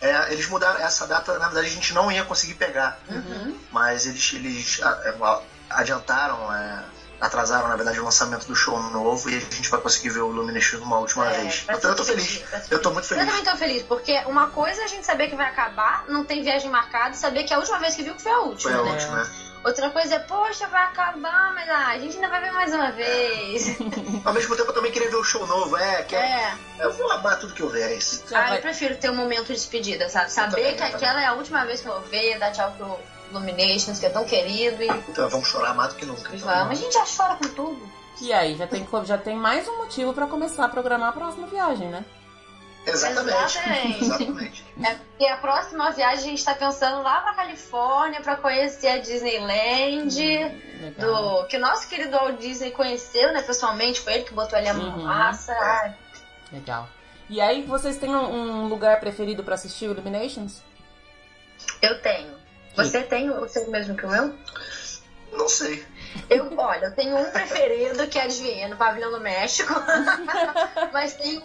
É, 0.00 0.32
eles 0.32 0.48
mudaram 0.48 0.78
essa 0.80 1.06
data, 1.06 1.38
na 1.38 1.46
verdade 1.46 1.68
a 1.68 1.70
gente 1.70 1.94
não 1.94 2.10
ia 2.12 2.24
conseguir 2.24 2.54
pegar. 2.54 2.98
Uhum. 3.08 3.58
Mas 3.72 4.06
eles, 4.06 4.32
eles 4.34 4.80
adiantaram, 5.70 6.54
é, 6.54 6.84
atrasaram, 7.20 7.68
na 7.68 7.76
verdade, 7.76 8.00
o 8.00 8.04
lançamento 8.04 8.46
do 8.46 8.54
show 8.54 8.80
novo 8.90 9.30
e 9.30 9.36
a 9.36 9.40
gente 9.40 9.68
vai 9.70 9.80
conseguir 9.80 10.10
ver 10.10 10.20
o 10.20 10.30
Illumination 10.30 10.78
uma 10.78 10.98
última 10.98 11.30
é, 11.30 11.40
vez. 11.40 11.64
Então 11.68 11.90
eu 11.90 11.96
tô 11.96 12.04
feliz. 12.04 12.42
Eu 12.70 12.80
tô 12.80 12.90
muito 12.90 13.06
feliz. 13.06 13.24
Eu 13.24 13.30
também 13.30 13.44
tô 13.44 13.56
feliz, 13.56 13.82
porque 13.82 14.18
uma 14.26 14.48
coisa 14.48 14.82
é 14.82 14.84
a 14.84 14.88
gente 14.88 15.06
saber 15.06 15.28
que 15.28 15.36
vai 15.36 15.46
acabar, 15.46 16.04
não 16.08 16.24
tem 16.24 16.42
viagem 16.42 16.70
marcada, 16.70 17.14
saber 17.14 17.44
que 17.44 17.54
a 17.54 17.58
última 17.58 17.78
vez 17.78 17.94
que 17.94 18.02
viu 18.02 18.14
que 18.14 18.22
foi 18.22 18.32
a 18.32 18.40
última. 18.40 18.70
Foi 18.70 18.80
a 18.80 18.82
né? 18.82 18.92
última, 18.92 19.22
é. 19.22 19.46
Outra 19.66 19.90
coisa 19.90 20.14
é, 20.14 20.18
poxa, 20.20 20.68
vai 20.68 20.84
acabar, 20.84 21.52
mas 21.52 21.68
ah, 21.68 21.88
a 21.88 21.98
gente 21.98 22.14
ainda 22.14 22.28
vai 22.28 22.40
ver 22.40 22.52
mais 22.52 22.72
uma 22.72 22.92
vez. 22.92 23.76
Ao 24.24 24.32
mesmo 24.32 24.54
tempo 24.54 24.70
eu 24.70 24.74
também 24.74 24.92
queria 24.92 25.10
ver 25.10 25.16
o 25.16 25.24
show 25.24 25.44
novo, 25.44 25.76
é, 25.76 26.04
que 26.04 26.14
é. 26.14 26.20
é. 26.20 26.54
Eu 26.78 26.92
vou 26.92 27.10
amar 27.10 27.40
tudo 27.40 27.52
que 27.52 27.62
eu 27.62 27.68
ver, 27.68 27.90
é 27.90 27.94
isso. 27.94 28.22
Ah, 28.32 28.54
eu 28.54 28.62
prefiro 28.62 28.96
ter 28.96 29.10
um 29.10 29.16
momento 29.16 29.46
de 29.46 29.54
despedida, 29.54 30.08
sabe? 30.08 30.30
Saber 30.30 30.76
que 30.76 30.82
aquela 30.84 31.20
é 31.20 31.26
a 31.26 31.32
última 31.32 31.64
vez 31.64 31.80
que 31.80 31.88
eu 31.88 31.94
vou 31.94 32.02
ver, 32.02 32.38
dar 32.38 32.52
tchau 32.52 32.72
pro 32.78 33.15
Illuminations, 33.30 33.98
que 33.98 34.06
é 34.06 34.10
tão 34.10 34.24
querido. 34.24 34.82
E... 34.82 34.88
Então 34.88 35.28
vamos 35.28 35.48
chorar 35.48 35.74
mais 35.74 35.92
do 35.92 35.98
que 35.98 36.06
nunca. 36.06 36.34
Então. 36.34 36.48
Vamos, 36.48 36.70
a 36.70 36.74
gente 36.74 36.92
já 36.92 37.04
chora 37.04 37.36
com 37.36 37.48
tudo. 37.48 37.96
E 38.20 38.32
aí, 38.32 38.56
já 38.56 38.66
tem, 38.66 38.86
já 39.04 39.18
tem 39.18 39.36
mais 39.36 39.68
um 39.68 39.78
motivo 39.78 40.14
para 40.14 40.26
começar 40.26 40.64
a 40.64 40.68
programar 40.68 41.10
a 41.10 41.12
próxima 41.12 41.46
viagem, 41.46 41.88
né? 41.88 42.04
Exatamente. 42.86 43.58
Exatamente. 44.00 44.66
É 44.84 44.94
porque 44.94 45.26
a 45.26 45.38
próxima 45.38 45.90
viagem 45.90 46.18
a 46.18 46.28
gente 46.28 46.38
está 46.38 46.54
pensando 46.54 47.02
lá 47.02 47.22
pra 47.22 47.32
Califórnia 47.32 48.20
para 48.20 48.36
conhecer 48.36 48.88
a 48.88 48.98
Disneyland. 48.98 50.14
Hum, 50.20 50.92
do, 50.98 51.46
que 51.46 51.56
o 51.56 51.60
nosso 51.60 51.88
querido 51.88 52.10
Walt 52.10 52.38
Disney 52.38 52.70
conheceu, 52.72 53.32
né, 53.32 53.40
pessoalmente, 53.40 54.00
foi 54.00 54.12
ele 54.12 54.24
que 54.24 54.34
botou 54.34 54.58
ali 54.58 54.68
a 54.68 54.74
mão 54.74 54.98
uhum. 54.98 55.04
massa. 55.04 55.96
Legal. 56.52 56.86
E 57.30 57.40
aí, 57.40 57.62
vocês 57.62 57.96
têm 57.96 58.14
um, 58.14 58.64
um 58.64 58.68
lugar 58.68 59.00
preferido 59.00 59.42
para 59.42 59.54
assistir 59.54 59.88
o 59.88 59.92
Illuminations? 59.92 60.60
Eu 61.80 62.00
tenho. 62.02 62.34
Você 62.76 63.02
tem 63.02 63.30
o 63.30 63.48
seu 63.48 63.68
mesmo 63.70 63.96
que 63.96 64.04
o 64.04 64.10
meu? 64.10 64.34
Não 65.32 65.48
sei. 65.48 65.84
Eu, 66.30 66.52
olha, 66.56 66.86
eu 66.86 66.94
tenho 66.94 67.16
um 67.16 67.30
preferido 67.30 68.06
que 68.06 68.18
é, 68.18 68.22
adivinha, 68.22 68.68
no 68.68 68.76
Pavilhão 68.76 69.10
do 69.10 69.20
México. 69.20 69.72
Mas 70.92 71.14
tem, 71.14 71.42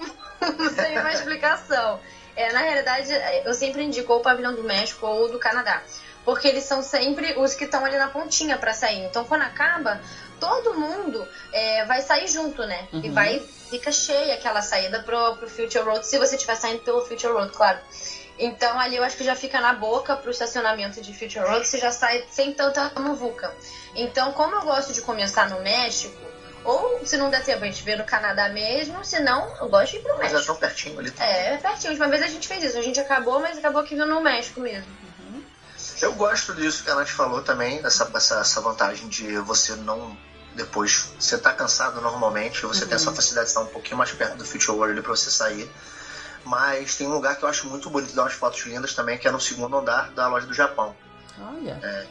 tem 0.76 1.00
uma 1.00 1.12
explicação. 1.12 2.00
É, 2.36 2.52
na 2.54 2.60
realidade, 2.60 3.10
eu 3.46 3.54
sempre 3.54 3.84
indico 3.84 4.14
ou 4.14 4.20
o 4.20 4.24
Pavilhão 4.24 4.56
do 4.56 4.64
México 4.64 5.06
ou 5.06 5.30
do 5.30 5.40
Canadá. 5.40 5.82
Porque 6.24 6.48
eles 6.48 6.64
são 6.64 6.82
sempre 6.82 7.34
os 7.38 7.54
que 7.56 7.66
estão 7.66 7.84
ali 7.84 7.98
na 7.98 8.08
pontinha 8.08 8.58
para 8.58 8.74
sair. 8.74 9.04
Então, 9.06 9.26
quando 9.26 9.42
acaba, 9.42 10.00
todo 10.40 10.74
mundo 10.74 11.28
é, 11.52 11.86
vai 11.86 12.02
sair 12.02 12.28
junto, 12.28 12.66
né? 12.66 12.88
Uhum. 12.94 13.02
E 13.04 13.10
vai, 13.10 13.40
fica 13.70 13.92
cheia 13.92 14.36
aquela 14.36 14.62
saída 14.62 15.02
pro, 15.04 15.36
pro 15.38 15.50
Future 15.50 15.84
Road, 15.84 16.06
se 16.06 16.18
você 16.18 16.36
estiver 16.36 16.56
saindo 16.56 16.80
pelo 16.80 17.02
Future 17.06 17.34
Road, 17.34 17.52
claro. 17.52 17.80
Então 18.38 18.80
ali 18.80 18.96
eu 18.96 19.04
acho 19.04 19.18
que 19.18 19.24
já 19.24 19.36
fica 19.36 19.60
na 19.62 19.74
boca 19.74 20.16
pro 20.16 20.32
estacionamento 20.32 21.02
de 21.02 21.14
Future 21.14 21.46
Road, 21.46 21.68
você 21.68 21.78
já 21.78 21.92
sai 21.92 22.26
sem 22.32 22.54
tanta 22.54 22.92
muvuca. 23.00 23.54
Então, 23.96 24.32
como 24.34 24.56
eu 24.56 24.62
gosto 24.64 24.94
de 24.94 25.02
começar 25.02 25.50
no 25.50 25.62
México, 25.62 26.16
ou 26.64 27.06
se 27.06 27.18
não 27.18 27.30
der 27.30 27.44
tempo, 27.44 27.64
a 27.64 27.68
gente 27.68 27.84
vê 27.84 27.96
no 27.96 28.04
Canadá 28.04 28.50
mesmo, 28.50 29.04
se 29.04 29.20
não, 29.20 29.56
eu 29.58 29.68
gosto 29.68 29.92
de 29.92 29.98
ir 29.98 30.02
pro 30.02 30.18
México. 30.18 30.34
Mas 30.34 30.44
é 30.44 30.46
tão 30.46 30.56
pertinho 30.56 31.00
ali 31.00 31.12
também. 31.12 31.34
É, 31.34 31.54
é 31.54 31.58
pertinho. 31.58 31.90
A 31.90 31.92
última 31.92 32.08
vez 32.08 32.22
a 32.22 32.28
gente 32.28 32.48
fez 32.48 32.64
isso. 32.64 32.78
A 32.78 32.82
gente 32.82 33.00
acabou, 33.00 33.40
mas 33.40 33.58
acabou 33.58 33.82
aqui 33.82 33.96
no 33.96 34.22
México 34.22 34.60
mesmo. 34.60 34.92
Uhum. 35.20 35.44
Eu 36.02 36.14
gosto 36.14 36.54
disso 36.54 36.84
que 36.84 36.90
a 36.90 36.96
Nath 36.96 37.10
falou 37.10 37.42
também, 37.42 37.82
essa, 37.84 38.10
essa, 38.16 38.40
essa 38.40 38.62
vantagem 38.62 39.08
de 39.08 39.38
você 39.40 39.76
não 39.76 40.18
depois 40.54 41.10
você 41.18 41.38
tá 41.38 41.54
cansado 41.54 42.02
normalmente, 42.02 42.62
você 42.64 42.84
Uhum. 42.84 42.90
tem 42.90 42.96
essa 42.96 43.12
facilidade 43.14 43.46
de 43.46 43.52
estar 43.52 43.62
um 43.62 43.68
pouquinho 43.68 43.98
mais 43.98 44.12
perto 44.12 44.36
do 44.36 44.46
Future 44.46 44.78
World 44.78 45.02
pra 45.02 45.12
você 45.12 45.30
sair. 45.32 45.70
Mas 46.46 46.96
tem 46.96 47.08
um 47.08 47.14
lugar 47.14 47.38
que 47.38 47.44
eu 47.44 47.50
acho 47.50 47.68
muito 47.68 47.90
bonito, 47.90 48.16
dá 48.16 48.24
umas 48.24 48.34
fotos 48.34 48.66
lindas 48.66 48.94
também, 48.94 49.18
que 49.18 49.28
é 49.28 49.32
no 49.32 49.40
segundo 49.40 49.78
andar 49.78 50.12
da 50.12 50.28
loja 50.28 50.48
do 50.48 50.54
Japão. 50.54 50.96
Olha. 51.40 52.08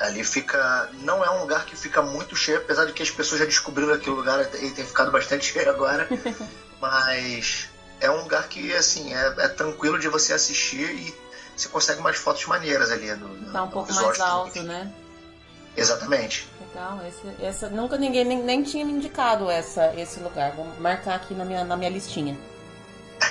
Ali 0.00 0.24
fica. 0.24 0.88
Não 1.00 1.24
é 1.24 1.30
um 1.30 1.40
lugar 1.40 1.64
que 1.64 1.76
fica 1.76 2.02
muito 2.02 2.36
cheio, 2.36 2.58
apesar 2.58 2.84
de 2.84 2.92
que 2.92 3.02
as 3.02 3.10
pessoas 3.10 3.40
já 3.40 3.44
descobriram 3.44 3.92
aquele 3.92 4.16
lugar 4.16 4.42
e 4.54 4.70
tem 4.70 4.84
ficado 4.84 5.10
bastante 5.10 5.46
cheio 5.52 5.68
agora. 5.68 6.08
Mas 6.80 7.68
é 8.00 8.10
um 8.10 8.22
lugar 8.22 8.48
que, 8.48 8.72
assim, 8.74 9.14
é, 9.14 9.34
é 9.38 9.48
tranquilo 9.48 9.98
de 9.98 10.08
você 10.08 10.32
assistir 10.32 10.88
e 10.90 11.14
você 11.56 11.68
consegue 11.68 12.00
umas 12.00 12.16
fotos 12.16 12.44
maneiras 12.46 12.90
ali. 12.90 13.12
No, 13.14 13.52
Tá 13.52 13.62
um 13.62 13.66
no 13.66 13.72
pouco 13.72 13.92
mais 13.92 14.20
alto, 14.20 14.62
né? 14.62 14.92
Exatamente. 15.76 16.48
Legal. 16.68 17.00
Esse, 17.06 17.44
essa, 17.44 17.68
nunca 17.68 17.96
ninguém 17.96 18.24
nem, 18.24 18.42
nem 18.42 18.62
tinha 18.62 18.84
me 18.84 18.92
indicado 18.92 19.48
essa, 19.50 19.92
esse 19.96 20.20
lugar. 20.20 20.52
Vou 20.52 20.66
marcar 20.78 21.16
aqui 21.16 21.34
na 21.34 21.44
minha, 21.44 21.64
na 21.64 21.76
minha 21.76 21.90
listinha. 21.90 22.36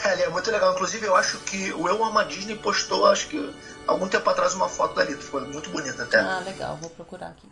É 0.05 0.29
muito 0.29 0.49
legal. 0.51 0.73
Inclusive, 0.73 1.05
eu 1.05 1.15
acho 1.15 1.38
que 1.39 1.71
o 1.73 1.88
Eu 1.88 2.03
Amo 2.03 2.19
a 2.19 2.23
Disney 2.23 2.55
postou, 2.55 3.05
acho 3.05 3.27
que 3.27 3.53
algum 3.85 4.07
tempo 4.07 4.29
atrás, 4.29 4.53
uma 4.53 4.67
foto 4.69 4.95
dali. 4.95 5.15
Ficou 5.15 5.41
muito 5.41 5.69
bonita 5.69 6.03
até. 6.03 6.19
Ah, 6.19 6.41
legal, 6.45 6.77
vou 6.77 6.89
procurar 6.89 7.27
aqui. 7.27 7.47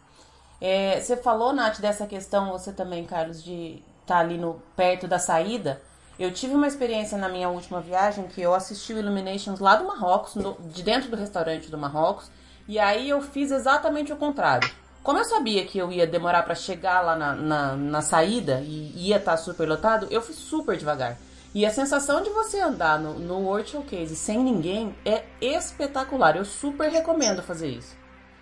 É, 0.61 0.99
você 1.01 1.17
falou, 1.17 1.53
Nath, 1.53 1.79
dessa 1.79 2.05
questão, 2.07 2.51
você 2.51 2.71
também, 2.71 3.05
Carlos, 3.05 3.43
de 3.43 3.81
estar 4.01 4.19
ali 4.19 4.38
no, 4.38 4.61
perto 4.75 5.07
da 5.07 5.19
saída. 5.19 5.81
Eu 6.17 6.31
tive 6.33 6.53
uma 6.55 6.67
experiência 6.67 7.17
na 7.17 7.27
minha 7.27 7.49
última 7.49 7.81
viagem 7.81 8.27
que 8.27 8.41
eu 8.41 8.53
assisti 8.53 8.93
o 8.93 8.99
Illuminations 8.99 9.59
lá 9.59 9.75
do 9.75 9.86
Marrocos, 9.86 10.36
no- 10.36 10.57
de 10.73 10.81
dentro 10.81 11.09
do 11.09 11.17
restaurante 11.17 11.69
do 11.69 11.77
Marrocos, 11.77 12.31
e 12.69 12.79
aí 12.79 13.09
eu 13.09 13.21
fiz 13.21 13.51
exatamente 13.51 14.13
o 14.13 14.15
contrário. 14.15 14.69
Como 15.03 15.19
eu 15.19 15.25
sabia 15.25 15.65
que 15.65 15.77
eu 15.77 15.91
ia 15.91 16.07
demorar 16.07 16.43
pra 16.43 16.55
chegar 16.55 17.01
lá 17.01 17.15
na, 17.17 17.36
na, 17.36 17.75
na 17.75 18.01
saída 18.01 18.61
e 18.61 18.93
ia 19.09 19.17
estar 19.17 19.36
super 19.38 19.67
lotado, 19.67 20.07
eu 20.09 20.21
fui 20.21 20.33
super 20.33 20.77
devagar. 20.77 21.17
E 21.56 21.66
a 21.66 21.72
sensação 21.72 22.22
de 22.22 22.30
você 22.32 22.60
andar 22.60 22.99
no, 22.99 23.18
no 23.18 23.39
World 23.39 23.70
Showcase 23.70 24.14
sem 24.14 24.39
ninguém 24.43 24.93
é 25.06 25.24
espetacular. 25.39 26.36
Eu 26.36 26.43
super 26.43 26.89
recomendo 26.91 27.41
fazer 27.41 27.70
isso. 27.70 27.95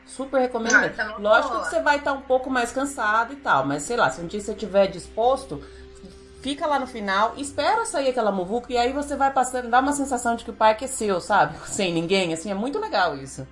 Super 0.03 0.39
recomendo. 0.41 0.74
Ah, 0.84 0.89
tá 0.89 1.05
uma 1.05 1.18
Lógico 1.20 1.53
boa. 1.53 1.64
que 1.64 1.70
você 1.70 1.80
vai 1.80 1.97
estar 1.99 2.11
um 2.14 2.22
pouco 2.22 2.49
mais 2.49 2.72
cansado 2.72 3.32
e 3.34 3.36
tal, 3.36 3.68
mas 3.68 3.84
sei 3.84 3.97
lá, 3.97 4.09
se 4.09 4.20
um 4.20 4.26
dia 4.26 4.41
você 4.41 4.51
estiver 4.53 4.88
disposto, 4.88 5.64
fica 6.41 6.66
lá 6.66 6.80
no 6.80 6.88
final, 6.88 7.36
espera 7.38 7.86
sair 7.86 8.09
aquela 8.09 8.32
muvuca 8.32 8.74
e 8.74 8.78
aí 8.78 8.91
você 8.91 9.16
vai 9.16 9.32
passando, 9.32 9.70
dá 9.70 9.80
uma 9.80 9.93
sensação 9.93 10.36
de 10.36 10.43
que 10.43 10.49
o 10.49 10.53
parque 10.53 10.86
é 10.86 10.88
seu, 10.88 11.22
sabe? 11.22 11.55
Sem 11.70 11.93
ninguém, 11.93 12.34
assim, 12.34 12.49
é 12.49 12.55
muito 12.55 12.80
legal 12.80 13.16
isso. 13.16 13.47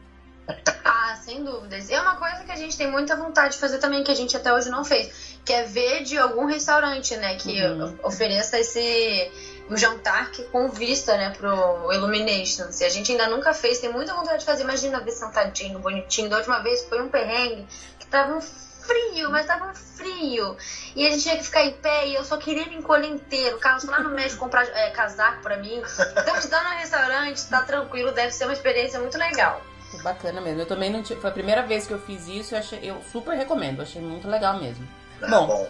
Ah, 0.84 1.16
sem 1.22 1.43
dúvidas. 1.43 1.89
É 1.89 2.01
uma 2.01 2.16
coisa 2.16 2.43
que 2.43 2.51
a 2.51 2.55
gente 2.55 2.76
tem 2.78 2.91
muita 2.91 3.16
vontade 3.16 3.53
de 3.53 3.59
fazer 3.59 3.78
também, 3.78 4.03
que 4.03 4.12
a 4.12 4.16
gente 4.16 4.36
até 4.36 4.51
hoje 4.53 4.70
não 4.70 4.84
fez, 4.84 5.38
que 5.45 5.53
é 5.53 5.64
ver 5.64 6.03
de 6.03 6.18
algum 6.18 6.45
restaurante, 6.45 7.16
né, 7.16 7.36
que 7.36 7.64
Uhum. 7.64 7.95
ofereça 8.03 8.59
esse 8.59 9.32
um 9.70 9.78
jantar 9.78 10.32
que 10.32 10.43
com 10.43 10.70
vista, 10.70 11.16
né, 11.18 11.30
pro 11.32 11.91
Illumination. 11.91 12.72
Se 12.72 12.84
a 12.84 12.89
gente 12.89 13.12
ainda 13.12 13.28
nunca 13.30 13.53
fez, 13.53 13.80
tem 13.80 13.91
muita 13.91 14.14
vontade 14.14 14.39
de 14.39 14.45
fazer. 14.45 14.64
Imagina 14.64 14.99
ver 14.99 15.12
sentadinho, 15.12 15.80
bonitinho. 15.80 16.30
Da 16.30 16.38
última 16.38 16.59
vez 16.59 16.84
foi 16.86 17.01
um 17.01 17.09
perrengue 17.09 17.66
que 17.99 18.05
tava 18.07 18.36
um 18.36 18.41
frio, 18.41 19.30
mas 19.30 19.45
tava 19.45 19.70
um 19.70 19.74
frio. 19.74 20.57
E 20.95 21.05
a 21.05 21.12
gente 21.12 21.24
tinha 21.24 21.38
que 21.38 21.43
ficar 21.43 21.64
em 21.64 21.74
pé 21.74 22.07
e 22.07 22.16
eu 22.16 22.26
só 22.26 22.38
queria 22.38 22.66
me 22.66 22.76
encolher 22.76 23.07
inteiro. 23.07 23.57
O 23.57 23.59
Carlos 23.59 23.84
lá 23.86 23.99
no 23.99 24.09
México 24.09 24.39
comprar 24.39 24.68
é, 24.68 24.89
casaco 24.89 25.41
pra 25.41 25.57
mim. 25.57 25.82
Estamos 25.82 26.45
dando 26.47 26.70
no 26.70 26.76
restaurante, 26.76 27.47
tá 27.47 27.62
tranquilo, 27.62 28.12
deve 28.12 28.32
ser 28.32 28.45
uma 28.45 28.53
experiência 28.53 28.99
muito 28.99 29.18
legal. 29.18 29.62
Bacana 30.03 30.41
mesmo. 30.41 30.62
Eu 30.62 30.66
também 30.66 30.89
não 30.89 31.03
tive. 31.03 31.20
Foi 31.20 31.30
a 31.30 31.34
primeira 31.34 31.62
vez 31.62 31.86
que 31.86 31.93
eu 31.93 31.99
fiz 31.99 32.28
isso, 32.28 32.55
eu, 32.55 32.80
eu 32.82 33.01
super 33.12 33.36
recomendo, 33.36 33.82
achei 33.82 34.01
muito 34.01 34.28
legal 34.28 34.59
mesmo. 34.59 34.88
Ah, 35.24 35.28
Bom. 35.30 35.47
bom, 35.47 35.67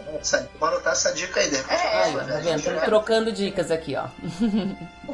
vou 0.58 0.68
anotar 0.68 0.92
essa 0.92 1.12
dica 1.12 1.40
aí 1.40 1.50
depois. 1.50 1.80
É, 1.80 2.02
Aí, 2.02 2.16
ó, 2.16 2.18
tá 2.18 2.24
vendo? 2.38 2.62
Tô 2.62 2.84
trocando 2.84 3.32
dicas 3.32 3.70
aqui, 3.70 3.96
ó. 3.96 4.06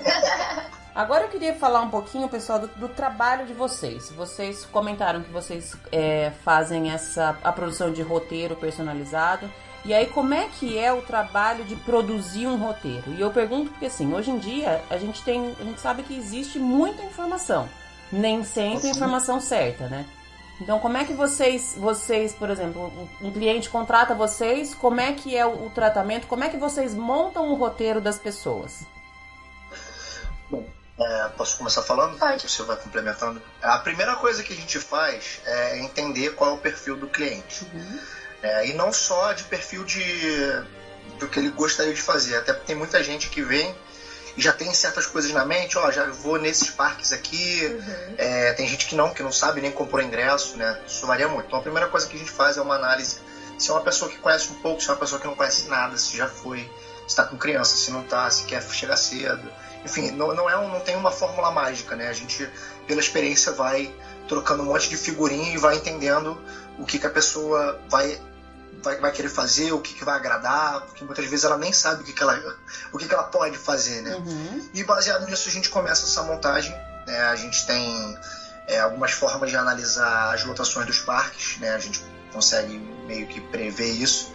Agora 0.94 1.24
eu 1.24 1.28
queria 1.28 1.54
falar 1.54 1.80
um 1.80 1.90
pouquinho, 1.90 2.28
pessoal, 2.28 2.58
do, 2.58 2.66
do 2.68 2.88
trabalho 2.88 3.46
de 3.46 3.52
vocês. 3.52 4.10
Vocês 4.10 4.64
comentaram 4.64 5.22
que 5.22 5.30
vocês 5.30 5.76
é, 5.92 6.32
fazem 6.44 6.90
essa 6.90 7.38
a 7.44 7.52
produção 7.52 7.92
de 7.92 8.02
roteiro 8.02 8.56
personalizado. 8.56 9.48
E 9.84 9.94
aí, 9.94 10.06
como 10.06 10.34
é 10.34 10.48
que 10.58 10.76
é 10.76 10.92
o 10.92 11.02
trabalho 11.02 11.64
de 11.64 11.76
produzir 11.76 12.48
um 12.48 12.56
roteiro? 12.56 13.12
E 13.12 13.20
eu 13.20 13.30
pergunto 13.30 13.70
porque 13.70 13.86
assim, 13.86 14.12
hoje 14.12 14.30
em 14.30 14.38
dia 14.38 14.82
a 14.90 14.98
gente 14.98 15.22
tem, 15.22 15.54
a 15.60 15.64
gente 15.64 15.80
sabe 15.80 16.02
que 16.02 16.16
existe 16.16 16.58
muita 16.58 17.00
informação, 17.02 17.68
nem 18.10 18.42
sempre 18.42 18.88
a 18.88 18.90
informação 18.90 19.40
certa, 19.40 19.86
né? 19.86 20.04
Então, 20.60 20.80
como 20.80 20.96
é 20.96 21.04
que 21.04 21.12
vocês, 21.12 21.74
vocês, 21.76 22.34
por 22.34 22.50
exemplo, 22.50 23.08
um 23.20 23.30
cliente 23.30 23.68
contrata 23.70 24.14
vocês, 24.14 24.74
como 24.74 25.00
é 25.00 25.12
que 25.12 25.36
é 25.36 25.46
o, 25.46 25.70
tratamento, 25.70 26.26
como 26.26 26.42
é 26.42 26.48
que 26.48 26.56
vocês 26.56 26.94
montam 26.94 27.48
o 27.50 27.54
roteiro 27.54 28.00
das 28.00 28.18
pessoas? 28.18 28.80
É, 31.00 31.28
posso 31.36 31.58
começar 31.58 31.82
falando? 31.82 32.18
Pode. 32.18 32.48
Você 32.48 32.62
vai 32.64 32.76
complementando. 32.76 33.40
A 33.62 33.78
primeira 33.78 34.16
coisa 34.16 34.42
que 34.42 34.52
a 34.52 34.56
gente 34.56 34.80
faz 34.80 35.40
é 35.46 35.78
entender 35.78 36.34
qual 36.34 36.50
é 36.50 36.54
o 36.54 36.58
perfil 36.58 36.96
do 36.96 37.06
cliente. 37.06 37.64
É, 38.42 38.66
e 38.66 38.74
não 38.74 38.92
só 38.92 39.32
de 39.32 39.44
perfil 39.44 39.84
de 39.84 40.02
do 41.20 41.28
que 41.28 41.38
ele 41.38 41.50
gostaria 41.50 41.94
de 41.94 42.02
fazer. 42.02 42.36
Até 42.36 42.52
porque 42.52 42.66
tem 42.66 42.76
muita 42.76 43.02
gente 43.02 43.28
que 43.28 43.42
vem 43.42 43.74
já 44.38 44.52
tem 44.52 44.72
certas 44.72 45.06
coisas 45.06 45.32
na 45.32 45.44
mente, 45.44 45.76
ó, 45.76 45.90
já 45.90 46.06
vou 46.06 46.38
nesses 46.38 46.70
parques 46.70 47.12
aqui. 47.12 47.60
É, 48.16 48.52
tem 48.54 48.66
gente 48.66 48.86
que 48.86 48.94
não, 48.94 49.12
que 49.12 49.22
não 49.22 49.32
sabe 49.32 49.60
nem 49.60 49.70
comprou 49.70 50.02
ingresso, 50.02 50.56
né? 50.56 50.80
Isso 50.86 51.06
varia 51.06 51.28
muito. 51.28 51.46
Então 51.46 51.58
a 51.58 51.62
primeira 51.62 51.88
coisa 51.88 52.06
que 52.06 52.16
a 52.16 52.18
gente 52.18 52.30
faz 52.30 52.56
é 52.56 52.60
uma 52.60 52.74
análise 52.74 53.18
se 53.58 53.70
é 53.70 53.74
uma 53.74 53.82
pessoa 53.82 54.10
que 54.10 54.18
conhece 54.18 54.50
um 54.52 54.54
pouco, 54.54 54.80
se 54.80 54.88
é 54.88 54.92
uma 54.92 54.98
pessoa 54.98 55.20
que 55.20 55.26
não 55.26 55.34
conhece 55.34 55.68
nada, 55.68 55.96
se 55.98 56.16
já 56.16 56.28
foi, 56.28 56.60
se 56.60 57.08
está 57.08 57.24
com 57.24 57.36
criança, 57.36 57.76
se 57.76 57.90
não 57.90 58.02
está, 58.02 58.30
se 58.30 58.44
quer 58.44 58.62
chegar 58.62 58.96
cedo. 58.96 59.50
Enfim, 59.84 60.12
não, 60.12 60.32
não, 60.32 60.48
é 60.48 60.56
um, 60.56 60.68
não 60.68 60.80
tem 60.80 60.94
uma 60.94 61.10
fórmula 61.10 61.50
mágica, 61.50 61.96
né? 61.96 62.08
A 62.08 62.12
gente, 62.12 62.48
pela 62.86 63.00
experiência, 63.00 63.52
vai 63.52 63.92
trocando 64.28 64.62
um 64.62 64.66
monte 64.66 64.88
de 64.88 64.96
figurinha 64.96 65.52
e 65.52 65.58
vai 65.58 65.76
entendendo 65.76 66.40
o 66.78 66.84
que, 66.84 66.98
que 66.98 67.06
a 67.06 67.10
pessoa 67.10 67.80
vai, 67.88 68.20
vai, 68.82 68.96
vai 69.00 69.12
querer 69.12 69.28
fazer, 69.28 69.72
o 69.72 69.80
que, 69.80 69.94
que 69.94 70.04
vai 70.04 70.16
agradar, 70.16 70.80
porque 70.82 71.04
muitas 71.04 71.24
vezes 71.26 71.44
ela 71.44 71.56
nem 71.56 71.72
sabe 71.72 72.02
o 72.02 72.04
que, 72.04 72.12
que, 72.12 72.22
ela, 72.22 72.56
o 72.92 72.98
que, 72.98 73.06
que 73.08 73.14
ela 73.14 73.24
pode 73.24 73.56
fazer, 73.58 74.02
né? 74.02 74.14
Uhum. 74.16 74.68
E 74.74 74.84
baseado 74.84 75.26
nisso 75.26 75.48
a 75.48 75.52
gente 75.52 75.68
começa 75.68 76.04
essa 76.06 76.22
montagem. 76.22 76.72
né? 77.06 77.18
A 77.24 77.36
gente 77.36 77.66
tem 77.66 78.18
é, 78.66 78.80
algumas 78.80 79.12
formas 79.12 79.50
de 79.50 79.56
analisar 79.56 80.34
as 80.34 80.44
lotações 80.44 80.86
dos 80.86 80.98
parques, 81.00 81.58
né? 81.58 81.70
A 81.74 81.78
gente 81.78 82.02
consegue 82.32 82.78
meio 83.06 83.26
que 83.26 83.40
prever 83.40 83.90
isso. 83.90 84.32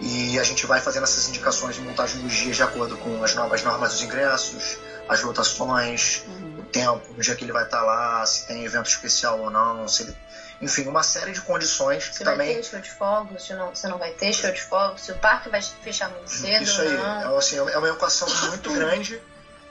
E 0.00 0.38
a 0.38 0.44
gente 0.44 0.64
vai 0.64 0.80
fazendo 0.80 1.02
essas 1.02 1.28
indicações 1.28 1.74
de 1.74 1.80
montagem 1.80 2.20
dos 2.22 2.32
dias 2.32 2.54
de 2.56 2.62
acordo 2.62 2.96
com 2.98 3.22
as 3.24 3.34
novas 3.34 3.62
normas 3.64 3.92
dos 3.92 4.02
ingressos, 4.02 4.78
as 5.08 5.22
lotações, 5.22 6.22
Uhum. 6.28 6.60
o 6.60 6.62
tempo, 6.64 7.12
no 7.16 7.20
dia 7.22 7.34
que 7.34 7.44
ele 7.44 7.52
vai 7.52 7.64
estar 7.64 7.82
lá, 7.82 8.24
se 8.24 8.46
tem 8.46 8.64
evento 8.64 8.88
especial 8.88 9.40
ou 9.40 9.50
não, 9.50 9.88
se 9.88 10.04
ele... 10.04 10.16
enfim, 10.60 10.86
uma 10.86 11.02
série 11.02 11.32
de 11.32 11.40
condições 11.40 12.08
que 12.08 12.16
Se 12.16 12.24
vai 12.24 12.34
também 12.34 12.56
ter 12.56 12.62
show 12.64 12.80
de 12.80 12.90
fogos, 12.90 13.46
se 13.46 13.54
não, 13.54 13.74
se 13.74 13.86
não 13.86 13.96
vai 13.98 14.10
ter 14.10 14.32
show 14.32 14.50
de 14.50 14.60
fogos, 14.62 15.02
se 15.02 15.12
o 15.12 15.14
parque 15.16 15.48
vai 15.48 15.62
fechar 15.62 16.08
muito 16.08 16.28
cedo 16.30 16.62
Isso 16.64 16.80
aí, 16.80 16.92
não. 16.96 17.34
é, 17.34 17.38
assim, 17.38 17.56
é 17.56 17.78
uma 17.78 17.88
equação 17.88 18.28
muito 18.48 18.72
grande, 18.72 19.20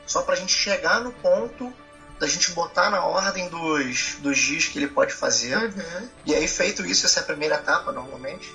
só 0.06 0.22
pra 0.22 0.36
gente 0.36 0.54
chegar 0.54 1.02
no 1.02 1.12
ponto 1.12 1.74
da 2.20 2.26
gente 2.26 2.52
botar 2.52 2.90
na 2.90 3.04
ordem 3.04 3.48
dos, 3.50 4.16
dos 4.20 4.38
dias 4.38 4.66
que 4.66 4.80
ele 4.80 4.88
pode 4.88 5.14
fazer. 5.14 5.56
Uhum. 5.58 6.10
E 6.26 6.34
aí, 6.34 6.48
feito 6.48 6.84
isso, 6.86 7.06
essa 7.06 7.20
é 7.20 7.22
a 7.22 7.26
primeira 7.26 7.56
etapa 7.56 7.92
normalmente. 7.92 8.52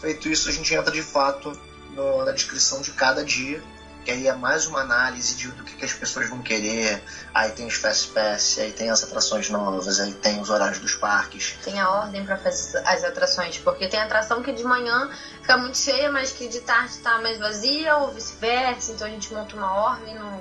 Feito 0.00 0.28
isso, 0.28 0.48
a 0.48 0.52
gente 0.52 0.72
entra 0.72 0.90
de 0.90 1.02
fato 1.02 1.52
no- 1.90 2.24
na 2.24 2.32
descrição 2.32 2.80
de 2.80 2.90
cada 2.92 3.22
dia. 3.24 3.62
Que 4.04 4.10
aí 4.10 4.26
é 4.26 4.32
mais 4.32 4.66
uma 4.66 4.80
análise 4.80 5.34
de, 5.36 5.46
do 5.52 5.62
que, 5.62 5.76
que 5.76 5.84
as 5.84 5.92
pessoas 5.92 6.28
vão 6.28 6.42
querer. 6.42 7.00
Aí 7.32 7.52
tem 7.52 7.66
os 7.66 7.74
Fast 7.74 8.08
Pass, 8.08 8.58
aí 8.58 8.72
tem 8.72 8.90
as 8.90 9.02
atrações 9.04 9.48
novas, 9.48 10.00
aí 10.00 10.12
tem 10.12 10.40
os 10.40 10.50
horários 10.50 10.78
dos 10.80 10.94
parques. 10.94 11.54
Tem 11.62 11.78
a 11.78 11.88
ordem 11.88 12.24
pra 12.24 12.36
fazer 12.36 12.82
as 12.84 13.04
atrações, 13.04 13.58
porque 13.58 13.86
tem 13.86 14.00
atração 14.00 14.42
que 14.42 14.50
de 14.52 14.64
manhã 14.64 15.08
fica 15.40 15.56
muito 15.56 15.78
cheia, 15.78 16.10
mas 16.10 16.32
que 16.32 16.48
de 16.48 16.58
tarde 16.60 16.98
tá 16.98 17.18
mais 17.18 17.38
vazia, 17.38 17.96
ou 17.96 18.10
vice-versa. 18.10 18.90
Então 18.90 19.06
a 19.06 19.10
gente 19.10 19.32
monta 19.32 19.54
uma 19.54 19.72
ordem 19.72 20.16
no, 20.16 20.40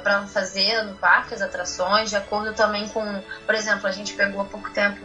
pra 0.00 0.24
fazer 0.26 0.82
no 0.82 0.94
parque 0.94 1.34
as 1.34 1.42
atrações, 1.42 2.08
de 2.08 2.14
acordo 2.16 2.52
também 2.54 2.86
com. 2.86 3.20
Por 3.44 3.54
exemplo, 3.56 3.88
a 3.88 3.90
gente 3.92 4.14
pegou 4.14 4.40
há 4.40 4.44
pouco 4.44 4.70
tempo 4.70 5.04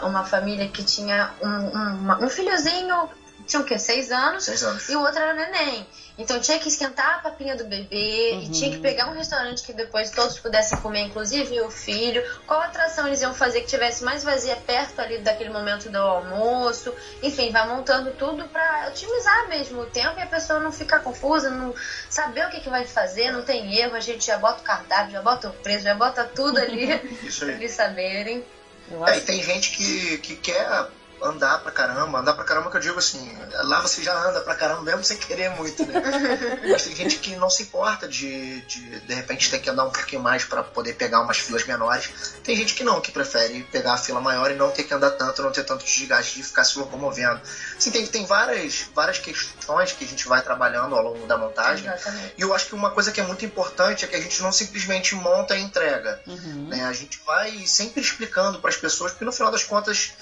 uma 0.00 0.24
família 0.24 0.66
que 0.66 0.82
tinha 0.82 1.30
um, 1.42 1.46
um, 1.48 1.94
uma- 2.00 2.18
um 2.24 2.30
filhozinho, 2.30 3.06
tinha 3.46 3.60
o 3.60 3.64
quê? 3.64 3.78
Seis 3.78 4.10
anos. 4.10 4.44
Seis 4.44 4.62
anos. 4.62 4.88
E 4.88 4.96
o 4.96 5.00
outro 5.00 5.20
era 5.20 5.34
neném. 5.34 5.86
Então 6.18 6.38
tinha 6.40 6.58
que 6.58 6.68
esquentar 6.68 7.16
a 7.16 7.18
papinha 7.18 7.56
do 7.56 7.64
bebê 7.64 8.30
Uhum. 8.34 8.42
e 8.42 8.50
tinha 8.50 8.70
que 8.70 8.78
pegar 8.78 9.08
um 9.10 9.14
restaurante 9.14 9.62
que 9.62 9.72
depois 9.72 10.10
todos 10.10 10.38
pudessem 10.38 10.78
comer, 10.78 11.00
inclusive 11.00 11.60
o 11.62 11.70
filho. 11.70 12.22
Qual 12.46 12.60
atração 12.60 13.06
eles 13.06 13.22
iam 13.22 13.34
fazer 13.34 13.62
que 13.62 13.66
tivesse 13.68 14.04
mais 14.04 14.22
vazia 14.22 14.56
perto 14.56 15.00
ali 15.00 15.18
daquele 15.18 15.50
momento 15.50 15.88
do 15.90 15.98
almoço. 15.98 16.94
Enfim, 17.22 17.50
vai 17.50 17.66
montando 17.66 18.12
tudo 18.12 18.46
pra 18.48 18.86
otimizar 18.88 19.48
mesmo 19.48 19.80
o 19.80 19.86
tempo 19.86 20.18
e 20.18 20.22
a 20.22 20.26
pessoa 20.26 20.60
não 20.60 20.70
ficar 20.70 21.00
confusa, 21.00 21.50
não 21.50 21.74
saber 22.10 22.46
o 22.46 22.50
que, 22.50 22.60
que 22.60 22.68
vai 22.68 22.84
fazer, 22.84 23.30
não 23.30 23.42
tem 23.42 23.74
erro. 23.74 23.94
A 23.94 24.00
gente 24.00 24.26
já 24.26 24.36
bota 24.36 24.60
o 24.60 24.64
cardápio, 24.64 25.12
já 25.12 25.22
bota 25.22 25.48
o 25.48 25.52
preço, 25.52 25.84
já 25.84 25.94
bota 25.94 26.24
tudo 26.24 26.58
ali 26.58 27.00
Isso 27.24 27.40
pra 27.44 27.54
eles 27.54 27.72
saberem. 27.72 28.44
Eu 28.90 29.06
É, 29.06 29.16
e 29.16 29.20
tem 29.20 29.42
gente 29.42 29.70
que, 29.70 30.18
que 30.18 30.36
quer 30.36 30.86
andar 31.22 31.58
pra 31.60 31.70
caramba. 31.70 32.18
Andar 32.18 32.34
pra 32.34 32.44
caramba 32.44 32.70
que 32.70 32.76
eu 32.76 32.80
digo 32.80 32.98
assim, 32.98 33.36
lá 33.64 33.80
você 33.80 34.02
já 34.02 34.14
anda 34.28 34.40
pra 34.40 34.54
caramba 34.54 34.82
mesmo 34.82 35.04
sem 35.04 35.16
querer 35.16 35.50
muito, 35.50 35.84
né? 35.86 36.02
Mas 36.70 36.82
tem 36.84 36.94
gente 36.94 37.18
que 37.18 37.36
não 37.36 37.50
se 37.50 37.64
importa 37.64 38.08
de, 38.08 38.60
de, 38.62 39.00
de 39.00 39.14
repente, 39.14 39.50
ter 39.50 39.58
que 39.58 39.70
andar 39.70 39.84
um 39.84 39.90
pouquinho 39.90 40.22
mais 40.22 40.44
para 40.44 40.62
poder 40.62 40.94
pegar 40.94 41.20
umas 41.20 41.38
filas 41.38 41.64
menores. 41.64 42.10
Tem 42.42 42.56
gente 42.56 42.74
que 42.74 42.84
não, 42.84 43.00
que 43.00 43.12
prefere 43.12 43.62
pegar 43.64 43.94
a 43.94 43.98
fila 43.98 44.20
maior 44.20 44.50
e 44.50 44.54
não 44.54 44.70
ter 44.70 44.84
que 44.84 44.94
andar 44.94 45.12
tanto, 45.12 45.42
não 45.42 45.52
ter 45.52 45.64
tanto 45.64 45.84
desgaste 45.84 46.36
de 46.36 46.42
ficar 46.42 46.64
se 46.64 46.78
locomovendo. 46.78 47.40
Assim, 47.76 47.90
tem, 47.90 48.06
tem 48.06 48.24
várias, 48.26 48.86
várias 48.94 49.18
questões 49.18 49.92
que 49.92 50.04
a 50.04 50.08
gente 50.08 50.26
vai 50.26 50.42
trabalhando 50.42 50.94
ao 50.94 51.02
longo 51.02 51.26
da 51.26 51.36
montagem. 51.36 51.86
Exatamente. 51.86 52.34
E 52.36 52.42
eu 52.42 52.54
acho 52.54 52.66
que 52.66 52.74
uma 52.74 52.90
coisa 52.90 53.12
que 53.12 53.20
é 53.20 53.24
muito 53.24 53.44
importante 53.44 54.04
é 54.04 54.08
que 54.08 54.16
a 54.16 54.20
gente 54.20 54.42
não 54.42 54.52
simplesmente 54.52 55.14
monta 55.14 55.56
e 55.56 55.62
entrega. 55.62 56.20
Uhum. 56.26 56.68
Né? 56.68 56.84
A 56.84 56.92
gente 56.92 57.20
vai 57.26 57.66
sempre 57.66 58.00
explicando 58.00 58.58
para 58.58 58.70
as 58.70 58.76
pessoas, 58.76 59.12
porque 59.12 59.24
no 59.24 59.32
final 59.32 59.50
das 59.50 59.64
contas, 59.64 60.12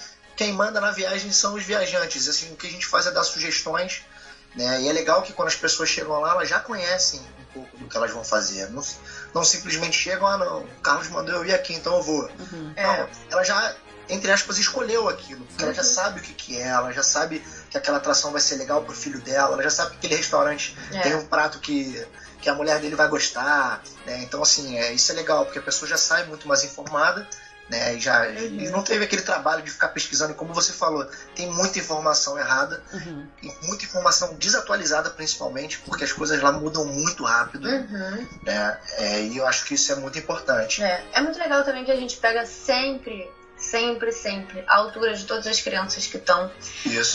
quem 0.40 0.54
manda 0.54 0.80
na 0.80 0.90
viagem 0.90 1.30
são 1.30 1.52
os 1.52 1.64
viajantes. 1.64 2.26
Assim, 2.26 2.50
o 2.50 2.56
que 2.56 2.66
a 2.66 2.70
gente 2.70 2.86
faz 2.86 3.06
é 3.06 3.10
dar 3.10 3.24
sugestões. 3.24 4.00
Né? 4.56 4.80
E 4.80 4.88
é 4.88 4.92
legal 4.92 5.20
que 5.20 5.34
quando 5.34 5.48
as 5.48 5.54
pessoas 5.54 5.90
chegam 5.90 6.18
lá, 6.18 6.30
elas 6.30 6.48
já 6.48 6.58
conhecem 6.58 7.20
um 7.20 7.52
pouco 7.52 7.76
do 7.76 7.86
que 7.86 7.94
elas 7.94 8.10
vão 8.10 8.24
fazer. 8.24 8.70
Não, 8.70 8.82
não 9.34 9.44
simplesmente 9.44 9.98
chegam, 9.98 10.26
ah 10.26 10.38
não, 10.38 10.62
o 10.62 10.80
Carlos 10.82 11.08
mandou 11.08 11.34
eu 11.34 11.44
ir 11.44 11.52
aqui, 11.52 11.74
então 11.74 11.94
eu 11.94 12.02
vou. 12.02 12.22
Uhum. 12.22 12.72
É. 12.74 12.82
Não, 12.82 13.08
ela 13.30 13.44
já, 13.44 13.76
entre 14.08 14.32
aspas, 14.32 14.56
escolheu 14.56 15.10
aquilo. 15.10 15.44
Porque 15.44 15.62
ela 15.62 15.74
já 15.74 15.84
sabe 15.84 16.20
o 16.20 16.22
que, 16.22 16.32
que 16.32 16.58
é, 16.58 16.68
ela 16.68 16.90
já 16.90 17.02
sabe 17.02 17.44
que 17.70 17.76
aquela 17.76 17.98
atração 17.98 18.32
vai 18.32 18.40
ser 18.40 18.56
legal 18.56 18.82
pro 18.82 18.94
filho 18.94 19.20
dela, 19.20 19.52
ela 19.52 19.62
já 19.62 19.70
sabe 19.70 19.90
que 19.90 19.96
aquele 19.98 20.16
restaurante 20.16 20.74
É. 20.90 21.00
tem 21.00 21.14
um 21.16 21.26
prato 21.26 21.58
que, 21.60 22.02
que 22.40 22.48
a 22.48 22.54
mulher 22.54 22.80
dele 22.80 22.96
vai 22.96 23.08
gostar. 23.08 23.82
Né? 24.06 24.22
Então, 24.22 24.40
assim, 24.42 24.78
é, 24.78 24.90
isso 24.94 25.12
é 25.12 25.16
legal, 25.16 25.44
porque 25.44 25.58
a 25.58 25.62
pessoa 25.62 25.86
já 25.86 25.98
sai 25.98 26.24
muito 26.24 26.48
mais 26.48 26.64
informada. 26.64 27.28
Né, 27.70 27.94
e 27.94 28.00
já 28.00 28.28
e 28.28 28.68
não 28.70 28.82
teve 28.82 29.04
aquele 29.04 29.22
trabalho 29.22 29.62
de 29.62 29.70
ficar 29.70 29.88
pesquisando, 29.88 30.32
e 30.32 30.34
como 30.34 30.52
você 30.52 30.72
falou, 30.72 31.06
tem 31.36 31.46
muita 31.48 31.78
informação 31.78 32.36
errada, 32.36 32.82
Uhum. 32.92 33.26
e 33.42 33.52
muita 33.66 33.84
informação 33.84 34.34
desatualizada 34.34 35.08
principalmente, 35.10 35.78
porque 35.86 36.02
as 36.02 36.12
coisas 36.12 36.40
lá 36.42 36.50
mudam 36.50 36.84
muito 36.84 37.24
rápido, 37.24 37.68
Uhum. 37.68 38.26
né? 38.42 38.76
É, 38.98 39.22
e 39.22 39.36
eu 39.36 39.46
acho 39.46 39.64
que 39.66 39.74
isso 39.74 39.92
é 39.92 39.94
muito 39.94 40.18
importante. 40.18 40.82
É. 40.82 41.04
é 41.12 41.20
muito 41.20 41.38
legal 41.38 41.62
também 41.62 41.84
que 41.84 41.92
a 41.92 41.96
gente 41.96 42.16
pega 42.16 42.44
sempre, 42.44 43.30
sempre, 43.56 44.10
sempre 44.10 44.64
a 44.66 44.76
altura 44.78 45.14
de 45.14 45.24
todas 45.24 45.46
as 45.46 45.60
crianças 45.60 46.06
que 46.08 46.16
estão 46.16 46.50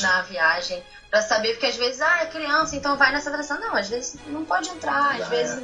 na 0.02 0.22
viagem. 0.22 0.82
Pra 1.12 1.22
saber, 1.22 1.52
porque 1.54 1.66
às 1.68 1.76
vezes, 1.78 2.02
ah, 2.02 2.24
é 2.24 2.26
criança, 2.28 2.76
então 2.76 2.98
vai 2.98 3.12
nessa 3.12 3.30
atração. 3.30 3.60
Não, 3.60 3.76
às 3.76 3.88
vezes 3.88 4.16
não 4.28 4.44
pode 4.44 4.70
entrar, 4.70 5.14
às 5.14 5.20
Não, 5.20 5.30
vezes, 5.30 5.64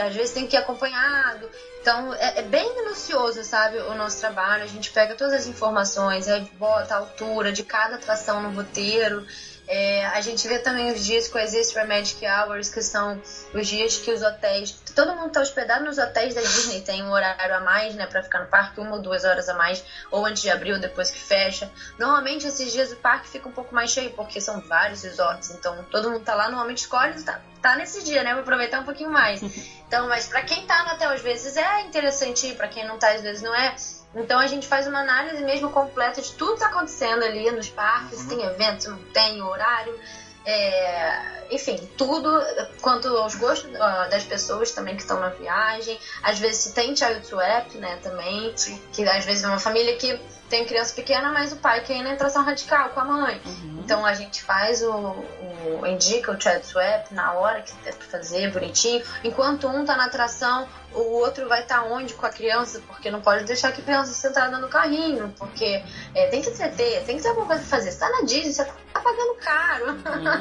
às 0.00 0.14
vezes 0.14 0.32
tem 0.32 0.46
que 0.46 0.56
ir 0.56 0.58
acompanhado. 0.58 1.48
Então 1.80 2.14
é, 2.14 2.38
é 2.38 2.42
bem 2.42 2.74
minucioso, 2.76 3.42
sabe, 3.44 3.78
o 3.78 3.94
nosso 3.94 4.20
trabalho. 4.20 4.64
A 4.64 4.68
gente 4.68 4.90
pega 4.90 5.14
todas 5.14 5.34
as 5.34 5.46
informações, 5.46 6.28
aí 6.28 6.40
bota 6.58 6.94
a 6.94 6.98
altura 6.98 7.52
de 7.52 7.62
cada 7.62 7.96
atração 7.96 8.42
no 8.42 8.50
roteiro. 8.50 9.26
É, 9.74 10.04
a 10.04 10.20
gente 10.20 10.46
vê 10.46 10.58
também 10.58 10.92
os 10.92 11.02
dias 11.02 11.28
com 11.28 11.38
as 11.38 11.54
Extra 11.54 11.86
Magic 11.86 12.22
Hours, 12.26 12.68
que 12.68 12.82
são 12.82 13.18
os 13.54 13.66
dias 13.66 13.96
que 13.96 14.12
os 14.12 14.20
hotéis. 14.20 14.72
Todo 14.94 15.16
mundo 15.16 15.32
tá 15.32 15.40
hospedado 15.40 15.82
nos 15.82 15.96
hotéis 15.96 16.34
da 16.34 16.42
Disney, 16.42 16.82
tem 16.82 17.02
um 17.02 17.10
horário 17.10 17.56
a 17.56 17.60
mais, 17.60 17.94
né, 17.94 18.06
pra 18.06 18.22
ficar 18.22 18.40
no 18.40 18.48
parque, 18.48 18.78
uma 18.80 18.96
ou 18.96 19.00
duas 19.00 19.24
horas 19.24 19.48
a 19.48 19.54
mais, 19.54 19.82
ou 20.10 20.26
antes 20.26 20.42
de 20.42 20.50
abrir 20.50 20.74
ou 20.74 20.78
depois 20.78 21.10
que 21.10 21.18
fecha. 21.18 21.70
Normalmente 21.98 22.46
esses 22.46 22.70
dias 22.70 22.92
o 22.92 22.96
parque 22.96 23.30
fica 23.30 23.48
um 23.48 23.52
pouco 23.52 23.74
mais 23.74 23.90
cheio, 23.90 24.10
porque 24.10 24.42
são 24.42 24.60
vários 24.60 25.04
resorts, 25.04 25.50
então 25.52 25.82
todo 25.90 26.10
mundo 26.10 26.22
tá 26.22 26.34
lá, 26.34 26.50
normalmente 26.50 26.80
escolhe 26.82 27.22
tá, 27.22 27.40
tá 27.62 27.74
nesse 27.74 28.04
dia, 28.04 28.22
né, 28.22 28.32
pra 28.32 28.42
aproveitar 28.42 28.80
um 28.80 28.84
pouquinho 28.84 29.10
mais. 29.10 29.40
Então, 29.92 30.08
mas 30.08 30.26
pra 30.26 30.40
quem 30.40 30.66
tá 30.66 30.84
no 30.84 30.94
hotel 30.94 31.10
às 31.10 31.20
vezes 31.20 31.54
é 31.54 31.82
interessante 31.82 32.46
ir, 32.46 32.56
pra 32.56 32.66
quem 32.66 32.86
não 32.88 32.98
tá 32.98 33.10
às 33.10 33.20
vezes 33.20 33.42
não 33.42 33.54
é. 33.54 33.76
Então 34.14 34.38
a 34.38 34.46
gente 34.46 34.66
faz 34.68 34.86
uma 34.86 35.00
análise 35.00 35.42
mesmo 35.42 35.70
completa 35.70 36.20
de 36.20 36.32
tudo 36.32 36.54
que 36.54 36.60
tá 36.60 36.66
acontecendo 36.66 37.22
ali 37.22 37.50
nos 37.50 37.68
parques, 37.68 38.18
Uhum. 38.18 38.24
se 38.24 38.28
tem 38.28 38.44
evento, 38.44 38.82
se 38.82 38.88
não 38.88 38.98
tem, 39.12 39.40
horário. 39.42 39.98
É, 40.44 41.44
enfim, 41.50 41.76
tudo 41.96 42.28
quanto 42.80 43.08
aos 43.08 43.34
gostos 43.34 43.70
ah, 43.80 44.08
das 44.10 44.24
pessoas 44.24 44.72
também 44.72 44.96
que 44.96 45.02
estão 45.02 45.20
na 45.20 45.28
viagem. 45.28 45.98
Às 46.22 46.38
vezes 46.38 46.58
se 46.58 46.72
tem 46.72 46.96
child 46.96 47.26
swap, 47.26 47.74
né, 47.74 47.98
também. 48.02 48.52
Sim. 48.56 48.80
Que 48.92 49.04
às 49.08 49.24
vezes 49.24 49.44
é 49.44 49.48
uma 49.48 49.60
família 49.60 49.96
que 49.96 50.18
tem 50.48 50.66
criança 50.66 50.94
pequena, 50.94 51.32
mas 51.32 51.50
o 51.50 51.56
pai 51.56 51.82
quer 51.82 51.96
ir 51.96 52.02
na 52.02 52.12
atração 52.12 52.44
radical 52.44 52.90
com 52.90 53.00
a 53.00 53.04
mãe. 53.04 53.40
Uhum. 53.44 53.80
Então 53.82 54.04
a 54.04 54.12
gente 54.12 54.42
faz 54.42 54.82
o, 54.82 54.92
o 54.92 55.86
indica 55.86 56.30
o 56.30 56.40
child 56.40 56.66
swap 56.66 57.10
na 57.10 57.32
hora 57.32 57.62
que 57.62 57.72
é 57.86 57.92
pra 57.92 58.06
fazer, 58.06 58.50
bonitinho. 58.50 59.02
Enquanto 59.24 59.66
um 59.66 59.84
tá 59.84 59.96
na 59.96 60.06
atração, 60.06 60.68
o 60.94 61.00
outro 61.14 61.48
vai 61.48 61.62
estar 61.62 61.84
onde 61.84 62.12
com 62.12 62.26
a 62.26 62.28
criança, 62.28 62.82
porque 62.86 63.10
não 63.10 63.22
pode 63.22 63.44
deixar 63.44 63.72
que 63.72 63.80
a 63.80 63.84
criança 63.84 64.12
sentada 64.12 64.58
no 64.58 64.68
carrinho, 64.68 65.32
porque 65.38 65.82
é, 66.14 66.26
tem 66.26 66.42
que 66.42 66.50
entreter, 66.50 67.02
tem 67.04 67.16
que 67.16 67.22
ter 67.22 67.28
alguma 67.28 67.46
coisa 67.46 67.62
pra 67.62 67.70
fazer. 67.70 67.90
Você 67.90 67.98
tá 67.98 68.10
na 68.10 68.20
Disney, 68.20 68.52
você 68.52 68.64
tá 68.64 69.00
pagando 69.00 69.34
caro. 69.36 69.86
Uhum. 69.86 70.31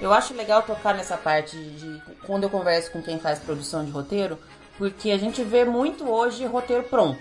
Eu 0.00 0.12
acho 0.12 0.34
legal 0.34 0.62
tocar 0.62 0.94
nessa 0.94 1.16
parte 1.16 1.56
de, 1.56 2.02
quando 2.24 2.44
eu 2.44 2.50
converso 2.50 2.92
com 2.92 3.02
quem 3.02 3.18
faz 3.18 3.38
produção 3.38 3.84
de 3.84 3.90
roteiro, 3.90 4.38
porque 4.78 5.10
a 5.10 5.18
gente 5.18 5.42
vê 5.42 5.64
muito 5.64 6.08
hoje 6.08 6.46
roteiro 6.46 6.84
pronto. 6.84 7.20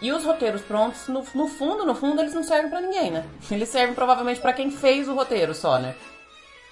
E 0.00 0.12
os 0.12 0.24
roteiros 0.24 0.62
prontos, 0.62 1.08
no, 1.08 1.24
no 1.34 1.48
fundo, 1.48 1.84
no 1.84 1.94
fundo, 1.94 2.20
eles 2.20 2.34
não 2.34 2.42
servem 2.42 2.70
pra 2.70 2.80
ninguém, 2.80 3.10
né? 3.10 3.24
Eles 3.50 3.68
servem 3.68 3.94
provavelmente 3.94 4.40
pra 4.40 4.52
quem 4.52 4.70
fez 4.70 5.08
o 5.08 5.14
roteiro 5.14 5.54
só, 5.54 5.78
né? 5.78 5.94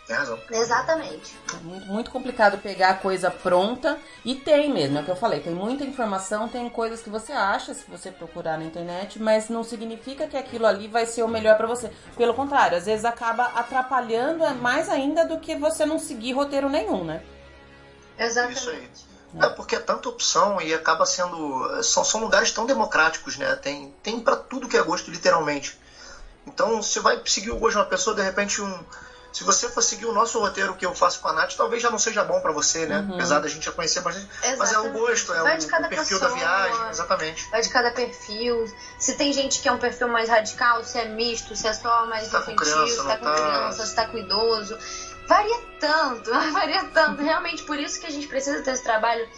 Tem 0.06 0.14
razão. 0.14 0.38
Exatamente. 0.50 1.36
É 1.52 1.56
muito, 1.56 2.10
complicado 2.12 2.58
pegar 2.58 2.90
a 2.90 2.94
coisa 2.94 3.28
pronta 3.28 3.98
e 4.24 4.36
tem 4.36 4.72
mesmo, 4.72 4.98
é 4.98 5.00
o 5.00 5.04
que 5.04 5.10
eu 5.10 5.16
falei, 5.16 5.40
tem 5.40 5.52
muita 5.52 5.82
informação, 5.82 6.48
tem 6.48 6.68
coisas 6.70 7.02
que 7.02 7.10
você 7.10 7.32
acha 7.32 7.74
se 7.74 7.84
você 7.90 8.12
procurar 8.12 8.56
na 8.56 8.64
internet, 8.64 9.20
mas 9.20 9.48
não 9.48 9.64
significa 9.64 10.28
que 10.28 10.36
aquilo 10.36 10.64
ali 10.64 10.86
vai 10.86 11.06
ser 11.06 11.24
o 11.24 11.28
melhor 11.28 11.56
pra 11.56 11.66
você. 11.66 11.90
Pelo 12.16 12.34
contrário, 12.34 12.78
às 12.78 12.86
vezes 12.86 13.04
acaba 13.04 13.46
atrapalhando 13.46 14.44
mais 14.54 14.88
ainda 14.88 15.26
do 15.26 15.40
que 15.40 15.56
você 15.56 15.84
não 15.84 15.98
seguir 15.98 16.32
roteiro 16.32 16.68
nenhum, 16.68 17.02
né? 17.02 17.22
Exatamente. 18.16 18.58
Isso 18.58 18.70
aí. 18.70 18.88
É 19.38 19.48
porque 19.48 19.76
é 19.76 19.80
tanta 19.80 20.08
opção 20.08 20.60
e 20.62 20.72
acaba 20.72 21.04
sendo. 21.04 21.82
São, 21.82 22.04
são 22.04 22.20
lugares 22.20 22.52
tão 22.52 22.64
democráticos, 22.64 23.36
né? 23.36 23.54
Tem, 23.56 23.92
tem 24.02 24.20
para 24.20 24.36
tudo 24.36 24.68
que 24.68 24.76
é 24.76 24.82
gosto, 24.82 25.10
literalmente. 25.10 25.78
Então, 26.46 26.80
você 26.80 27.00
vai 27.00 27.20
seguir 27.26 27.50
o 27.50 27.58
gosto 27.58 27.72
de 27.72 27.78
uma 27.78 27.86
pessoa, 27.86 28.14
de 28.16 28.22
repente, 28.22 28.62
um. 28.62 28.84
Se 29.36 29.44
você 29.44 29.68
for 29.68 29.82
seguir 29.82 30.06
o 30.06 30.14
nosso 30.14 30.40
roteiro 30.40 30.74
que 30.74 30.86
eu 30.86 30.94
faço 30.94 31.20
com 31.20 31.28
a 31.28 31.32
Nath, 31.34 31.56
talvez 31.58 31.82
já 31.82 31.90
não 31.90 31.98
seja 31.98 32.24
bom 32.24 32.40
para 32.40 32.52
você, 32.52 32.86
né? 32.86 33.00
Uhum. 33.00 33.16
Apesar 33.16 33.38
da 33.38 33.48
gente 33.48 33.66
já 33.66 33.70
conhecer 33.70 34.00
bastante. 34.00 34.26
Mas 34.56 34.72
é 34.72 34.78
o 34.78 34.90
gosto, 34.92 35.34
é 35.34 35.42
Vai 35.42 35.56
o, 35.56 35.58
de 35.58 35.66
cada 35.66 35.88
o 35.88 35.90
perfil 35.90 36.18
pessoa. 36.18 36.30
da 36.30 36.36
viagem, 36.38 36.88
exatamente. 36.88 37.50
Vai 37.50 37.60
de 37.60 37.68
cada 37.68 37.90
perfil. 37.90 38.64
Se 38.98 39.14
tem 39.14 39.34
gente 39.34 39.60
que 39.60 39.68
é 39.68 39.72
um 39.72 39.78
perfil 39.78 40.08
mais 40.08 40.30
radical, 40.30 40.82
se 40.84 40.98
é 40.98 41.04
misto, 41.08 41.54
se 41.54 41.68
é 41.68 41.74
só 41.74 42.06
mais 42.06 42.30
tá 42.30 42.38
infantil, 42.38 42.56
criança, 42.56 43.02
se 43.02 43.06
tá 43.06 43.16
com 43.18 43.24
tá. 43.26 43.34
criança, 43.34 43.86
se 43.86 43.94
tá 43.94 44.06
com 44.06 44.16
idoso. 44.16 44.78
Varia 45.28 45.60
tanto, 45.80 46.30
varia 46.54 46.84
tanto. 46.84 47.20
Realmente, 47.20 47.62
por 47.64 47.78
isso 47.78 48.00
que 48.00 48.06
a 48.06 48.10
gente 48.10 48.28
precisa 48.28 48.62
ter 48.62 48.70
esse 48.70 48.84
trabalho 48.84 49.28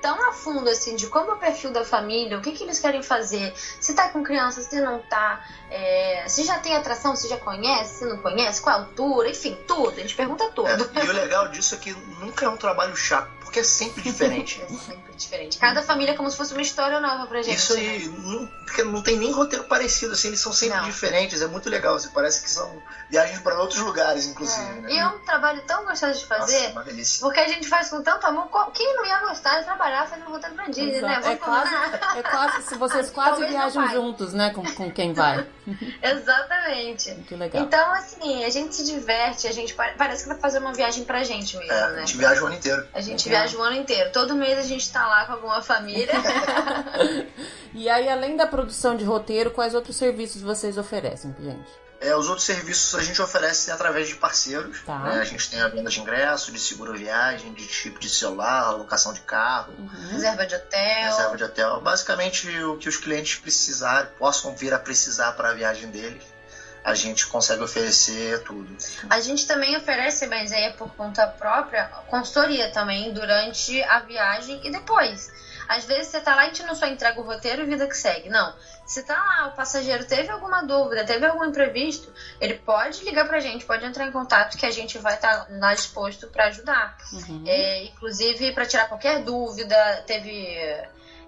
tão 0.00 0.28
a 0.28 0.32
fundo, 0.32 0.68
assim, 0.68 0.96
de 0.96 1.06
como 1.06 1.30
é 1.30 1.34
o 1.34 1.38
perfil 1.38 1.70
da 1.70 1.84
família, 1.84 2.38
o 2.38 2.42
que, 2.42 2.52
que 2.52 2.64
eles 2.64 2.78
querem 2.78 3.02
fazer, 3.02 3.54
se 3.80 3.94
tá 3.94 4.08
com 4.08 4.22
criança, 4.22 4.62
se 4.62 4.80
não 4.80 5.00
tá, 5.00 5.44
é, 5.70 6.24
se 6.28 6.44
já 6.44 6.58
tem 6.58 6.76
atração, 6.76 7.14
se 7.14 7.28
já 7.28 7.36
conhece, 7.36 7.98
se 7.98 8.04
não 8.04 8.18
conhece, 8.18 8.60
qual 8.60 8.76
a 8.76 8.78
altura, 8.80 9.28
enfim, 9.30 9.56
tudo. 9.66 9.90
A 9.90 10.00
gente 10.00 10.14
pergunta 10.14 10.48
tudo. 10.54 10.68
É, 10.68 11.04
e 11.04 11.08
o 11.08 11.12
legal 11.12 11.48
disso 11.48 11.74
é 11.74 11.78
que 11.78 11.92
nunca 12.20 12.44
é 12.44 12.48
um 12.48 12.56
trabalho 12.56 12.96
chato, 12.96 13.30
porque 13.40 13.60
é 13.60 13.64
sempre 13.64 14.02
diferente. 14.02 14.62
É 14.68 14.92
sempre 14.92 15.12
diferente. 15.16 15.58
Cada 15.58 15.82
família 15.82 16.12
é 16.12 16.16
como 16.16 16.30
se 16.30 16.36
fosse 16.36 16.52
uma 16.52 16.62
história 16.62 17.00
nova 17.00 17.26
pra 17.26 17.42
gente. 17.42 17.56
Isso 17.56 17.74
né? 17.74 17.80
aí, 17.80 18.08
não, 18.08 18.46
porque 18.64 18.82
não 18.84 19.02
tem 19.02 19.16
nem 19.16 19.32
roteiro 19.32 19.64
parecido, 19.64 20.12
assim, 20.12 20.28
eles 20.28 20.40
são 20.40 20.52
sempre 20.52 20.76
Não. 20.78 20.84
diferentes, 20.84 21.42
é 21.42 21.46
muito 21.46 21.68
legal, 21.68 21.94
assim, 21.96 22.10
parece 22.10 22.42
que 22.42 22.50
são 22.50 22.82
viagens 23.10 23.40
para 23.40 23.58
outros 23.58 23.80
lugares, 23.80 24.26
inclusive. 24.26 24.60
É. 24.60 24.80
né? 24.80 24.92
E 24.92 24.98
é 24.98 25.06
um 25.06 25.18
trabalho 25.20 25.62
tão 25.66 25.84
gostoso 25.84 26.18
de 26.18 26.28
Nossa, 26.28 26.40
fazer. 26.40 26.84
delícia. 26.84 27.20
Porque 27.20 27.40
a 27.40 27.48
gente 27.48 27.68
faz 27.68 27.88
com 27.90 28.02
tanto 28.02 28.26
amor. 28.26 28.48
Quem 28.72 28.96
não 28.96 29.04
ia 29.04 29.20
gostar 29.20 29.60
de 29.60 29.66
trabalhar 29.88 30.06
fazendo 30.06 30.30
roteiro 30.30 30.54
pra 30.54 30.64
Disney, 30.66 30.86
né? 30.86 30.98
Exato. 30.98 31.28
É 31.28 31.36
Vamos 31.36 31.38
quase, 31.44 31.74
combinar? 31.76 32.18
é 32.18 32.22
quase 32.22 32.62
se 32.62 32.74
vocês 32.76 33.10
quase 33.12 33.46
viajam 33.46 33.88
juntos, 33.88 34.32
né, 34.32 34.50
com, 34.50 34.62
com 34.74 34.90
quem 34.90 35.12
vai. 35.12 35.46
Exatamente. 36.02 37.10
Muito 37.14 37.36
legal. 37.36 37.62
Então, 37.62 37.92
assim, 37.92 38.44
a 38.44 38.50
gente 38.50 38.74
se 38.74 38.84
diverte, 38.84 39.46
a 39.46 39.52
gente 39.52 39.74
pa- 39.74 39.92
parece 39.96 40.22
que 40.24 40.28
vai 40.28 40.38
fazer 40.38 40.58
uma 40.58 40.72
viagem 40.72 41.04
pra 41.04 41.22
gente 41.24 41.56
mesmo, 41.56 41.72
É, 41.72 41.82
a 41.82 41.88
né? 41.90 42.00
gente 42.00 42.16
viaja 42.16 42.42
o 42.42 42.46
ano 42.46 42.54
inteiro. 42.56 42.86
A 42.94 43.00
gente 43.00 43.28
Legal. 43.28 43.42
viaja 43.44 43.58
o 43.58 43.62
ano 43.62 43.76
inteiro. 43.76 44.10
Todo 44.12 44.34
mês 44.34 44.58
a 44.58 44.62
gente 44.62 44.90
tá 44.92 45.06
lá 45.06 45.24
com 45.26 45.32
alguma 45.32 45.62
família. 45.62 46.12
E 47.74 47.88
aí, 47.88 48.08
além 48.08 48.34
da 48.34 48.46
produção 48.46 48.96
de 48.96 49.04
roteiro, 49.04 49.50
quais 49.50 49.74
outros 49.74 49.94
serviços 49.96 50.40
vocês 50.42 50.78
oferecem, 50.78 51.34
gente? 51.38 51.68
É, 52.00 52.14
os 52.14 52.28
outros 52.28 52.46
serviços 52.46 52.94
a 52.94 53.02
gente 53.02 53.20
oferece 53.20 53.70
através 53.72 54.08
de 54.08 54.14
parceiros. 54.14 54.80
Tá. 54.82 54.98
né? 55.00 55.20
A 55.20 55.24
gente 55.24 55.50
tem 55.50 55.60
a 55.60 55.66
venda 55.68 55.90
de 55.90 56.00
ingresso, 56.00 56.52
de 56.52 56.60
seguro 56.60 56.96
viagem, 56.96 57.52
de 57.52 57.64
chip 57.64 57.98
de 57.98 58.08
celular, 58.08 58.70
locação 58.70 59.12
de 59.12 59.20
carro, 59.20 59.72
Uhum. 59.76 60.08
Reserva 60.12 60.46
de 60.46 60.54
hotel. 60.54 61.04
reserva 61.10 61.36
de 61.36 61.44
hotel. 61.44 61.80
Basicamente 61.80 62.48
o 62.62 62.76
que 62.76 62.88
os 62.88 62.96
clientes 62.96 63.36
precisarem, 63.38 64.10
possam 64.18 64.54
vir 64.54 64.72
a 64.72 64.78
precisar 64.78 65.32
para 65.32 65.50
a 65.50 65.54
viagem 65.54 65.90
deles, 65.90 66.22
a 66.84 66.94
gente 66.94 67.26
consegue 67.26 67.62
oferecer 67.62 68.42
tudo. 68.44 68.76
A 69.10 69.20
gente 69.20 69.46
também 69.46 69.76
oferece, 69.76 70.26
mas 70.26 70.52
aí 70.52 70.64
é 70.64 70.72
por 70.72 70.88
conta 70.94 71.26
própria, 71.26 71.84
consultoria 72.06 72.70
também 72.70 73.12
durante 73.12 73.82
a 73.82 73.98
viagem 74.00 74.60
e 74.64 74.70
depois. 74.70 75.30
Às 75.68 75.84
vezes 75.84 76.08
você 76.08 76.20
tá 76.20 76.34
lá 76.34 76.44
e 76.44 76.46
a 76.46 76.48
gente 76.48 76.62
não 76.62 76.74
só 76.74 76.86
entrega 76.86 77.20
o 77.20 77.24
roteiro 77.24 77.62
e 77.62 77.66
vida 77.66 77.86
que 77.86 77.96
segue. 77.96 78.30
Não. 78.30 78.54
Se 78.86 79.02
tá 79.02 79.14
lá, 79.14 79.48
o 79.48 79.56
passageiro 79.56 80.06
teve 80.06 80.30
alguma 80.30 80.62
dúvida, 80.62 81.04
teve 81.04 81.26
algum 81.26 81.44
imprevisto, 81.44 82.10
ele 82.40 82.54
pode 82.54 83.04
ligar 83.04 83.28
pra 83.28 83.38
gente, 83.38 83.66
pode 83.66 83.84
entrar 83.84 84.06
em 84.06 84.10
contato 84.10 84.56
que 84.56 84.64
a 84.64 84.70
gente 84.70 84.96
vai 84.96 85.14
estar 85.14 85.44
tá 85.44 85.46
lá 85.50 85.74
disposto 85.74 86.26
para 86.28 86.46
ajudar. 86.46 86.96
Uhum. 87.12 87.44
É, 87.46 87.84
inclusive 87.84 88.52
para 88.52 88.64
tirar 88.64 88.88
qualquer 88.88 89.22
dúvida, 89.22 90.02
teve. 90.06 90.56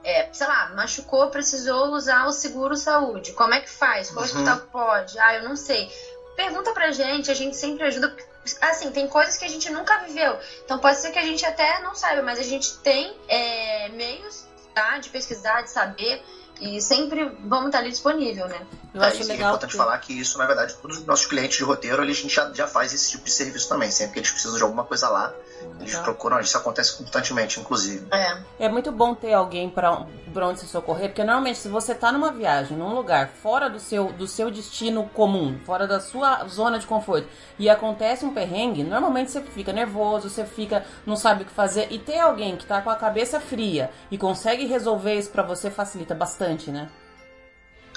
É, 0.02 0.30
sei 0.32 0.46
lá, 0.46 0.70
machucou, 0.74 1.28
precisou 1.28 1.88
usar 1.88 2.24
o 2.24 2.32
seguro 2.32 2.74
saúde. 2.74 3.32
Como 3.32 3.52
é 3.52 3.60
que 3.60 3.68
faz? 3.68 4.08
Qual 4.08 4.24
uhum. 4.24 4.30
hospital 4.30 4.58
pode? 4.72 5.18
Ah, 5.18 5.34
eu 5.34 5.42
não 5.42 5.54
sei. 5.54 5.92
Pergunta 6.34 6.72
pra 6.72 6.90
gente, 6.90 7.30
a 7.30 7.34
gente 7.34 7.54
sempre 7.54 7.84
ajuda. 7.84 8.16
Assim, 8.60 8.90
tem 8.90 9.06
coisas 9.06 9.36
que 9.36 9.44
a 9.44 9.48
gente 9.48 9.68
nunca 9.70 9.98
viveu. 9.98 10.38
Então 10.64 10.78
pode 10.78 10.98
ser 10.98 11.10
que 11.10 11.18
a 11.18 11.24
gente 11.24 11.44
até 11.44 11.80
não 11.80 11.94
saiba, 11.94 12.22
mas 12.22 12.38
a 12.38 12.42
gente 12.42 12.78
tem 12.78 13.16
é, 13.28 13.88
meios 13.90 14.46
tá, 14.74 14.98
de 14.98 15.10
pesquisar, 15.10 15.62
de 15.62 15.70
saber. 15.70 16.22
E 16.60 16.80
sempre 16.80 17.24
vamos 17.44 17.66
estar 17.66 17.78
ali 17.78 17.90
disponível, 17.90 18.46
né? 18.48 18.66
Eu 18.92 19.02
acho 19.02 19.22
é, 19.22 19.24
legal. 19.24 19.46
É 19.46 19.48
importante 19.50 19.70
que... 19.70 19.76
falar 19.76 19.98
que 19.98 20.12
isso, 20.12 20.36
na 20.36 20.46
verdade, 20.46 20.74
todos 20.74 20.98
os 20.98 21.06
nossos 21.06 21.26
clientes 21.26 21.56
de 21.56 21.64
roteiro, 21.64 22.02
a 22.02 22.06
gente 22.06 22.28
já, 22.28 22.52
já 22.52 22.66
faz 22.66 22.92
esse 22.92 23.10
tipo 23.10 23.24
de 23.24 23.30
serviço 23.30 23.68
também. 23.68 23.90
Sempre 23.90 24.14
que 24.14 24.18
eles 24.20 24.30
precisam 24.30 24.56
de 24.56 24.62
alguma 24.62 24.84
coisa 24.84 25.08
lá, 25.08 25.32
eles 25.78 25.92
Legal. 25.92 26.04
procuram, 26.04 26.40
isso 26.40 26.56
acontece 26.56 26.96
constantemente, 26.96 27.60
inclusive. 27.60 28.06
É. 28.10 28.66
é 28.66 28.68
muito 28.68 28.90
bom 28.90 29.14
ter 29.14 29.32
alguém 29.32 29.70
para 29.70 30.06
onde 30.46 30.60
se 30.60 30.66
socorrer, 30.66 31.08
porque 31.08 31.22
normalmente 31.22 31.58
se 31.58 31.68
você 31.68 31.94
tá 31.94 32.10
numa 32.10 32.32
viagem, 32.32 32.76
num 32.76 32.94
lugar 32.94 33.28
fora 33.28 33.68
do 33.68 33.78
seu, 33.78 34.12
do 34.12 34.26
seu 34.26 34.50
destino 34.50 35.08
comum, 35.14 35.58
fora 35.64 35.86
da 35.86 36.00
sua 36.00 36.46
zona 36.48 36.78
de 36.78 36.86
conforto, 36.86 37.28
e 37.58 37.68
acontece 37.68 38.24
um 38.24 38.32
perrengue, 38.32 38.82
normalmente 38.82 39.30
você 39.30 39.40
fica 39.40 39.72
nervoso, 39.72 40.28
você 40.28 40.44
fica, 40.44 40.84
não 41.06 41.16
sabe 41.16 41.42
o 41.42 41.46
que 41.46 41.52
fazer, 41.52 41.88
e 41.90 41.98
ter 41.98 42.18
alguém 42.18 42.56
que 42.56 42.66
tá 42.66 42.80
com 42.80 42.90
a 42.90 42.96
cabeça 42.96 43.40
fria 43.40 43.90
e 44.10 44.18
consegue 44.18 44.66
resolver 44.66 45.14
isso 45.14 45.30
para 45.30 45.42
você 45.42 45.70
facilita 45.70 46.14
bastante, 46.14 46.49
né? 46.70 46.88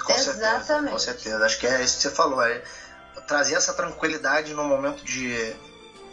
Com 0.02 0.12
Exatamente. 0.12 0.64
Certeza, 0.64 0.90
com 0.90 0.98
certeza. 0.98 1.44
Acho 1.46 1.58
que 1.58 1.66
é 1.66 1.82
isso 1.82 1.96
que 1.96 2.02
você 2.02 2.10
falou, 2.10 2.42
é 2.42 2.62
trazer 3.26 3.54
essa 3.54 3.72
tranquilidade 3.72 4.52
no 4.52 4.64
momento 4.64 5.04
de 5.04 5.54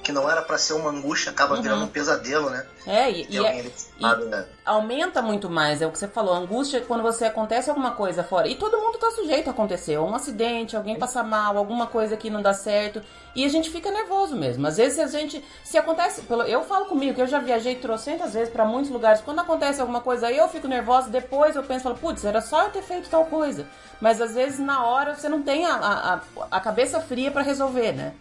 que 0.03 0.11
não 0.11 0.29
era 0.29 0.41
para 0.41 0.57
ser 0.57 0.73
uma 0.73 0.89
angústia, 0.89 1.31
acaba 1.31 1.55
uhum. 1.55 1.61
virando 1.61 1.83
um 1.85 1.87
pesadelo, 1.87 2.49
né? 2.49 2.65
É, 2.85 3.09
e, 3.11 3.27
e, 3.29 3.37
é, 3.37 3.65
e 3.99 4.25
né? 4.25 4.45
aumenta 4.65 5.21
muito 5.21 5.49
mais, 5.49 5.81
é 5.81 5.87
o 5.87 5.91
que 5.91 5.97
você 5.97 6.07
falou. 6.07 6.33
A 6.33 6.37
angústia 6.37 6.79
é 6.79 6.81
quando 6.81 7.03
você 7.03 7.25
acontece 7.25 7.69
alguma 7.69 7.91
coisa 7.91 8.23
fora. 8.23 8.47
E 8.47 8.55
todo 8.55 8.79
mundo 8.79 8.97
tá 8.97 9.11
sujeito 9.11 9.47
a 9.47 9.51
acontecer. 9.51 9.99
Um 9.99 10.15
acidente, 10.15 10.75
alguém 10.75 10.97
passa 10.97 11.23
mal, 11.23 11.57
alguma 11.57 11.87
coisa 11.87 12.17
que 12.17 12.29
não 12.29 12.41
dá 12.41 12.53
certo. 12.53 13.01
E 13.35 13.45
a 13.45 13.47
gente 13.47 13.69
fica 13.69 13.91
nervoso 13.91 14.35
mesmo. 14.35 14.65
Às 14.65 14.77
vezes 14.77 14.99
a 14.99 15.07
gente. 15.07 15.43
Se 15.63 15.77
acontece. 15.77 16.23
Eu 16.47 16.63
falo 16.63 16.85
comigo 16.85 17.13
que 17.13 17.21
eu 17.21 17.27
já 17.27 17.39
viajei 17.39 17.75
trocentas 17.75 18.33
vezes 18.33 18.51
para 18.51 18.65
muitos 18.65 18.91
lugares. 18.91 19.21
Quando 19.21 19.39
acontece 19.39 19.79
alguma 19.79 20.01
coisa 20.01 20.27
aí, 20.27 20.37
eu 20.37 20.49
fico 20.49 20.67
nervosa. 20.67 21.09
Depois 21.09 21.55
eu 21.55 21.63
penso, 21.63 21.83
falo, 21.83 21.97
putz, 21.97 22.25
era 22.25 22.41
só 22.41 22.63
eu 22.63 22.69
ter 22.71 22.81
feito 22.81 23.09
tal 23.09 23.25
coisa. 23.25 23.67
Mas 23.99 24.19
às 24.19 24.33
vezes 24.33 24.59
na 24.59 24.83
hora 24.83 25.13
você 25.13 25.29
não 25.29 25.43
tem 25.43 25.65
a, 25.67 25.75
a, 25.75 26.21
a 26.49 26.59
cabeça 26.59 26.99
fria 26.99 27.29
para 27.29 27.43
resolver, 27.43 27.91
né? 27.91 28.13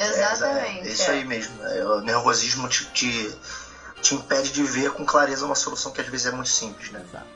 Exatamente. 0.00 0.86
É, 0.86 0.90
é 0.90 0.92
isso 0.92 1.10
aí 1.10 1.24
mesmo. 1.24 1.62
É, 1.64 1.84
o 1.84 2.00
nervosismo 2.00 2.68
te, 2.68 2.84
te, 2.86 3.38
te, 4.00 4.14
impede 4.14 4.52
de 4.52 4.62
ver 4.62 4.92
com 4.92 5.04
clareza 5.04 5.44
uma 5.44 5.54
solução 5.54 5.92
que 5.92 6.00
às 6.00 6.06
vezes 6.08 6.26
é 6.26 6.30
muito 6.30 6.48
simples, 6.48 6.90
né? 6.90 7.04
Exato. 7.06 7.26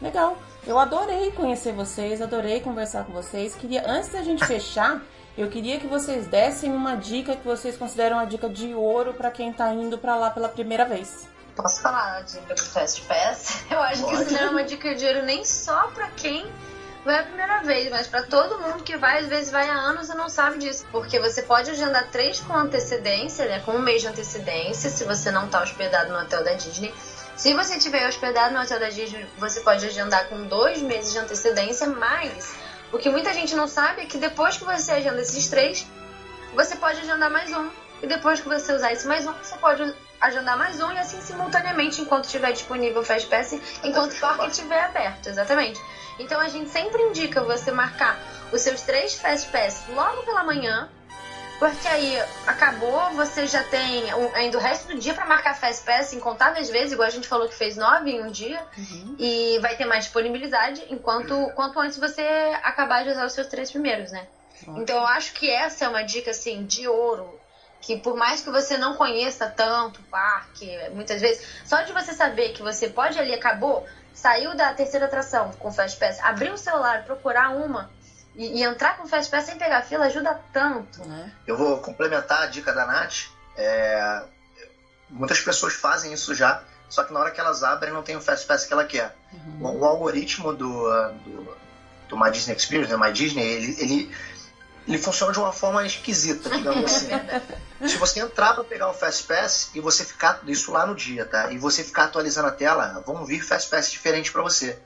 Legal. 0.00 0.38
Eu 0.66 0.78
adorei 0.78 1.30
conhecer 1.32 1.72
vocês, 1.72 2.20
adorei 2.20 2.60
conversar 2.60 3.04
com 3.04 3.12
vocês. 3.12 3.54
Queria, 3.54 3.88
antes 3.88 4.10
da 4.10 4.22
gente 4.22 4.44
fechar, 4.44 5.00
eu 5.38 5.48
queria 5.48 5.78
que 5.78 5.86
vocês 5.86 6.26
dessem 6.26 6.72
uma 6.72 6.96
dica 6.96 7.36
que 7.36 7.46
vocês 7.46 7.76
consideram 7.76 8.16
uma 8.16 8.26
dica 8.26 8.48
de 8.48 8.74
ouro 8.74 9.14
para 9.14 9.30
quem 9.30 9.52
tá 9.52 9.72
indo 9.72 9.96
para 9.96 10.16
lá 10.16 10.30
pela 10.30 10.48
primeira 10.48 10.84
vez. 10.84 11.28
Posso 11.54 11.80
falar 11.80 12.18
a 12.18 12.20
dica 12.22 12.54
do 12.54 12.62
Fast 12.62 13.02
Pass? 13.02 13.64
Eu 13.70 13.80
acho 13.80 14.02
Pode. 14.02 14.16
que 14.16 14.22
isso 14.24 14.32
não 14.32 14.40
é 14.40 14.50
uma 14.50 14.64
dica 14.64 14.94
de 14.94 15.06
ouro 15.06 15.22
nem 15.22 15.44
só 15.44 15.88
para 15.88 16.08
quem 16.10 16.46
não 17.06 17.14
é 17.14 17.20
a 17.20 17.22
primeira 17.22 17.62
vez, 17.62 17.88
mas 17.88 18.08
para 18.08 18.24
todo 18.24 18.58
mundo 18.58 18.82
que 18.82 18.96
vai, 18.96 19.20
às 19.20 19.26
vezes 19.26 19.52
vai 19.52 19.70
há 19.70 19.74
anos 19.74 20.08
e 20.08 20.14
não 20.16 20.28
sabe 20.28 20.58
disso. 20.58 20.84
Porque 20.90 21.20
você 21.20 21.40
pode 21.40 21.70
agendar 21.70 22.10
três 22.10 22.40
com 22.40 22.52
antecedência, 22.52 23.46
né? 23.46 23.60
Com 23.60 23.72
um 23.72 23.78
mês 23.78 24.02
de 24.02 24.08
antecedência, 24.08 24.90
se 24.90 25.04
você 25.04 25.30
não 25.30 25.48
tá 25.48 25.62
hospedado 25.62 26.12
no 26.12 26.18
hotel 26.18 26.42
da 26.42 26.54
Disney. 26.54 26.92
Se 27.36 27.54
você 27.54 27.78
tiver 27.78 28.08
hospedado 28.08 28.52
no 28.52 28.60
hotel 28.60 28.80
da 28.80 28.88
Disney, 28.88 29.24
você 29.38 29.60
pode 29.60 29.86
agendar 29.86 30.28
com 30.28 30.48
dois 30.48 30.82
meses 30.82 31.12
de 31.12 31.18
antecedência, 31.18 31.86
mas 31.86 32.56
o 32.92 32.98
que 32.98 33.08
muita 33.08 33.32
gente 33.32 33.54
não 33.54 33.68
sabe 33.68 34.02
é 34.02 34.06
que 34.06 34.18
depois 34.18 34.56
que 34.56 34.64
você 34.64 34.90
agenda 34.90 35.20
esses 35.20 35.48
três, 35.48 35.86
você 36.56 36.74
pode 36.74 37.00
agendar 37.00 37.30
mais 37.30 37.52
um. 37.52 37.70
E 38.02 38.06
depois 38.08 38.40
que 38.40 38.48
você 38.48 38.72
usar 38.72 38.92
esse 38.92 39.06
mais 39.06 39.24
um, 39.24 39.32
você 39.32 39.56
pode 39.58 39.94
agendar 40.20 40.58
mais 40.58 40.80
um 40.80 40.90
e 40.90 40.98
assim 40.98 41.20
simultaneamente 41.20 42.00
enquanto 42.00 42.24
estiver 42.24 42.52
disponível 42.52 43.02
o 43.02 43.04
Fast 43.04 43.28
Pass, 43.28 43.52
enquanto 43.84 44.12
o 44.12 44.20
parque 44.20 44.46
estiver 44.48 44.80
aberto, 44.80 45.28
exatamente. 45.28 45.80
Então 46.18 46.40
a 46.40 46.48
gente 46.48 46.70
sempre 46.70 47.02
indica 47.02 47.42
você 47.42 47.70
marcar 47.70 48.18
os 48.52 48.60
seus 48.62 48.82
três 48.82 49.14
Fast 49.14 49.48
Pass 49.50 49.84
logo 49.88 50.22
pela 50.22 50.44
manhã, 50.44 50.88
porque 51.58 51.88
aí 51.88 52.18
acabou, 52.46 53.10
você 53.10 53.46
já 53.46 53.62
tem 53.64 54.04
ainda 54.34 54.58
o 54.58 54.60
resto 54.60 54.88
do 54.88 54.98
dia 54.98 55.14
para 55.14 55.26
marcar 55.26 55.54
Fast 55.54 55.84
Pass 55.84 56.12
incontáveis 56.12 56.68
vezes, 56.68 56.92
igual 56.92 57.08
a 57.08 57.10
gente 57.10 57.28
falou 57.28 57.48
que 57.48 57.54
fez 57.54 57.76
nove 57.76 58.10
em 58.10 58.22
um 58.22 58.30
dia, 58.30 58.62
uhum. 58.76 59.16
e 59.18 59.58
vai 59.60 59.76
ter 59.76 59.84
mais 59.84 60.04
disponibilidade 60.04 60.84
enquanto 60.90 61.34
quanto 61.54 61.78
antes 61.80 61.98
você 61.98 62.22
acabar 62.62 63.04
de 63.04 63.10
usar 63.10 63.26
os 63.26 63.32
seus 63.32 63.46
três 63.46 63.70
primeiros, 63.70 64.12
né? 64.12 64.26
Então 64.76 64.96
eu 64.96 65.06
acho 65.06 65.34
que 65.34 65.50
essa 65.50 65.84
é 65.84 65.88
uma 65.88 66.02
dica 66.02 66.30
assim 66.30 66.64
de 66.64 66.88
ouro 66.88 67.38
que 67.80 67.96
por 67.96 68.16
mais 68.16 68.40
que 68.40 68.50
você 68.50 68.76
não 68.76 68.94
conheça 68.94 69.46
tanto 69.48 70.00
o 70.00 70.04
parque, 70.04 70.68
muitas 70.92 71.20
vezes, 71.20 71.46
só 71.64 71.82
de 71.82 71.92
você 71.92 72.12
saber 72.12 72.52
que 72.52 72.62
você 72.62 72.88
pode 72.88 73.16
ali, 73.18 73.32
acabou, 73.32 73.86
saiu 74.16 74.56
da 74.56 74.72
terceira 74.72 75.04
atração 75.06 75.52
com 75.58 75.70
Fast 75.70 75.98
Pass, 75.98 76.18
abrir 76.20 76.50
o 76.50 76.56
celular, 76.56 77.04
procurar 77.04 77.50
uma 77.50 77.90
e, 78.34 78.60
e 78.60 78.62
entrar 78.62 78.96
com 78.96 79.06
Fast 79.06 79.30
Pass 79.30 79.44
sem 79.44 79.58
pegar 79.58 79.82
fila 79.82 80.06
ajuda 80.06 80.40
tanto. 80.52 81.04
Né? 81.06 81.30
Eu 81.46 81.56
vou 81.56 81.78
complementar 81.78 82.42
a 82.42 82.46
dica 82.46 82.72
da 82.72 82.86
Nath. 82.86 83.26
É... 83.56 84.22
Muitas 85.10 85.38
pessoas 85.40 85.74
fazem 85.74 86.12
isso 86.12 86.34
já, 86.34 86.62
só 86.88 87.04
que 87.04 87.12
na 87.12 87.20
hora 87.20 87.30
que 87.30 87.38
elas 87.38 87.62
abrem 87.62 87.92
não 87.92 88.02
tem 88.02 88.16
o 88.16 88.20
Fast 88.20 88.46
Pass 88.46 88.64
que 88.64 88.72
ela 88.72 88.84
quer. 88.84 89.14
Uhum. 89.32 89.66
O, 89.66 89.78
o, 89.80 89.84
algoritmo 89.84 90.52
do, 90.52 90.82
do, 91.24 91.56
do 92.08 92.18
My 92.18 92.30
Disney 92.30 92.56
Experience, 92.56 92.90
né, 92.90 92.98
My 92.98 93.12
Disney, 93.12 93.44
ele, 93.44 93.76
ele 93.78 94.16
ele 94.86 94.98
funciona 94.98 95.32
de 95.32 95.38
uma 95.38 95.52
forma 95.52 95.84
esquisita, 95.84 96.48
digamos 96.50 96.84
assim. 96.94 97.10
Se 97.86 97.96
você 97.96 98.20
entrar 98.20 98.54
para 98.54 98.64
pegar 98.64 98.88
o 98.88 98.94
Fast 98.94 99.24
Pass 99.24 99.70
e 99.74 99.80
você 99.80 100.04
ficar 100.04 100.40
isso 100.46 100.70
lá 100.72 100.86
no 100.86 100.94
dia, 100.94 101.24
tá? 101.24 101.50
E 101.50 101.58
você 101.58 101.82
ficar 101.82 102.04
atualizando 102.04 102.48
a 102.48 102.52
tela, 102.52 103.02
vão 103.04 103.24
vir 103.24 103.42
Fast 103.42 103.68
Pass 103.68 103.90
diferentes 103.90 104.30
para 104.30 104.42
você. 104.42 104.78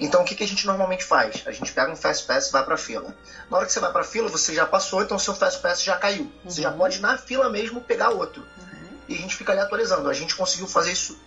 Então 0.00 0.22
o 0.22 0.24
que, 0.24 0.34
que 0.34 0.42
a 0.42 0.48
gente 0.48 0.66
normalmente 0.66 1.04
faz? 1.04 1.42
A 1.46 1.52
gente 1.52 1.70
pega 1.70 1.92
um 1.92 1.96
Fast 1.96 2.26
Pass 2.26 2.48
e 2.48 2.52
vai 2.52 2.64
para 2.64 2.76
fila. 2.76 3.14
Na 3.50 3.58
hora 3.58 3.66
que 3.66 3.72
você 3.72 3.78
vai 3.78 3.92
para 3.92 4.02
fila, 4.02 4.28
você 4.28 4.54
já 4.54 4.66
passou, 4.66 5.02
então 5.02 5.18
seu 5.18 5.34
Fast 5.34 5.60
Pass 5.60 5.82
já 5.82 5.96
caiu. 5.96 6.22
Uhum. 6.22 6.50
Você 6.50 6.62
já 6.62 6.70
uhum. 6.70 6.78
pode 6.78 7.00
na 7.00 7.18
fila 7.18 7.48
mesmo 7.50 7.80
pegar 7.80 8.10
outro. 8.10 8.42
Uhum. 8.58 8.88
E 9.08 9.14
a 9.14 9.18
gente 9.18 9.36
fica 9.36 9.52
ali 9.52 9.60
atualizando. 9.60 10.08
A 10.08 10.14
gente 10.14 10.34
conseguiu 10.34 10.66
fazer 10.66 10.92
isso 10.92 11.18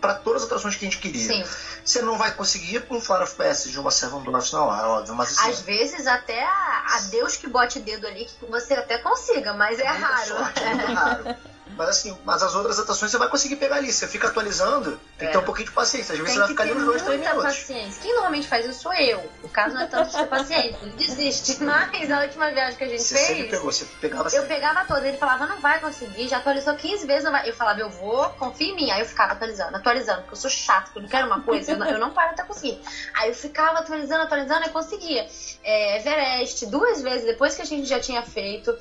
para 0.00 0.14
todas 0.14 0.42
as 0.42 0.48
atrações 0.48 0.76
que 0.76 0.84
a 0.84 0.90
gente 0.90 1.00
queria. 1.00 1.26
Sim. 1.26 1.44
Você 1.84 2.02
não 2.02 2.18
vai 2.18 2.32
conseguir 2.32 2.82
com 2.82 2.96
um 2.96 3.00
Flight 3.00 3.24
of 3.24 3.34
Passage 3.34 3.72
de 3.72 3.80
uma 3.80 3.90
Seven 3.90 4.20
Dwarfs, 4.22 4.52
não, 4.52 4.74
é 4.74 4.82
óbvio. 4.84 5.14
Mas 5.14 5.38
assim, 5.38 5.50
Às 5.50 5.60
vezes 5.62 6.06
até 6.06 6.42
a, 6.44 6.84
a, 6.96 7.00
Deus 7.10 7.36
que 7.36 7.46
bote 7.46 7.78
dedo 7.80 8.06
ali 8.06 8.26
que 8.26 8.46
você 8.46 8.74
até 8.74 8.98
consiga, 8.98 9.54
mas 9.54 9.78
é, 9.78 9.84
é 9.84 9.88
raro. 9.88 10.26
Sorte, 10.28 10.62
é 10.62 10.74
muito 10.74 10.92
raro. 10.92 11.36
Mas 11.76 11.88
assim, 11.88 12.16
mas 12.24 12.42
as 12.42 12.54
outras 12.54 12.78
atrações 12.78 13.10
você 13.10 13.18
vai 13.18 13.28
conseguir 13.28 13.56
pegar 13.56 13.76
ali. 13.76 13.92
Você 13.92 14.06
fica 14.06 14.28
atualizando, 14.28 15.00
tem 15.18 15.26
é. 15.28 15.30
que 15.30 15.32
ter 15.32 15.38
um 15.38 15.44
pouquinho 15.44 15.68
de 15.68 15.74
paciência. 15.74 16.12
Às 16.12 16.18
vezes 16.18 16.34
você 16.34 16.38
vai 16.38 16.48
ficar 16.48 16.62
ali 16.64 16.72
uns 16.72 16.84
dois, 16.84 17.02
três 17.02 17.20
minutos. 17.20 17.42
paciência. 17.42 18.02
Quem 18.02 18.12
normalmente 18.12 18.48
faz 18.48 18.66
isso 18.66 18.82
sou 18.82 18.94
eu. 18.94 19.22
O 19.42 19.48
caso 19.48 19.74
não 19.74 19.82
é 19.82 19.86
tanto 19.86 20.16
ter 20.16 20.26
paciência. 20.26 20.78
Ele 20.82 20.92
desiste. 20.92 21.62
Mas 21.64 22.08
na 22.08 22.22
última 22.22 22.50
viagem 22.50 22.76
que 22.76 22.84
a 22.84 22.88
gente 22.88 23.02
você 23.02 23.14
fez. 23.14 23.26
Sempre 23.26 23.48
pegou, 23.48 23.72
você 23.72 23.84
pegava 24.00 24.28
Eu 24.30 24.46
pegava 24.46 24.84
todas. 24.84 25.04
Ele 25.04 25.16
falava, 25.16 25.46
não 25.46 25.60
vai 25.60 25.80
conseguir. 25.80 26.28
Já 26.28 26.38
atualizou 26.38 26.74
15 26.74 27.06
vezes, 27.06 27.24
não 27.24 27.32
vai. 27.32 27.48
Eu 27.48 27.54
falava, 27.54 27.80
eu 27.80 27.90
vou, 27.90 28.28
confia 28.30 28.68
em 28.68 28.76
mim. 28.76 28.90
Aí 28.90 29.00
eu 29.00 29.06
ficava 29.06 29.32
atualizando, 29.32 29.76
atualizando, 29.76 30.22
porque 30.22 30.34
eu 30.34 30.40
sou 30.40 30.50
chato, 30.50 30.84
porque 30.86 30.98
eu 30.98 31.02
não 31.02 31.08
quero 31.08 31.26
uma 31.26 31.42
coisa, 31.42 31.72
eu 31.72 31.78
não, 31.78 31.86
eu 31.86 31.98
não 31.98 32.10
paro 32.10 32.30
até 32.30 32.42
conseguir. 32.42 32.80
Aí 33.14 33.28
eu 33.28 33.34
ficava 33.34 33.78
atualizando, 33.78 34.22
atualizando 34.22 34.66
e 34.66 34.70
conseguia. 34.70 35.26
É, 35.62 35.98
Everest, 35.98 36.66
duas 36.66 37.02
vezes 37.02 37.24
depois 37.24 37.54
que 37.54 37.62
a 37.62 37.66
gente 37.66 37.86
já 37.86 38.00
tinha 38.00 38.22
feito 38.22 38.76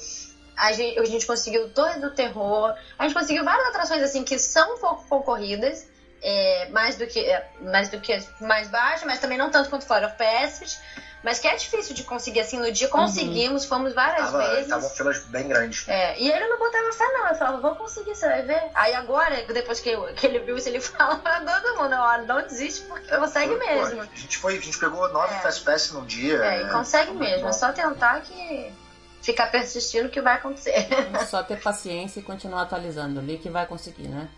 a 0.60 0.74
gente, 0.74 1.00
a 1.00 1.06
gente 1.06 1.26
conseguiu 1.26 1.70
Torre 1.70 2.00
do 2.00 2.12
Terror, 2.12 2.76
a 2.98 3.04
gente 3.04 3.14
conseguiu 3.14 3.46
várias 3.46 3.68
atrações 3.70 4.04
assim 4.04 4.26
que 4.26 4.38
são 4.38 4.76
um 4.76 4.78
pouco 4.78 5.06
concorridas, 5.08 5.88
é, 6.22 6.68
mais 6.70 6.98
do 6.98 7.08
que 7.08 7.20
é, 7.20 7.50
mais 7.62 7.88
do 7.88 8.00
que 8.00 8.22
mais 8.42 8.68
baixa, 8.68 9.06
mas 9.06 9.20
também 9.20 9.38
não 9.38 9.50
tanto 9.50 9.70
quanto 9.70 9.86
Flight 9.86 10.06
of 10.06 10.18
Passage, 10.18 10.78
mas 11.24 11.40
que 11.40 11.48
é 11.48 11.56
difícil 11.56 11.96
de 11.96 12.04
conseguir 12.04 12.42
assim 12.42 12.60
no 12.60 12.70
dia 12.74 12.88
uhum. 12.88 12.92
conseguimos, 12.92 13.64
uhum. 13.64 13.70
fomos 13.70 13.94
várias 13.94 14.26
Tava, 14.26 14.50
vezes. 14.50 14.64
Estavam 14.64 14.90
filas 14.90 15.20
bem 15.26 15.48
grandes. 15.48 15.88
É, 15.88 16.20
e 16.20 16.30
ele 16.30 16.48
não 16.48 16.60
botava 16.60 16.92
fé 16.92 17.06
não, 17.08 17.28
eu 17.30 17.36
falava, 17.36 17.62
vou 17.62 17.76
conseguir, 17.76 18.14
você 18.14 18.28
vai 18.28 18.42
ver. 18.42 18.64
Aí 18.76 18.94
agora, 18.94 19.42
depois 19.44 19.80
que, 19.80 19.96
que 20.14 20.28
ele 20.28 20.40
viu 20.40 20.58
isso, 20.58 20.68
ele 20.68 20.80
fala 20.82 21.16
pra 21.16 21.40
todo 21.40 21.78
mundo, 21.78 21.96
ó, 21.98 22.18
não 22.18 22.42
desiste 22.42 22.82
porque 22.82 23.14
é, 23.14 23.18
consegue 23.18 23.56
foi, 23.56 23.66
mesmo. 23.66 23.96
Pô, 23.96 24.12
a 24.12 24.16
gente 24.18 24.38
foi, 24.38 24.58
a 24.58 24.62
gente 24.62 24.78
pegou 24.78 25.08
nove 25.08 25.34
é. 25.36 25.40
Fast 25.40 25.64
Pass 25.64 25.92
num 25.94 26.06
dia. 26.06 26.44
É, 26.44 26.64
e 26.64 26.70
consegue 26.70 27.12
mesmo, 27.12 27.48
é 27.48 27.54
só 27.54 27.72
tentar 27.72 28.20
que 28.22 28.74
ficar 29.22 29.48
persistindo 29.48 30.10
que 30.10 30.22
vai 30.22 30.36
acontecer. 30.36 30.88
Só 31.28 31.44
ter 31.44 31.62
paciência 31.62 32.20
e 32.20 32.24
continuar 32.24 32.64
atualizando 32.64 33.20
ali 33.20 33.38
que 33.38 33.50
vai 33.50 33.66
conseguir, 33.66 34.08
né? 34.08 34.30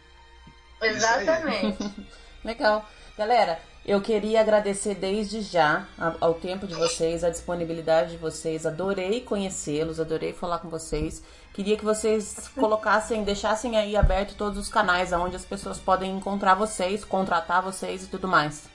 Exatamente. 0.82 1.78
Legal. 2.44 2.86
Galera, 3.18 3.60
eu 3.86 4.02
queria 4.02 4.42
agradecer 4.42 4.96
desde 4.96 5.42
já 5.42 5.86
ao 6.20 6.34
tempo 6.34 6.66
de 6.66 6.74
vocês, 6.74 7.24
a 7.24 7.30
disponibilidade 7.30 8.12
de 8.12 8.18
vocês. 8.18 8.66
Adorei 8.66 9.22
conhecê-los, 9.22 10.00
adorei 10.00 10.34
falar 10.34 10.60
com 10.60 10.70
vocês. 10.70 11.24
Queria 11.54 11.78
que 11.78 11.84
vocês 11.84 12.50
colocassem, 12.56 13.24
deixassem 13.24 13.78
aí 13.78 13.98
aberto 13.98 14.36
todos 14.36 14.58
os 14.58 14.70
canais 14.70 15.12
onde 15.12 15.36
as 15.36 15.46
pessoas 15.46 15.78
podem 15.78 16.16
encontrar 16.16 16.56
vocês, 16.56 17.04
contratar 17.04 17.62
vocês 17.62 18.04
e 18.04 18.08
tudo 18.08 18.28
mais. 18.28 18.71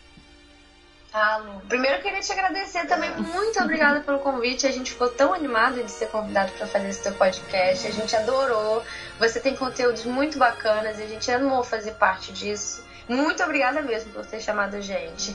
Lu. 1.38 1.60
Primeiro 1.68 1.96
eu 1.96 2.02
queria 2.02 2.20
te 2.20 2.32
agradecer 2.32 2.86
também. 2.86 3.10
Muito 3.16 3.58
obrigada 3.60 4.00
pelo 4.00 4.18
convite. 4.18 4.66
A 4.66 4.70
gente 4.70 4.92
ficou 4.92 5.08
tão 5.08 5.32
animado 5.32 5.82
de 5.82 5.90
ser 5.90 6.08
convidado 6.08 6.52
para 6.52 6.66
fazer 6.66 6.88
esse 6.88 7.02
teu 7.02 7.12
podcast. 7.14 7.86
A 7.86 7.90
gente 7.90 8.14
adorou. 8.14 8.82
Você 9.18 9.40
tem 9.40 9.56
conteúdos 9.56 10.04
muito 10.04 10.38
bacanas 10.38 10.98
e 10.98 11.02
a 11.02 11.06
gente 11.06 11.30
amou 11.30 11.64
fazer 11.64 11.92
parte 11.92 12.32
disso. 12.32 12.84
Muito 13.08 13.42
obrigada 13.42 13.80
mesmo 13.82 14.12
por 14.12 14.26
ter 14.26 14.40
chamado 14.40 14.76
a 14.76 14.80
gente. 14.80 15.34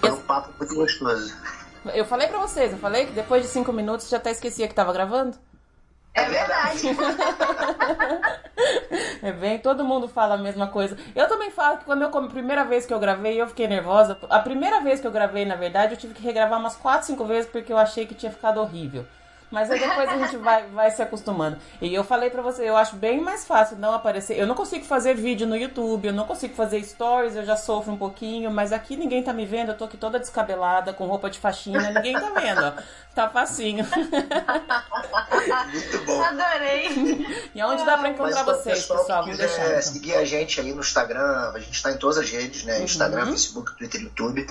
Foi 0.00 0.10
um 0.10 0.20
papo 0.22 0.50
muito 0.58 0.74
gostoso. 0.74 1.34
Eu 1.94 2.04
falei 2.04 2.26
pra 2.28 2.38
vocês, 2.38 2.72
eu 2.72 2.78
falei 2.78 3.06
que 3.06 3.12
depois 3.12 3.42
de 3.42 3.48
cinco 3.48 3.72
minutos 3.72 4.08
já 4.08 4.16
até 4.16 4.30
esquecia 4.30 4.66
que 4.66 4.74
tava 4.74 4.92
gravando. 4.92 5.36
É 6.18 6.28
verdade. 6.28 6.88
é 9.22 9.32
bem, 9.32 9.58
todo 9.58 9.84
mundo 9.84 10.08
fala 10.08 10.34
a 10.34 10.38
mesma 10.38 10.66
coisa. 10.66 10.96
Eu 11.14 11.28
também 11.28 11.50
falo 11.50 11.78
que 11.78 11.84
quando 11.84 12.02
eu, 12.02 12.08
a 12.08 12.28
primeira 12.28 12.64
vez 12.64 12.84
que 12.84 12.92
eu 12.92 12.98
gravei, 12.98 13.40
eu 13.40 13.46
fiquei 13.46 13.68
nervosa. 13.68 14.18
A 14.28 14.40
primeira 14.40 14.80
vez 14.80 15.00
que 15.00 15.06
eu 15.06 15.12
gravei, 15.12 15.44
na 15.44 15.56
verdade, 15.56 15.94
eu 15.94 15.98
tive 15.98 16.14
que 16.14 16.22
regravar 16.22 16.58
umas 16.58 16.76
4, 16.76 17.06
5 17.06 17.24
vezes 17.24 17.50
porque 17.50 17.72
eu 17.72 17.78
achei 17.78 18.06
que 18.06 18.14
tinha 18.14 18.32
ficado 18.32 18.60
horrível. 18.60 19.06
Mas 19.50 19.70
aí 19.70 19.80
depois 19.80 20.08
a 20.08 20.18
gente 20.18 20.36
vai, 20.36 20.66
vai 20.66 20.90
se 20.90 21.00
acostumando. 21.00 21.56
E 21.80 21.94
eu 21.94 22.04
falei 22.04 22.28
pra 22.28 22.42
você, 22.42 22.68
eu 22.68 22.76
acho 22.76 22.96
bem 22.96 23.20
mais 23.20 23.46
fácil 23.46 23.78
não 23.78 23.92
aparecer. 23.92 24.38
Eu 24.38 24.46
não 24.46 24.54
consigo 24.54 24.84
fazer 24.84 25.14
vídeo 25.14 25.46
no 25.46 25.56
YouTube, 25.56 26.08
eu 26.08 26.12
não 26.12 26.26
consigo 26.26 26.54
fazer 26.54 26.82
stories, 26.84 27.34
eu 27.34 27.44
já 27.44 27.56
sofro 27.56 27.92
um 27.92 27.96
pouquinho, 27.96 28.50
mas 28.50 28.72
aqui 28.72 28.96
ninguém 28.96 29.22
tá 29.22 29.32
me 29.32 29.46
vendo, 29.46 29.70
eu 29.72 29.76
tô 29.76 29.84
aqui 29.84 29.96
toda 29.96 30.18
descabelada, 30.18 30.92
com 30.92 31.06
roupa 31.06 31.30
de 31.30 31.38
faxina, 31.38 31.90
ninguém 31.90 32.12
tá 32.12 32.30
vendo, 32.38 32.62
ó. 32.62 32.72
Tá 33.14 33.28
facinho. 33.30 33.84
Muito 35.72 35.98
bom. 36.04 36.22
Adorei. 36.22 37.26
E 37.54 37.60
aonde 37.60 37.84
dá 37.84 37.98
pra 37.98 38.10
encontrar 38.10 38.44
Mas, 38.44 38.58
vocês, 38.58 38.78
pessoal, 38.80 38.98
pessoal? 39.00 39.24
que 39.24 39.30
quiser 39.30 39.46
deixar. 39.48 39.66
então. 39.70 39.82
seguir 39.82 40.14
a 40.14 40.24
gente 40.24 40.60
aí 40.60 40.72
no 40.72 40.80
Instagram, 40.80 41.52
a 41.54 41.58
gente 41.58 41.82
tá 41.82 41.90
em 41.90 41.96
todas 41.96 42.18
as 42.18 42.30
redes, 42.30 42.64
né? 42.64 42.82
Instagram, 42.82 43.24
Uhum. 43.24 43.32
Facebook, 43.32 43.76
Twitter, 43.76 44.00
YouTube. 44.02 44.46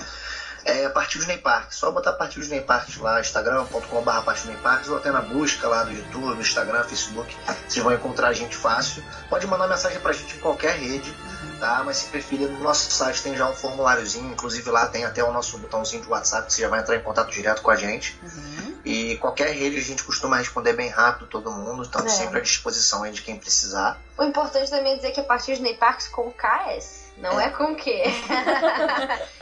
É 0.64 0.88
Partiu 0.88 1.24
Ney 1.26 1.38
Park, 1.38 1.72
só 1.72 1.90
botar 1.90 2.12
Partiu 2.12 2.44
Ney 2.46 2.60
Park 2.60 2.88
lá, 2.98 3.20
instagram.com.br 3.20 4.22
Partiu 4.24 4.46
Ney 4.46 4.56
Park, 4.62 4.88
ou 4.88 4.96
até 4.96 5.10
na 5.10 5.20
busca 5.20 5.66
lá 5.68 5.84
do 5.84 5.92
YouTube, 5.92 6.34
no 6.34 6.40
Instagram, 6.40 6.82
Facebook, 6.84 7.34
vocês 7.66 7.82
vão 7.84 7.94
encontrar 7.94 8.28
a 8.28 8.32
gente 8.32 8.56
fácil. 8.56 9.02
Pode 9.28 9.46
mandar 9.46 9.68
mensagem 9.68 9.98
pra 10.00 10.12
gente 10.12 10.36
em 10.36 10.40
qualquer 10.40 10.76
rede, 10.78 11.14
tá? 11.58 11.82
Mas 11.84 11.98
se 11.98 12.06
preferir, 12.06 12.48
no 12.48 12.60
nosso 12.60 12.90
site 12.90 13.22
tem 13.22 13.36
já 13.36 13.48
um 13.48 13.54
formuláriozinho, 13.54 14.30
inclusive 14.32 14.70
lá 14.70 14.86
tem 14.86 15.04
até 15.04 15.22
o 15.24 15.32
nosso 15.32 15.56
botãozinho 15.58 16.02
de 16.02 16.08
WhatsApp, 16.08 16.46
que 16.46 16.52
você 16.52 16.62
já 16.62 16.68
vai 16.68 16.80
entrar 16.80 16.96
em 16.96 17.02
contato 17.02 17.30
direto 17.30 17.62
com 17.62 17.70
a 17.70 17.76
gente. 17.76 18.18
Uhum. 18.22 18.78
E 18.84 19.16
qualquer 19.16 19.50
rede 19.54 19.76
a 19.76 19.82
gente 19.82 20.02
costuma 20.04 20.36
responder 20.38 20.72
bem 20.72 20.88
rápido 20.88 21.26
todo 21.26 21.50
mundo, 21.50 21.82
estamos 21.82 22.12
É. 22.12 22.16
sempre 22.16 22.38
à 22.38 22.42
disposição 22.42 23.02
aí 23.02 23.12
de 23.12 23.22
quem 23.22 23.36
precisar. 23.36 24.00
O 24.16 24.24
importante 24.24 24.70
também 24.70 24.92
é 24.92 24.96
dizer 24.96 25.10
que 25.12 25.20
é 25.20 25.22
partir 25.22 25.56
de 25.56 25.62
Ney 25.62 25.74
Parks 25.74 26.08
com 26.08 26.30
KS, 26.32 27.12
não 27.18 27.40
é, 27.40 27.50
com 27.50 27.74
Q. 27.74 27.90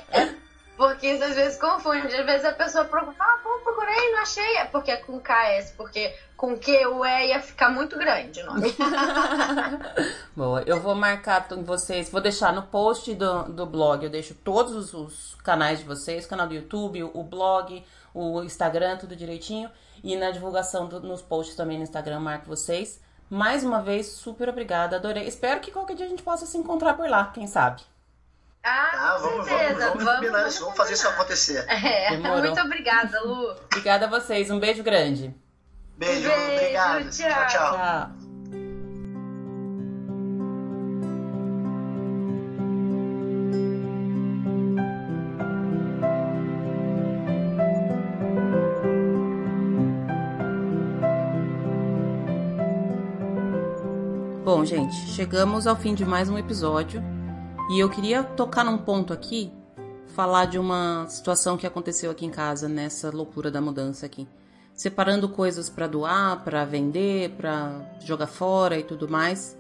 É 0.09 0.46
porque 0.77 1.09
isso 1.13 1.25
às 1.25 1.35
vezes 1.35 1.59
confunde. 1.61 2.15
Às 2.15 2.27
vezes 2.27 2.45
a 2.45 2.53
pessoa 2.53 2.85
procura, 2.85 3.17
ah, 3.19 3.39
pô, 3.43 3.59
procurei, 3.65 4.13
não 4.13 4.21
achei. 4.21 4.57
É 4.57 4.65
porque 4.67 4.91
é 4.91 4.97
com 4.97 5.21
KS, 5.21 5.73
porque 5.77 6.15
com 6.37 6.57
Q 6.59 6.87
o 6.89 7.05
E 7.05 7.29
ia 7.29 7.41
ficar 7.41 7.71
muito 7.71 7.97
grande 7.99 8.41
o 8.43 8.47
nome. 8.47 8.75
Boa, 10.37 10.63
eu 10.67 10.81
vou 10.81 10.95
marcar 10.95 11.47
vocês, 11.65 12.11
vou 12.11 12.21
deixar 12.21 12.53
no 12.53 12.63
post 12.63 13.15
do, 13.15 13.45
do 13.45 13.67
blog, 13.67 14.05
eu 14.05 14.11
deixo 14.11 14.35
todos 14.35 14.75
os, 14.75 14.95
os 14.95 15.35
canais 15.37 15.79
de 15.79 15.85
vocês, 15.85 16.27
canal 16.27 16.47
do 16.47 16.55
YouTube, 16.55 17.03
o, 17.05 17.11
o 17.15 17.23
blog, 17.23 17.85
o 18.13 18.43
Instagram, 18.43 18.97
tudo 18.97 19.17
direitinho. 19.17 19.71
E 20.05 20.15
na 20.17 20.31
divulgação 20.31 20.87
do- 20.87 21.01
nos 21.01 21.23
posts 21.23 21.57
também 21.57 21.79
no 21.79 21.83
Instagram, 21.85 22.21
marco 22.21 22.47
vocês. 22.47 23.01
Mais 23.29 23.65
uma 23.65 23.83
vez, 23.83 24.07
super 24.09 24.49
obrigada, 24.49 24.97
adorei. 24.97 25.27
Espero 25.27 25.61
que 25.61 25.73
qualquer 25.73 25.97
dia 25.97 26.07
a 26.07 26.09
gente 26.09 26.23
possa 26.23 26.47
se 26.47 26.57
encontrar 26.57 26.95
por 26.95 27.09
lá, 27.09 27.31
quem 27.35 27.47
sabe. 27.47 27.83
Ah, 28.69 28.91
Ah, 29.15 29.19
com 29.21 29.29
vamos, 29.29 29.47
certeza. 29.47 29.75
vamos, 29.91 30.05
vamos 30.05 30.15
combinar 30.21 30.49
isso, 30.49 30.61
vamos 30.63 30.77
fazer 30.77 30.95
isso 30.95 31.09
acontecer. 31.09 31.65
É, 31.69 32.11
Demorou. 32.17 32.41
muito 32.43 32.61
obrigada, 32.61 33.21
Lu. 33.21 33.53
Obrigada 33.67 34.07
a 34.07 34.09
vocês, 34.09 34.51
um 34.51 34.59
beijo 34.59 34.83
grande. 34.83 35.33
Beijo, 35.97 36.29
Beijo, 36.29 36.53
obrigado. 36.53 37.11
tchau. 37.11 37.29
tchau. 37.31 37.47
tchau. 37.49 37.77
Tchau. 37.77 38.11
Bom, 54.45 54.65
gente, 54.65 54.95
chegamos 55.13 55.67
ao 55.67 55.75
fim 55.75 55.95
de 55.95 56.05
mais 56.05 56.29
um 56.29 56.39
episódio 56.39 57.03
e 57.69 57.81
eu 57.81 57.91
queria 57.91 58.23
tocar 58.23 58.65
num 58.65 58.79
ponto 58.79 59.13
aqui, 59.13 59.53
falar 60.15 60.45
de 60.47 60.59
uma 60.59 61.07
situação 61.09 61.57
que 61.57 61.67
aconteceu 61.67 62.11
aqui 62.11 62.25
em 62.25 62.31
casa 62.31 62.69
nessa 62.69 63.11
loucura 63.11 63.51
da 63.51 63.61
mudança 63.61 64.07
aqui. 64.07 64.27
Separando 64.73 65.29
coisas 65.29 65.69
para 65.69 65.87
doar, 65.87 66.45
para 66.45 66.65
vender, 66.65 67.31
para 67.31 67.81
jogar 68.05 68.29
fora 68.29 68.79
e 68.79 68.85
tudo 68.85 69.09
mais. 69.09 69.57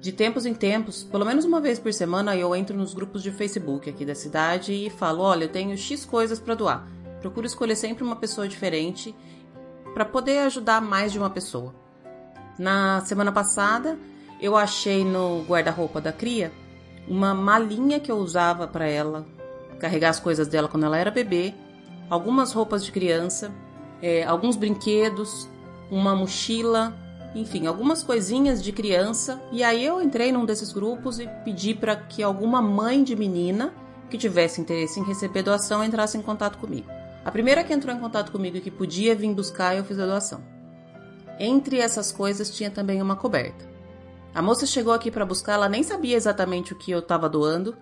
De 0.00 0.10
tempos 0.10 0.46
em 0.46 0.54
tempos, 0.54 1.04
pelo 1.04 1.24
menos 1.24 1.44
uma 1.44 1.60
vez 1.60 1.78
por 1.78 1.92
semana, 1.92 2.36
eu 2.36 2.56
entro 2.56 2.76
nos 2.76 2.92
grupos 2.92 3.22
de 3.22 3.30
Facebook 3.30 3.88
aqui 3.88 4.04
da 4.04 4.14
cidade 4.14 4.72
e 4.72 4.90
falo: 4.90 5.22
olha, 5.22 5.44
eu 5.44 5.48
tenho 5.48 5.76
X 5.78 6.04
coisas 6.04 6.40
para 6.40 6.54
doar. 6.54 6.86
Procuro 7.20 7.46
escolher 7.46 7.76
sempre 7.76 8.02
uma 8.02 8.16
pessoa 8.16 8.48
diferente 8.48 9.14
para 9.94 10.04
poder 10.04 10.40
ajudar 10.40 10.80
mais 10.80 11.12
de 11.12 11.18
uma 11.18 11.30
pessoa. 11.30 11.74
Na 12.58 13.00
semana 13.02 13.30
passada, 13.30 13.96
eu 14.40 14.56
achei 14.56 15.04
no 15.04 15.44
guarda-roupa 15.44 16.00
da 16.00 16.12
cria 16.12 16.52
uma 17.08 17.34
malinha 17.34 18.00
que 18.00 18.10
eu 18.10 18.16
usava 18.16 18.66
para 18.66 18.86
ela 18.86 19.26
carregar 19.78 20.10
as 20.10 20.20
coisas 20.20 20.48
dela 20.48 20.68
quando 20.68 20.84
ela 20.84 20.96
era 20.96 21.10
bebê, 21.10 21.54
algumas 22.08 22.52
roupas 22.52 22.84
de 22.84 22.92
criança, 22.92 23.52
é, 24.00 24.24
alguns 24.24 24.56
brinquedos, 24.56 25.48
uma 25.90 26.14
mochila, 26.14 26.94
enfim, 27.34 27.66
algumas 27.66 28.02
coisinhas 28.02 28.62
de 28.62 28.72
criança. 28.72 29.42
E 29.52 29.62
aí 29.62 29.84
eu 29.84 30.00
entrei 30.00 30.32
num 30.32 30.44
desses 30.44 30.72
grupos 30.72 31.18
e 31.18 31.28
pedi 31.44 31.74
para 31.74 31.96
que 31.96 32.22
alguma 32.22 32.62
mãe 32.62 33.02
de 33.02 33.16
menina 33.16 33.72
que 34.08 34.16
tivesse 34.16 34.60
interesse 34.60 35.00
em 35.00 35.04
receber 35.04 35.42
doação 35.42 35.82
entrasse 35.82 36.16
em 36.16 36.22
contato 36.22 36.58
comigo. 36.58 36.88
A 37.24 37.30
primeira 37.30 37.64
que 37.64 37.72
entrou 37.72 37.94
em 37.94 37.98
contato 37.98 38.30
comigo 38.30 38.56
e 38.58 38.60
que 38.60 38.70
podia 38.70 39.14
vir 39.14 39.32
buscar, 39.32 39.74
eu 39.74 39.84
fiz 39.84 39.98
a 39.98 40.06
doação. 40.06 40.42
Entre 41.38 41.78
essas 41.78 42.12
coisas 42.12 42.50
tinha 42.50 42.70
também 42.70 43.02
uma 43.02 43.16
coberta. 43.16 43.73
A 44.34 44.42
moça 44.42 44.66
chegou 44.66 44.92
aqui 44.92 45.12
para 45.12 45.24
buscar, 45.24 45.52
ela 45.52 45.68
nem 45.68 45.84
sabia 45.84 46.16
exatamente 46.16 46.72
o 46.72 46.76
que 46.76 46.90
eu 46.90 46.98
estava 46.98 47.28
doando. 47.28 47.76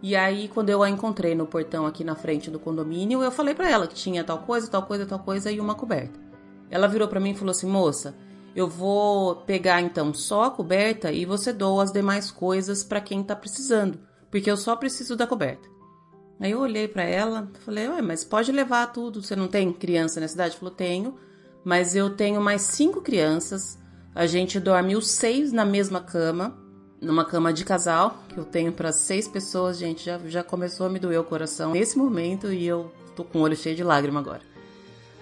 E 0.00 0.14
aí, 0.14 0.46
quando 0.46 0.70
eu 0.70 0.80
a 0.80 0.88
encontrei 0.88 1.34
no 1.34 1.44
portão 1.44 1.84
aqui 1.84 2.04
na 2.04 2.14
frente 2.14 2.52
do 2.52 2.60
condomínio, 2.60 3.20
eu 3.20 3.32
falei 3.32 3.52
para 3.52 3.68
ela 3.68 3.88
que 3.88 3.96
tinha 3.96 4.22
tal 4.22 4.38
coisa, 4.38 4.70
tal 4.70 4.84
coisa, 4.84 5.04
tal 5.04 5.18
coisa 5.18 5.50
e 5.50 5.58
uma 5.58 5.74
coberta. 5.74 6.20
Ela 6.70 6.86
virou 6.86 7.08
para 7.08 7.18
mim 7.18 7.30
e 7.30 7.34
falou 7.34 7.50
assim: 7.50 7.66
"Moça, 7.66 8.14
eu 8.54 8.68
vou 8.68 9.36
pegar 9.36 9.80
então 9.80 10.14
só 10.14 10.44
a 10.44 10.50
coberta 10.52 11.10
e 11.10 11.24
você 11.24 11.52
doa 11.52 11.82
as 11.82 11.92
demais 11.92 12.30
coisas 12.30 12.84
para 12.84 13.00
quem 13.00 13.24
tá 13.24 13.34
precisando, 13.34 13.98
porque 14.30 14.48
eu 14.48 14.56
só 14.56 14.76
preciso 14.76 15.16
da 15.16 15.26
coberta". 15.26 15.68
Aí 16.38 16.52
eu 16.52 16.60
olhei 16.60 16.86
para 16.86 17.02
ela, 17.02 17.50
falei: 17.64 17.88
"Ué, 17.88 18.00
mas 18.00 18.22
pode 18.22 18.52
levar 18.52 18.92
tudo, 18.92 19.20
você 19.20 19.34
não 19.34 19.48
tem 19.48 19.72
criança 19.72 20.20
na 20.20 20.28
cidade?" 20.28 20.56
Falou: 20.56 20.72
"Tenho, 20.72 21.16
mas 21.64 21.96
eu 21.96 22.10
tenho 22.10 22.40
mais 22.40 22.62
cinco 22.62 23.00
crianças. 23.00 23.76
A 24.18 24.26
gente 24.26 24.58
dorme 24.58 24.96
os 24.96 25.08
seis 25.12 25.52
na 25.52 25.64
mesma 25.64 26.00
cama, 26.00 26.58
numa 27.00 27.24
cama 27.24 27.52
de 27.52 27.64
casal, 27.64 28.20
que 28.28 28.36
eu 28.36 28.44
tenho 28.44 28.72
para 28.72 28.90
seis 28.90 29.28
pessoas, 29.28 29.78
gente, 29.78 30.04
já, 30.04 30.18
já 30.26 30.42
começou 30.42 30.86
a 30.86 30.88
me 30.88 30.98
doer 30.98 31.20
o 31.20 31.24
coração 31.24 31.70
nesse 31.70 31.96
momento 31.96 32.52
e 32.52 32.66
eu 32.66 32.92
tô 33.14 33.22
com 33.22 33.38
o 33.38 33.42
olho 33.42 33.54
cheio 33.54 33.76
de 33.76 33.84
lágrima 33.84 34.18
agora. 34.18 34.40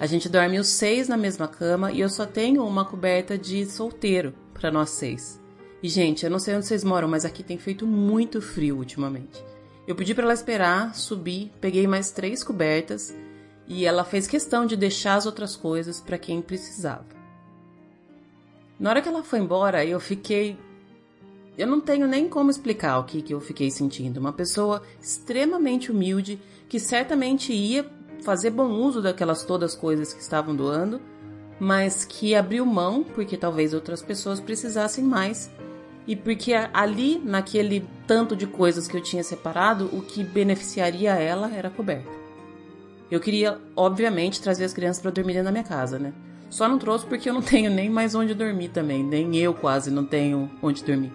A 0.01 0.07
gente 0.07 0.31
dorme 0.31 0.59
os 0.59 0.69
seis 0.69 1.09
na 1.09 1.17
mesma 1.19 1.47
cama 1.47 1.93
e 1.93 2.01
eu 2.01 2.09
só 2.09 2.25
tenho 2.25 2.65
uma 2.65 2.87
coberta 2.87 3.37
de 3.37 3.67
solteiro 3.67 4.33
para 4.55 4.71
nós 4.71 4.89
seis. 4.89 5.39
E, 5.83 5.91
gente, 5.91 6.25
eu 6.25 6.31
não 6.31 6.39
sei 6.39 6.57
onde 6.57 6.65
vocês 6.65 6.83
moram, 6.83 7.07
mas 7.07 7.27
aqui 7.27 7.43
tem 7.43 7.59
feito 7.59 7.87
muito 7.87 8.41
frio 8.41 8.79
ultimamente. 8.79 9.45
Eu 9.87 9.95
pedi 9.95 10.15
para 10.15 10.25
ela 10.25 10.33
esperar, 10.33 10.95
subi, 10.95 11.53
peguei 11.61 11.87
mais 11.87 12.11
três 12.11 12.43
cobertas 12.43 13.15
e 13.69 13.85
ela 13.85 14.05
fez 14.05 14.27
questão 14.27 14.65
de 14.65 14.75
deixar 14.75 15.17
as 15.17 15.27
outras 15.27 15.55
coisas 15.55 16.01
para 16.01 16.17
quem 16.17 16.41
precisava. 16.41 17.16
Na 18.79 18.91
hora 18.91 19.03
que 19.03 19.09
ela 19.09 19.23
foi 19.23 19.39
embora, 19.39 19.85
eu 19.85 19.99
fiquei. 19.99 20.59
Eu 21.57 21.67
não 21.67 21.81
tenho 21.81 22.07
nem 22.07 22.29
como 22.29 22.51
explicar 22.51 22.99
o 22.99 23.05
que, 23.05 23.23
que 23.23 23.33
eu 23.33 23.41
fiquei 23.41 23.71
sentindo. 23.71 24.21
Uma 24.21 24.33
pessoa 24.33 24.83
extremamente 25.01 25.91
humilde 25.91 26.39
que 26.69 26.79
certamente 26.79 27.53
ia 27.53 27.91
fazer 28.23 28.51
bom 28.51 28.69
uso 28.69 29.01
daquelas 29.01 29.43
todas 29.43 29.75
coisas 29.75 30.13
que 30.13 30.21
estavam 30.21 30.55
doando, 30.55 31.01
mas 31.59 32.05
que 32.05 32.35
abriu 32.35 32.67
mão 32.67 33.03
porque 33.03 33.37
talvez 33.37 33.73
outras 33.73 34.03
pessoas 34.03 34.41
precisassem 34.41 35.03
mais 35.03 35.51
e 36.07 36.15
porque 36.15 36.53
ali, 36.73 37.19
naquele 37.19 37.85
tanto 38.07 38.37
de 38.37 38.47
coisas 38.47 38.87
que 38.87 38.97
eu 38.97 39.03
tinha 39.03 39.25
separado, 39.25 39.91
o 39.93 40.03
que 40.03 40.23
beneficiaria 40.23 41.15
ela 41.15 41.53
era 41.53 41.69
a 41.69 41.71
coberta. 41.71 42.11
Eu 43.11 43.19
queria, 43.19 43.59
obviamente, 43.75 44.41
trazer 44.41 44.65
as 44.65 44.73
crianças 44.73 45.03
para 45.03 45.11
dormirem 45.11 45.43
na 45.43 45.51
minha 45.51 45.65
casa, 45.65 45.99
né? 45.99 46.13
Só 46.49 46.69
não 46.69 46.79
trouxe 46.79 47.07
porque 47.07 47.29
eu 47.29 47.35
não 47.35 47.43
tenho 47.43 47.71
nem 47.71 47.91
mais 47.91 48.15
onde 48.15 48.35
dormir 48.35 48.69
também, 48.69 49.03
nem 49.03 49.37
eu 49.37 49.53
quase 49.53 49.91
não 49.91 50.05
tenho 50.05 50.51
onde 50.63 50.85
dormir. 50.85 51.13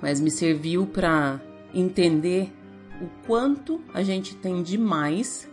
Mas 0.00 0.20
me 0.20 0.30
serviu 0.30 0.86
para 0.86 1.40
entender 1.74 2.52
o 3.00 3.08
quanto 3.26 3.80
a 3.92 4.02
gente 4.02 4.34
tem 4.34 4.62
demais 4.62 5.48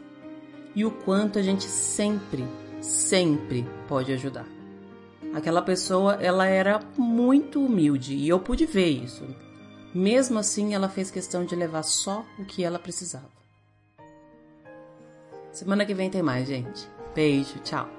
e 0.76 0.85
o 0.85 0.91
quanto 0.91 1.39
a 1.39 1.41
gente 1.41 1.64
sempre, 1.64 2.45
sempre 2.81 3.65
pode 3.88 4.11
ajudar. 4.14 4.45
Aquela 5.34 5.61
pessoa, 5.61 6.15
ela 6.15 6.45
era 6.45 6.80
muito 6.97 7.64
humilde 7.64 8.15
e 8.15 8.30
eu 8.30 8.39
pude 8.39 8.65
ver 8.65 8.89
isso. 8.89 9.26
Mesmo 9.93 10.39
assim, 10.39 10.73
ela 10.73 10.89
fez 10.89 11.09
questão 11.09 11.43
de 11.43 11.55
levar 11.55 11.84
só 11.84 12.26
o 12.38 12.45
que 12.45 12.64
ela 12.64 12.80
precisava. 12.80 13.30
Semana 15.51 15.85
que 15.85 15.93
vem 15.93 16.09
tem 16.09 16.22
mais, 16.22 16.47
gente. 16.47 16.88
Beijo, 17.15 17.57
tchau. 17.64 17.89